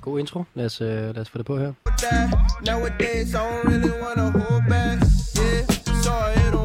God 0.00 0.20
intro. 0.20 0.44
Lad 0.54 0.66
os, 0.66 0.80
øh, 0.80 0.88
lad 0.88 1.18
os 1.18 1.30
få 1.30 1.38
det 1.38 1.46
på 1.46 1.58
her. 1.58 1.72
that. 1.98 2.30
Nowadays, 2.66 3.34
I 3.34 3.38
don't 3.38 3.68
really 3.68 3.92
wanna 4.02 4.30
hold 4.30 4.62
back. 4.68 4.98
Yeah, 5.38 5.66
sorry, 6.02 6.59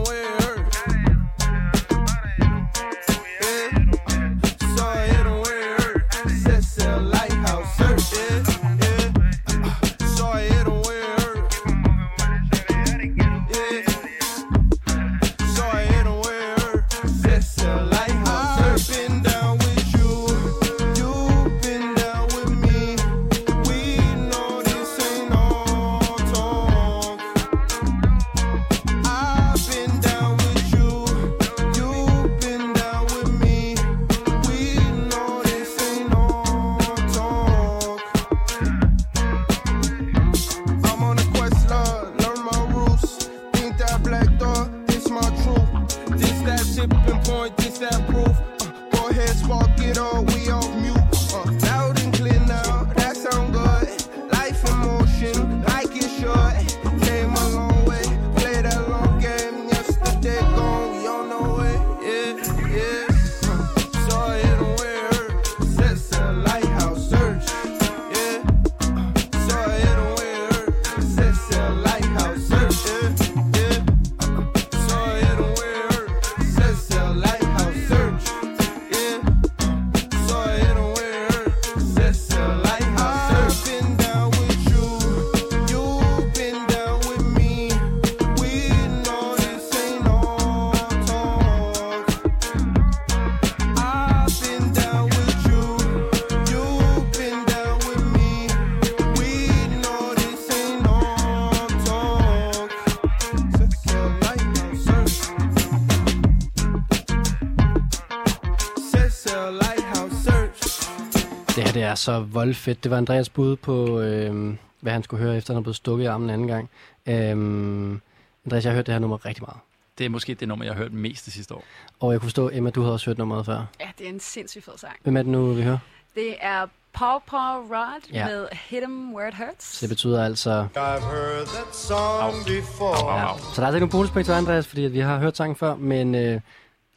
Det 111.56 111.64
her 111.64 111.72
det 111.74 111.84
er 111.84 111.96
så 111.96 112.20
voldfedt. 112.20 112.84
Det 112.84 112.92
var 112.92 112.98
Andreas 112.98 113.30
bud 113.30 113.56
på, 113.56 114.00
øh, 114.00 114.56
hvad 114.82 114.94
han 114.94 115.04
skulle 115.04 115.24
høre, 115.24 115.38
efter 115.38 115.54
han 115.54 115.56
havde 115.56 115.64
blevet 115.64 115.76
stukket 115.76 116.04
i 116.04 116.08
armen 116.08 116.30
en 116.30 116.34
anden 116.34 116.48
gang. 116.48 116.70
Øh, 117.06 118.00
Andreas, 118.46 118.64
jeg 118.66 118.72
har 118.72 118.76
hørt 118.76 118.86
det 118.86 118.94
her 118.94 119.00
nummer 119.00 119.26
rigtig 119.26 119.44
meget. 119.44 119.58
Det 119.98 120.06
er 120.06 120.10
måske 120.10 120.34
det 120.34 120.48
nummer, 120.48 120.66
jeg 120.66 120.74
har 120.74 120.82
hørt 120.82 120.94
mest 120.94 121.26
det 121.26 121.34
sidste 121.34 121.54
år. 121.54 121.64
Og 122.00 122.12
jeg 122.12 122.20
kunne 122.22 122.26
forstå, 122.30 122.50
Emma, 122.54 122.70
du 122.70 122.82
havde 122.82 122.94
også 122.94 123.06
hørt 123.06 123.18
nummeret 123.18 123.46
før. 123.46 123.66
Ja, 123.80 123.86
det 123.98 124.06
er 124.06 124.10
en 124.10 124.20
sindssygt 124.20 124.66
fed 124.66 124.74
sang. 124.78 124.94
Hvem 125.04 125.18
er 125.18 125.22
det 125.22 125.32
nu, 125.32 125.54
vi 125.54 125.62
hører? 125.64 125.78
Det 126.16 126.36
er 126.42 126.66
Paw 126.94 127.20
Paw 127.28 127.62
Rod 127.62 128.12
Ja. 128.14 128.28
med 128.28 128.48
Hit 128.52 128.84
'em 128.84 129.16
Where 129.16 129.30
It 129.30 129.36
Hurts. 129.36 129.66
Så 129.66 129.82
det 129.82 129.90
betyder 129.90 130.26
altså... 130.26 130.68
I've 130.76 130.80
heard 130.80 131.46
that 131.48 131.76
song 131.76 132.46
before. 132.46 133.20
Ja. 133.20 133.28
Så 133.38 133.56
der 133.56 133.62
er 133.62 133.66
altså 133.66 133.76
ikke 133.76 133.80
nogen 133.80 133.90
bonuspoint 133.90 134.26
til 134.26 134.34
Andreas, 134.34 134.68
fordi 134.68 134.86
at 134.86 134.94
vi 134.94 135.00
har 135.00 135.20
hørt 135.20 135.38
sangen 135.38 135.56
før, 135.56 135.76
men 135.76 136.16
øh, 136.16 136.42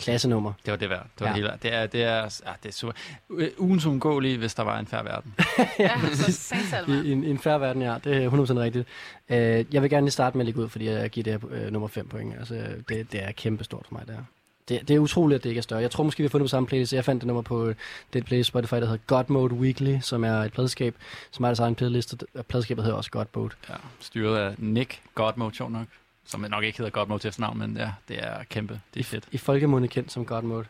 klassenummer. 0.01 0.53
Det 0.65 0.71
var 0.71 0.77
det 0.77 0.91
værd. 0.91 1.07
Det 1.19 1.21
var 1.21 1.27
Ja. 1.27 1.33
det 1.33 1.43
hele. 1.43 1.59
Det 1.63 1.75
er, 1.75 1.87
det 1.87 2.03
er, 2.03 2.41
ja, 2.47 2.53
det 2.63 2.69
er 2.69 2.73
super. 2.73 2.93
Øh, 3.31 3.49
Ugens 3.59 3.87
undgåelige, 3.87 4.39
hvis 4.39 4.55
der 4.55 4.63
var 4.63 4.79
en 4.79 4.87
færre 4.87 5.05
verden. 5.05 5.35
Ja, 5.79 5.91
så 6.15 6.33
Saint 6.33 6.89
I, 6.89 7.09
i, 7.09 7.13
en- 7.13 7.25
en 7.25 7.39
færre 7.39 7.61
verden, 7.61 7.83
ja. 7.83 7.97
Det 8.05 8.25
er 8.25 8.31
100% 8.31 8.35
rigtigt. 8.59 8.89
Øh, 9.29 9.65
jeg 9.75 9.83
vil 9.83 9.91
gerne 9.91 10.07
lige 10.07 10.13
starte 10.13 10.37
med 10.37 10.43
at 10.43 10.47
lægge 10.47 10.61
ud, 10.61 10.69
fordi 10.69 10.89
jeg 10.89 11.11
giver 11.11 11.25
det 11.25 11.33
her 11.33 11.67
øh, 11.67 11.73
nummer 11.73 11.89
5 11.89 12.09
point. 12.09 12.35
Altså, 12.39 12.55
det, 12.89 13.13
det 13.13 13.23
er 13.25 13.33
kæmpe 13.33 13.65
stort 13.65 13.85
for 13.89 13.95
mig, 13.95 14.07
det 14.07 14.15
her. 14.15 14.23
Det, 14.69 14.89
det 14.89 14.95
er 14.97 14.99
utroligt, 14.99 15.37
at 15.39 15.43
det 15.45 15.49
ikke 15.51 15.59
er 15.59 15.63
større. 15.63 15.81
Jeg 15.81 15.91
tror 15.91 16.05
måske, 16.05 16.19
vi 16.19 16.25
har 16.25 16.29
fundet 16.31 16.45
på 16.45 16.49
samme 16.49 16.67
playlist. 16.67 16.93
Jeg 16.93 17.05
fandt 17.05 17.21
det 17.21 17.27
nummer 17.27 17.43
på 17.43 17.67
øh, 17.67 17.75
det 18.13 18.25
playlist 18.25 18.49
Spotify, 18.49 18.75
der 18.75 18.81
hedder 18.87 18.97
God 19.07 19.25
Mode 19.29 19.55
Weekly, 19.55 19.99
som 20.01 20.25
er 20.25 20.33
et 20.33 20.53
pladeskab, 20.53 20.95
som 21.31 21.45
er 21.45 21.49
deres 21.49 21.59
egen 21.59 21.75
playlist, 21.75 22.15
og 22.35 22.47
pladeskabet 22.47 22.85
hedder 22.85 22.97
også 22.97 23.11
God 23.11 23.25
Mode. 23.35 23.51
Ja, 23.69 23.75
styret 24.01 24.39
af 24.39 24.55
Nick 24.59 25.01
Godmode, 25.15 25.55
sjov 25.55 25.71
nok. 25.71 25.87
Som 26.29 26.41
nok 26.41 26.65
ikke 26.65 26.79
hedder 26.79 26.91
Godmode 26.91 27.19
til 27.23 27.29
efternavn, 27.29 27.59
men 27.59 27.77
ja, 27.77 27.93
det 28.09 28.25
er 28.25 28.43
kæmpe. 28.51 28.81
Det 28.95 29.01
er 29.01 29.05
fedt. 29.05 29.25
I 29.33 29.39
folkemunde 29.39 29.89
kendt 29.89 30.13
som 30.13 30.25
God 30.27 30.43
Mode. 30.43 30.65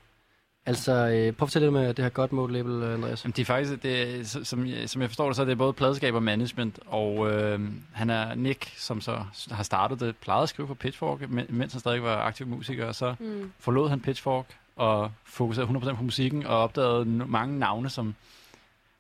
Altså, 0.67 0.93
øh, 0.93 1.09
prøv 1.11 1.29
at 1.29 1.35
fortælle 1.49 1.67
lidt 1.67 1.73
med 1.73 1.95
det 1.95 2.05
her 2.05 2.09
God 2.11 2.29
Mode 2.31 2.53
label, 2.53 2.83
øh, 2.83 2.95
Andreas. 2.95 3.25
Jamen, 3.25 3.33
de 3.37 3.41
er 3.41 3.45
faktisk, 3.45 3.83
det, 3.83 4.21
er- 4.21 4.45
som, 4.45 4.67
jeg- 4.67 4.91
som 4.91 5.03
jeg 5.03 5.11
forstår 5.11 5.27
det, 5.27 5.37
så 5.37 5.43
er 5.43 5.47
det 5.47 5.59
både 5.59 5.73
pladeskab 5.73 6.15
og 6.15 6.23
management, 6.23 6.79
og 6.87 7.31
øh, 7.33 7.61
han 7.93 8.11
er 8.11 8.35
Nick, 8.35 8.73
som 8.79 9.01
så 9.01 9.25
har 9.51 9.63
startet 9.63 10.01
det, 10.01 10.17
plejede 10.17 10.43
at 10.43 10.49
skrive 10.49 10.69
på 10.69 10.75
Pitchfork, 10.75 11.31
men- 11.31 11.47
mens 11.49 11.73
han 11.73 11.81
stadig 11.81 12.03
var 12.03 12.17
aktiv 12.17 12.47
musiker, 12.47 12.87
og 12.87 12.95
så 12.95 13.15
Mm. 13.21 13.53
forlod 13.59 13.89
han 13.89 14.01
Pitchfork 14.01 14.47
og 14.77 15.13
fokuserede 15.25 15.67
100% 15.69 15.97
på 15.97 16.03
musikken, 16.03 16.47
og 16.47 16.59
opdagede 16.59 17.03
n- 17.03 17.27
mange 17.27 17.59
navne, 17.59 17.91
som 17.91 18.15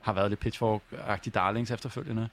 har 0.00 0.12
været 0.12 0.30
lidt 0.30 0.40
Pitchfork-agtige 0.46 1.30
darlings 1.30 1.70
efterfølgende. 1.70 2.28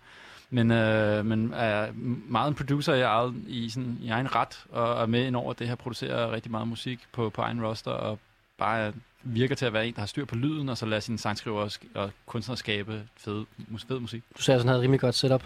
Men, 0.55 0.71
øh, 0.71 1.25
men 1.25 1.53
er 1.53 1.91
meget 2.27 2.47
en 2.47 2.55
producer 2.55 2.93
i, 2.93 3.01
eget, 3.01 3.33
i, 3.47 3.69
sådan, 3.69 3.97
i 4.01 4.09
egen 4.09 4.35
ret, 4.35 4.63
og 4.71 5.01
er 5.01 5.05
med 5.05 5.27
ind 5.27 5.35
over 5.35 5.53
det 5.53 5.67
her, 5.67 5.75
producerer 5.75 6.31
rigtig 6.31 6.51
meget 6.51 6.67
musik 6.67 6.99
på, 7.11 7.29
på 7.29 7.41
egen 7.41 7.65
roster, 7.65 7.91
og 7.91 8.19
bare 8.57 8.93
virker 9.23 9.55
til 9.55 9.65
at 9.65 9.73
være 9.73 9.87
en, 9.87 9.93
der 9.93 9.99
har 9.99 10.05
styr 10.05 10.25
på 10.25 10.35
lyden, 10.35 10.69
og 10.69 10.77
så 10.77 10.85
lader 10.85 10.99
sine 10.99 11.19
sangskriver 11.19 11.61
og, 11.61 11.71
og 11.93 12.11
kunstnere 12.25 12.57
skabe 12.57 13.01
fed, 13.17 13.45
mus- 13.67 13.85
fed 13.87 13.99
musik. 13.99 14.23
Du 14.37 14.51
at 14.51 14.57
han 14.57 14.67
havde 14.67 14.79
et 14.79 14.83
rimelig 14.83 14.99
godt 14.99 15.15
setup. 15.15 15.43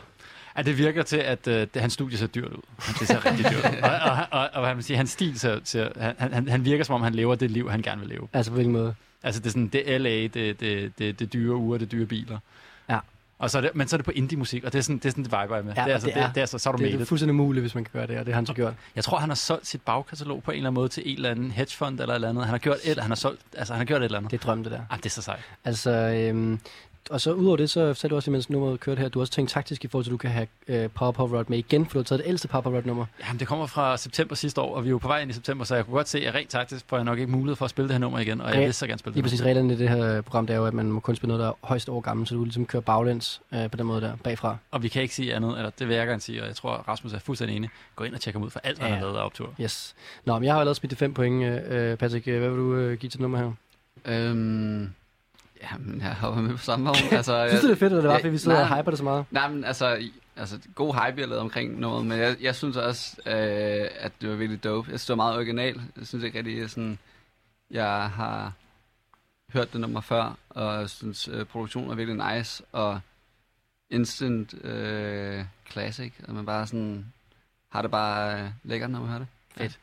Ja, 0.57 0.62
det 0.62 0.78
virker 0.78 1.03
til, 1.03 1.18
at 1.18 1.47
øh, 1.47 1.68
det, 1.74 1.82
hans 1.82 1.93
studie 1.93 2.18
ser 2.18 2.28
dyrt 2.28 2.51
ud. 2.51 2.62
Det 2.99 3.07
ser 3.07 3.26
rigtig 3.26 3.45
dyrt 3.51 3.74
ud. 3.74 3.82
Og, 3.84 3.89
og, 3.91 4.28
og, 4.32 4.49
og, 4.53 4.62
hvad 4.62 4.76
man 4.76 4.84
siger, 4.84 4.97
hans 4.97 5.10
stil 5.10 5.39
ser, 5.39 5.60
ser 5.64 5.89
han, 6.18 6.34
han, 6.34 6.47
han 6.47 6.66
virker 6.66 6.84
som 6.84 6.95
om, 6.95 7.01
han 7.01 7.16
lever 7.16 7.36
det 7.36 7.51
liv, 7.51 7.72
han 7.72 7.82
gerne 7.82 8.01
vil 8.01 8.10
leve. 8.10 8.28
Altså, 8.34 8.51
på 8.51 8.55
hvilken 8.55 8.74
måde? 8.74 8.95
Altså, 9.24 9.41
det 9.41 9.47
er 9.47 9.51
sådan, 9.51 9.68
det 9.68 9.93
er 9.93 9.97
LA, 9.97 10.10
det, 10.10 10.60
det, 10.60 10.91
det, 10.99 11.20
det 11.20 11.34
dyre 11.34 11.55
uger, 11.55 11.78
det 11.78 11.91
dyre 11.91 12.05
biler. 12.05 12.39
Ja. 12.89 12.99
Og 13.39 13.49
så 13.51 13.57
er 13.57 13.61
det, 13.61 13.71
men 13.73 13.87
så 13.87 13.95
er 13.95 13.97
det 13.97 14.05
på 14.05 14.11
indie-musik, 14.11 14.63
og 14.63 14.73
det 14.73 14.79
er 14.79 14.83
sådan, 14.83 14.97
det 14.97 15.05
er 15.05 15.09
sådan, 15.09 15.23
det 15.23 15.31
viber 15.31 15.55
jeg 15.55 15.65
med. 15.65 15.73
Ja, 15.73 15.81
det 15.83 15.89
er, 15.89 15.93
altså, 15.93 16.05
det 16.07 16.15
det, 16.15 16.21
er- 16.21 16.25
det, 16.27 16.35
det 16.35 16.41
er, 16.41 16.45
så, 16.45 16.57
så 16.57 16.69
er 16.69 16.73
du 16.73 16.83
Det 16.83 16.91
made 16.91 17.01
er 17.01 17.05
fuldstændig 17.05 17.35
muligt, 17.35 17.63
hvis 17.63 17.75
man 17.75 17.83
kan 17.83 17.91
gøre 17.93 18.07
det, 18.07 18.17
og 18.19 18.25
det 18.25 18.33
har 18.33 18.39
han 18.39 18.45
så 18.45 18.53
gjort. 18.53 18.73
Jeg 18.95 19.03
tror, 19.03 19.17
han 19.17 19.29
har 19.29 19.35
solgt 19.35 19.67
sit 19.67 19.81
bagkatalog 19.81 20.43
på 20.43 20.51
en 20.51 20.57
eller 20.57 20.69
anden 20.69 20.79
måde 20.81 20.89
til 20.89 21.03
en 21.09 21.15
eller 21.15 21.29
anden 21.31 21.51
hedgefond 21.51 21.99
eller 21.99 22.13
et 22.13 22.15
eller 22.15 22.29
andet. 22.29 22.43
Han 22.43 22.51
har 22.51 22.57
gjort 22.57 22.77
et, 22.83 22.97
han 22.99 23.11
har 23.11 23.15
solgt, 23.15 23.41
altså 23.57 23.73
han 23.73 23.79
har 23.79 23.85
gjort 23.85 24.01
et 24.01 24.05
eller 24.05 24.17
andet. 24.17 24.31
Det 24.31 24.45
er 24.45 24.55
det 24.55 24.71
der. 24.71 24.81
Ah, 24.89 24.97
det 24.97 25.05
er 25.05 25.09
så 25.09 25.21
sejt. 25.21 25.39
Altså, 25.65 25.91
øhm, 25.91 26.59
og 27.10 27.22
så 27.22 27.34
udover 27.34 27.58
det, 27.58 27.70
så 27.70 27.93
sagde 27.93 28.12
du 28.12 28.16
også, 28.16 28.32
mens 28.32 28.50
nummeret 28.50 28.80
kørte 28.80 29.00
her, 29.02 29.10
du 29.10 29.20
har 29.20 29.22
også 29.22 29.34
tænkt 29.34 29.52
taktisk 29.52 29.86
i 29.86 29.88
forhold 29.88 30.04
til, 30.06 30.10
at 30.10 30.12
du 30.12 30.18
kan 30.18 30.30
have 30.30 30.47
øh, 30.68 30.89
Power 30.89 31.12
Pop 31.12 31.32
Rod 31.32 31.45
med 31.47 31.58
igen, 31.58 31.86
for 31.86 31.93
du 31.93 32.00
har 32.00 32.04
taget 32.04 32.20
det 32.24 32.28
ældste 32.30 32.47
Power 32.47 32.62
Pop 32.62 32.74
Rod 32.74 32.84
nummer. 32.84 33.06
Jamen, 33.28 33.39
det 33.39 33.47
kommer 33.47 33.66
fra 33.66 33.97
september 33.97 34.36
sidste 34.36 34.62
år, 34.62 34.76
og 34.76 34.84
vi 34.84 34.88
er 34.88 34.91
jo 34.91 34.97
på 34.97 35.08
vej 35.08 35.22
ind 35.22 35.32
i 35.32 35.34
september, 35.34 35.66
så 35.66 35.76
jeg 35.76 35.86
kunne 35.86 35.93
godt 35.95 36.10
se, 36.10 36.28
at 36.28 36.36
rent 36.36 36.50
taktisk 36.50 36.86
får 36.88 36.97
jeg 36.97 37.04
nok 37.04 37.20
ikke 37.20 37.32
mulighed 37.32 37.56
for 37.56 37.66
at 37.66 37.72
spille 37.72 37.88
det 37.88 37.93
her 37.93 38.00
nummer 38.00 38.20
igen, 38.20 38.41
og 38.41 38.50
jeg 38.50 38.56
Ja, 38.60 38.66
vil 38.66 38.74
så 38.74 38.88
gerne 38.88 39.00
spille 39.00 39.14
Lige 39.14 39.24
det. 39.24 39.30
præcis 39.30 39.45
reglerne 39.45 39.74
i 39.74 39.78
det 39.78 39.89
her 39.89 40.22
program, 40.22 40.47
det 40.47 40.54
er 40.54 40.58
jo, 40.58 40.66
at 40.66 40.74
man 40.74 40.91
må 40.91 41.00
kun 41.00 41.16
spille 41.16 41.28
noget, 41.38 41.41
der 41.43 41.47
er 41.50 41.54
højst 41.62 41.89
år 41.89 42.00
gammel, 42.02 42.28
så 42.28 42.36
du 42.36 42.43
ligesom 42.43 42.66
kører 42.66 42.82
baglæns 42.84 43.41
øh, 43.54 43.72
på 43.72 43.78
den 43.78 43.86
måde 43.86 44.02
der, 44.02 44.16
bagfra. 44.24 44.58
Og 44.72 44.84
vi 44.84 44.88
kan 44.88 45.02
ikke 45.02 45.16
sige 45.16 45.36
andet, 45.36 45.58
eller 45.58 45.70
det 45.80 45.88
vil 45.88 45.95
jeg 45.95 46.08
gerne 46.08 46.22
sige, 46.22 46.41
og 46.41 46.47
jeg 46.47 46.56
tror, 46.56 46.72
Rasmus 46.88 47.14
er 47.14 47.20
fuldstændig 47.20 47.58
enig. 47.58 47.70
Gå 47.95 48.04
ind 48.04 48.14
og 48.14 48.22
tjek 48.22 48.34
ham 48.36 48.43
ud 48.43 48.50
for 48.50 48.60
alt, 48.64 48.78
hvad 48.78 48.88
Ja. 48.88 48.93
han 48.93 49.00
har 49.04 49.08
lavet 49.10 49.20
af 49.20 49.26
optur. 49.26 49.54
Yes. 49.62 49.95
Nå, 50.26 50.34
men 50.34 50.43
jeg 50.43 50.54
har 50.54 50.60
allerede 50.60 50.76
smidt 50.76 50.91
de 50.91 50.95
fem 50.95 51.14
point. 51.14 51.43
Øh, 51.43 51.97
Patrick, 51.97 52.28
øh, 52.28 52.39
hvad 52.39 52.50
vil 52.50 52.58
du 52.58 52.76
øh, 52.76 52.97
give 52.97 53.10
til 53.10 53.22
nummer 53.22 53.38
her? 53.38 53.52
Øhm, 54.06 54.89
jamen, 55.64 56.01
jeg 56.01 56.16
har 56.16 56.30
været 56.32 56.43
med 56.43 56.51
på 56.51 56.64
samme 56.64 56.86
vogn. 56.86 56.97
Altså, 57.18 57.45
Synes 57.49 57.62
du, 57.62 57.68
det 57.68 57.74
er 57.74 57.80
fedt, 57.80 57.93
eller 57.93 58.01
det 58.01 58.10
var, 58.10 58.18
fordi 58.18 58.30
vi 58.30 58.38
sidder 58.38 58.57
nej, 58.57 58.70
og 58.72 58.78
hyper 58.78 58.91
det 58.91 58.97
så 58.97 59.03
meget? 59.03 59.26
Nej, 59.32 59.47
men 59.47 59.64
altså, 59.64 60.10
altså 60.36 60.60
god 60.76 60.93
hype, 60.93 61.22
jeg 61.22 61.28
lavede 61.28 61.41
omkring 61.41 61.80
noget, 61.80 62.05
men 62.05 62.20
jeg, 62.20 62.36
jeg 62.41 62.55
synes 62.55 62.78
også, 62.78 63.16
øh, 63.26 63.88
at 63.99 64.12
det 64.22 64.30
var 64.30 64.36
virkelig 64.36 64.64
dope. 64.64 64.91
Jeg 64.91 64.99
synes, 64.99 65.05
det 65.05 65.10
var 65.10 65.24
meget 65.24 65.36
original. 65.36 65.82
Jeg 65.97 66.07
synes 66.07 66.24
ikke 66.24 66.38
rigtig, 66.38 66.70
sådan, 66.70 66.99
jeg 67.72 68.10
har 68.10 68.53
hørt 69.53 69.74
det 69.74 69.82
nummer 69.82 70.01
før, 70.01 70.38
og 70.49 70.80
jeg 70.80 70.89
synes, 70.89 71.28
øh, 71.28 71.45
produktionen 71.45 71.91
er 71.91 71.95
virkelig 71.95 72.36
nice, 72.36 72.64
og 72.72 72.99
instant 73.89 74.66
øh, 74.66 75.45
classic, 75.72 76.14
og 76.28 76.34
man 76.36 76.45
bare 76.45 76.68
sådan, 76.68 77.05
har 77.70 77.82
det 77.82 77.91
bare 77.91 78.41
øh, 78.41 78.49
lækkert, 78.64 78.89
når 78.89 78.99
man 78.99 79.07
hører 79.07 79.20
det. 79.20 79.28
Fedt. 79.57 79.80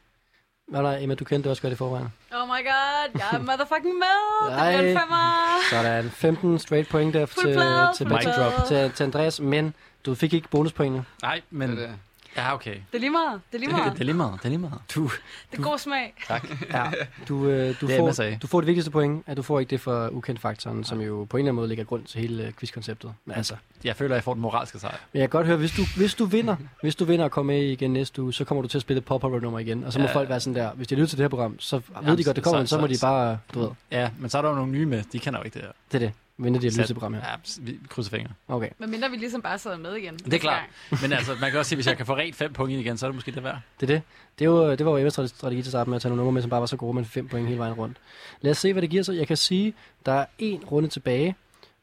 Hvad 0.68 0.82
var 0.82 0.90
der, 0.90 0.98
Emma, 1.02 1.14
du 1.14 1.24
kendte 1.24 1.42
det 1.42 1.50
også 1.50 1.62
godt 1.62 1.72
i 1.72 1.76
forvejen. 1.76 2.12
Oh 2.32 2.48
my 2.48 2.50
god, 2.50 3.10
jeg 3.14 3.28
er 3.32 3.38
motherfucking 3.38 3.94
med. 3.98 4.16
Det 4.50 4.56
Nej. 4.56 4.76
bliver 4.76 4.90
en 4.90 4.98
femmer. 4.98 5.58
Sådan, 5.70 6.10
15 6.10 6.58
straight 6.58 6.88
point 6.88 7.14
der 7.14 7.26
til, 7.26 7.34
plade, 7.42 7.88
til. 7.96 8.06
Drop. 8.06 8.66
Til, 8.68 8.92
til 8.92 9.04
Andreas, 9.04 9.40
men 9.40 9.74
du 10.06 10.14
fik 10.14 10.34
ikke 10.34 10.48
bonuspointene. 10.48 11.04
Nej, 11.22 11.40
men... 11.50 11.70
Det 11.70 11.82
er 11.82 11.86
det. 11.86 11.96
Ja, 12.36 12.54
okay. 12.54 12.74
Det 12.74 12.82
er 12.94 12.98
lige 12.98 13.10
meget. 13.10 13.40
Det 13.52 13.54
er 13.54 13.58
lige 13.58 13.70
meget. 13.70 13.92
Det 13.92 14.00
er 14.00 14.04
lige 14.04 14.14
meget, 14.16 14.32
det 14.38 14.44
er 14.44 14.48
lige 14.48 14.58
meget. 14.58 14.78
Du, 14.94 15.10
Det 15.52 15.58
er 15.58 15.62
god 15.62 15.78
smag. 15.78 16.14
Tak. 16.28 16.48
ja, 16.70 16.84
du, 17.28 17.46
øh, 17.48 17.74
du, 17.80 17.86
Det 17.86 17.96
får, 17.98 18.12
sagde. 18.12 18.38
du 18.42 18.46
får 18.46 18.60
det 18.60 18.66
vigtigste 18.66 18.90
point, 18.90 19.22
at 19.26 19.36
du 19.36 19.42
får 19.42 19.60
ikke 19.60 19.70
det 19.70 19.80
for 19.80 20.08
ukendt-faktoren, 20.12 20.84
som 20.84 21.00
jo 21.00 21.26
på 21.30 21.36
en 21.36 21.40
eller 21.40 21.48
anden 21.48 21.56
måde 21.56 21.68
ligger 21.68 21.84
grund 21.84 22.04
til 22.04 22.20
hele 22.20 22.46
øh, 22.46 22.52
quizkonceptet. 22.52 23.12
Men 23.24 23.36
altså, 23.36 23.54
Jeg 23.84 23.96
føler, 23.96 24.14
at 24.14 24.16
jeg 24.16 24.24
får 24.24 24.32
den 24.34 24.42
moralske 24.42 24.78
sejr. 24.78 24.96
Men 25.12 25.20
jeg 25.20 25.30
kan 25.30 25.38
godt 25.38 25.46
høre, 25.46 25.56
hvis 25.56 25.72
du, 25.72 25.82
hvis 25.96 26.14
du 26.14 26.24
vinder, 26.24 26.56
hvis 26.82 26.96
du 26.96 27.04
vinder 27.04 27.24
og 27.24 27.30
kommer 27.30 27.52
med 27.52 27.62
igen 27.62 27.92
næste 27.92 28.22
uge, 28.22 28.32
så 28.34 28.44
kommer 28.44 28.62
du 28.62 28.68
til 28.68 28.78
at 28.78 28.82
spille 28.82 29.00
pop 29.00 29.22
nummer 29.22 29.58
igen. 29.58 29.84
Og 29.84 29.92
så 29.92 29.98
må 29.98 30.04
Ja. 30.04 30.12
folk 30.14 30.28
være 30.28 30.40
sådan 30.40 30.54
der, 30.54 30.70
hvis 30.72 30.88
de 30.88 30.94
lytter 30.94 31.06
til 31.08 31.18
det 31.18 31.24
her 31.24 31.28
program, 31.28 31.58
så 31.60 31.76
ved 31.76 31.84
Jamen, 32.02 32.18
de 32.18 32.24
godt, 32.24 32.36
det 32.36 32.44
kommer, 32.44 32.56
så- 32.58 32.60
men 32.60 32.66
så, 32.66 32.78
må 32.80 32.86
så- 32.86 32.92
de 32.94 32.98
bare, 33.12 33.38
du 33.54 33.60
ved, 33.60 33.68
Ja, 33.90 34.10
men 34.18 34.30
så 34.30 34.38
er 34.38 34.42
der 34.42 34.48
jo 34.48 34.54
nogle 34.54 34.72
nye 34.72 34.86
med. 34.86 35.02
De 35.12 35.18
kender 35.18 35.40
jo 35.40 35.44
ikke 35.44 35.54
det 35.54 35.62
her. 35.62 35.72
det 35.92 36.02
er 36.02 36.06
det. 36.06 36.12
Venter 36.38 36.60
de 36.60 36.66
at 36.66 36.72
lytte 36.72 36.86
til 36.86 36.94
programmet 36.94 37.22
her. 37.22 37.30
Ja, 37.30 37.36
vi 37.62 37.78
krydser 37.88 38.10
fingre. 38.10 38.30
Okay. 38.48 38.68
Men 38.78 38.90
mindre 38.90 39.10
vi 39.10 39.16
ligesom 39.16 39.42
bare 39.42 39.58
sidder 39.58 39.76
med 39.78 39.94
igen. 39.94 40.16
Det 40.16 40.34
er 40.34 40.38
klart. 40.38 40.62
Men 41.02 41.12
altså, 41.12 41.32
man 41.40 41.50
kan 41.50 41.58
også 41.58 41.68
sige, 41.68 41.76
hvis 41.76 41.86
jeg 41.86 41.96
kan 41.96 42.06
få 42.06 42.14
rent 42.22 42.36
fem 42.36 42.52
point 42.52 42.72
ind 42.72 42.80
igen, 42.80 42.96
så 42.98 43.06
er 43.06 43.10
det 43.10 43.14
måske 43.14 43.32
det 43.32 43.44
værd. 43.44 43.58
Det 43.80 43.90
er 43.90 43.94
det. 43.94 44.02
Det, 44.38 44.44
er 44.44 44.48
jo, 44.48 44.70
det 44.74 44.86
var 44.86 44.92
jo 44.92 44.96
Emmas 44.98 45.12
strate- 45.12 45.28
strategi 45.28 45.62
til 45.62 45.68
at 45.68 45.72
starte 45.72 45.90
med 45.90 45.96
at 45.96 46.02
tage 46.02 46.10
nogle 46.10 46.20
numre 46.20 46.32
med, 46.32 46.42
som 46.42 46.50
bare 46.50 46.60
var 46.60 46.66
så 46.66 46.76
gode, 46.76 46.94
man 46.94 47.04
fik 47.04 47.12
fem 47.14 47.28
point 47.28 47.46
hele 47.48 47.58
vejen 47.58 47.72
rundt. 47.74 47.96
Lad 48.40 48.50
os 48.50 48.58
se, 48.58 48.72
hvad 48.72 48.82
det 48.82 48.90
giver 48.90 49.02
sig. 49.02 49.16
Jeg 49.16 49.26
kan 49.26 49.36
sige, 49.36 49.74
der 50.06 50.12
er 50.12 50.24
en 50.38 50.64
runde 50.64 50.88
tilbage, 50.88 51.34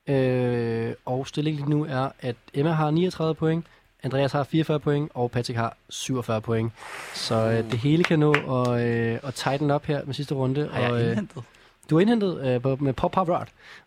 øh, 0.07 0.93
og 1.05 1.27
stillingen 1.27 1.65
lige 1.65 1.69
nu 1.77 1.85
er, 1.85 2.09
at 2.19 2.35
Emma 2.53 2.71
har 2.71 2.91
39 2.91 3.35
point, 3.35 3.65
Andreas 4.03 4.31
har 4.31 4.43
44 4.43 4.79
point, 4.79 5.11
og 5.13 5.31
Patrick 5.31 5.57
har 5.57 5.77
47 5.89 6.41
point. 6.41 6.71
Så 7.13 7.35
øh, 7.35 7.71
det 7.71 7.79
hele 7.79 8.03
kan 8.03 8.19
nå 8.19 8.33
at, 8.33 8.81
øh, 8.87 9.19
at 9.23 9.33
tighten 9.33 9.71
op 9.71 9.85
her 9.85 10.05
med 10.05 10.13
sidste 10.13 10.35
runde. 10.35 10.69
Har 10.73 10.81
jeg 10.81 10.91
og, 10.91 11.01
øh, 11.01 11.07
indhentet? 11.09 11.43
Du 11.89 11.95
har 11.95 12.01
indhentet 12.01 12.47
øh, 12.47 12.61
på- 12.61 12.77
med 12.79 12.93
Pop 12.93 13.11
Pop 13.11 13.29
Rod. 13.29 13.45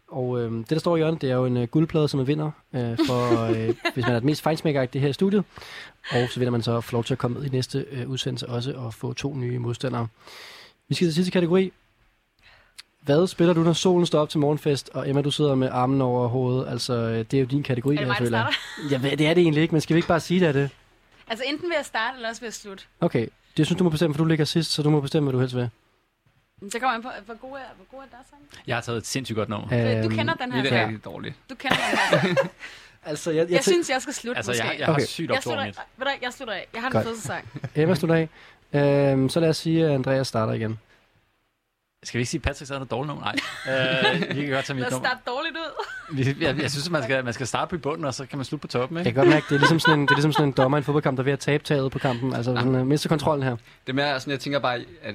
Og 0.09 0.41
øh, 0.41 0.53
det, 0.53 0.71
der 0.71 0.79
står 0.79 0.97
i 0.97 0.99
hjørnet, 0.99 1.21
det 1.23 1.31
er 1.31 1.35
jo 1.35 1.45
en 1.47 1.57
øh, 1.57 1.69
guldplade, 1.69 2.09
som 2.09 2.19
man 2.19 2.27
vinder, 2.27 2.51
øh, 2.75 2.99
for, 3.07 3.43
øh, 3.45 3.75
hvis 3.95 4.05
man 4.05 4.11
er 4.11 4.15
det 4.15 4.25
mest 4.25 4.43
fejnsmækkeragtige 4.43 5.03
her 5.03 5.09
i 5.09 5.13
studiet. 5.13 5.45
Og 6.11 6.29
så 6.31 6.39
vinder 6.41 6.51
man 6.51 6.63
så 6.63 6.81
få 6.81 6.93
lov 6.97 7.05
til 7.05 7.15
at 7.15 7.19
komme 7.19 7.39
med 7.39 7.47
i 7.47 7.49
næste 7.49 7.87
øh, 7.91 8.09
udsendelse 8.11 8.49
også 8.49 8.73
og 8.73 8.95
få 8.95 9.13
to 9.13 9.35
nye 9.37 9.59
modstandere. 9.59 10.07
Vi 10.89 10.95
skal 10.95 11.07
til 11.07 11.15
sidste 11.15 11.31
kategori. 11.33 11.73
Hvad 13.01 13.27
spiller 13.27 13.55
du, 13.55 13.61
når 13.63 13.73
solen 13.73 14.07
står 14.07 14.21
op 14.21 14.29
til 14.29 14.41
morgenfest, 14.41 14.91
og 14.95 15.09
Emma, 15.11 15.23
du 15.23 15.31
sidder 15.31 15.55
med 15.55 15.69
armen 15.73 16.01
over 16.01 16.29
hovedet? 16.29 16.69
Altså, 16.69 16.93
øh, 16.95 17.19
det 17.19 17.35
er 17.35 17.41
jo 17.41 17.47
din 17.47 17.63
kategori, 17.63 17.95
Er 17.95 17.99
det 17.99 18.01
jeg 18.01 18.09
mig, 18.09 18.17
føler. 18.19 18.47
Ja, 18.91 18.99
hvad- 18.99 19.17
det 19.17 19.27
er 19.27 19.35
det 19.35 19.43
egentlig 19.43 19.63
ikke, 19.63 19.75
men 19.75 19.81
skal 19.81 19.95
vi 19.95 19.99
ikke 19.99 20.09
bare 20.09 20.21
sige 20.21 20.41
det 20.41 20.47
af 20.47 20.53
det? 20.53 20.71
Altså 21.29 21.45
enten 21.49 21.69
vil 21.69 21.75
jeg 21.77 21.85
starte, 21.87 22.17
eller 22.17 22.29
også 22.29 22.41
vil 22.41 22.47
jeg 22.47 22.55
slutte. 22.55 22.85
Okay, 23.01 23.27
det 23.57 23.67
synes 23.67 23.79
du 23.79 23.85
må 23.85 23.91
bestemme, 23.91 24.15
for 24.15 24.25
du 24.25 24.29
ligger 24.29 24.45
sidst, 24.45 24.73
så 24.73 24.83
du 24.83 24.91
må 24.91 25.01
bestemme, 25.01 25.25
hvad 25.25 25.33
du 25.33 25.39
helst 25.41 25.57
vil. 25.57 25.69
Så 26.73 26.79
kommer 26.79 26.95
an 26.97 27.03
på, 27.03 27.09
hvor 27.27 27.35
god 27.35 27.57
er, 27.57 27.61
hvor 27.77 27.87
god 27.97 28.05
er 28.05 28.09
deres 28.17 28.27
sang? 28.31 28.43
Jeg 28.67 28.77
har 28.77 28.81
taget 28.81 28.99
et 28.99 29.07
sindssygt 29.07 29.37
godt 29.37 29.49
nummer. 29.49 29.69
Øh, 29.73 29.81
Du 30.03 30.09
Øhm, 30.09 30.17
kender 30.17 30.35
den 30.35 30.53
her 30.53 30.63
Det 30.63 30.73
er 30.73 30.87
rigtig 30.87 31.05
dårligt. 31.05 31.35
Du 31.51 31.55
kender 31.55 31.77
den 31.77 32.19
her. 32.21 32.35
Altså, 33.05 33.31
jeg, 33.31 33.43
jeg, 33.45 33.51
Jeg 33.51 33.63
synes, 33.63 33.91
jeg 33.91 34.03
skal 34.03 34.15
slutte 34.15 34.37
Altså, 34.37 34.51
måske. 34.51 34.65
jeg, 34.67 34.79
jeg 34.79 34.87
har 34.87 34.93
Okay. 34.95 35.05
sygt 35.05 35.29
jeg 35.29 35.37
optur 35.37 35.51
slutter, 35.51 35.65
mit. 35.65 35.79
ved 35.97 36.07
du, 36.07 36.11
jeg 36.23 36.33
slutter 36.33 36.55
af. 36.55 36.67
Jeg 36.75 36.83
har 36.83 36.89
den 36.91 37.03
fedeste 37.03 37.27
sang. 37.27 37.49
Emma 37.75 37.95
slutter 37.95 38.29
af. 38.73 39.13
Øhm, 39.13 39.29
så 39.29 39.41
lad 39.41 39.49
os 39.49 39.57
sige, 39.57 39.85
at 39.85 39.91
Andreas 39.91 40.27
starter 40.29 40.53
igen. 40.53 40.79
Skal 42.05 42.19
vi 42.19 42.21
ikke 42.21 42.31
sige, 42.31 42.39
at 42.39 42.43
Patrick 42.43 42.71
et 42.83 42.91
dårligt 42.91 43.07
nummer? 43.09 43.25
Nej. 43.25 44.15
øh, 44.31 44.37
vi 44.37 44.43
kan 44.43 44.51
godt 44.55 44.65
tage 44.65 44.75
mit 44.75 44.81
Lad 44.83 44.93
os 44.93 44.99
starte 44.99 45.21
dårligt 45.27 45.57
ud. 45.57 45.85
Vi- 46.17 46.45
Jeg, 46.45 46.59
jeg 46.63 46.71
synes, 46.71 46.87
at 46.87 46.93
man 46.93 47.03
skal, 47.03 47.25
man 47.25 47.33
skal 47.35 47.47
starte 47.47 47.69
på 47.71 47.79
bunden, 47.79 48.05
og 48.05 48.15
så 48.15 48.27
kan 48.27 48.39
man 48.39 48.45
slutte 48.45 48.61
på 48.63 48.69
toppen, 48.69 48.99
Jeg 48.99 49.07
ikke? 49.07 49.15
kan 49.17 49.25
godt 49.25 49.35
mærke, 49.35 49.47
det 49.49 49.55
er 49.55 49.59
ligesom 49.59 49.79
sådan 49.81 49.99
en, 50.01 50.03
det 50.07 50.11
er 50.11 50.17
ligesom 50.17 50.33
sådan 50.33 50.49
en 50.49 50.53
dommer 50.53 50.79
i 50.79 50.81
en 50.81 50.85
fodboldkamp, 50.85 51.17
der 51.17 51.23
er 51.23 51.25
ved 51.25 51.33
at 51.33 51.41
tabe 51.41 51.65
taget 51.65 51.93
på 51.93 51.99
kampen. 51.99 52.35
Altså, 52.35 52.55
sådan, 52.57 52.75
uh, 52.75 52.87
mister 52.87 53.09
kontrollen 53.09 53.43
her. 53.43 53.57
Det 53.57 53.89
er 53.89 53.93
mere 53.93 54.21
sådan, 54.21 54.31
jeg 54.31 54.41
tænker 54.41 54.59
bare, 54.59 54.81
at 55.03 55.15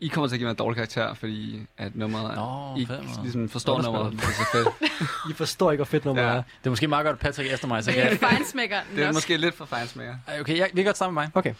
I 0.00 0.08
kommer 0.08 0.28
til 0.28 0.34
at 0.34 0.38
give 0.38 0.46
mig 0.46 0.50
en 0.50 0.56
dårlig 0.56 0.76
karakter, 0.76 1.14
fordi 1.14 1.60
at 1.78 1.96
nummeret 1.96 2.34
Nå, 2.36 2.80
ikke 2.80 2.92
fedt, 2.92 3.22
ligesom 3.22 3.48
forstår 3.48 3.74
Underspiller 3.74 3.98
nummeret. 4.04 4.20
Det 4.20 4.28
er 4.28 4.32
så 4.32 4.78
fedt. 4.88 5.00
I 5.30 5.32
forstår 5.34 5.70
ikke, 5.70 5.78
hvor 5.78 5.84
fedt 5.90 6.04
nummer 6.04 6.22
Ja. 6.22 6.28
er. 6.28 6.34
Det 6.34 6.66
er 6.66 6.70
måske 6.70 6.88
meget 6.88 7.04
godt, 7.04 7.14
at 7.14 7.20
Patrick 7.20 7.50
er 7.50 7.54
efter 7.54 7.68
mig, 7.68 7.84
så 7.84 7.90
Det 7.90 7.94
kan 7.94 8.04
er 8.06 8.08
jeg... 8.10 8.18
fejnsmækker. 8.18 8.76
Det 8.96 9.04
er 9.04 9.12
måske 9.12 9.36
lidt 9.36 9.54
for 9.54 9.64
fejnsmækker. 9.64 10.14
Ej, 10.26 10.40
Okay, 10.40 10.56
jeg, 10.58 10.68
vi 10.72 10.76
kan 10.76 10.84
godt 10.84 10.96
starte 10.96 11.12
med 11.12 11.22
mig. 11.22 11.30
Okay. 11.34 11.54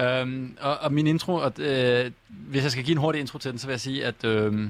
Øhm, 0.00 0.56
og, 0.60 0.78
og 0.78 0.92
min 0.92 1.06
intro, 1.06 1.34
og, 1.34 1.52
øh, 1.58 2.10
hvis 2.28 2.62
jeg 2.62 2.72
skal 2.72 2.84
give 2.84 2.92
en 2.92 2.98
hurtig 2.98 3.20
intro 3.20 3.38
til 3.38 3.50
den, 3.50 3.58
så 3.58 3.66
vil 3.66 3.72
jeg 3.72 3.80
sige, 3.80 4.04
at, 4.04 4.24
øh, 4.24 4.68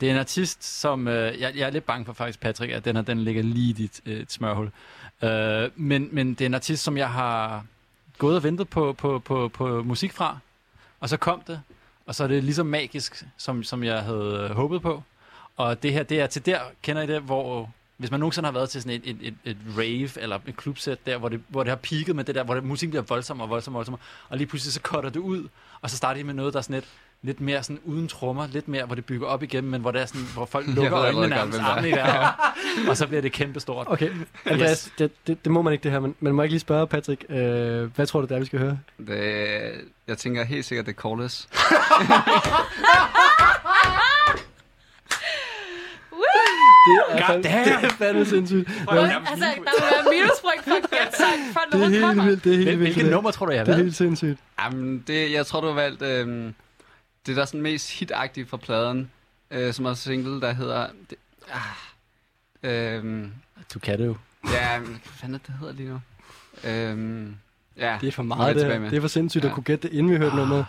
Det 0.00 0.08
er 0.08 0.12
en 0.12 0.18
artist, 0.18 0.80
som... 0.80 1.08
Øh, 1.08 1.40
jeg, 1.40 1.52
jeg 1.56 1.66
er 1.66 1.70
lidt 1.70 1.84
bange 1.84 2.04
for 2.04 2.12
faktisk, 2.12 2.40
Patrick, 2.40 2.72
at 2.72 2.84
den 2.84 2.96
her, 2.96 3.02
den 3.02 3.18
ligger 3.24 3.42
lige 3.42 3.70
i 3.70 3.72
dit 3.72 4.00
øh, 4.06 4.24
smørhul. 4.28 4.70
Øh, 5.22 5.70
men, 5.76 6.08
men 6.12 6.28
det 6.34 6.40
er 6.40 6.46
en 6.46 6.54
artist, 6.54 6.82
som 6.82 6.96
jeg 6.96 7.10
har 7.10 7.64
gået 8.18 8.36
og 8.36 8.42
ventet 8.42 8.68
på, 8.68 8.92
på, 8.92 9.18
på, 9.18 9.48
på 9.48 9.82
musik 9.82 10.12
fra. 10.12 10.38
Og 11.00 11.08
så 11.08 11.16
kom 11.16 11.42
det. 11.46 11.60
Og 12.10 12.14
så 12.16 12.24
er 12.24 12.28
det 12.28 12.44
ligesom 12.44 12.66
magisk, 12.66 13.24
som, 13.36 13.64
som 13.64 13.84
jeg 13.84 14.02
havde 14.02 14.48
øh, 14.50 14.56
håbet 14.56 14.82
på. 14.82 15.02
Og 15.56 15.82
det 15.82 15.92
her, 15.92 16.02
det 16.02 16.20
er 16.20 16.26
til 16.26 16.46
der, 16.46 16.60
kender 16.82 17.02
I 17.02 17.06
det, 17.06 17.22
hvor... 17.22 17.70
Hvis 17.96 18.10
man 18.10 18.20
nogensinde 18.20 18.46
har 18.46 18.52
været 18.52 18.70
til 18.70 18.82
sådan 18.82 19.00
et, 19.04 19.10
et, 19.10 19.18
et, 19.20 19.34
et 19.44 19.56
rave 19.78 20.22
eller 20.22 20.38
et 20.46 20.56
klubsæt 20.56 21.06
der, 21.06 21.18
hvor 21.18 21.28
det, 21.28 21.42
hvor 21.48 21.62
det 21.62 21.70
har 21.70 21.76
peaked 21.76 22.14
med 22.14 22.24
det 22.24 22.34
der, 22.34 22.44
hvor 22.44 22.54
det, 22.54 22.64
musikken 22.64 22.90
bliver 22.90 23.02
voldsommere 23.02 23.46
og 23.46 23.50
voldsommere 23.50 23.76
og 23.76 23.78
voldsommere, 23.78 24.00
og 24.28 24.36
lige 24.36 24.46
pludselig 24.46 24.72
så 24.72 24.80
cutter 24.80 25.10
det 25.10 25.20
ud, 25.20 25.48
og 25.80 25.90
så 25.90 25.96
starter 25.96 26.18
de 26.20 26.24
med 26.24 26.34
noget, 26.34 26.52
der 26.52 26.58
er 26.58 26.62
sådan 26.62 26.76
et, 26.76 26.88
lidt 27.22 27.40
mere 27.40 27.62
sådan 27.62 27.80
uden 27.84 28.08
trommer, 28.08 28.46
lidt 28.52 28.68
mere, 28.68 28.84
hvor 28.84 28.94
det 28.94 29.04
bygger 29.04 29.26
op 29.26 29.42
igen, 29.42 29.64
men 29.70 29.80
hvor, 29.80 29.90
det 29.90 30.02
er 30.02 30.06
sådan, 30.06 30.26
hvor 30.34 30.44
folk 30.44 30.66
lukker 30.76 30.98
øjnene 30.98 31.28
nærmest 31.28 31.58
armene 31.60 31.88
i 31.88 31.90
det 31.92 32.00
er. 32.00 32.04
vejret, 32.04 32.34
og 32.88 32.96
så 32.96 33.06
bliver 33.06 33.22
det 33.22 33.32
kæmpe 33.32 33.60
stort. 33.60 33.86
Okay, 33.90 34.10
Andreas, 34.46 34.92
det, 34.98 35.10
det, 35.26 35.44
det 35.44 35.52
må 35.52 35.62
man 35.62 35.72
ikke 35.72 35.82
det 35.82 35.92
her, 35.92 36.00
men, 36.00 36.14
men 36.20 36.34
må 36.34 36.42
jeg 36.42 36.44
ikke 36.46 36.52
lige 36.52 36.60
spørge 36.60 36.86
Patrick, 36.86 37.24
øh, 37.28 37.94
hvad 37.96 38.06
tror 38.06 38.20
du, 38.20 38.26
det 38.26 38.34
er, 38.34 38.38
vi 38.38 38.46
skal 38.46 38.58
høre? 38.58 38.78
Det, 39.06 39.18
jeg 40.08 40.18
tænker 40.18 40.44
helt 40.44 40.64
sikkert, 40.64 40.86
det 40.86 40.92
er 40.92 40.96
Corliss. 40.96 41.48
Det 46.86 47.20
er, 47.20 47.26
God 47.34 47.42
damn. 47.42 47.64
det 47.64 47.84
er 47.84 47.88
fandme 47.88 48.24
sindssygt. 48.24 48.68
Altså, 48.68 48.84
der 48.88 49.54
vil 49.54 49.64
være 49.64 50.04
minuspoint 50.14 50.64
for 50.64 50.96
at 50.96 51.16
sang, 51.16 51.40
for 51.52 51.60
Det 51.78 51.84
er 51.84 51.88
helt 51.88 52.04
kommer. 52.04 52.24
vildt, 52.24 52.44
det 52.44 52.52
er 52.52 52.56
helt 52.56 52.66
vildt. 52.68 52.80
hvilket 52.80 53.02
det. 53.04 53.10
nummer 53.12 53.30
tror 53.30 53.46
du, 53.46 53.52
jeg 53.52 53.60
har 53.60 53.64
Det 53.64 53.72
er 53.72 53.76
valgt? 53.76 53.84
helt 53.86 53.96
sindssygt. 53.96 54.38
Jamen, 54.62 55.04
det, 55.06 55.32
jeg 55.32 55.46
tror, 55.46 55.60
du 55.60 55.66
har 55.66 55.74
valgt 55.74 56.02
øhm, 56.02 56.54
det, 57.26 57.36
der 57.36 57.42
er 57.42 57.46
sådan 57.46 57.62
mest 57.62 57.90
hitagtige 57.98 58.46
fra 58.46 58.56
pladen, 58.56 59.10
øh, 59.50 59.72
som 59.74 59.84
er 59.84 59.94
single, 59.94 60.40
der 60.40 60.52
hedder... 60.52 60.86
Det, 61.10 61.18
ah, 61.52 61.60
øhm, 62.70 63.32
Du 63.74 63.78
kan 63.78 63.98
det 63.98 64.06
jo. 64.06 64.16
ja, 64.52 64.78
hvad 64.78 64.98
fanden 65.04 65.34
er 65.34 65.38
det, 65.38 65.46
det 65.46 65.54
hedder 65.60 65.74
lige 65.74 65.88
nu? 65.88 66.00
Øhm, 66.64 67.36
ja, 67.76 67.98
Det 68.00 68.08
er 68.08 68.12
for 68.12 68.22
meget, 68.22 68.56
det 68.56 68.80
med. 68.80 68.90
Det 68.90 68.96
er 68.96 69.00
for 69.00 69.08
sindssygt 69.08 69.44
at 69.44 69.48
Ja. 69.48 69.54
kunne 69.54 69.64
gætte 69.64 69.88
det, 69.88 69.94
inden 69.94 70.12
vi 70.12 70.16
hørte 70.18 70.36
nummeret. 70.36 70.66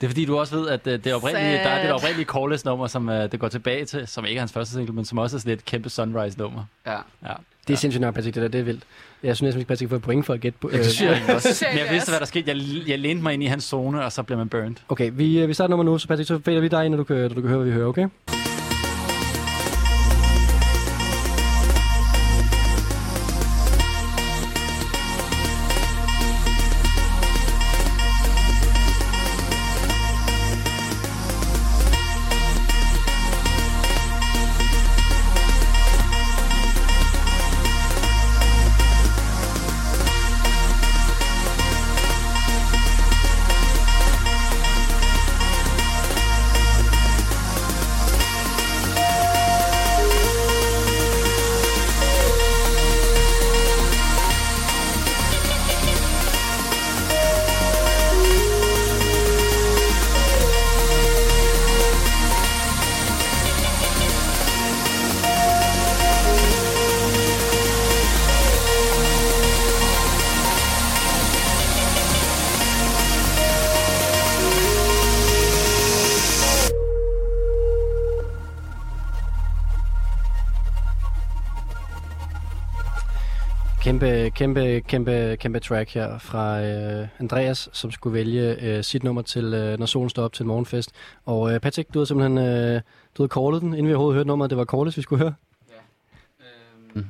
Det 0.00 0.06
er 0.06 0.08
fordi, 0.08 0.24
du 0.24 0.38
også 0.38 0.56
ved, 0.56 0.68
at 0.68 0.86
øh, 0.86 1.04
det 1.04 1.14
oprindelige, 1.14 1.52
der 1.52 1.68
er 1.68 1.82
det 1.82 1.92
oprindelige 1.92 2.26
Corliss 2.26 2.64
nummer, 2.64 2.86
som 2.86 3.08
øh, 3.08 3.32
det 3.32 3.40
går 3.40 3.48
tilbage 3.48 3.84
til, 3.84 4.06
som 4.06 4.24
ikke 4.24 4.38
er 4.38 4.40
hans 4.40 4.52
første 4.52 4.74
single, 4.74 4.94
men 4.94 5.04
som 5.04 5.18
også 5.18 5.36
er 5.36 5.40
sådan 5.40 5.52
et 5.52 5.64
kæmpe 5.64 5.90
Sunrise-nummer. 5.90 6.64
Ja. 6.86 6.92
Ja. 6.92 7.32
Det 7.66 7.72
er 7.72 7.76
sindssygt 7.76 8.00
nok, 8.00 8.14
Patrick, 8.14 8.34
det 8.34 8.42
der, 8.42 8.48
det 8.48 8.60
er 8.60 8.64
vildt. 8.64 8.82
Jeg 9.22 9.36
synes 9.36 9.42
næsten 9.46 9.60
ikke, 9.60 9.68
Patrick 9.68 9.90
får 9.90 9.98
point 9.98 10.26
for 10.26 10.34
at 10.34 10.40
gætte 10.40 10.58
på. 10.60 10.70
Ja, 10.72 10.78
det 10.78 10.86
synes 10.86 11.26
jeg 11.26 11.34
også. 11.34 11.66
Men 11.72 11.78
jeg 11.78 11.88
vidste, 11.90 12.10
hvad 12.10 12.20
der 12.20 12.26
skete. 12.26 12.50
Jeg, 12.50 12.56
jeg 12.86 12.98
lænede 12.98 13.22
mig 13.22 13.34
ind 13.34 13.42
i 13.42 13.46
hans 13.46 13.64
zone, 13.64 14.04
og 14.04 14.12
så 14.12 14.22
blev 14.22 14.38
man 14.38 14.48
burned. 14.48 14.76
Okay, 14.88 15.10
vi, 15.14 15.38
øh, 15.38 15.48
vi 15.48 15.54
starter 15.54 15.70
nummer 15.70 15.84
nu, 15.84 15.98
så 15.98 16.08
Patrick, 16.08 16.28
så 16.28 16.40
fader 16.44 16.60
vi 16.60 16.68
dig 16.68 16.84
ind, 16.84 16.90
når 16.94 16.96
du 16.96 17.04
kan, 17.04 17.16
når 17.16 17.28
du 17.28 17.40
kan 17.40 17.48
høre, 17.48 17.58
hvad 17.58 17.66
vi 17.66 17.72
hører, 17.72 17.86
okay? 17.86 18.08
Kæmpe, 83.96 84.30
kæmpe, 84.30 84.80
kæmpe, 84.88 85.36
kæmpe 85.40 85.60
track 85.60 85.94
her 85.94 86.18
fra 86.18 86.62
øh, 86.62 87.08
Andreas, 87.20 87.68
som 87.72 87.90
skulle 87.90 88.14
vælge 88.14 88.56
øh, 88.60 88.84
sit 88.84 89.04
nummer 89.04 89.22
til, 89.22 89.44
øh, 89.44 89.78
når 89.78 89.86
solen 89.86 90.10
står 90.10 90.24
op 90.24 90.32
til 90.32 90.46
morgenfest. 90.46 90.90
Og 91.24 91.54
øh, 91.54 91.60
Patrick, 91.60 91.94
du 91.94 91.98
havde 91.98 92.06
simpelthen 92.06 92.38
øh, 92.38 92.80
du 93.16 93.22
havde 93.22 93.32
callet 93.34 93.62
den, 93.62 93.72
inden 93.72 93.88
vi 93.88 93.94
overhovedet 93.94 94.16
hørte 94.16 94.28
nummeret. 94.28 94.50
Det 94.50 94.58
var 94.58 94.64
Corliss, 94.64 94.96
vi 94.96 95.02
skulle 95.02 95.22
høre. 95.22 95.34
Øhm, 96.94 97.06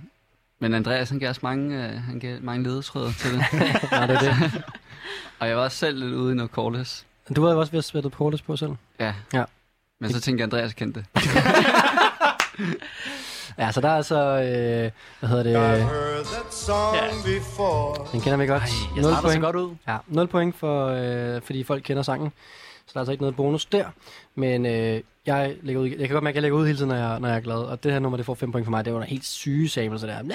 men 0.58 0.74
Andreas, 0.74 1.10
han 1.10 1.18
gav 1.18 1.30
os 1.30 1.42
mange, 1.42 1.86
øh, 1.86 2.02
han 2.02 2.18
gav 2.18 2.38
mange 2.42 2.64
ledetråde 2.64 3.12
til 3.12 3.32
det. 3.32 3.40
Nej, 3.92 4.06
det 4.06 4.16
er 4.16 4.20
det. 4.20 4.62
Og 5.38 5.48
jeg 5.48 5.56
var 5.56 5.62
også 5.62 5.76
selv 5.76 6.04
lidt 6.04 6.14
ude 6.14 6.32
i 6.32 6.36
noget 6.36 6.50
Corliss. 6.50 7.06
Du 7.36 7.42
var 7.42 7.52
jo 7.52 7.60
også 7.60 7.72
ved 7.72 7.78
at 7.78 7.84
sætte 7.84 8.10
Corliss 8.10 8.42
på 8.42 8.56
selv. 8.56 8.72
Ja. 9.00 9.14
Ja. 9.34 9.44
Men 10.00 10.12
så 10.12 10.20
tænkte 10.20 10.40
jeg, 10.40 10.46
Andreas 10.46 10.74
kendte 10.74 11.04
det. 11.14 11.16
Ja, 13.58 13.72
så 13.72 13.80
der 13.80 13.88
er 13.88 13.96
altså, 13.96 14.16
øh, 14.16 14.90
hvad 15.20 15.28
hedder 15.28 15.42
det, 15.42 15.52
before. 17.24 18.06
den 18.12 18.20
kender 18.20 18.36
vi 18.36 18.46
godt. 18.46 18.62
Ej, 18.62 18.68
jeg 18.96 19.02
Nul 19.02 19.12
starter 19.12 19.28
så 19.28 19.34
point. 19.34 19.42
godt 19.44 19.56
ud. 19.56 19.74
Ja, 19.88 19.96
0 20.06 20.26
point, 20.26 20.56
for, 20.56 20.86
øh, 21.36 21.42
fordi 21.42 21.64
folk 21.64 21.82
kender 21.82 22.02
sangen. 22.02 22.32
Så 22.86 22.90
der 22.94 22.98
er 22.98 23.00
altså 23.00 23.12
ikke 23.12 23.22
noget 23.22 23.36
bonus 23.36 23.66
der. 23.66 23.84
Men 24.34 24.66
øh, 24.66 25.00
jeg, 25.26 25.56
lægger 25.62 25.82
ud, 25.82 25.88
jeg 25.88 25.98
kan 25.98 26.08
godt 26.08 26.24
mærke, 26.24 26.32
at 26.32 26.36
jeg 26.36 26.42
lægger 26.42 26.58
ud 26.58 26.66
hele 26.66 26.78
tiden, 26.78 26.88
når 26.88 26.96
jeg, 26.96 27.20
når 27.20 27.28
jeg 27.28 27.36
er 27.36 27.40
glad. 27.40 27.56
Og 27.56 27.82
det 27.84 27.92
her 27.92 27.98
nummer, 27.98 28.16
det 28.16 28.26
får 28.26 28.34
5 28.34 28.52
point 28.52 28.66
for 28.66 28.70
mig. 28.70 28.84
Det 28.84 28.90
er 28.90 28.94
jo 28.94 29.00
en 29.02 29.08
helt 29.08 29.24
syge 29.24 29.68
sample, 29.68 29.98
så 29.98 30.06
der. 30.06 30.22
Det 30.22 30.32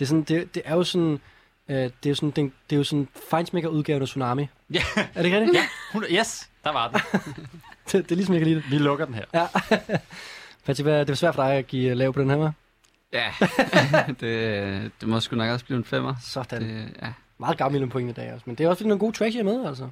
er, 0.00 0.06
sådan, 0.06 0.22
det, 0.22 0.54
det 0.54 0.62
er 0.64 0.74
jo 0.74 0.84
sådan... 0.84 1.20
Øh, 1.68 1.76
det 1.76 1.90
er 2.06 2.10
jo 2.10 2.14
sådan, 2.14 2.30
det, 2.30 2.52
det 2.70 2.76
er 2.76 2.78
jo 2.78 2.84
sådan 2.84 3.08
Feinsmaker 3.30 3.68
udgaven 3.68 4.02
af 4.02 4.08
Tsunami. 4.08 4.48
Ja, 4.74 4.82
Er 5.14 5.22
det 5.22 5.32
rigtigt? 5.32 5.54
ja. 5.54 5.62
Hun, 5.92 6.04
yes, 6.10 6.48
der 6.64 6.72
var 6.72 6.88
den. 6.88 7.00
det, 7.92 7.92
det 7.92 8.10
er 8.12 8.16
ligesom, 8.16 8.34
jeg 8.34 8.40
kan 8.40 8.48
lide 8.48 8.62
det. 8.62 8.70
Vi 8.70 8.78
lukker 8.78 9.04
den 9.04 9.14
her. 9.14 9.24
Ja. 9.34 9.46
Patrick, 10.70 10.84
hvad- 10.86 10.98
det 11.00 11.08
var 11.08 11.14
svært 11.14 11.34
for 11.34 11.42
dig 11.42 11.52
at 11.52 11.66
give 11.66 11.94
lav 11.94 12.12
på 12.12 12.20
den 12.20 12.30
her, 12.30 12.48
hva'? 12.48 12.52
Ja, 13.12 13.32
det, 14.20 14.92
det 15.00 15.08
må 15.08 15.20
sgu 15.20 15.36
nok 15.36 15.50
også 15.50 15.64
blive 15.64 15.78
en 15.78 15.84
femmer. 15.84 16.14
Sådan. 16.22 16.62
Det, 16.62 16.96
ja. 17.02 17.12
Meget 17.38 17.58
gammel 17.58 17.82
en 17.82 17.88
point 17.90 18.10
i 18.10 18.12
dag 18.12 18.32
også. 18.32 18.42
Men 18.46 18.54
det 18.54 18.64
er 18.64 18.68
også 18.68 18.78
fordi, 18.78 18.88
nogle 18.88 19.00
gode 19.00 19.12
tracks, 19.16 19.34
jeg 19.34 19.40
er 19.40 19.44
med, 19.44 19.66
altså. 19.66 19.88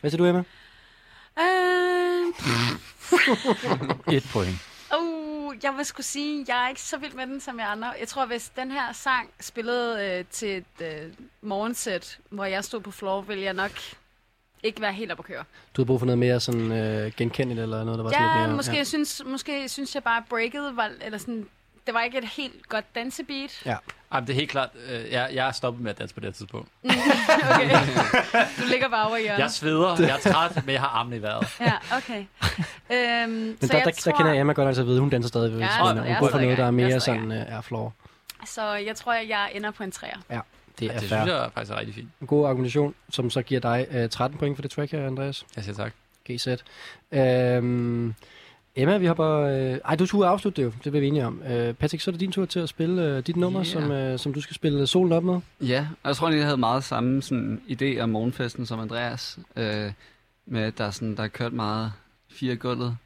Hvad 0.00 0.10
siger 0.10 0.18
du, 0.18 0.26
Emma? 0.26 0.42
Øh, 1.38 2.26
Et 4.16 4.24
point. 4.32 4.56
uh, 5.00 5.54
jeg 5.62 5.74
vil 5.76 5.84
skulle 5.84 6.06
sige, 6.06 6.44
jeg 6.48 6.64
er 6.64 6.68
ikke 6.68 6.80
så 6.82 6.96
vild 6.98 7.12
med 7.12 7.26
den 7.26 7.40
som 7.40 7.58
jeg 7.58 7.70
andre. 7.70 7.92
Jeg 8.00 8.08
tror, 8.08 8.26
hvis 8.26 8.48
den 8.56 8.70
her 8.70 8.92
sang 8.92 9.30
spillede 9.40 10.04
øh, 10.18 10.24
til 10.30 10.56
et 10.56 10.64
øh, 10.86 11.12
morgensæt, 11.42 12.18
hvor 12.30 12.44
jeg 12.44 12.64
stod 12.64 12.80
på 12.80 12.90
floor, 12.90 13.20
ville 13.20 13.42
jeg 13.44 13.54
nok 13.54 13.70
ikke 14.66 14.80
være 14.80 14.92
helt 14.92 15.12
op 15.12 15.18
at 15.18 15.24
køre. 15.24 15.44
Du 15.76 15.82
har 15.82 15.84
brug 15.86 15.98
for 15.98 16.06
noget 16.06 16.18
mere 16.18 16.40
sådan 16.40 16.72
øh, 16.72 17.12
genkendeligt, 17.16 17.62
eller 17.62 17.84
noget, 17.84 17.98
der 17.98 18.04
var 18.04 18.10
sådan 18.10 18.24
Ja, 18.26 18.36
lidt 18.38 18.48
mere... 18.48 18.56
måske, 18.56 18.84
synes, 18.84 19.22
måske 19.26 19.68
synes 19.68 19.94
jeg 19.94 20.02
bare, 20.02 20.16
at 20.16 20.22
breaket 20.30 20.76
var, 20.76 20.90
eller 21.00 21.18
sådan, 21.18 21.46
det 21.86 21.94
var 21.94 22.02
ikke 22.02 22.18
et 22.18 22.24
helt 22.24 22.68
godt 22.68 22.94
dansebeat. 22.94 23.62
Ja. 23.66 23.76
Ej, 24.12 24.20
men 24.20 24.26
det 24.26 24.32
er 24.32 24.34
helt 24.36 24.50
klart. 24.50 24.68
Øh, 24.90 25.12
jeg, 25.12 25.30
jeg 25.32 25.48
er 25.48 25.52
stoppet 25.52 25.82
med 25.82 25.90
at 25.90 25.98
danse 25.98 26.14
på 26.14 26.20
det 26.20 26.26
her 26.26 26.32
tidspunkt. 26.32 26.68
Okay. 27.54 27.70
Du 28.58 28.62
ligger 28.70 28.88
bare 28.88 29.06
over 29.08 29.16
i 29.16 29.22
hjørnet. 29.22 29.38
Jeg 29.38 29.50
sveder, 29.50 29.96
jeg 29.98 30.10
er 30.24 30.32
træt, 30.32 30.66
men 30.66 30.72
jeg 30.72 30.80
har 30.80 30.88
armene 30.88 31.16
i 31.16 31.22
vejret. 31.22 31.46
Ja, 31.60 31.72
okay. 31.96 32.24
Øhm, 32.92 33.30
Men 33.30 33.56
så 33.60 33.66
der, 33.66 33.76
jeg 33.78 33.84
der, 33.84 33.90
tror, 33.92 34.10
der 34.12 34.18
kender 34.18 34.32
jeg 34.32 34.40
Emma 34.40 34.52
godt 34.52 34.68
altså 34.68 34.82
at 34.82 34.88
vide, 34.88 35.00
hun 35.00 35.10
danser 35.10 35.28
stadig. 35.28 35.52
Ja, 35.52 35.58
Ja, 35.58 35.84
jeg 35.84 35.94
hun 35.94 35.98
er 35.98 36.20
går 36.20 36.28
for 36.30 36.38
noget, 36.38 36.58
der 36.58 36.62
er. 36.64 36.66
Jeg 36.66 36.66
er 36.66 36.70
mere 36.70 37.00
sådan 37.00 37.30
uh, 37.30 37.36
airfloor. 37.54 37.92
Så 38.46 38.72
jeg 38.74 38.96
tror, 38.96 39.12
jeg 39.12 39.50
ender 39.54 39.70
på 39.70 39.82
en 39.82 39.90
træer. 39.92 40.16
Ja, 40.30 40.40
det 40.80 40.88
er 40.88 40.92
Det 40.92 41.08
synes 41.08 41.26
jeg 41.26 41.50
faktisk 41.54 41.72
er 41.72 41.78
rigtig 41.78 41.94
fint. 41.94 42.08
En 42.20 42.26
god 42.26 42.46
argumentation, 42.48 42.94
som 43.10 43.30
så 43.30 43.42
giver 43.42 43.60
dig 43.60 43.86
uh, 44.04 44.10
13 44.10 44.38
point 44.38 44.56
for 44.56 44.62
det 44.62 44.70
track 44.70 44.92
her, 44.92 45.06
Andreas. 45.06 45.46
Jeg 45.56 45.64
siger 45.64 45.74
tak. 45.74 45.92
GZ. 46.30 46.48
Øhm, 47.12 48.14
Emma, 48.76 48.98
vi 48.98 49.06
hopper... 49.06 49.30
Øh, 49.30 49.78
ej, 49.84 49.96
du 49.96 50.06
turde 50.06 50.28
afslutte 50.28 50.62
det 50.62 50.66
jo. 50.66 50.72
Det 50.84 50.92
bliver 50.92 51.00
vi 51.00 51.06
enige 51.06 51.26
om. 51.26 51.42
Øh, 51.42 51.74
Patrick, 51.74 52.02
så 52.02 52.10
er 52.10 52.12
det 52.12 52.20
din 52.20 52.32
tur 52.32 52.44
til 52.44 52.60
at 52.60 52.68
spille 52.68 53.02
øh, 53.02 53.26
dit 53.26 53.36
nummer, 53.36 53.60
Yeah. 53.60 53.72
som, 53.72 53.90
øh, 53.90 54.18
som 54.18 54.34
du 54.34 54.40
skal 54.40 54.54
spille 54.54 54.86
solen 54.86 55.12
op 55.12 55.24
med. 55.24 55.40
Ja, 55.60 55.88
og 56.02 56.08
jeg 56.08 56.16
tror 56.16 56.26
egentlig, 56.26 56.38
jeg 56.38 56.46
havde 56.46 56.56
meget 56.56 56.84
samme 56.84 57.22
sådan, 57.22 57.62
idé 57.68 58.00
om 58.00 58.08
morgenfesten 58.08 58.66
som 58.66 58.80
Andreas. 58.80 59.38
Øh, 59.56 59.92
med 60.46 60.62
at 60.62 60.78
der, 60.78 60.84
er 60.84 60.90
sådan, 60.90 61.16
der 61.16 61.22
er 61.22 61.28
kørt 61.28 61.52
meget 61.52 61.92
fire 62.30 62.56
gulvet 62.56 62.96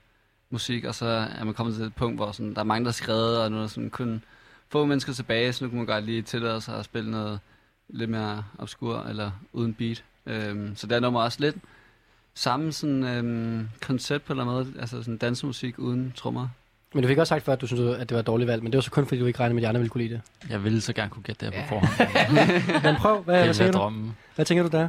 musik, 0.50 0.84
og 0.84 0.94
så 0.94 1.06
er 1.38 1.44
man 1.44 1.54
kommet 1.54 1.76
til 1.76 1.84
et 1.84 1.94
punkt, 1.94 2.18
hvor 2.18 2.32
sådan, 2.32 2.54
der 2.54 2.60
er 2.60 2.64
mange, 2.64 2.84
der 2.84 2.90
er 2.90 2.92
skrevet, 2.92 3.42
og 3.42 3.50
nu 3.50 3.56
er 3.56 3.60
der 3.60 3.68
sådan 3.68 3.90
kun 3.90 4.22
få 4.68 4.84
mennesker 4.84 5.12
tilbage, 5.12 5.52
så 5.52 5.64
nu 5.64 5.68
kan 5.68 5.76
man 5.76 5.86
godt 5.86 6.04
lige 6.04 6.22
tillade 6.22 6.60
sig 6.60 6.78
at 6.78 6.84
spille 6.84 7.10
noget 7.10 7.40
lidt 7.93 8.11
mere 8.11 8.45
obskur 8.59 8.99
eller 9.09 9.30
uden 9.53 9.74
beat. 9.74 10.05
Øh, 10.26 10.70
så 10.76 10.86
det 10.86 10.97
er 10.97 11.01
nummer 11.01 11.22
også 11.22 11.41
lidt 11.41 11.57
samme 12.34 12.72
sådan, 12.72 13.05
øhm, 13.05 13.68
koncept 13.86 14.24
på 14.24 14.32
en 14.32 14.41
eller 14.41 14.53
anden 14.53 14.66
måde, 14.72 14.80
altså 14.80 15.03
sådan 15.03 15.16
dansemusik 15.16 15.78
uden 15.78 16.12
trommer. 16.16 16.49
Men 16.95 17.03
du 17.03 17.09
fik 17.09 17.18
også 17.18 17.28
sagt 17.28 17.45
før, 17.45 17.53
at 17.53 17.61
du 17.61 17.66
synes, 17.66 17.97
at 17.99 18.09
det 18.09 18.14
var 18.14 18.20
et 18.20 18.26
dårligt 18.26 18.49
valg, 18.49 18.62
men 18.62 18.72
det 18.72 18.76
var 18.76 18.82
så 18.82 18.91
kun, 18.91 19.07
fordi 19.07 19.20
du 19.20 19.26
ikke 19.26 19.41
regnede 19.41 19.55
med, 19.55 19.62
at 19.62 19.64
de 19.64 19.68
andre 19.68 19.78
ville 19.78 19.91
kunne 19.91 20.03
lide 20.03 20.14
det. 20.14 20.51
Jeg 20.51 20.64
ville 20.64 20.80
så 20.80 20.93
gerne 20.93 21.11
kunne 21.11 21.22
gætte 21.22 21.47
det 21.47 21.55
her 21.55 21.62
på 21.62 21.68
forhånd. 21.68 22.82
Men 22.84 22.97
prøv, 22.97 23.22
hvad, 23.22 23.34
hvad, 23.34 23.49
det 23.49 23.57
tænker 23.57 23.68
er 23.68 23.72
du? 23.72 23.78
drømmen. 23.78 24.16
hvad 24.34 24.45
tænker 24.45 24.62
du 24.62 24.68
der? 24.68 24.88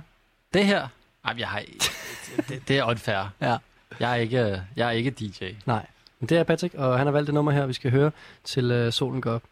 Det 0.54 0.66
her? 0.66 0.88
Ej, 1.26 1.36
jeg 1.38 1.48
har... 1.48 1.62
Det, 2.50 2.68
det 2.68 2.78
er 2.78 2.84
unfair. 2.84 3.34
Ja. 3.42 3.58
Jeg 4.00 4.12
er 4.12 4.16
ikke, 4.16 4.62
jeg 4.76 4.88
er 4.88 4.92
ikke 4.92 5.10
DJ. 5.10 5.46
Nej, 5.66 5.86
men 6.20 6.30
det 6.30 6.38
er 6.38 6.44
Patrick, 6.44 6.74
og 6.74 6.98
han 6.98 7.08
har 7.08 7.12
valgt 7.12 7.28
det 7.28 7.34
nummer 7.34 7.52
her, 7.52 7.66
vi 7.66 7.74
skal 7.74 7.92
høre 7.92 8.12
til 8.44 8.72
øh, 8.72 8.92
solen 8.92 9.22
går 9.22 9.32
op. 9.32 9.44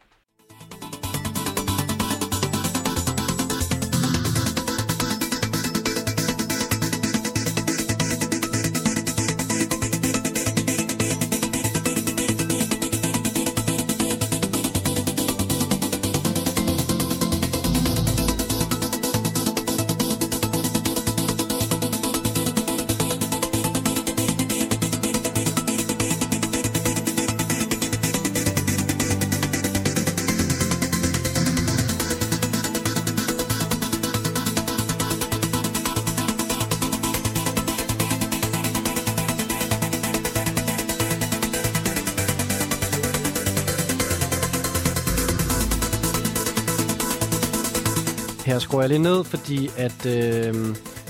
fordi 49.49 49.69
at 49.77 50.05
øh, 50.05 50.55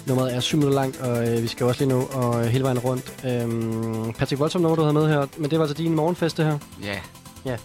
nummeret 0.08 0.36
er 0.36 0.40
7 0.40 0.58
minutter 0.58 0.80
langt, 0.82 0.98
og 0.98 1.30
øh, 1.30 1.44
vi 1.44 1.48
skal 1.48 1.66
også 1.66 1.86
lige 1.86 1.90
nå 1.90 2.02
og, 2.02 2.46
øh, 2.46 2.48
hele 2.48 2.64
vejen 2.64 2.80
rundt. 2.80 3.26
Øh, 3.26 4.14
Patrick 4.14 4.40
Voldsom 4.40 4.62
nummer, 4.62 4.76
du 4.76 4.82
havde 4.82 4.94
med 4.94 5.08
her, 5.08 5.28
men 5.38 5.50
det 5.52 5.60
var 5.60 5.66
altså 5.66 5.84
din 5.84 5.96
morgenfest, 5.96 6.38
det 6.38 6.46
her. 6.46 6.60
Ja. 6.84 7.00
Ja. 7.46 7.58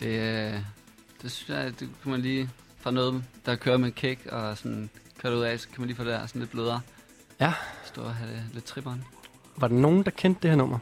Det, 0.00 0.06
øh, 0.06 0.60
det 1.22 1.32
synes 1.32 1.48
jeg, 1.48 1.80
det 1.80 1.88
kan 2.02 2.10
man 2.10 2.20
lige 2.20 2.50
fra 2.80 2.90
noget, 2.90 3.24
der 3.46 3.56
kører 3.56 3.76
med 3.76 3.90
kick 3.90 4.26
og 4.26 4.58
sådan 4.58 4.90
kører 5.18 5.32
det 5.32 5.40
ud 5.40 5.44
af, 5.44 5.60
så 5.60 5.68
kan 5.68 5.80
man 5.80 5.86
lige 5.86 5.96
få 5.96 6.04
det 6.04 6.12
der 6.12 6.26
sådan 6.26 6.40
lidt 6.40 6.50
blødere. 6.50 6.80
Ja. 7.40 7.52
Stå 7.84 8.02
og 8.02 8.14
have 8.14 8.30
det 8.30 8.42
lidt 8.52 8.64
tripperen. 8.64 9.04
Var 9.56 9.68
der 9.68 9.74
nogen, 9.74 10.02
der 10.02 10.10
kendte 10.10 10.42
det 10.42 10.50
her 10.50 10.56
nummer? 10.56 10.78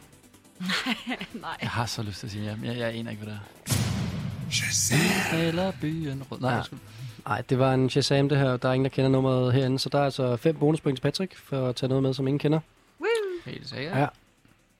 Nej. 1.35 1.57
Jeg 1.63 1.71
har 1.71 1.87
så 1.87 2.03
lyst 2.03 2.19
til 2.21 2.27
at 2.27 2.31
sige 2.31 2.45
ja, 2.45 2.57
men 2.57 2.65
jeg, 2.65 2.79
jeg 2.79 2.95
aner 2.95 3.11
ikke, 3.11 3.23
hvad 3.23 3.33
det 3.33 3.41
er. 5.33 5.37
Eller 5.39 5.73
byen 5.81 6.23
rød. 6.31 6.41
Nej, 6.41 6.55
Ja. 6.55 6.63
Nej, 7.27 7.43
det 7.51 7.59
var 7.59 7.75
en 7.75 7.91
Shazam, 7.91 8.29
det 8.29 8.39
her. 8.39 8.57
Der 8.57 8.69
er 8.69 8.73
ingen, 8.73 8.85
der 8.85 8.91
kender 8.91 9.11
nummeret 9.11 9.53
herinde, 9.53 9.79
så 9.79 9.89
der 9.89 9.99
er 9.99 10.05
altså 10.05 10.37
fem 10.37 10.57
bonuspoint 10.57 10.99
til 10.99 11.03
Patrick 11.03 11.37
for 11.37 11.69
at 11.69 11.77
tage 11.77 11.89
noget 11.89 12.03
med, 12.03 12.15
som 12.15 12.27
ingen 12.29 12.39
kender. 12.39 12.61
Helt 13.47 13.69
sikkert. 13.69 14.09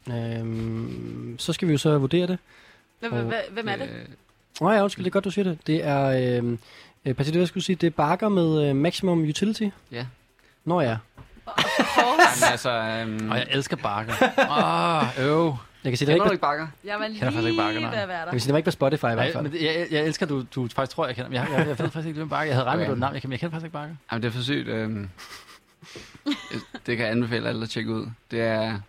Ja. 0.09 0.39
Øhm, 0.39 1.37
så 1.39 1.53
skal 1.53 1.69
vi 1.69 1.73
jo 1.73 1.79
så 1.79 1.99
vurdere 1.99 2.27
det. 2.27 2.39
Hvem, 3.01 3.69
er 3.69 3.77
det? 3.77 3.83
Øh, 3.83 4.07
Nå 4.61 4.71
ja, 4.71 4.83
undskyld, 4.83 5.05
det 5.05 5.11
er 5.11 5.13
godt, 5.13 5.25
du 5.25 5.31
siger 5.31 5.45
det. 5.45 5.59
Det 5.67 5.85
er, 5.85 6.37
øhm, 6.39 6.59
øh, 7.05 7.15
Patrick, 7.15 7.35
det 7.35 7.41
jeg 7.41 7.49
skulle 7.49 7.65
sige, 7.65 7.77
det 7.77 7.87
er 7.87 7.91
Barker 7.91 8.29
med 8.29 8.69
øh, 8.69 8.77
Maximum 8.77 9.23
Utility. 9.23 9.69
Ja. 9.93 10.07
Nå 10.65 10.81
ja. 10.81 10.97
Jamen, 11.99 12.21
altså, 12.51 12.71
øhm, 12.71 13.31
Og 13.31 13.37
jeg 13.37 13.47
elsker 13.51 13.77
bakker. 13.77 14.15
Åh, 15.19 15.25
øv. 15.27 15.55
Jeg 15.87 15.93
kan 15.93 15.97
sige, 15.99 16.07
det 16.07 16.13
er 16.13 16.17
Kender 16.17 16.25
ikke 16.25 16.29
du 16.29 16.33
ikke 16.33 16.41
bakker? 16.41 16.67
Jeg 16.85 16.99
var 17.01 17.07
Kender 17.07 17.21
faktisk 17.21 17.37
ikke 17.39 17.51
lige 17.51 17.61
Bakker, 17.63 17.81
nej. 17.81 17.91
ved 17.91 17.99
at 17.99 18.09
være 18.09 18.19
jeg 18.19 18.27
der. 18.27 18.31
kan 18.33 18.41
sige, 18.41 18.47
det 18.49 18.53
var 18.53 18.59
ikke 18.59 18.67
på 18.67 18.71
Spotify 18.71 19.05
i 19.05 19.15
hvert 19.15 19.33
fald. 19.33 19.43
men 19.51 19.55
jeg, 19.63 19.87
jeg 19.91 20.07
elsker, 20.07 20.27
du, 20.27 20.45
du 20.55 20.69
faktisk 20.69 20.95
tror, 20.97 21.07
jeg 21.07 21.17
kender. 21.17 21.31
Jeg, 21.31 21.47
jeg, 21.51 21.59
jeg, 21.59 21.69
jeg 21.69 21.79
ved 21.79 21.91
faktisk 21.91 22.07
ikke, 22.07 22.19
hvem 22.19 22.29
bakker. 22.29 22.47
Jeg 22.47 22.55
havde 22.57 22.65
regnet 22.67 22.79
med, 22.81 22.87
Okay. 22.87 22.95
du 22.95 23.01
navn. 23.01 23.13
Jeg, 23.15 23.23
kan- 23.23 23.31
jeg 23.31 23.41
kender 23.41 23.51
faktisk 23.51 23.65
ikke 23.67 23.73
bakker. 23.73 23.97
Jamen, 24.13 24.23
det 24.23 24.29
er 24.29 24.33
for 24.33 24.43
sygt. 24.43 24.69
Øhm, 24.69 25.09
det 26.87 26.97
kan 26.97 26.99
jeg 26.99 27.11
anbefale 27.11 27.49
alle 27.49 27.63
at 27.63 27.69
tjekke 27.69 27.93
ud. 27.95 28.07
Det 28.31 28.41
er 28.41 28.81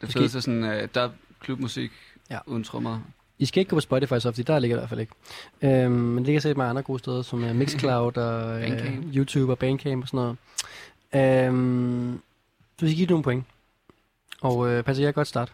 det 0.00 0.12
fedeste 0.12 0.40
sådan 0.40 0.64
uh, 0.64 0.88
dub 0.94 1.10
klubmusik 1.40 1.90
Ja. 2.30 2.38
uden 2.46 2.64
trommer. 2.64 2.98
I 3.38 3.46
skal 3.46 3.60
ikke 3.60 3.70
gå 3.70 3.76
på 3.76 3.80
Spotify 3.80 4.12
så, 4.18 4.20
fordi 4.30 4.42
der 4.42 4.58
ligger 4.58 4.76
det 4.76 4.80
i 4.80 4.82
hvert 4.82 4.88
fald 4.88 5.00
ikke. 5.00 5.12
Øhm, 5.84 5.92
men 5.92 6.18
det 6.18 6.26
ligger 6.26 6.40
sikkert 6.40 6.56
mange 6.56 6.70
andre 6.70 6.82
gode 6.82 6.98
steder, 6.98 7.22
som 7.22 7.44
uh, 7.44 7.56
Mixcloud 7.56 8.16
og 8.16 8.56
uh. 8.60 9.14
YouTube 9.16 9.52
og 9.52 9.58
Bandcamp 9.58 10.02
og 10.04 10.08
sådan 10.08 10.36
noget. 11.12 11.46
Øhm, 11.48 12.20
så 12.78 12.84
vi 12.84 12.90
skal 12.90 12.96
give 12.96 13.06
nogle 13.08 13.22
point. 13.24 13.44
Og 14.40 14.56
uh, 14.58 14.66
Patrick, 14.68 14.98
jeg 14.98 15.06
kan 15.06 15.12
godt 15.14 15.28
starte. 15.28 15.52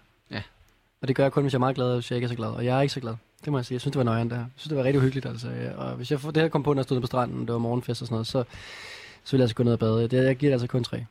Og 1.02 1.08
det 1.08 1.16
gør 1.16 1.22
jeg 1.24 1.32
kun, 1.32 1.42
hvis 1.42 1.52
jeg 1.52 1.56
er 1.56 1.60
meget 1.60 1.76
glad, 1.76 1.86
og 1.86 1.94
hvis 1.94 2.10
jeg 2.10 2.16
ikke 2.16 2.24
er 2.24 2.28
så 2.28 2.34
glad. 2.34 2.48
Og 2.48 2.64
jeg 2.64 2.76
er 2.78 2.80
ikke 2.82 2.94
så 2.94 3.00
glad. 3.00 3.14
Det 3.44 3.52
må 3.52 3.58
jeg 3.58 3.64
sige. 3.64 3.74
Jeg 3.74 3.80
synes, 3.80 3.92
det 3.92 3.98
var 3.98 4.04
nøjeren 4.04 4.30
det 4.30 4.36
her. 4.38 4.44
Jeg 4.44 4.50
synes, 4.56 4.68
det 4.68 4.78
var 4.78 4.84
rigtig 4.84 4.98
uhyggeligt. 5.00 5.26
Altså. 5.26 5.48
Og 5.76 5.92
hvis 5.92 6.10
jeg 6.10 6.20
får 6.20 6.30
det 6.30 6.42
her 6.42 6.48
kom 6.48 6.62
på, 6.62 6.72
når 6.74 6.80
jeg 6.80 6.84
stod 6.84 7.00
på 7.00 7.06
stranden, 7.06 7.40
det 7.40 7.52
var 7.52 7.58
morgenfest 7.58 8.02
og 8.02 8.06
sådan 8.06 8.14
noget, 8.14 8.26
så, 8.26 8.44
så 9.24 9.30
vil 9.32 9.38
jeg 9.38 9.44
altså 9.44 9.54
gå 9.54 9.62
ned 9.62 9.72
og 9.72 9.78
bade. 9.78 10.08
Det, 10.08 10.24
jeg 10.24 10.36
giver 10.36 10.50
det 10.50 10.54
altså 10.54 10.66
kun 10.66 10.84
tre. 10.84 11.04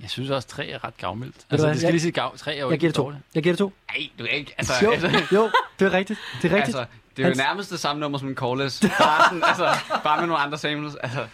Jeg 0.00 0.10
synes 0.10 0.30
også, 0.30 0.48
tre 0.48 0.68
er 0.68 0.84
ret 0.84 0.96
gavmildt. 0.96 1.36
Altså, 1.50 1.68
det 1.68 1.76
skal 1.76 1.86
Jeg- 1.86 1.92
lige 1.92 2.00
sige 2.00 2.12
gav. 2.12 2.36
Tre 2.36 2.56
er 2.56 2.60
jo 2.60 2.70
Jeg 2.70 2.78
giver 2.78 2.90
det 2.90 2.96
to. 2.96 3.02
dårligt. 3.02 3.22
Jeg 3.34 3.42
giver 3.42 3.52
det 3.52 3.58
to. 3.58 3.72
Nej, 3.90 4.08
du 4.18 4.24
er 4.24 4.28
ikke... 4.28 4.54
Altså, 4.58 4.72
Jo, 4.84 4.90
altså, 4.90 5.08
jo, 5.32 5.50
det 5.78 5.86
er 5.86 5.92
rigtigt. 5.92 6.18
Det 6.42 6.52
er 6.52 6.56
rigtigt. 6.56 6.76
altså, 6.78 6.84
det 7.16 7.22
er 7.22 7.28
jo 7.28 7.28
Hans- 7.28 7.38
nærmest 7.38 7.70
det 7.70 7.80
samme 7.80 8.00
nummer 8.00 8.18
som 8.18 8.28
en 8.28 8.34
callless. 8.36 8.80
Bare, 8.80 9.24
sådan, 9.28 9.42
altså, 9.46 9.68
bare 10.04 10.18
med 10.20 10.26
nogle 10.26 10.42
andre 10.42 10.58
samples. 10.58 10.94
Altså, 10.94 11.26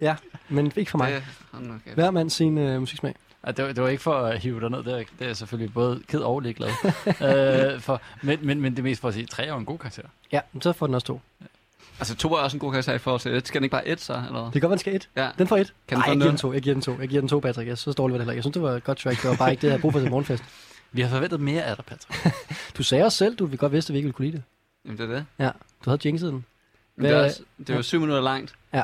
Ja, 0.00 0.16
men 0.48 0.72
ikke 0.76 0.90
for 0.90 0.98
mig. 0.98 1.12
det, 1.12 1.22
kæft. 1.84 1.94
Hver 1.94 2.10
mand 2.10 2.30
sin 2.30 2.58
øh, 2.58 2.80
musiksmag. 2.80 3.14
Ja, 3.46 3.50
det, 3.52 3.64
var, 3.64 3.72
det 3.72 3.82
var 3.82 3.88
ikke 3.88 4.02
for 4.02 4.14
at 4.14 4.38
hive 4.38 4.60
dig 4.60 4.70
ned. 4.70 4.78
Det 4.82 4.92
er, 4.92 4.96
det 4.96 5.06
er 5.20 5.26
jeg 5.26 5.36
selvfølgelig 5.36 5.74
både 5.74 6.02
ked 6.08 6.20
og 6.20 6.40
lidt 6.40 6.56
glad 6.56 6.68
øh, 7.74 7.80
for. 7.80 8.00
Men, 8.22 8.38
men, 8.42 8.60
men 8.60 8.72
det 8.72 8.78
er 8.78 8.82
mest 8.82 9.00
for 9.00 9.08
at 9.08 9.14
sige, 9.14 9.26
tre 9.26 9.44
er 9.44 9.48
jo 9.52 9.56
en 9.56 9.64
god 9.64 9.78
karakter. 9.78 10.02
Ja, 10.32 10.40
så 10.60 10.72
får 10.72 10.86
den 10.86 10.94
også 10.94 11.06
to. 11.06 11.20
Altså, 11.98 12.16
to 12.16 12.32
er 12.34 12.38
også 12.38 12.56
en 12.56 12.60
god 12.60 12.70
karakter 12.72 12.92
i 12.94 12.98
forhold 12.98 13.20
til 13.20 13.34
et. 13.34 13.48
Skal 13.48 13.58
den 13.58 13.64
ikke 13.64 13.72
bare 13.72 13.88
et, 13.88 14.00
så? 14.00 14.22
Eller? 14.26 14.42
Det 14.44 14.52
kan 14.52 14.60
godt 14.60 14.70
den 14.70 14.78
skal 14.78 14.94
et. 14.96 15.08
Ja. 15.16 15.28
Den 15.38 15.46
får 15.46 15.56
et. 15.56 15.74
Kan 15.88 15.96
den 15.96 16.04
få 16.04 16.10
jeg 16.10 16.16
giver 16.18 16.28
den 16.30 16.38
to. 16.38 16.52
Jeg 16.52 16.62
giver 16.62 16.74
den 16.74 16.82
to. 16.82 16.96
Jeg 17.00 17.08
giver 17.08 17.20
den 17.22 17.28
to, 17.28 17.40
Patrick. 17.40 17.68
Jeg 17.68 17.78
synes 17.78 17.96
dårligt 17.96 18.12
var 18.12 18.18
det 18.18 18.22
heller 18.24 18.32
ikke. 18.32 18.38
Jeg 18.38 18.42
synes, 18.44 18.52
det 18.54 18.62
var 18.62 18.70
et 18.70 18.84
godt 18.84 18.98
track. 18.98 19.22
Det 19.22 19.30
var 19.30 19.36
bare 19.36 19.50
ikke 19.50 19.60
det, 19.60 19.66
jeg 19.66 19.72
havde 19.72 19.80
brug 19.82 19.92
for 19.92 20.00
til 20.00 20.10
morgenfest. 20.10 20.44
Vi 20.92 21.00
har 21.02 21.08
forventet 21.08 21.40
mere 21.40 21.62
af 21.62 21.76
dig, 21.76 21.84
Patrick. 21.84 22.34
Du 22.78 22.82
sagde 22.82 23.04
også 23.04 23.18
selv, 23.18 23.36
du 23.36 23.46
vi 23.46 23.56
godt 23.56 23.72
vidste, 23.72 23.90
at 23.90 23.94
vi 23.94 23.98
ikke 23.98 24.06
ville 24.06 24.12
kunne 24.14 24.24
lide 24.26 24.36
det. 24.36 24.42
Jamen, 24.84 24.98
det 24.98 25.10
er 25.10 25.14
det. 25.14 25.26
Ja, 25.38 25.50
du 25.84 25.90
havde 25.90 26.00
jinxet 26.08 26.32
den. 26.32 26.44
Men 26.96 27.04
det, 27.04 27.12
er 27.12 27.16
Hvad- 27.16 27.24
også, 27.24 27.42
det 27.58 27.70
er 27.70 27.74
jo 27.76 27.82
syv 27.82 28.00
minutter 28.00 28.22
langt. 28.22 28.54
Ja. 28.72 28.82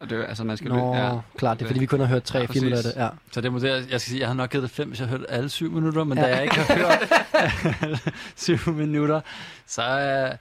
Og 0.00 0.10
det 0.10 0.18
er, 0.20 0.26
altså, 0.26 0.44
man 0.44 0.56
skal 0.56 0.68
Nå, 0.70 0.74
løbe. 0.94 1.04
Ja. 1.06 1.18
klart. 1.38 1.58
Det 1.58 1.64
er 1.64 1.68
fordi, 1.68 1.80
vi 1.80 1.86
kun 1.86 2.00
har 2.00 2.06
hørt 2.06 2.22
tre, 2.24 2.38
Ja, 2.38 2.44
fire 2.46 2.62
minutter 2.62 2.78
af 2.78 2.82
præcis. 2.82 2.94
det. 2.94 3.02
Ja. 3.02 3.08
Så 3.32 3.40
det 3.40 3.52
må 3.52 3.58
det, 3.58 3.68
jeg 3.68 3.84
skal 3.84 4.00
sige, 4.00 4.20
jeg 4.20 4.28
har 4.28 4.34
nok 4.34 4.50
givet 4.50 4.62
det 4.62 4.70
fem, 4.70 4.88
hvis 4.88 5.00
jeg 5.00 5.08
har 5.08 5.16
hørt 5.18 5.26
alle 5.28 5.48
syv 5.48 5.70
minutter, 5.70 6.04
men 6.04 6.18
Ja. 6.18 6.24
da 6.24 6.34
jeg 6.34 6.42
ikke 6.42 6.54
har 6.56 6.74
hørt 6.76 8.02
syv 8.36 8.72
minutter, 8.72 9.20
så 9.66 9.82
er... 9.82 10.36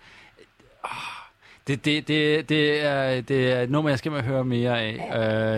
åh, 0.85 0.89
det, 1.67 1.85
det, 1.85 2.07
det, 2.07 2.49
det, 2.49 2.85
er, 2.85 3.21
det 3.21 3.51
er 3.51 3.61
et 3.61 3.69
nummer, 3.69 3.89
jeg 3.89 3.99
skal 3.99 4.11
med 4.11 4.21
høre 4.21 4.45
mere 4.45 4.81
af. 4.81 4.95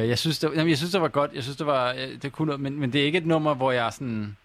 Uh, 0.01 0.09
jeg, 0.09 0.17
synes, 0.19 0.39
det, 0.39 0.51
jamen, 0.55 0.69
jeg 0.69 0.77
synes, 0.77 0.91
det 0.91 1.01
var 1.01 1.07
godt. 1.07 1.31
Jeg 1.33 1.43
synes, 1.43 1.57
det 1.57 1.65
var 1.67 1.91
øh, 1.97 2.21
det 2.21 2.31
kunne 2.31 2.45
noget, 2.45 2.59
men, 2.61 2.79
men 2.79 2.93
det 2.93 3.01
er 3.01 3.05
ikke 3.05 3.17
et 3.17 3.25
nummer, 3.25 3.53
hvor 3.53 3.71
jeg 3.71 3.85
er 3.85 3.89
sådan... 3.89 4.37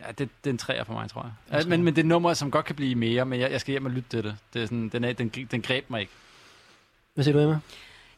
Ja, 0.00 0.06
det, 0.12 0.18
det 0.18 0.50
er 0.50 0.50
en 0.50 0.58
træer 0.58 0.84
for 0.84 0.92
mig, 0.92 1.10
tror 1.10 1.22
jeg. 1.50 1.60
Ja, 1.62 1.68
men, 1.68 1.82
men 1.84 1.94
det 1.94 2.00
er 2.00 2.02
et 2.04 2.08
nummer, 2.08 2.34
som 2.34 2.50
godt 2.50 2.64
kan 2.66 2.76
blive 2.76 2.94
mere, 2.94 3.24
men 3.26 3.40
jeg, 3.40 3.50
jeg 3.50 3.60
skal 3.60 3.72
hjem 3.72 3.84
og 3.84 3.90
lytte 3.90 4.08
til 4.10 4.24
det. 4.24 4.36
det 4.54 4.62
er 4.62 4.66
sådan, 4.66 4.88
den, 4.88 5.04
er, 5.04 5.12
den, 5.12 5.28
den 5.28 5.62
greb 5.62 5.84
mig 5.90 6.00
ikke. 6.00 6.12
Hvad 7.14 7.24
siger 7.24 7.34
du, 7.36 7.40
Emma? 7.42 7.58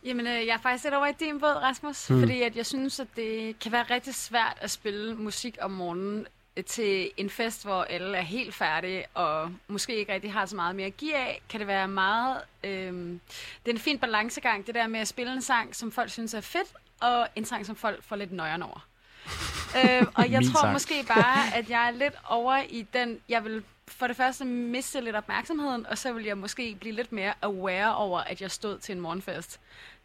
Jamen, 0.04 0.26
øh, 0.26 0.46
jeg 0.46 0.54
er 0.54 0.58
faktisk 0.58 0.84
lidt 0.84 0.94
over 0.94 1.06
i 1.06 1.12
din 1.12 1.40
båd, 1.40 1.56
Rasmus. 1.56 2.06
Hmm. 2.06 2.20
Fordi 2.20 2.42
at 2.42 2.56
jeg 2.56 2.66
synes, 2.66 3.00
at 3.00 3.06
det 3.16 3.58
kan 3.58 3.72
være 3.72 3.82
rigtig 3.82 4.14
svært 4.14 4.58
at 4.60 4.70
spille 4.70 5.14
musik 5.14 5.58
om 5.60 5.70
morgenen 5.70 6.26
øh, 6.56 6.64
til 6.64 7.10
en 7.16 7.30
fest, 7.30 7.64
hvor 7.64 7.82
alle 7.82 8.18
er 8.18 8.22
helt 8.22 8.54
færdige, 8.54 9.04
og 9.14 9.52
måske 9.68 9.96
ikke 9.96 10.12
rigtig 10.12 10.32
har 10.32 10.46
så 10.46 10.56
meget 10.56 10.76
mere 10.76 10.86
at 10.86 10.96
give 10.96 11.16
af, 11.16 11.42
kan 11.48 11.60
det 11.60 11.66
være 11.66 11.88
meget... 11.88 12.40
Øh, 12.64 12.92
det 12.92 13.66
er 13.66 13.70
en 13.70 13.78
fin 13.78 13.98
balancegang, 13.98 14.66
det 14.66 14.74
der 14.74 14.86
med 14.86 15.00
at 15.00 15.08
spille 15.08 15.32
en 15.32 15.42
sang, 15.42 15.76
som 15.76 15.92
folk 15.92 16.10
synes 16.10 16.34
er 16.34 16.40
fedt, 16.40 16.72
og 17.00 17.28
en 17.36 17.44
sang, 17.44 17.66
som 17.66 17.76
folk 17.76 18.02
får 18.02 18.16
lidt 18.16 18.32
nøjeren 18.32 18.62
over. 18.62 18.86
øh, 19.78 20.06
og 20.14 20.30
jeg 20.30 20.40
Min 20.40 20.50
tror 20.50 20.60
sang. 20.60 20.72
måske 20.72 21.04
bare, 21.08 21.56
at 21.56 21.70
jeg 21.70 21.86
er 21.86 21.90
lidt 21.90 22.14
over 22.28 22.62
i 22.68 22.86
den... 22.92 23.20
Jeg 23.28 23.44
vil 23.44 23.64
for 23.88 24.06
det 24.06 24.16
første 24.16 24.44
miste 24.44 25.00
lidt 25.00 25.16
opmærksomheden, 25.16 25.86
og 25.86 25.98
så 25.98 26.12
vil 26.12 26.24
jeg 26.24 26.38
måske 26.38 26.76
blive 26.80 26.94
lidt 26.94 27.12
mere 27.12 27.34
aware 27.42 27.96
over, 27.96 28.20
at 28.20 28.42
jeg 28.42 28.50
stod 28.50 28.78
til 28.78 28.94
en 28.94 29.00
morgenfest 29.00 29.60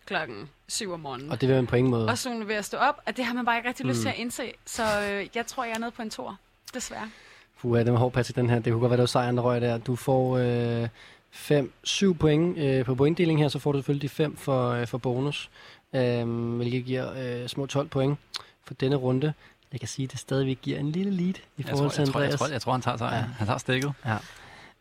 klokken 0.07 0.49
7 0.67 0.91
om 0.93 0.99
morgenen. 0.99 1.31
Og 1.31 1.41
det 1.41 1.49
vil 1.49 1.55
man 1.55 1.67
på 1.67 1.75
ingen 1.75 1.91
måde. 1.91 2.07
Og 2.07 2.17
så 2.17 2.29
er 2.29 2.33
hun 2.33 2.47
ved 2.47 2.55
at 2.55 2.65
stå 2.65 2.77
op, 2.77 2.95
og 3.07 3.17
det 3.17 3.25
har 3.25 3.33
man 3.33 3.45
bare 3.45 3.57
ikke 3.57 3.67
rigtig 3.69 3.85
lyst 3.85 3.97
Mm. 3.97 4.01
til 4.01 4.09
at 4.09 4.15
indse. 4.15 4.51
Så 4.65 4.83
øh, 4.83 5.27
jeg 5.35 5.45
tror, 5.47 5.63
jeg 5.63 5.73
er 5.73 5.79
nede 5.79 5.91
på 5.91 6.01
en 6.01 6.09
tor. 6.09 6.37
Desværre. 6.73 7.09
Puh, 7.61 7.77
ja, 7.79 7.83
den 7.83 7.93
var 7.93 7.99
hård, 7.99 8.11
Patrick, 8.13 8.35
den 8.35 8.49
her. 8.49 8.59
Det 8.59 8.73
kunne 8.73 8.79
godt 8.79 8.89
være, 8.89 8.97
det 8.97 9.01
var 9.01 9.05
sejren, 9.07 9.37
der 9.37 9.43
røg 9.43 9.61
der. 9.61 9.77
Du 9.77 9.95
får 9.95 10.37
øh, 10.83 10.87
5, 11.31 11.71
7 11.83 12.17
point 12.17 12.57
øh, 12.57 12.85
på 12.85 12.95
pointdeling 12.95 13.39
her, 13.39 13.47
så 13.47 13.59
får 13.59 13.71
du 13.71 13.77
selvfølgelig 13.77 14.01
de 14.01 14.15
5 14.15 14.37
for, 14.37 14.69
øh, 14.71 14.87
for 14.87 14.97
bonus, 14.97 15.49
øh, 15.95 16.55
hvilket 16.57 16.85
giver 16.85 17.41
øh, 17.41 17.47
små 17.47 17.65
12 17.65 17.87
point 17.87 18.17
for 18.65 18.73
denne 18.73 18.95
runde. 18.95 19.33
Jeg 19.71 19.79
kan 19.79 19.87
sige, 19.89 20.03
at 20.03 20.11
det 20.11 20.19
stadigvæk 20.19 20.57
giver 20.61 20.79
en 20.79 20.91
lille 20.91 21.11
lead 21.11 21.33
i 21.33 21.41
Jeg 21.57 21.65
forhold 21.65 21.89
tror, 21.89 21.95
til 21.95 22.01
jeg, 22.01 22.11
tror, 22.13 22.19
jeg, 22.19 22.25
Andreas. 22.25 22.39
tror, 22.39 22.47
jeg 22.47 22.61
tror, 22.61 22.71
han 22.71 22.81
tager 22.81 22.97
sig. 22.97 23.09
Ja. 23.11 23.17
Ja. 23.17 23.23
Han 23.37 23.47
tager 23.47 23.57
stikket. 23.57 23.93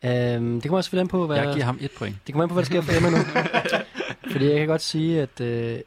Øhm, 0.04 0.60
det 0.60 0.68
kommer 0.68 0.76
også 0.78 0.86
selvfølgelig 0.88 1.00
an 1.00 1.08
på, 1.08 1.26
hvad, 1.26 1.36
Jeg 1.36 1.52
giver 1.54 1.64
ham 1.64 1.78
et 1.80 1.90
point. 1.98 2.16
det 2.26 2.32
kommer 2.32 2.42
an 2.42 2.48
på, 2.48 2.54
hvad 2.54 2.62
der 2.64 2.66
sker 2.66 2.80
for 2.80 2.92
Emma 2.96 3.10
nu. 3.10 3.16
Fordi 4.30 4.50
jeg 4.50 4.58
kan 4.58 4.66
godt 4.66 4.82
sige, 4.82 5.22
at 5.22 5.40
øh, 5.40 5.80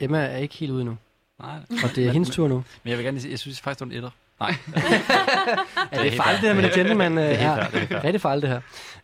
Emma 0.00 0.18
er 0.18 0.36
ikke 0.36 0.54
helt 0.54 0.72
ude 0.72 0.84
nu. 0.84 0.96
Nej. 1.38 1.56
Og 1.84 1.96
det 1.96 2.06
er 2.06 2.12
hendes 2.12 2.30
tur 2.30 2.48
nu. 2.48 2.64
Men 2.82 2.90
jeg 2.90 2.98
vil 2.98 3.04
gerne 3.04 3.20
sige, 3.20 3.30
jeg 3.30 3.38
synes 3.38 3.60
faktisk, 3.60 3.80
det 3.80 3.88
var 3.88 3.92
en 3.92 3.96
etter. 3.96 4.10
Nej. 4.40 4.54
Ja, 5.92 6.02
det 6.02 6.12
er 6.12 6.16
fejl, 6.16 6.36
det 6.36 6.44
her 6.44 6.54
med 6.54 6.62
det 6.62 6.72
gentleman. 6.72 7.16
Det 7.16 7.42
er 7.42 7.50
er 7.50 8.04
rigtig 8.04 8.20
fejl, 8.20 8.42
det 8.42 8.48
her. 8.48 8.60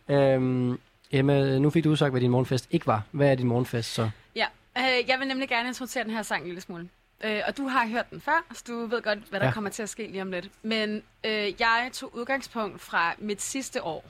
Øhm, 0.09 0.79
Emma, 1.11 1.59
nu 1.59 1.69
fik 1.69 1.83
du 1.83 1.95
sagt, 1.95 2.11
hvad 2.11 2.21
din 2.21 2.31
morgenfest 2.31 2.67
ikke 2.71 2.87
var. 2.87 3.03
Hvad 3.11 3.31
er 3.31 3.35
din 3.35 3.47
morgenfest 3.47 3.93
så? 3.93 4.09
Ja, 4.35 4.45
øh, 4.77 5.09
jeg 5.09 5.19
vil 5.19 5.27
nemlig 5.27 5.49
gerne 5.49 5.67
introducere 5.67 6.03
den 6.03 6.11
her 6.11 6.21
sang 6.21 6.41
en 6.41 6.47
lille 6.47 6.61
smule. 6.61 6.89
Øh, 7.23 7.41
og 7.47 7.57
du 7.57 7.67
har 7.67 7.87
hørt 7.87 8.09
den 8.09 8.21
før, 8.21 8.45
så 8.53 8.63
du 8.67 8.85
ved 8.85 9.01
godt, 9.01 9.19
hvad 9.29 9.39
der 9.39 9.45
ja. 9.45 9.51
kommer 9.51 9.69
til 9.69 9.83
at 9.83 9.89
ske 9.89 10.07
lige 10.07 10.21
om 10.21 10.31
lidt. 10.31 10.49
Men 10.63 11.03
øh, 11.23 11.53
jeg 11.59 11.89
tog 11.93 12.15
udgangspunkt 12.15 12.81
fra 12.81 13.13
mit 13.17 13.41
sidste 13.41 13.83
år, 13.83 14.05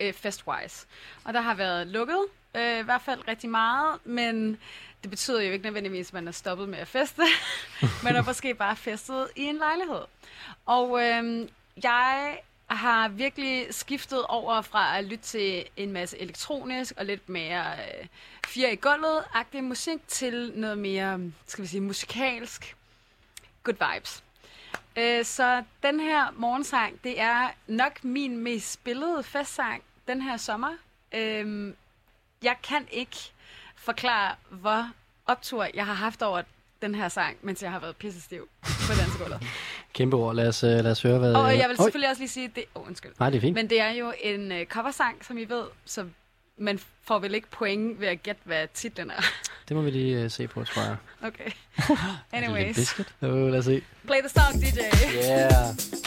øh, 0.00 0.12
festwise. 0.12 0.86
Og 1.24 1.34
der 1.34 1.40
har 1.40 1.54
været 1.54 1.86
lukket, 1.86 2.20
øh, 2.54 2.78
i 2.78 2.82
hvert 2.82 3.02
fald 3.02 3.28
rigtig 3.28 3.50
meget, 3.50 4.06
men 4.06 4.58
det 5.02 5.10
betyder 5.10 5.42
jo 5.42 5.52
ikke 5.52 5.64
nødvendigvis, 5.64 6.08
at 6.08 6.14
man 6.14 6.28
er 6.28 6.32
stoppet 6.32 6.68
med 6.68 6.78
at 6.78 6.88
feste. 6.88 7.22
man 8.04 8.14
har 8.14 8.22
måske 8.22 8.54
bare 8.54 8.76
festet 8.76 9.28
i 9.36 9.42
en 9.42 9.56
lejlighed. 9.56 10.02
Og 10.66 11.02
øh, 11.04 11.48
jeg 11.82 12.38
har 12.66 13.08
virkelig 13.08 13.66
skiftet 13.74 14.26
over 14.26 14.62
fra 14.62 14.98
at 14.98 15.04
lytte 15.04 15.24
til 15.24 15.64
en 15.76 15.92
masse 15.92 16.18
elektronisk 16.18 16.94
og 16.96 17.04
lidt 17.04 17.28
mere 17.28 17.72
øh, 17.72 18.06
fire 18.46 18.72
i 18.72 18.76
gulvet-agtig 18.76 19.64
musik 19.64 20.08
til 20.08 20.52
noget 20.54 20.78
mere, 20.78 21.20
skal 21.46 21.62
vi 21.62 21.68
sige, 21.68 21.80
musikalsk. 21.80 22.76
Good 23.62 23.94
vibes. 23.94 24.24
Øh, 24.96 25.24
så 25.24 25.64
den 25.82 26.00
her 26.00 26.30
morgensang, 26.36 27.04
det 27.04 27.20
er 27.20 27.50
nok 27.66 28.04
min 28.04 28.38
mest 28.38 28.72
spillede 28.72 29.22
festsang 29.22 29.82
den 30.08 30.22
her 30.22 30.36
sommer. 30.36 30.76
Øh, 31.14 31.72
jeg 32.42 32.56
kan 32.62 32.86
ikke 32.90 33.32
forklare, 33.76 34.34
hvor 34.50 34.90
optur 35.26 35.66
jeg 35.74 35.86
har 35.86 35.94
haft 35.94 36.22
over 36.22 36.42
den 36.82 36.94
her 36.94 37.08
sang, 37.08 37.36
mens 37.42 37.62
jeg 37.62 37.70
har 37.70 37.78
været 37.80 37.96
pissestiv 37.96 38.48
på 38.62 38.92
dansegulvet. 38.98 39.42
Kæmpe 39.94 40.16
ord. 40.16 40.34
Lad 40.34 40.48
os, 40.48 40.64
uh, 40.64 40.70
lad 40.70 40.90
os 40.90 41.02
høre, 41.02 41.18
hvad... 41.18 41.34
Og 41.34 41.58
jeg 41.58 41.68
vil 41.68 41.76
selvfølgelig 41.76 42.10
også 42.10 42.22
lige 42.22 42.28
sige, 42.28 42.50
det, 42.54 42.64
oh, 42.74 42.86
undskyld. 42.86 43.12
Nej, 43.18 43.30
det 43.30 43.36
er 43.36 43.40
fint. 43.40 43.54
Men 43.54 43.70
det 43.70 43.80
er 43.80 43.90
jo 43.90 44.12
en 44.22 44.52
uh, 44.52 44.64
coversang, 44.64 45.24
som 45.24 45.38
I 45.38 45.44
ved, 45.44 45.64
så 45.84 46.06
man 46.58 46.80
får 47.02 47.18
vel 47.18 47.34
ikke 47.34 47.50
point 47.50 48.00
ved 48.00 48.08
at 48.08 48.22
gætte, 48.22 48.42
hvad 48.44 48.66
titlen 48.74 49.10
er. 49.10 49.22
Det 49.68 49.76
må 49.76 49.82
vi 49.82 49.90
lige 49.90 50.24
uh, 50.24 50.30
se 50.30 50.48
på, 50.48 50.64
tror 50.64 50.82
jeg. 50.82 50.96
Okay. 51.22 51.50
Anyways, 52.32 52.76
Biscuit. 52.76 53.14
Jo, 53.22 53.48
lad 53.48 53.58
os 53.58 53.64
se. 53.64 53.82
play 54.06 54.18
the 54.20 54.28
song, 54.28 54.62
DJ. 54.62 54.78
Yeah. 55.14 55.97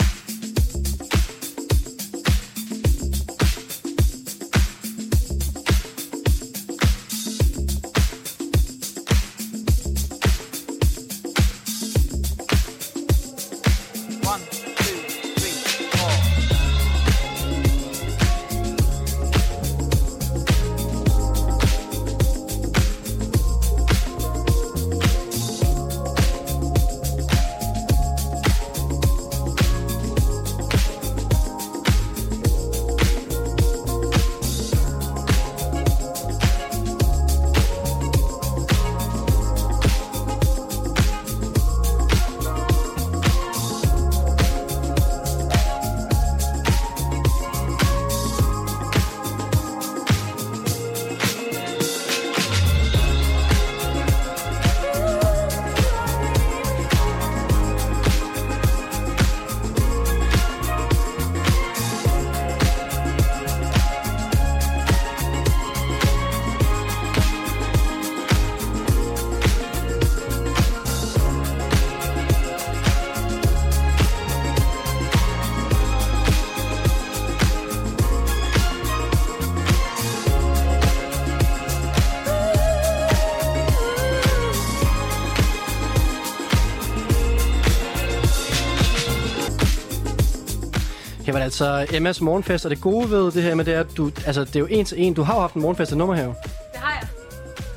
Altså 91.61 91.95
Emmas 91.95 92.21
morgenfest, 92.21 92.65
og 92.65 92.71
det 92.71 92.81
gode 92.81 93.09
ved 93.09 93.31
det 93.31 93.43
her 93.43 93.55
med 93.55 93.65
det 93.65 93.73
er, 93.73 93.79
at 93.79 93.97
du, 93.97 94.11
altså, 94.25 94.43
det 94.43 94.55
er 94.55 94.59
jo 94.59 94.67
en 94.69 94.85
til 94.85 95.01
en. 95.01 95.13
Du 95.13 95.23
har 95.23 95.33
jo 95.33 95.39
haft 95.39 95.53
en 95.53 95.61
morgenfest 95.61 95.91
af 95.91 95.97
nummer 95.97 96.15
her, 96.15 96.23
jo. 96.23 96.33
Det 96.73 96.79
har 96.81 96.99
jeg. 96.99 97.07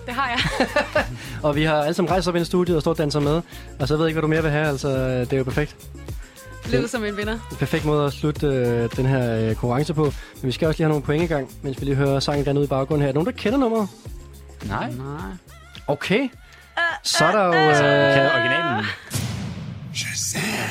Det 0.07 0.15
har 0.15 0.29
jeg. 0.29 1.05
og 1.47 1.57
vi 1.57 1.63
har 1.63 1.83
alle 1.83 1.95
sammen 1.95 2.11
rejst 2.11 2.29
op 2.29 2.37
ind 2.37 2.43
i 2.43 2.47
studiet 2.47 2.77
og 2.77 2.83
stået 2.83 2.95
og 2.95 2.99
danser 2.99 3.21
med. 3.21 3.43
Og 3.79 3.89
så 3.89 3.97
ved 3.97 4.05
jeg 4.05 4.09
ikke, 4.09 4.15
hvad 4.15 4.23
du 4.23 4.29
mere 4.29 4.43
vil 4.43 4.51
have, 4.51 4.67
altså 4.67 5.21
det 5.21 5.33
er 5.33 5.37
jo 5.37 5.45
perfekt. 5.45 5.77
Levet 6.67 6.91
som 6.91 7.05
en 7.05 7.17
vinder. 7.17 7.33
En 7.33 7.57
perfekt 7.59 7.85
måde 7.85 8.07
at 8.07 8.13
slutte 8.13 8.47
øh, 8.47 8.91
den 8.97 9.07
her 9.07 9.37
øh, 9.37 9.47
konkurrence 9.47 9.95
på. 9.95 10.05
Men 10.05 10.47
vi 10.47 10.53
skal 10.53 10.69
også 10.69 10.79
lige 10.79 10.85
have 10.85 10.89
nogle 10.91 11.05
point 11.05 11.23
i 11.23 11.27
gang, 11.27 11.51
mens 11.63 11.81
vi 11.81 11.85
lige 11.85 11.95
hører 11.95 12.21
sangen 12.21 12.45
gerne 12.45 12.61
ud 12.61 12.65
i 12.65 12.69
baggrunden 12.69 13.03
her. 13.03 13.09
Er 13.09 13.13
der 13.13 13.21
nogen, 13.21 13.27
der 13.27 13.43
kender 13.43 13.59
nummeret? 13.59 13.89
Nej. 14.65 14.91
Nej. 14.91 15.31
Okay. 15.87 16.29
Så 17.03 17.25
er 17.25 17.33
der 17.33 17.45
jo... 17.45 17.53
Øh, 17.53 18.15
Kender 18.15 18.31
originalen. 18.35 18.85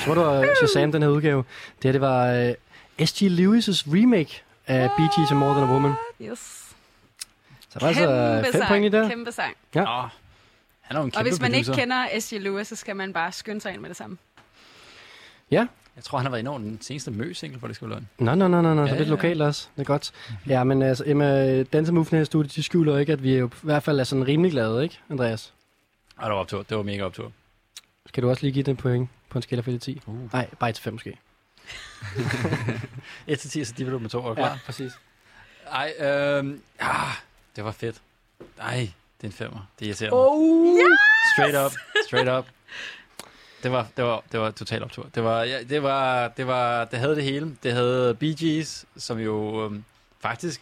så 0.03 0.13
var 0.13 0.15
der 0.15 0.47
Shazam, 0.55 0.91
den 0.91 1.01
her 1.01 1.09
udgave. 1.09 1.43
Det 1.77 1.83
her, 1.83 1.91
det 1.91 2.01
var 2.01 2.27
øh, 2.27 2.53
S.G. 3.05 3.21
Lewis' 3.23 3.93
remake 3.93 4.43
af 4.67 4.89
Bee 4.97 5.05
Gees' 5.07 5.33
More 5.33 5.53
Than 5.59 5.69
a 5.69 5.71
Woman. 5.73 5.93
Yes. 6.21 6.39
Så 7.69 7.79
der 7.79 7.85
er 7.85 7.87
altså 7.89 8.03
Kæmpe 8.05 8.45
fem 8.51 8.53
sang. 8.61 8.67
point 8.67 8.85
i 8.85 8.89
der. 8.89 9.09
Kæmpe 9.09 9.31
sang. 9.31 9.55
Ja. 9.75 9.81
Åh, 10.03 10.09
han 10.81 10.97
er 10.97 11.01
en 11.01 11.05
Og 11.05 11.11
kæmpe 11.11 11.29
hvis 11.29 11.41
man 11.41 11.53
ikke 11.53 11.65
producer. 11.65 11.81
kender 11.81 12.19
S.G. 12.19 12.31
Lewis, 12.41 12.67
så 12.67 12.75
skal 12.75 12.95
man 12.95 13.13
bare 13.13 13.31
skynde 13.31 13.61
sig 13.61 13.73
ind 13.73 13.81
med 13.81 13.89
det 13.89 13.97
samme. 13.97 14.17
Ja. 15.51 15.67
Jeg 15.95 16.03
tror, 16.03 16.17
han 16.17 16.25
har 16.25 16.31
været 16.31 16.47
over 16.47 16.57
den 16.57 16.77
seneste 16.81 17.11
Mø-single, 17.11 17.59
hvor 17.59 17.67
det 17.67 17.75
skal 17.75 17.89
være 17.89 17.95
løgn. 17.99 18.07
Nå, 18.19 18.35
nå, 18.35 18.47
nå, 18.47 18.61
nå, 18.61 18.73
nå. 18.73 18.87
så 18.87 18.93
Ja, 18.93 18.99
det 18.99 19.01
er 19.01 19.05
ja, 19.05 19.09
lokalt 19.11 19.41
også. 19.41 19.67
Det 19.75 19.81
er 19.81 19.85
godt. 19.85 20.11
Ja, 20.47 20.63
men 20.63 20.81
altså, 20.81 21.03
Emma, 21.07 21.63
dansemovene 21.63 22.09
her 22.17 22.21
i 22.21 22.25
studiet, 22.25 22.55
de 22.55 22.63
skjuler 22.63 22.97
ikke, 22.97 23.13
at 23.13 23.23
vi 23.23 23.33
er 23.33 23.37
jo 23.39 23.47
i 23.47 23.51
hvert 23.61 23.83
fald 23.83 23.99
er 23.99 24.03
sådan 24.03 24.27
rimelig 24.27 24.51
glade, 24.51 24.83
ikke, 24.83 24.99
Andreas? 25.09 25.53
Og 26.17 26.23
det 26.23 26.31
var 26.31 26.39
optur. 26.39 26.63
Det 26.63 26.77
var 26.77 26.83
mega 26.83 27.03
optur. 27.03 27.31
Skal 28.05 28.23
du 28.23 28.29
også 28.29 28.41
lige 28.43 28.51
give 28.53 28.63
den 28.63 28.75
point 28.75 29.09
på 29.29 29.37
en 29.37 29.41
skala 29.41 29.61
fra 29.61 29.77
10? 29.77 30.01
Uh. 30.05 30.33
Nej, 30.33 30.47
bare 30.59 30.71
til 30.71 30.83
5 30.83 30.93
måske. 30.93 31.17
1 33.27 33.39
til 33.39 33.49
10, 33.49 33.65
så 33.65 33.73
de 33.77 33.83
vil 33.83 33.93
du 33.93 33.99
med 33.99 34.09
to 34.09 34.19
år. 34.19 34.33
Klar? 34.33 34.59
præcis. 34.65 34.91
Ej, 35.71 35.93
øhm, 35.99 36.61
ah, 36.79 37.13
det 37.55 37.63
var 37.63 37.71
fedt. 37.71 37.95
Ej, 38.59 38.75
det 39.17 39.23
er 39.23 39.27
en 39.27 39.31
femmer. 39.31 39.59
Det 39.79 39.85
irriterer 39.85 40.11
mig. 40.11 40.19
Oh! 40.19 40.79
Straight 41.35 41.65
up, 41.65 41.71
straight 42.07 42.29
up. 42.29 42.45
Det 43.63 43.71
var, 43.71 43.87
det 43.97 44.03
var, 44.05 44.23
det 44.31 44.39
var 44.39 44.51
total 44.51 44.83
optur. 44.83 45.09
Det 45.15 45.23
var, 45.23 45.43
ja, 45.43 45.63
det 45.63 45.83
var, 45.83 46.27
det 46.27 46.47
var, 46.47 46.85
det 46.85 46.99
havde 46.99 47.15
det 47.15 47.23
hele. 47.23 47.57
Det 47.63 47.73
havde 47.73 48.15
Bee 48.15 48.35
Gees, 48.39 48.85
som 48.97 49.19
jo 49.19 49.65
øhm, 49.65 49.83
faktisk, 50.21 50.61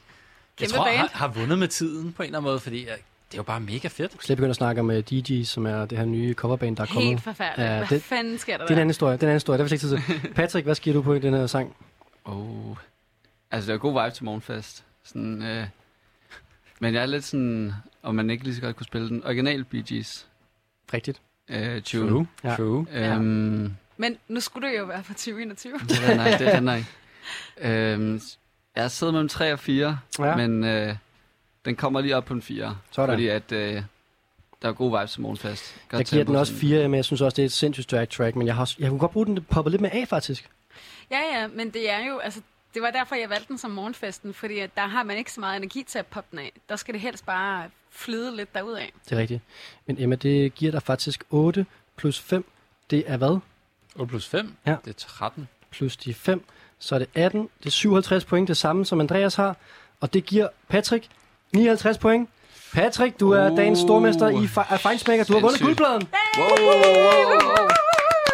jeg 0.60 0.68
Kæmpe 0.68 0.76
tror, 0.76 0.86
band. 0.86 0.98
har, 0.98 1.10
har 1.14 1.28
vundet 1.28 1.58
med 1.60 1.68
tiden 1.68 2.14
på 2.14 2.24
en 2.24 2.28
eller 2.28 2.40
anden 2.40 2.50
måde, 2.50 2.60
fordi 2.60 2.84
øh, 2.90 2.98
det 3.32 3.38
er 3.38 3.40
jo 3.40 3.44
bare 3.44 3.60
mega 3.60 3.88
fedt. 3.88 4.12
Så 4.12 4.26
jeg 4.30 4.38
begynder 4.38 4.50
at 4.50 4.56
snakke 4.56 4.82
om 4.82 4.90
uh, 4.90 4.96
DG, 4.96 5.48
som 5.48 5.66
er 5.66 5.86
det 5.86 5.98
her 5.98 6.06
nye 6.06 6.34
coverband, 6.34 6.76
der 6.78 6.84
er 6.84 6.88
kommet. 6.88 7.06
Helt 7.06 7.22
forfærdeligt. 7.22 7.70
Ja, 7.72 7.78
Hvad 7.78 7.88
det- 7.88 8.04
fanden 8.04 8.38
sker 8.38 8.58
der 8.58 8.64
Det 8.66 8.70
er 8.70 8.74
en 8.74 8.76
der? 8.78 8.82
anden 8.82 8.90
historie. 8.90 9.14
Det 9.14 9.24
er 9.24 9.28
en 9.28 9.30
anden 9.30 9.36
historie. 9.36 9.60
Det 9.64 9.72
er 9.72 9.74
ikke 9.74 9.82
tid 9.88 10.20
til. 10.22 10.34
Patrick, 10.36 10.66
hvad 10.66 10.76
sker 10.76 10.94
du 10.94 11.02
på 11.02 11.14
i 11.14 11.20
den 11.20 11.34
her 11.34 11.48
sang? 11.48 11.76
Oh. 12.26 12.76
Altså, 13.52 13.68
det 13.72 13.74
er 13.74 13.80
god 13.80 14.04
vibe 14.04 14.16
til 14.16 14.26
morgenfest. 14.26 14.84
Sådan, 15.04 15.44
øh, 15.44 15.66
men 16.80 16.94
jeg 16.94 17.02
er 17.02 17.06
lidt 17.06 17.24
sådan, 17.24 17.74
om 18.04 18.16
man 18.16 18.30
ikke 18.30 18.44
lige 18.44 18.56
så 18.56 18.62
godt 18.62 18.76
kunne 18.76 18.86
spille 18.86 19.10
den 19.10 19.24
original 19.26 19.64
Bee 19.64 19.84
Gees 19.88 20.28
Rigtigt. 20.94 21.22
øh, 21.50 21.82
tune. 21.82 22.10
True, 22.12 22.28
Ja. 22.44 22.56
true. 22.56 22.86
Øhm, 22.94 23.76
Men 23.98 24.18
nu 24.28 24.40
skulle 24.40 24.68
du 24.70 24.74
jo 24.78 24.86
være 24.86 25.04
fra 25.04 25.14
2021. 25.14 25.74
det 25.80 26.00
er 26.10 26.16
nej, 26.16 26.38
det 26.38 26.56
er 26.56 26.60
nej. 26.60 26.84
Øhm, 27.62 28.22
jeg 28.76 28.84
har 28.84 28.88
siddet 28.88 29.14
mellem 29.14 29.30
3 29.30 29.54
og 29.54 29.60
4, 29.60 29.98
Ja. 30.20 30.26
ja. 30.26 30.36
men 30.48 30.64
øh, 30.64 30.96
den 31.66 31.76
kommer 31.76 32.02
lige 32.02 32.16
op 32.18 32.26
på 32.26 32.34
en 32.34 32.42
4. 32.42 32.78
Sådan. 32.92 33.14
Fordi 33.14 33.28
at 33.28 33.52
øh, 33.52 33.84
der 34.62 34.68
er 34.70 34.74
god 34.74 35.00
vibes 35.00 35.12
til 35.12 35.22
morgenfest. 35.22 35.76
Godt 35.90 36.00
Jeg 36.00 36.06
giver 36.06 36.24
den 36.24 36.36
også 36.36 36.54
sådan. 36.54 36.70
4, 36.70 36.88
men 36.88 36.96
jeg 36.96 37.06
synes 37.06 37.22
også, 37.22 37.36
det 37.36 37.42
er 37.42 37.46
et 37.46 37.52
sindssygt 37.52 37.84
stærkt 37.84 38.12
track, 38.12 38.36
men 38.36 38.48
jeg, 38.48 38.56
har, 38.56 38.74
jeg 38.80 38.90
kunne 38.90 39.00
godt 39.00 39.12
bruge 39.12 39.26
den, 39.26 39.36
det 39.36 39.48
popper 39.48 39.72
lidt 39.72 39.82
med 39.82 39.90
af, 39.94 40.08
faktisk. 40.08 40.50
Ja, 41.12 41.20
ja, 41.34 41.48
men 41.48 41.70
det 41.70 41.90
er 41.92 42.06
jo, 42.08 42.18
altså, 42.18 42.42
det 42.74 42.82
var 42.82 42.92
derfor, 42.92 43.16
jeg 43.16 43.30
valgte 43.30 43.48
den 43.48 43.58
som 43.58 43.72
morgenfesten, 43.72 44.34
fordi 44.34 44.60
at 44.60 44.70
der 44.76 44.88
har 44.88 45.04
man 45.04 45.18
ikke 45.18 45.32
så 45.32 45.40
meget 45.40 45.58
energi 45.58 45.84
til 45.84 46.00
at 46.00 46.06
poppe 46.06 46.28
den 46.32 46.40
af. 46.40 46.52
Der 46.70 46.76
skal 46.76 46.94
det 46.94 47.02
helst 47.02 47.26
bare 47.26 47.70
flyde 47.92 48.36
lidt 48.36 48.54
derudad. 48.56 48.86
Det 49.10 49.12
er 49.12 49.18
rigtigt. 49.18 49.42
Men 49.86 49.96
Emma, 50.02 50.16
det 50.16 50.56
giver 50.56 50.72
dig 50.72 50.84
faktisk 50.84 51.24
8 51.30 51.66
plus 51.96 52.20
5, 52.20 52.46
det 52.90 53.04
er 53.08 53.18
hvad? 53.18 53.40
8 53.96 54.10
plus 54.10 54.28
5, 54.28 54.54
Ja. 54.66 54.76
det 54.86 54.90
er 54.90 54.98
13. 54.98 55.48
Plus 55.72 55.98
de 55.98 56.14
5, 56.14 56.44
så 56.80 56.96
er 56.96 57.00
det 57.00 57.08
18. 57.16 57.50
Det 57.60 57.66
er 57.66 57.70
57 57.70 58.26
point, 58.26 58.48
det 58.48 58.58
samme 58.58 58.86
som 58.86 59.00
Andreas 59.00 59.36
har. 59.36 59.56
Og 60.00 60.14
det 60.14 60.26
giver 60.26 60.48
Patrick 60.68 61.08
59 61.54 61.98
point. 61.98 62.30
Patrick, 62.74 63.20
du 63.20 63.32
er 63.32 63.50
Uh, 63.52 63.58
dagens 63.58 63.80
stormester 63.80 64.30
i 64.30 64.46
Fe- 64.46 64.74
af 64.74 64.80
Fejnsmækker. 64.80 65.26
Du 65.26 65.34
har 65.34 65.40
vundet 65.40 65.62
guldpladen. 65.62 66.08
Wow, 66.38 66.48
wow, 66.48 66.74
wow, 66.74 67.04
wow. 67.04 67.68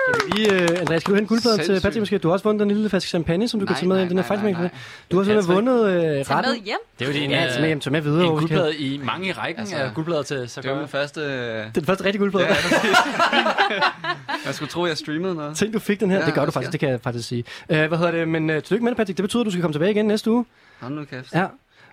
Kan 0.07 0.15
vi 0.26 0.31
lige, 0.39 0.53
uh, 0.73 0.80
Andreas, 0.81 1.03
kan 1.03 1.11
du 1.11 1.15
hente 1.15 1.27
guldpladen 1.30 1.60
til. 1.60 1.73
Patrick 1.81 1.99
måske? 1.99 2.18
Du 2.18 2.27
har 2.27 2.34
også 2.34 2.44
vundet 2.44 2.60
den 2.60 2.68
lille 2.68 2.89
flaske 2.89 3.10
champagne, 3.10 3.48
som 3.48 3.60
du 3.60 3.65
kan 3.65 3.73
Nej, 3.73 3.80
tage 3.80 3.88
med 3.88 3.95
nej, 3.95 4.06
i 4.06 4.10
den 4.10 4.18
her 4.18 4.52
nej, 4.61 4.69
Du 5.11 5.18
har 5.18 5.23
simpelthen 5.23 5.35
Patrick. 5.35 5.48
vundet 5.48 5.80
uh, 5.85 5.91
Tag 5.91 6.02
med 6.02 6.30
retten. 6.30 6.64
hjem. 6.65 6.77
Det 6.99 7.07
er 7.07 7.10
jo 7.14 7.19
din, 7.19 7.31
Ja, 7.31 7.48
tag 7.52 7.60
med 7.60 7.68
hjem, 7.68 7.80
tag 7.80 7.91
med 7.91 8.02
videre. 8.02 8.22
en 8.23 8.30
kan- 8.30 8.38
guldplade 8.39 8.76
i 8.77 8.98
mange 9.03 9.27
i 9.27 9.31
rækken 9.31 9.60
Altså, 9.60 9.76
af 9.76 9.94
guldplader 9.94 10.23
til 10.23 10.38
Det 10.38 10.69
var 10.72 10.77
min 10.77 10.88
første... 10.88 11.22
øh, 11.22 11.27
Det 11.27 11.38
er 11.65 11.69
den 11.73 11.85
første 11.85 12.03
rigtige 12.06 12.19
guldplade. 12.19 12.48
Ja, 12.48 12.56
jeg 14.45 14.56
skulle 14.56 14.69
tro, 14.69 14.85
jeg 14.85 14.98
streamede 14.98 15.35
noget. 15.35 15.57
Tænk, 15.57 15.73
du 15.73 15.80
fik 15.80 15.99
den 15.99 16.11
her. 16.11 16.19
Ja, 16.19 16.26
det 16.26 16.34
gør 16.34 16.45
du 16.45 16.52
faktisk, 16.52 16.72
det 16.72 16.80
kan 16.80 16.89
jeg 16.89 16.99
faktisk 17.02 17.27
sige. 17.27 17.44
Uh, 17.69 17.76
hvad 17.77 17.98
hedder 17.98 18.11
det? 18.11 18.27
Men 18.27 18.49
uh, 18.49 18.56
tillykke 18.64 18.84
med 18.84 18.91
det, 18.91 18.98
Patrick. 18.98 19.18
Det 19.18 19.23
betyder, 19.23 19.41
at 19.41 19.45
du 19.45 19.52
skal 19.52 19.61
komme 19.61 19.73
tilbage 19.73 19.91
igen 19.91 20.06
næste 20.06 20.31
uge. 20.31 20.45
Hold 20.80 20.94
nu 20.94 21.06
kæft. 21.06 21.34
Ja. 21.34 21.45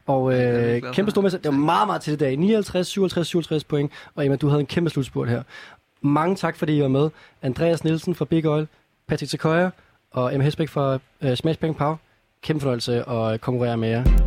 Og 0.06 0.34
øh, 0.34 0.82
kæmpe 0.82 0.94
for. 1.04 1.10
stor 1.10 1.22
mester. 1.22 1.38
Det 1.38 1.52
var 1.52 1.58
meget, 1.58 1.86
meget 1.88 2.02
til 2.02 2.12
i 2.12 2.16
dag. 2.16 2.36
59, 2.36 2.86
57, 2.86 3.26
57 3.28 3.64
point. 3.64 3.92
Og 4.14 4.24
Emma, 4.24 4.36
du 4.36 4.48
havde 4.48 4.60
en 4.60 4.66
kæmpe 4.66 4.90
slutspurt 4.90 5.28
her. 5.28 5.42
Mange 6.02 6.36
tak, 6.36 6.56
fordi 6.56 6.76
I 6.76 6.82
var 6.82 6.88
med. 6.88 7.10
Andreas 7.42 7.84
Nielsen 7.84 8.14
fra 8.14 8.24
Big 8.24 8.46
Oil, 8.46 8.68
Patrick 9.08 9.30
Sequoia 9.30 9.70
og 10.10 10.34
Emma 10.34 10.44
Hesbæk 10.44 10.68
fra 10.68 10.98
øh, 11.22 11.36
Smash 11.36 11.60
Bang 11.60 11.76
Pow. 11.76 11.96
Kæmpe 12.42 12.60
fornøjelse 12.60 13.08
at 13.08 13.40
konkurrere 13.40 13.76
med 13.76 13.88
jer. 13.88 14.23